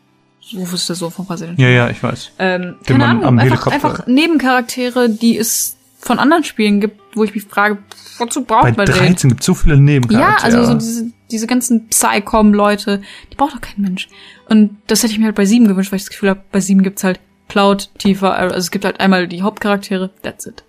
Rufus 0.54 0.80
ist 0.82 0.88
der 0.90 0.96
Sohn 0.96 1.10
von 1.10 1.26
Präsident 1.26 1.58
Ja, 1.58 1.68
ja, 1.68 1.88
ich 1.90 2.02
weiß. 2.02 2.32
Ähm, 2.38 2.76
Den 2.88 2.98
keine 2.98 3.06
Ahnung, 3.06 3.38
einfach, 3.38 3.66
einfach 3.68 4.06
Nebencharaktere, 4.06 5.08
die 5.08 5.38
es 5.38 5.76
von 5.98 6.18
anderen 6.18 6.44
Spielen 6.44 6.80
gibt, 6.80 7.00
wo 7.16 7.24
ich 7.24 7.34
mich 7.34 7.44
frage, 7.44 7.78
wozu 8.18 8.44
braucht 8.44 8.64
Bei 8.64 8.72
man 8.72 8.86
den? 8.86 8.94
13 8.94 9.30
gibt 9.30 9.42
so 9.42 9.54
viele 9.54 9.74
Ja, 9.76 9.80
Nebencharaktere. 9.80 10.44
also 10.58 10.72
so 10.72 10.74
diese, 10.78 11.10
diese 11.30 11.46
ganzen 11.46 11.88
Psycom-Leute, 11.88 13.00
die 13.32 13.36
braucht 13.36 13.54
doch 13.54 13.60
kein 13.60 13.80
Mensch. 13.80 14.08
Und 14.48 14.76
das 14.86 15.02
hätte 15.02 15.12
ich 15.14 15.18
mir 15.18 15.24
halt 15.26 15.34
bei 15.36 15.46
sieben 15.46 15.66
gewünscht, 15.66 15.92
weil 15.92 15.96
ich 15.96 16.02
das 16.04 16.10
Gefühl 16.10 16.28
habe, 16.30 16.42
bei 16.52 16.60
sieben 16.60 16.82
gibt's 16.82 17.04
halt 17.04 17.20
Cloud, 17.48 17.90
Tifa, 17.98 18.32
also 18.32 18.56
es 18.56 18.70
gibt 18.70 18.84
halt 18.84 19.00
einmal 19.00 19.28
die 19.28 19.42
Hauptcharaktere, 19.42 20.10
that's 20.22 20.46
it. 20.46 20.62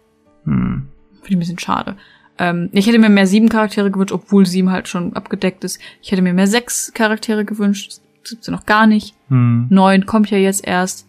hm. 0.46 0.88
Finde 1.22 1.30
ich 1.30 1.36
ein 1.36 1.40
bisschen 1.40 1.60
schade. 1.60 1.98
Ähm, 2.38 2.70
ich 2.74 2.86
hätte 2.86 3.00
mir 3.00 3.10
mehr 3.10 3.26
sieben 3.28 3.50
Charaktere 3.50 3.90
gewünscht, 3.90 4.12
obwohl 4.14 4.46
sieben 4.46 4.70
halt 4.72 4.88
schon 4.88 5.14
abgedeckt 5.14 5.64
ist. 5.64 5.80
Ich 6.02 6.12
hätte 6.12 6.22
mir 6.22 6.34
mehr 6.34 6.48
sechs 6.48 6.92
Charaktere 6.94 7.46
gewünscht, 7.46 8.00
das 8.26 8.32
gibt's 8.32 8.48
ja 8.48 8.52
noch 8.54 8.66
gar 8.66 8.88
nicht. 8.88 9.16
Hm. 9.30 9.68
Neun 9.70 10.06
kommt 10.06 10.30
ja 10.32 10.38
jetzt 10.38 10.66
erst. 10.66 11.06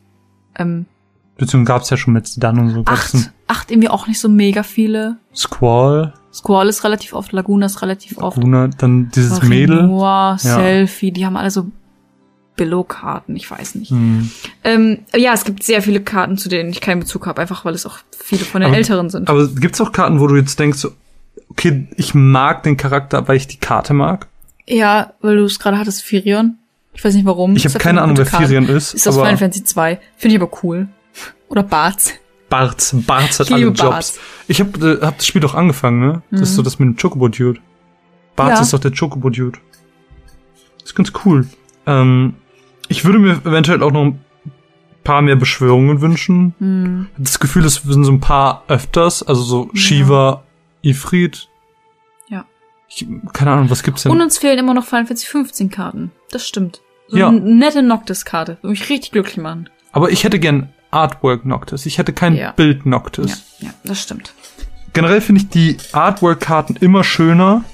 Ähm, 0.59 0.87
Beziehungsweise 1.39 1.65
gab's 1.75 1.91
ja 1.91 1.97
schon 1.97 2.15
mit 2.15 2.43
dann 2.43 2.59
und 2.59 2.71
so 2.71 2.81
acht, 2.87 3.13
ganzen 3.13 3.33
acht 3.47 3.71
irgendwie 3.71 3.89
auch 3.89 4.07
nicht 4.07 4.21
so 4.21 4.29
mega 4.29 4.63
viele. 4.63 5.17
Squall, 5.35 6.15
Squall 6.33 6.69
ist 6.69 6.85
relativ 6.85 7.13
oft, 7.13 7.33
Laguna 7.33 7.67
ist 7.67 7.83
relativ 7.83 8.19
oft. 8.19 8.39
Luna, 8.39 8.69
dann 8.69 9.11
dieses 9.15 9.43
Mädel. 9.43 9.81
Rinoa, 9.81 10.37
Selfie, 10.39 11.11
die 11.11 11.27
haben 11.27 11.37
alle 11.37 11.51
so 11.51 11.67
Billo-Karten, 12.57 13.37
ich 13.37 13.51
weiß 13.51 13.75
nicht. 13.75 13.91
Hm. 13.91 14.31
Ähm, 14.65 14.99
ja, 15.15 15.35
es 15.35 15.45
gibt 15.45 15.63
sehr 15.63 15.83
viele 15.83 16.01
Karten, 16.01 16.39
zu 16.39 16.49
denen 16.49 16.71
ich 16.71 16.81
keinen 16.81 17.01
Bezug 17.01 17.27
habe, 17.27 17.43
einfach 17.43 17.65
weil 17.67 17.75
es 17.75 17.85
auch 17.85 17.99
viele 18.19 18.45
von 18.45 18.61
den 18.63 18.69
Aber- 18.69 18.77
älteren 18.79 19.11
sind. 19.11 19.29
Aber 19.29 19.47
gibt's 19.49 19.81
auch 19.81 19.93
Karten, 19.93 20.21
wo 20.21 20.27
du 20.27 20.37
jetzt 20.37 20.59
denkst, 20.59 20.87
okay, 21.51 21.87
ich 21.97 22.15
mag 22.15 22.63
den 22.63 22.77
Charakter, 22.79 23.29
weil 23.29 23.37
ich 23.37 23.47
die 23.47 23.59
Karte 23.59 23.93
mag? 23.95 24.29
ja, 24.69 25.13
weil 25.21 25.37
du 25.37 25.45
es 25.45 25.59
gerade 25.61 25.79
hattest, 25.79 26.03
Firion. 26.03 26.59
Ich 26.97 27.05
weiß 27.05 27.15
nicht 27.15 27.27
warum. 27.27 27.55
Ich 27.57 27.65
habe 27.67 27.79
keine 27.79 28.01
eine 28.03 28.13
Ahnung, 28.13 28.17
wer. 28.17 28.27
Firion 28.27 28.69
ist, 28.69 28.95
Ist 28.95 29.07
aus 29.07 29.17
Final 29.17 29.37
Fantasy 29.37 29.65
2. 29.65 30.01
Finde 30.17 30.37
ich 30.37 30.43
aber 30.43 30.51
cool. 30.63 30.89
Oder 31.49 31.63
Barts. 31.63 32.15
Barz, 32.49 32.95
Barz 33.07 33.41
hat 33.41 33.49
Ich 33.49 33.55
alle 33.55 33.67
Jobs. 33.69 34.19
Ich 34.49 34.61
habe 34.61 34.99
äh, 35.03 35.05
hab 35.05 35.19
das 35.19 35.27
Spiel 35.27 35.41
doch 35.41 35.55
angefangen, 35.55 36.01
ne? 36.01 36.23
Das 36.31 36.43
ist 36.43 36.55
so 36.55 36.63
das 36.63 36.79
mit 36.79 36.87
dem 36.89 36.97
Chocobo-Dude. 36.97 37.61
Barz 38.37 38.51
Ja. 38.59 38.61
ist 38.63 38.73
doch 38.73 38.79
der 38.79 38.93
Chocobo-Dude. 38.93 39.59
Ist 40.85 40.95
ganz 40.95 41.13
cool. 41.25 41.47
Ähm, 41.87 42.35
ich 42.89 43.05
würde 43.05 43.19
mir 43.19 43.33
eventuell 43.45 43.83
auch 43.83 43.91
noch 43.91 44.05
ein 44.05 44.21
paar 45.03 45.23
mehr 45.23 45.37
Beschwörungen 45.37 46.01
wünschen. 46.01 46.55
Hm. 46.61 47.07
Das 47.19 47.41
Gefühl, 47.41 47.65
es 47.65 47.75
sind 47.77 48.05
so 48.05 48.13
ein 48.13 48.21
paar 48.21 48.63
öfters, 48.69 49.23
also 49.23 49.43
so 49.43 49.71
Ja. 49.73 49.81
Shiva, 49.81 50.45
Ifrit. 50.83 51.49
Ja. 52.29 52.45
Ich, 52.89 53.07
keine 53.33 53.51
Ahnung, 53.53 53.71
was 53.71 53.83
gibt's 53.83 54.05
denn? 54.05 54.13
Und 54.13 54.21
uns 54.21 54.39
fehlen 54.39 54.59
immer 54.59 54.75
noch 54.75 54.85
Final 54.85 55.07
Fantasy 55.07 55.27
15 55.27 55.71
Karten. 55.71 56.13
Das 56.31 56.47
stimmt. 56.47 56.81
So 57.09 57.17
Ja. 57.17 57.29
eine 57.29 57.41
nette 57.41 57.83
Noctis-Karte. 57.83 58.59
Würde 58.63 58.69
mich 58.73 58.89
richtig 58.91 59.13
glücklich 59.13 59.37
machen. 59.39 59.69
Aber 59.93 60.11
ich 60.11 60.25
hätte 60.25 60.39
gern 60.39 60.71
Artwork 60.91 61.45
Noctis. 61.47 61.87
Ich 61.87 61.99
hätte 61.99 62.13
kein 62.13 62.35
Ja. 62.35 62.53
Bild 62.53 62.87
Noctis. 62.87 63.57
Ja, 63.61 63.69
ja, 63.69 63.75
das 63.85 64.03
stimmt. 64.03 64.33
Generell 64.93 65.21
finde 65.21 65.43
ich 65.43 65.49
die 65.49 65.77
Artwork-Karten 65.93 66.77
immer 66.77 67.05
schöner. 67.05 67.65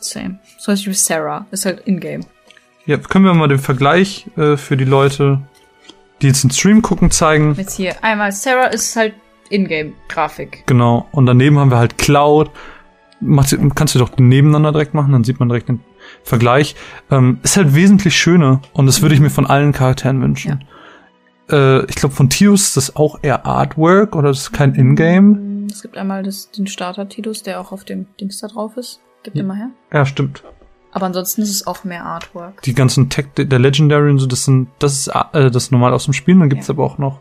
Same. 0.00 0.38
So 0.58 0.72
heißt 0.72 0.86
wie 0.86 0.92
Sarah. 0.92 1.46
Ist 1.50 1.66
halt 1.66 1.80
in-game. 1.86 2.22
Ja, 2.86 2.96
können 2.98 3.24
wir 3.24 3.34
mal 3.34 3.48
den 3.48 3.58
Vergleich 3.58 4.26
äh, 4.36 4.56
für 4.56 4.76
die 4.76 4.84
Leute, 4.84 5.40
die 6.22 6.28
jetzt 6.28 6.42
den 6.42 6.50
Stream 6.50 6.82
gucken, 6.82 7.10
zeigen. 7.10 7.54
Jetzt 7.56 7.76
hier 7.76 8.02
einmal 8.02 8.32
Sarah 8.32 8.66
ist 8.66 8.96
halt 8.96 9.14
in-game-Grafik. 9.50 10.64
Genau. 10.66 11.06
Und 11.12 11.26
daneben 11.26 11.58
haben 11.58 11.70
wir 11.70 11.78
halt 11.78 11.98
Cloud. 11.98 12.50
Macht, 13.20 13.48
sie- 13.48 13.58
kannst 13.74 13.94
du 13.94 13.98
doch 13.98 14.16
nebeneinander 14.16 14.72
direkt 14.72 14.94
machen, 14.94 15.12
dann 15.12 15.24
sieht 15.24 15.38
man 15.40 15.48
direkt 15.48 15.68
den. 15.68 15.80
Vergleich, 16.22 16.76
ähm, 17.10 17.38
ist 17.42 17.56
halt 17.56 17.74
wesentlich 17.74 18.16
schöner 18.16 18.60
und 18.72 18.86
das 18.86 19.02
würde 19.02 19.14
ich 19.14 19.20
mir 19.20 19.30
von 19.30 19.46
allen 19.46 19.72
Charakteren 19.72 20.20
wünschen. 20.22 20.64
Äh, 21.50 21.84
ich 21.86 21.96
glaube, 21.96 22.14
von 22.14 22.28
Tius 22.30 22.62
ist 22.68 22.76
das 22.76 22.96
auch 22.96 23.18
eher 23.22 23.46
Artwork 23.46 24.14
oder 24.16 24.28
das 24.28 24.38
ist 24.38 24.52
kein 24.52 24.74
Ingame. 24.74 25.66
Es 25.70 25.82
gibt 25.82 25.96
einmal 25.96 26.22
das, 26.22 26.50
den 26.50 26.66
Starter-Tidus, 26.66 27.42
der 27.42 27.60
auch 27.60 27.72
auf 27.72 27.84
dem 27.84 28.06
Dings 28.20 28.38
da 28.40 28.48
drauf 28.48 28.76
ist. 28.76 29.00
Gib 29.22 29.34
den 29.34 29.46
mal 29.46 29.56
her. 29.56 29.70
Ja, 29.92 30.06
stimmt. 30.06 30.42
Aber 30.92 31.06
ansonsten 31.06 31.42
ist 31.42 31.50
es 31.50 31.66
auch 31.66 31.84
mehr 31.84 32.04
Artwork. 32.04 32.62
Die 32.62 32.74
ganzen 32.74 33.10
Tech, 33.10 33.26
der 33.36 33.58
Legendary 33.58 34.10
und 34.10 34.18
so, 34.18 34.26
das 34.26 34.44
sind, 34.44 34.68
das 34.78 34.94
ist 34.94 35.08
äh, 35.08 35.50
das 35.50 35.64
ist 35.64 35.72
normal 35.72 35.92
aus 35.92 36.04
dem 36.04 36.14
Spiel. 36.14 36.38
Dann 36.38 36.48
gibt's 36.48 36.68
Ja. 36.68 36.74
aber 36.74 36.84
auch 36.84 36.96
noch, 36.98 37.20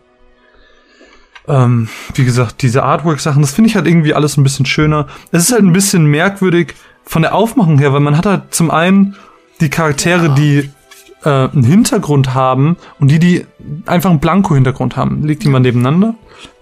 ähm, 1.47 1.89
wie 2.15 2.25
gesagt, 2.25 2.61
diese 2.61 2.83
Artwork-Sachen. 2.83 3.41
Das 3.41 3.51
finde 3.51 3.69
ich 3.69 3.75
halt 3.75 3.87
irgendwie 3.87 4.13
alles 4.13 4.37
ein 4.37 4.43
bisschen 4.43 4.65
schöner. 4.65 5.07
Es 5.31 5.43
ist 5.43 5.51
halt 5.51 5.63
ein 5.63 5.73
bisschen 5.73 6.05
merkwürdig 6.05 6.75
von 7.07 7.21
der 7.23 7.33
Aufmachung 7.33 7.79
her, 7.79 7.93
weil 7.93 7.99
man 8.01 8.17
hat 8.17 8.25
halt 8.25 8.53
zum 8.53 8.69
einen 8.69 9.15
die 9.61 9.69
Charaktere, 9.69 10.27
Ja. 10.27 10.35
die 10.35 10.69
äh, 11.23 11.29
einen 11.29 11.63
Hintergrund 11.63 12.33
haben 12.35 12.77
und 12.99 13.09
die, 13.09 13.17
die 13.19 13.45
einfach 13.87 14.11
einen 14.11 14.19
Blanko-Hintergrund 14.19 14.95
haben. 14.97 15.23
Legt 15.25 15.43
die 15.43 15.49
mal 15.49 15.59
nebeneinander. 15.59 16.13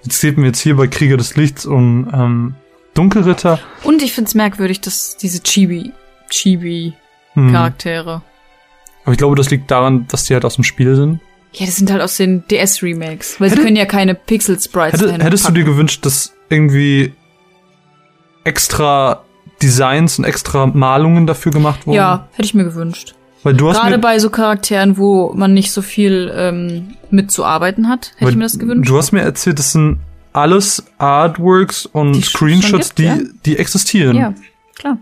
Jetzt 0.04 0.22
sieht 0.22 0.38
man 0.38 0.46
jetzt 0.46 0.60
hier 0.60 0.78
bei 0.78 0.88
Krieger 0.88 1.18
des 1.18 1.36
Lichts 1.36 1.66
und 1.66 2.08
ähm, 2.14 2.56
Dunkelritter. 2.94 3.60
Und 3.84 4.02
ich 4.02 4.14
find's 4.14 4.34
merkwürdig, 4.34 4.80
dass 4.80 5.18
diese 5.18 5.42
Chibi, 5.44 5.92
Chibi 6.30 6.94
Hm. 7.34 7.54
Aber 7.54 8.22
ich 9.12 9.18
glaube, 9.18 9.36
das 9.36 9.50
liegt 9.50 9.70
daran, 9.70 10.08
dass 10.08 10.24
die 10.24 10.34
halt 10.36 10.46
aus 10.46 10.56
dem 10.56 10.64
Spiel 10.64 10.96
sind. 10.96 11.20
Ja, 11.52 11.66
das 11.66 11.76
sind 11.76 11.92
halt 11.92 12.02
aus 12.02 12.16
den 12.16 12.48
DS-Remakes. 12.48 13.42
Weil 13.42 13.50
Hätte- 13.50 13.60
sie 13.60 13.66
können 13.66 13.76
ja 13.76 13.86
keine 13.86 14.16
Pixel-Sprites 14.16 15.02
Hätte, 15.02 15.22
hättest 15.22 15.46
du 15.50 15.52
dir 15.52 15.64
packen. 15.64 15.74
gewünscht, 15.74 16.06
dass 16.06 16.34
irgendwie 16.50 17.12
extra 18.46 19.25
Designs 19.62 20.20
und 20.20 20.26
extra 20.26 20.66
Malungen 20.68 21.28
dafür 21.28 21.52
gemacht 21.52 21.88
wurden? 21.88 21.96
Ja, 21.96 22.28
hätte 22.34 22.46
ich 22.46 22.54
mir 22.54 22.64
gewünscht. 22.64 23.16
Weil 23.44 23.54
du 23.54 23.70
hast 23.70 23.80
Gerade 23.80 24.00
bei 24.00 24.18
so 24.18 24.32
Charakteren, 24.32 24.98
wo 24.98 25.32
man 25.36 25.54
nicht 25.54 25.72
so 25.72 25.84
viel 25.84 26.32
ähm, 26.36 26.96
mitzuarbeiten 27.12 27.88
hat, 27.88 28.12
hätte 28.18 28.32
ich 28.32 28.38
mir 28.38 28.44
das 28.44 28.58
gewünscht. 28.58 28.90
Du 28.90 28.98
hast 28.98 29.12
mir 29.12 29.22
erzählt, 29.22 29.60
das 29.60 29.72
sind 29.72 30.00
alles 30.34 30.84
Artworks 30.98 31.86
und 31.86 32.14
Die 32.14 32.22
Screenshots, 32.22 32.96
gibt, 32.96 33.00
die, 33.00 33.04
ja. 33.04 33.18
die 33.46 33.58
existieren. 33.58 34.18
Ja, 34.18 34.34
klar. 34.76 34.98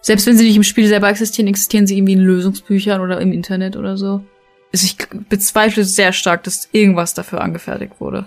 Selbst 0.00 0.26
wenn 0.26 0.36
sie 0.36 0.44
nicht 0.44 0.56
im 0.56 0.64
Spiel 0.64 0.86
selber 0.86 1.08
existieren, 1.08 1.46
existieren 1.46 1.86
sie 1.86 1.96
irgendwie 1.96 2.12
in 2.14 2.18
Lösungsbüchern 2.18 3.00
oder 3.00 3.20
im 3.20 3.32
Internet 3.32 3.76
oder 3.76 3.96
so. 3.96 4.24
Also 4.72 4.86
ich 4.86 4.96
bezweifle 5.28 5.84
sehr 5.84 6.12
stark, 6.12 6.42
dass 6.42 6.68
irgendwas 6.72 7.14
dafür 7.14 7.40
angefertigt 7.40 8.00
wurde. 8.00 8.26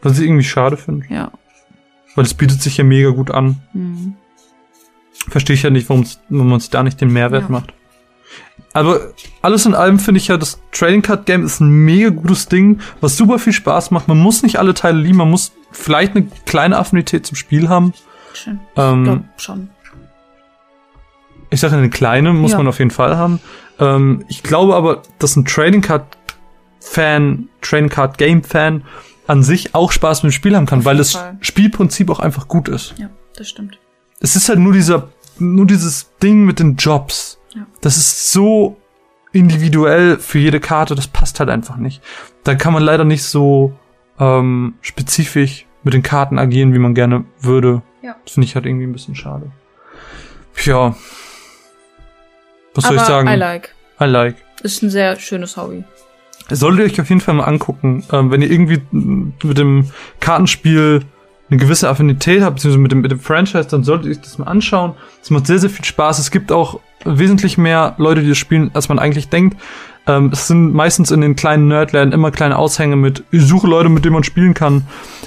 Was 0.00 0.18
ich 0.18 0.24
irgendwie 0.24 0.44
schade 0.44 0.78
finde. 0.78 1.06
Ja. 1.10 1.30
Weil 2.14 2.24
es 2.24 2.34
bietet 2.34 2.62
sich 2.62 2.78
ja 2.78 2.84
mega 2.84 3.10
gut 3.10 3.30
an. 3.30 3.56
Mhm. 3.72 4.16
Verstehe 5.30 5.54
ich 5.54 5.62
ja 5.62 5.70
nicht, 5.70 5.88
warum 5.88 6.04
man 6.28 6.60
sich 6.60 6.70
da 6.70 6.82
nicht 6.82 7.00
den 7.00 7.12
Mehrwert 7.12 7.44
Ja. 7.44 7.48
macht. 7.48 7.72
Aber 8.72 9.00
alles 9.42 9.66
in 9.66 9.74
allem 9.74 9.98
finde 9.98 10.18
ich 10.18 10.28
ja, 10.28 10.36
das 10.36 10.60
Trading 10.70 11.02
Card 11.02 11.26
Game 11.26 11.44
ist 11.44 11.60
ein 11.60 11.70
mega 11.70 12.10
gutes 12.10 12.46
Ding, 12.46 12.80
was 13.00 13.16
super 13.16 13.38
viel 13.38 13.52
Spaß 13.52 13.90
macht. 13.90 14.06
Man 14.06 14.18
muss 14.18 14.42
nicht 14.42 14.58
alle 14.58 14.74
Teile 14.74 14.98
lieben, 15.00 15.18
man 15.18 15.30
muss 15.30 15.52
vielleicht 15.72 16.14
eine 16.14 16.26
kleine 16.46 16.78
Affinität 16.78 17.26
zum 17.26 17.36
Spiel 17.36 17.68
haben. 17.68 17.92
Schön. 18.32 18.60
Ähm, 18.76 18.98
ich 19.02 19.04
glaub 19.04 19.24
schon. 19.40 19.70
Ich 21.50 21.58
sage 21.60 21.76
eine 21.76 21.90
kleine 21.90 22.32
muss 22.32 22.52
Ja. 22.52 22.58
man 22.58 22.68
auf 22.68 22.78
jeden 22.78 22.92
Fall 22.92 23.16
haben. 23.16 23.40
Ähm, 23.80 24.24
ich 24.28 24.42
glaube 24.44 24.76
aber, 24.76 25.02
dass 25.18 25.34
ein 25.36 25.44
Trading 25.44 25.80
Card 25.80 26.04
Fan, 26.80 27.48
Trading 27.60 27.88
Card 27.88 28.18
Game 28.18 28.42
Fan 28.44 28.84
an 29.26 29.42
sich 29.42 29.74
auch 29.74 29.90
Spaß 29.92 30.22
mit 30.22 30.32
dem 30.32 30.34
Spiel 30.34 30.56
haben 30.56 30.66
kann, 30.66 30.80
Auf 30.80 30.84
weil 30.84 30.96
das 30.96 31.12
Fall. 31.12 31.36
Spielprinzip 31.40 32.08
auch 32.10 32.20
einfach 32.20 32.46
gut 32.46 32.68
ist. 32.68 32.94
Ja, 32.98 33.08
das 33.36 33.48
stimmt. 33.48 33.78
Es 34.20 34.36
ist 34.36 34.48
halt 34.48 34.58
nur 34.60 34.72
dieser, 34.72 35.08
nur 35.40 35.66
dieses 35.66 36.10
Ding 36.22 36.44
mit 36.44 36.58
den 36.60 36.76
Jobs. 36.76 37.38
Ja. 37.54 37.66
Das 37.80 37.96
ist 37.96 38.32
so 38.32 38.76
individuell 39.32 40.18
für 40.18 40.38
jede 40.38 40.60
Karte, 40.60 40.94
das 40.94 41.08
passt 41.08 41.40
halt 41.40 41.50
einfach 41.50 41.76
nicht. 41.76 42.02
Da 42.44 42.54
kann 42.54 42.72
man 42.72 42.82
leider 42.82 43.04
nicht 43.04 43.22
so 43.22 43.72
ähm, 44.18 44.74
spezifisch 44.80 45.66
mit 45.82 45.94
den 45.94 46.02
Karten 46.02 46.38
agieren, 46.38 46.74
wie 46.74 46.78
man 46.78 46.94
gerne 46.94 47.24
würde. 47.40 47.82
Ja. 48.02 48.16
Das 48.24 48.34
finde 48.34 48.46
ich 48.46 48.54
halt 48.54 48.66
irgendwie 48.66 48.86
ein 48.86 48.92
bisschen 48.92 49.14
schade. 49.14 49.50
Ja. 50.64 50.94
Was 52.74 52.84
soll 52.84 52.98
Aber 52.98 53.02
ich 53.02 53.08
sagen? 53.08 53.28
I 53.28 53.34
like. 53.34 53.74
I 54.00 54.04
like. 54.04 54.36
Ist 54.62 54.82
ein 54.82 54.90
sehr 54.90 55.16
schönes 55.16 55.56
Hobby. 55.56 55.84
Solltet 56.50 56.80
ihr 56.80 56.92
euch 56.92 57.00
auf 57.00 57.08
jeden 57.08 57.20
Fall 57.20 57.34
mal 57.34 57.44
angucken, 57.44 58.04
ähm, 58.12 58.30
wenn 58.30 58.42
ihr 58.42 58.50
irgendwie 58.50 58.82
mit 58.90 59.58
dem 59.58 59.90
Kartenspiel 60.18 61.02
eine 61.50 61.58
gewisse 61.58 61.88
Affinität 61.88 62.42
habt, 62.42 62.56
beziehungsweise 62.56 62.82
mit 62.82 62.92
dem, 62.92 63.00
mit 63.00 63.10
dem 63.10 63.20
Franchise, 63.20 63.68
dann 63.68 63.84
solltet 63.84 64.06
ihr 64.06 64.12
euch 64.12 64.20
das 64.20 64.38
mal 64.38 64.46
anschauen. 64.46 64.94
Es 65.22 65.30
macht 65.30 65.46
sehr, 65.46 65.58
sehr 65.58 65.70
viel 65.70 65.84
Spaß. 65.84 66.18
Es 66.18 66.30
gibt 66.30 66.52
auch 66.52 66.80
wesentlich 67.04 67.58
mehr 67.58 67.94
Leute, 67.98 68.22
die 68.22 68.28
das 68.28 68.38
spielen, 68.38 68.70
als 68.74 68.88
man 68.88 68.98
eigentlich 68.98 69.28
denkt. 69.28 69.56
Ähm, 70.06 70.30
es 70.32 70.46
sind 70.46 70.72
meistens 70.72 71.10
in 71.10 71.20
den 71.20 71.36
kleinen 71.36 71.68
Nerdläden 71.68 72.12
immer 72.12 72.30
kleine 72.30 72.56
Aushänge 72.56 72.96
mit, 72.96 73.24
ich 73.30 73.42
suche 73.42 73.66
Leute, 73.66 73.88
mit 73.88 74.04
denen 74.04 74.14
man 74.14 74.24
spielen 74.24 74.54
kann. 74.54 74.86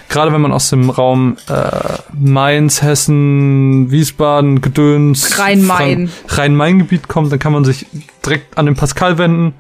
Gerade 0.10 0.34
wenn 0.34 0.42
man 0.42 0.52
aus 0.52 0.70
dem 0.70 0.90
Raum 0.90 1.38
äh, 1.50 1.98
Mainz, 2.14 2.82
Hessen, 2.82 3.92
Wiesbaden, 3.92 4.62
Gedöns, 4.62 5.38
Rhein-Main. 5.40 6.10
Rhein-Main-Gebiet 6.28 7.08
kommt, 7.08 7.32
dann 7.32 7.40
kann 7.40 7.54
man 7.54 7.66
sich 7.66 7.86
direkt 8.26 8.58
an 8.58 8.66
den 8.66 8.76
Pascal 8.76 9.18
wenden. 9.18 9.54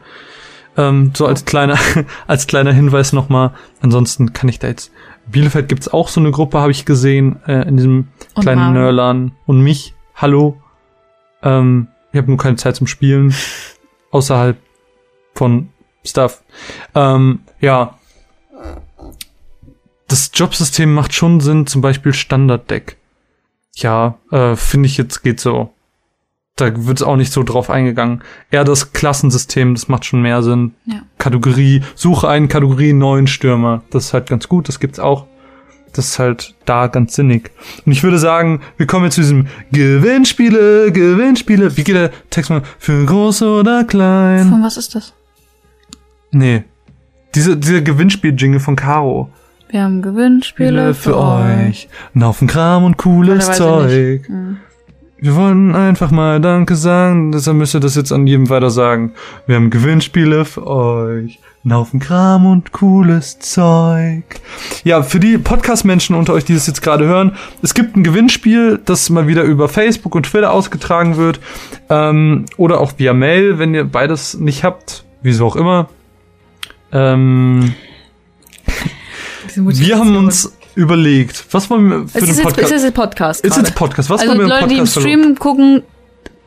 Ähm, 0.75 1.11
so 1.15 1.27
als 1.27 1.45
kleiner, 1.45 1.77
als 2.27 2.47
kleiner 2.47 2.73
Hinweis 2.73 3.13
nochmal. 3.13 3.51
Ansonsten 3.81 4.33
kann 4.33 4.49
ich 4.49 4.59
da 4.59 4.67
jetzt. 4.67 4.91
Bielefeld 5.27 5.69
gibt's 5.69 5.87
auch 5.87 6.07
so 6.07 6.19
eine 6.19 6.31
Gruppe, 6.31 6.59
habe 6.59 6.71
ich 6.71 6.85
gesehen, 6.85 7.39
äh, 7.47 7.67
in 7.67 7.77
diesem 7.77 8.07
Und 8.33 8.43
kleinen 8.43 8.61
Mario. 8.61 8.73
Nörlan. 8.73 9.31
Und 9.45 9.61
mich, 9.61 9.95
hallo. 10.15 10.61
Ähm, 11.41 11.87
ich 12.11 12.17
habe 12.17 12.27
nur 12.27 12.37
keine 12.37 12.57
Zeit 12.57 12.75
zum 12.75 12.87
Spielen. 12.87 13.33
Außerhalb 14.11 14.57
von 15.33 15.69
Stuff. 16.05 16.43
Ähm, 16.93 17.39
ja. 17.59 17.97
Das 20.07 20.29
Jobsystem 20.33 20.93
macht 20.93 21.13
schon 21.13 21.39
Sinn, 21.39 21.65
zum 21.65 21.81
Beispiel 21.81 22.13
Standarddeck. 22.13 22.97
Ja, 23.75 24.19
äh, 24.31 24.55
finde 24.55 24.87
ich 24.87 24.97
jetzt 24.97 25.23
geht 25.23 25.39
so. 25.39 25.73
Da 26.55 26.85
wird 26.85 27.01
auch 27.01 27.15
nicht 27.15 27.33
so 27.33 27.41
drauf 27.41 27.71
eingegangen. 27.71 28.21
Eher 28.51 28.63
das 28.63 28.93
Klassensystem, 28.93 29.73
das 29.73 29.87
macht 29.87 30.05
schon 30.05 30.21
mehr 30.21 30.43
Sinn. 30.43 30.75
Ja. 30.85 31.01
Kategorie, 31.17 31.81
suche 31.95 32.27
einen 32.29 32.47
Kategorie 32.47 32.93
neuen 32.93 33.25
Stürmer. 33.25 33.81
Das 33.89 34.05
ist 34.05 34.13
halt 34.13 34.27
ganz 34.29 34.47
gut, 34.47 34.67
das 34.67 34.79
gibt's 34.79 34.99
auch. 34.99 35.25
Das 35.93 36.07
ist 36.09 36.19
halt 36.19 36.55
da 36.65 36.87
ganz 36.87 37.15
sinnig. 37.15 37.51
Und 37.85 37.91
ich 37.91 38.03
würde 38.03 38.17
sagen, 38.19 38.61
wir 38.77 38.87
kommen 38.87 39.05
jetzt 39.05 39.15
zu 39.15 39.21
diesem 39.21 39.47
Gewinnspiele, 39.71 40.91
Gewinnspiele. 40.91 41.75
Wie 41.77 41.83
geht 41.83 41.95
der 41.95 42.11
Text 42.29 42.49
mal? 42.49 42.63
Für 42.79 43.03
groß 43.05 43.43
oder 43.43 43.83
klein? 43.83 44.49
Von 44.49 44.63
was 44.63 44.77
ist 44.77 44.95
das? 44.95 45.13
Nee. 46.31 46.63
Diese, 47.35 47.57
dieser 47.57 47.81
Gewinnspiel-Jingle 47.81 48.59
von 48.59 48.75
Caro. 48.75 49.31
Wir 49.69 49.83
haben 49.83 50.03
Gewinnspiele 50.03 50.93
für 50.93 51.17
euch. 51.17 51.89
Ein 52.13 52.23
Haufen 52.23 52.47
Kram 52.47 52.83
und 52.83 52.97
cooles 52.97 53.51
Zeug. 53.53 54.21
nicht. 54.29 54.29
Wir 55.23 55.37
wollen 55.37 55.73
einfach 55.73 56.11
mal 56.11 56.41
Danke 56.41 56.75
sagen, 56.75 57.31
deshalb 57.31 57.55
müsst 57.55 57.73
ihr 57.73 57.79
das 57.79 57.95
jetzt 57.95 58.11
an 58.11 58.27
jedem 58.27 58.49
weiter 58.49 58.69
sagen. 58.69 59.13
Wir 59.47 59.55
haben 59.55 59.69
Gewinnspiele 59.69 60.43
für 60.43 60.67
euch. 60.67 61.39
Ein 61.63 61.73
Haufen 61.73 62.01
Kram 62.01 62.45
und 62.45 62.73
cooles 62.73 63.39
Zeug. 63.39 64.25
Ja, 64.83 65.01
für 65.01 65.21
die 65.21 65.37
Podcast-Menschen 65.37 66.13
unter 66.13 66.33
euch, 66.33 66.43
die 66.43 66.53
das 66.53 66.67
jetzt 66.67 66.81
gerade 66.81 67.05
hören, 67.05 67.37
es 67.61 67.73
gibt 67.73 67.95
ein 67.95 68.03
Gewinnspiel, 68.03 68.81
das 68.83 69.09
mal 69.09 69.25
wieder 69.25 69.43
über 69.43 69.69
Facebook 69.69 70.13
und 70.13 70.23
Twitter 70.25 70.51
ausgetragen 70.51 71.15
wird. 71.15 71.39
Ähm, 71.89 72.43
oder 72.57 72.81
auch 72.81 72.91
via 72.97 73.13
Mail, 73.13 73.59
wenn 73.59 73.73
ihr 73.73 73.85
beides 73.85 74.33
nicht 74.33 74.65
habt. 74.65 75.05
Wieso 75.21 75.47
auch 75.47 75.55
immer. 75.55 75.87
Ähm, 76.91 77.75
wir 79.55 79.97
haben 79.97 80.17
uns 80.17 80.51
überlegt, 80.75 81.45
was 81.51 81.69
wollen 81.69 81.89
wir 81.89 81.97
für 81.99 82.05
Es 82.05 82.13
den 82.13 82.23
ist, 82.23 82.29
jetzt, 82.37 82.43
Podcast? 82.43 82.71
es 82.71 82.77
ist 82.77 82.83
jetzt 82.83 82.93
Podcast. 82.95 83.41
Ist 83.45 83.53
gerade. 83.53 83.67
jetzt 83.67 83.75
Podcast. 83.75 84.09
Was 84.09 84.21
also 84.21 84.31
wollen 84.31 84.39
wir 84.39 84.43
im 84.45 84.49
Leute, 84.49 84.67
die 84.67 84.73
im 84.73 84.79
Podcast 84.79 84.93
verlosen? 84.93 85.21
Stream 85.23 85.39
gucken, 85.39 85.83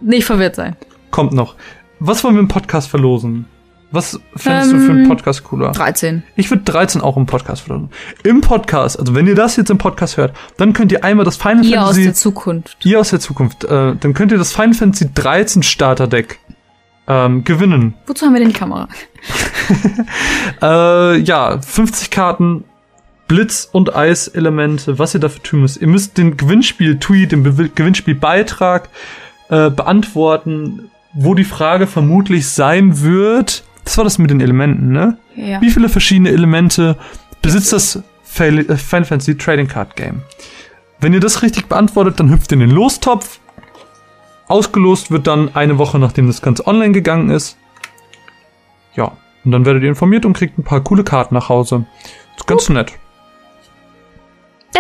nicht 0.01 0.25
verwirrt 0.25 0.57
sein. 0.57 0.77
Kommt 1.11 1.33
noch. 1.33 1.55
Was 2.01 2.23
wollen 2.25 2.35
wir 2.35 2.41
im 2.41 2.49
Podcast 2.49 2.89
verlosen? 2.89 3.47
Was 3.93 4.21
fändest 4.35 4.73
du 4.73 4.79
für 4.81 4.91
einen 4.91 5.03
Ähm, 5.05 5.09
Podcast 5.09 5.45
cooler? 5.45 5.71
13. 5.71 6.25
Ich 6.35 6.51
würde 6.51 6.65
13 6.65 7.01
auch 7.01 7.17
im 7.17 7.25
Podcast 7.27 7.63
verlosen. 7.63 7.89
Im 8.25 8.41
Podcast, 8.41 8.99
also 8.99 9.15
wenn 9.15 9.27
ihr 9.29 9.37
das 9.37 9.57
jetzt 9.57 9.71
im 9.71 9.79
Podcast 9.79 10.17
hört, 10.17 10.35
dann 10.57 10.73
könnt 10.73 10.91
ihr 10.93 11.05
einmal 11.05 11.25
das 11.25 11.37
Final 11.37 11.65
Ihr 11.65 11.81
aus 11.81 11.91
Fantasy, 11.91 12.05
der 12.05 12.15
Zukunft. 12.15 12.77
ihr 12.85 12.99
aus 13.01 13.11
der 13.11 13.21
Zukunft, 13.21 13.65
äh, 13.65 13.95
dann 13.95 14.13
könnt 14.13 14.33
ihr 14.33 14.39
das 14.39 14.53
Final 14.53 14.75
Fantasy 14.75 15.09
13 15.15 15.63
Starterdeck 15.63 16.41
ähm, 17.07 17.45
gewinnen. 17.45 17.95
Wozu 18.09 18.27
haben 18.27 18.33
wir 18.35 18.41
denn 18.41 18.49
die 18.49 18.59
Kamera? 18.59 18.89
Äh, 20.63 21.19
ja, 21.19 21.61
50 21.61 22.11
Karten, 22.11 22.65
Blitz- 23.29 23.69
und 23.71 23.95
Eis-Elemente, 23.95 24.99
was 24.99 25.15
ihr 25.15 25.21
dafür 25.21 25.43
tun 25.43 25.61
müsst. 25.63 25.81
Ihr 25.81 25.89
müsst 25.89 26.17
den 26.17 26.37
Gewinnspiel-Tweet, 26.37 27.33
den 27.33 27.43
Be 27.43 27.69
Gewinnspielbeitrag 27.75 28.89
äh, 29.49 29.71
beantworten, 29.71 30.91
wo 31.13 31.35
die 31.35 31.45
Frage 31.45 31.87
vermutlich 31.87 32.49
sein 32.49 33.01
wird. 33.03 33.65
Das 33.85 33.97
war 33.97 34.05
das 34.05 34.19
mit 34.19 34.31
den 34.31 34.41
Elementen, 34.41 34.93
ne? 34.93 35.19
Ja. 35.35 35.61
Wie 35.61 35.71
viele 35.71 35.89
verschiedene 35.89 36.31
Elemente 36.31 36.97
besitzt 37.43 37.73
das 37.73 37.97
äh, 37.97 38.03
Final 38.77 39.05
Fantasy 39.05 39.37
Trading 39.37 39.69
Card 39.69 39.97
Game? 39.97 40.23
Wenn 41.01 41.13
ihr 41.13 41.21
das 41.21 41.43
richtig 41.43 41.67
beantwortet, 41.67 42.21
dann 42.21 42.31
hüpft 42.31 42.53
ihr 42.53 42.55
in 42.55 42.61
den 42.61 42.71
Lostopf. 42.71 43.41
ausgelost 44.49 45.11
wird 45.11 45.27
dann 45.27 45.55
eine 45.55 45.79
Woche, 45.79 45.99
nachdem 45.99 46.27
das 46.29 46.43
Ganze 46.43 46.67
online 46.67 46.93
gegangen 46.93 47.31
ist. 47.31 47.57
Ja, 48.95 49.13
und 49.45 49.51
dann 49.51 49.65
werdet 49.65 49.83
ihr 49.83 49.89
informiert 49.89 50.25
und 50.25 50.33
kriegt 50.33 50.59
ein 50.59 50.65
paar 50.65 50.83
coole 50.83 51.05
Karten 51.05 51.35
nach 51.35 51.49
Hause. 51.49 51.87
Ist 52.37 52.47
ganz 52.47 52.69
nett. 52.69 52.93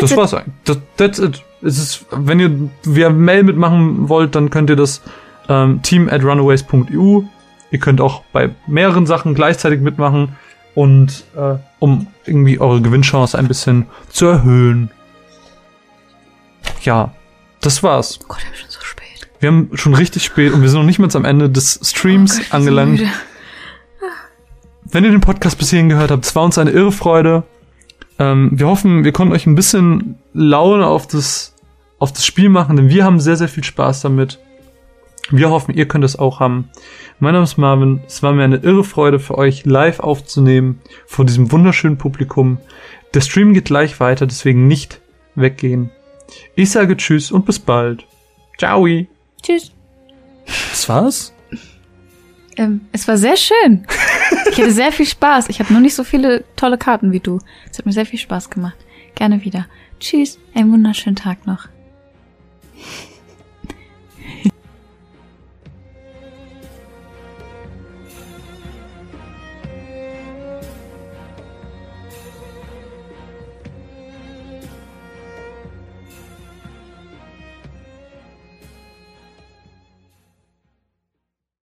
That's 0.00 0.10
das 0.10 0.10
it. 0.12 0.16
war's 0.16 0.34
eigentlich. 0.34 0.54
Das, 0.64 0.78
that's 0.96 1.18
it. 1.18 1.42
Es 1.62 1.78
ist, 1.78 2.06
wenn 2.10 2.38
ihr 2.40 2.50
via 2.84 3.10
Mail 3.10 3.42
mitmachen 3.42 4.08
wollt, 4.08 4.34
dann 4.34 4.50
könnt 4.50 4.70
ihr 4.70 4.76
das 4.76 5.02
ähm, 5.48 5.82
team 5.82 6.08
at 6.08 6.22
runaways.eu. 6.22 7.22
Ihr 7.70 7.78
könnt 7.78 8.00
auch 8.00 8.22
bei 8.32 8.50
mehreren 8.66 9.06
Sachen 9.06 9.34
gleichzeitig 9.34 9.80
mitmachen 9.80 10.36
und 10.74 11.24
äh, 11.36 11.54
um 11.78 12.06
irgendwie 12.24 12.60
eure 12.60 12.80
Gewinnchance 12.80 13.36
ein 13.36 13.48
bisschen 13.48 13.86
zu 14.10 14.26
erhöhen. 14.26 14.90
Ja, 16.82 17.12
das 17.60 17.82
war's. 17.82 18.18
Oh 18.22 18.26
Gott, 18.28 18.38
wir 18.48 18.56
schon 18.56 18.70
so 18.70 18.80
spät. 18.82 19.28
Wir 19.40 19.48
haben 19.48 19.70
schon 19.74 19.94
richtig 19.94 20.24
spät 20.24 20.52
und 20.52 20.62
wir 20.62 20.68
sind 20.68 20.78
noch 20.78 20.86
nicht 20.86 20.98
mal 20.98 21.08
am 21.14 21.24
Ende 21.24 21.50
des 21.50 21.80
Streams 21.82 22.36
Oh 22.38 22.42
Gott, 22.42 22.54
angelangt. 22.54 23.02
Wenn 24.84 25.04
ihr 25.04 25.10
den 25.10 25.20
Podcast 25.20 25.58
bis 25.58 25.70
hierhin 25.70 25.88
gehört 25.88 26.10
habt, 26.10 26.24
es 26.24 26.34
war 26.36 26.44
uns 26.44 26.58
eine 26.58 26.70
irre 26.70 26.92
Freude. 26.92 27.42
Ähm, 28.18 28.50
wir 28.52 28.66
hoffen, 28.66 29.04
wir 29.04 29.12
konnten 29.12 29.34
euch 29.34 29.46
ein 29.46 29.54
bisschen 29.54 30.16
Laune 30.32 30.86
auf 30.86 31.06
das, 31.06 31.54
auf 31.98 32.12
das 32.12 32.24
Spiel 32.24 32.48
machen, 32.48 32.76
denn 32.76 32.88
wir 32.88 33.04
haben 33.04 33.20
sehr, 33.20 33.36
sehr 33.36 33.48
viel 33.48 33.64
Spaß 33.64 34.00
damit. 34.00 34.38
Wir 35.30 35.50
hoffen, 35.50 35.74
ihr 35.74 35.88
könnt 35.88 36.04
es 36.04 36.18
auch 36.18 36.38
haben. 36.38 36.70
Mein 37.18 37.32
Name 37.32 37.44
ist 37.44 37.56
Marvin. 37.56 38.00
Es 38.06 38.22
war 38.22 38.32
mir 38.32 38.44
eine 38.44 38.58
irre 38.58 38.84
Freude 38.84 39.18
für 39.18 39.36
euch 39.36 39.64
live 39.64 39.98
aufzunehmen 40.00 40.80
vor 41.06 41.24
diesem 41.24 41.50
wunderschönen 41.50 41.98
Publikum. 41.98 42.58
Der 43.12 43.22
Stream 43.22 43.52
geht 43.52 43.64
gleich 43.64 43.98
weiter, 43.98 44.26
deswegen 44.26 44.68
nicht 44.68 45.00
weggehen. 45.34 45.90
Ich 46.54 46.70
sage 46.70 46.96
Tschüss 46.96 47.32
und 47.32 47.44
bis 47.44 47.58
bald. 47.58 48.06
Ciao. 48.58 48.86
Tschüss. 49.42 49.72
Das 50.70 50.88
war's? 50.88 51.32
Ähm, 52.56 52.82
es 52.92 53.06
war 53.08 53.16
sehr 53.16 53.36
schön. 53.36 53.86
Ich 54.50 54.58
hatte 54.58 54.70
sehr 54.70 54.92
viel 54.92 55.06
Spaß. 55.06 55.48
Ich 55.48 55.60
habe 55.60 55.72
nur 55.72 55.82
nicht 55.82 55.94
so 55.94 56.04
viele 56.04 56.44
tolle 56.56 56.78
Karten 56.78 57.12
wie 57.12 57.20
du. 57.20 57.38
Es 57.70 57.78
hat 57.78 57.86
mir 57.86 57.92
sehr 57.92 58.06
viel 58.06 58.18
Spaß 58.18 58.50
gemacht. 58.50 58.76
Gerne 59.14 59.44
wieder. 59.44 59.66
Tschüss, 60.00 60.38
einen 60.54 60.72
wunderschönen 60.72 61.16
Tag 61.16 61.46
noch. 61.46 61.68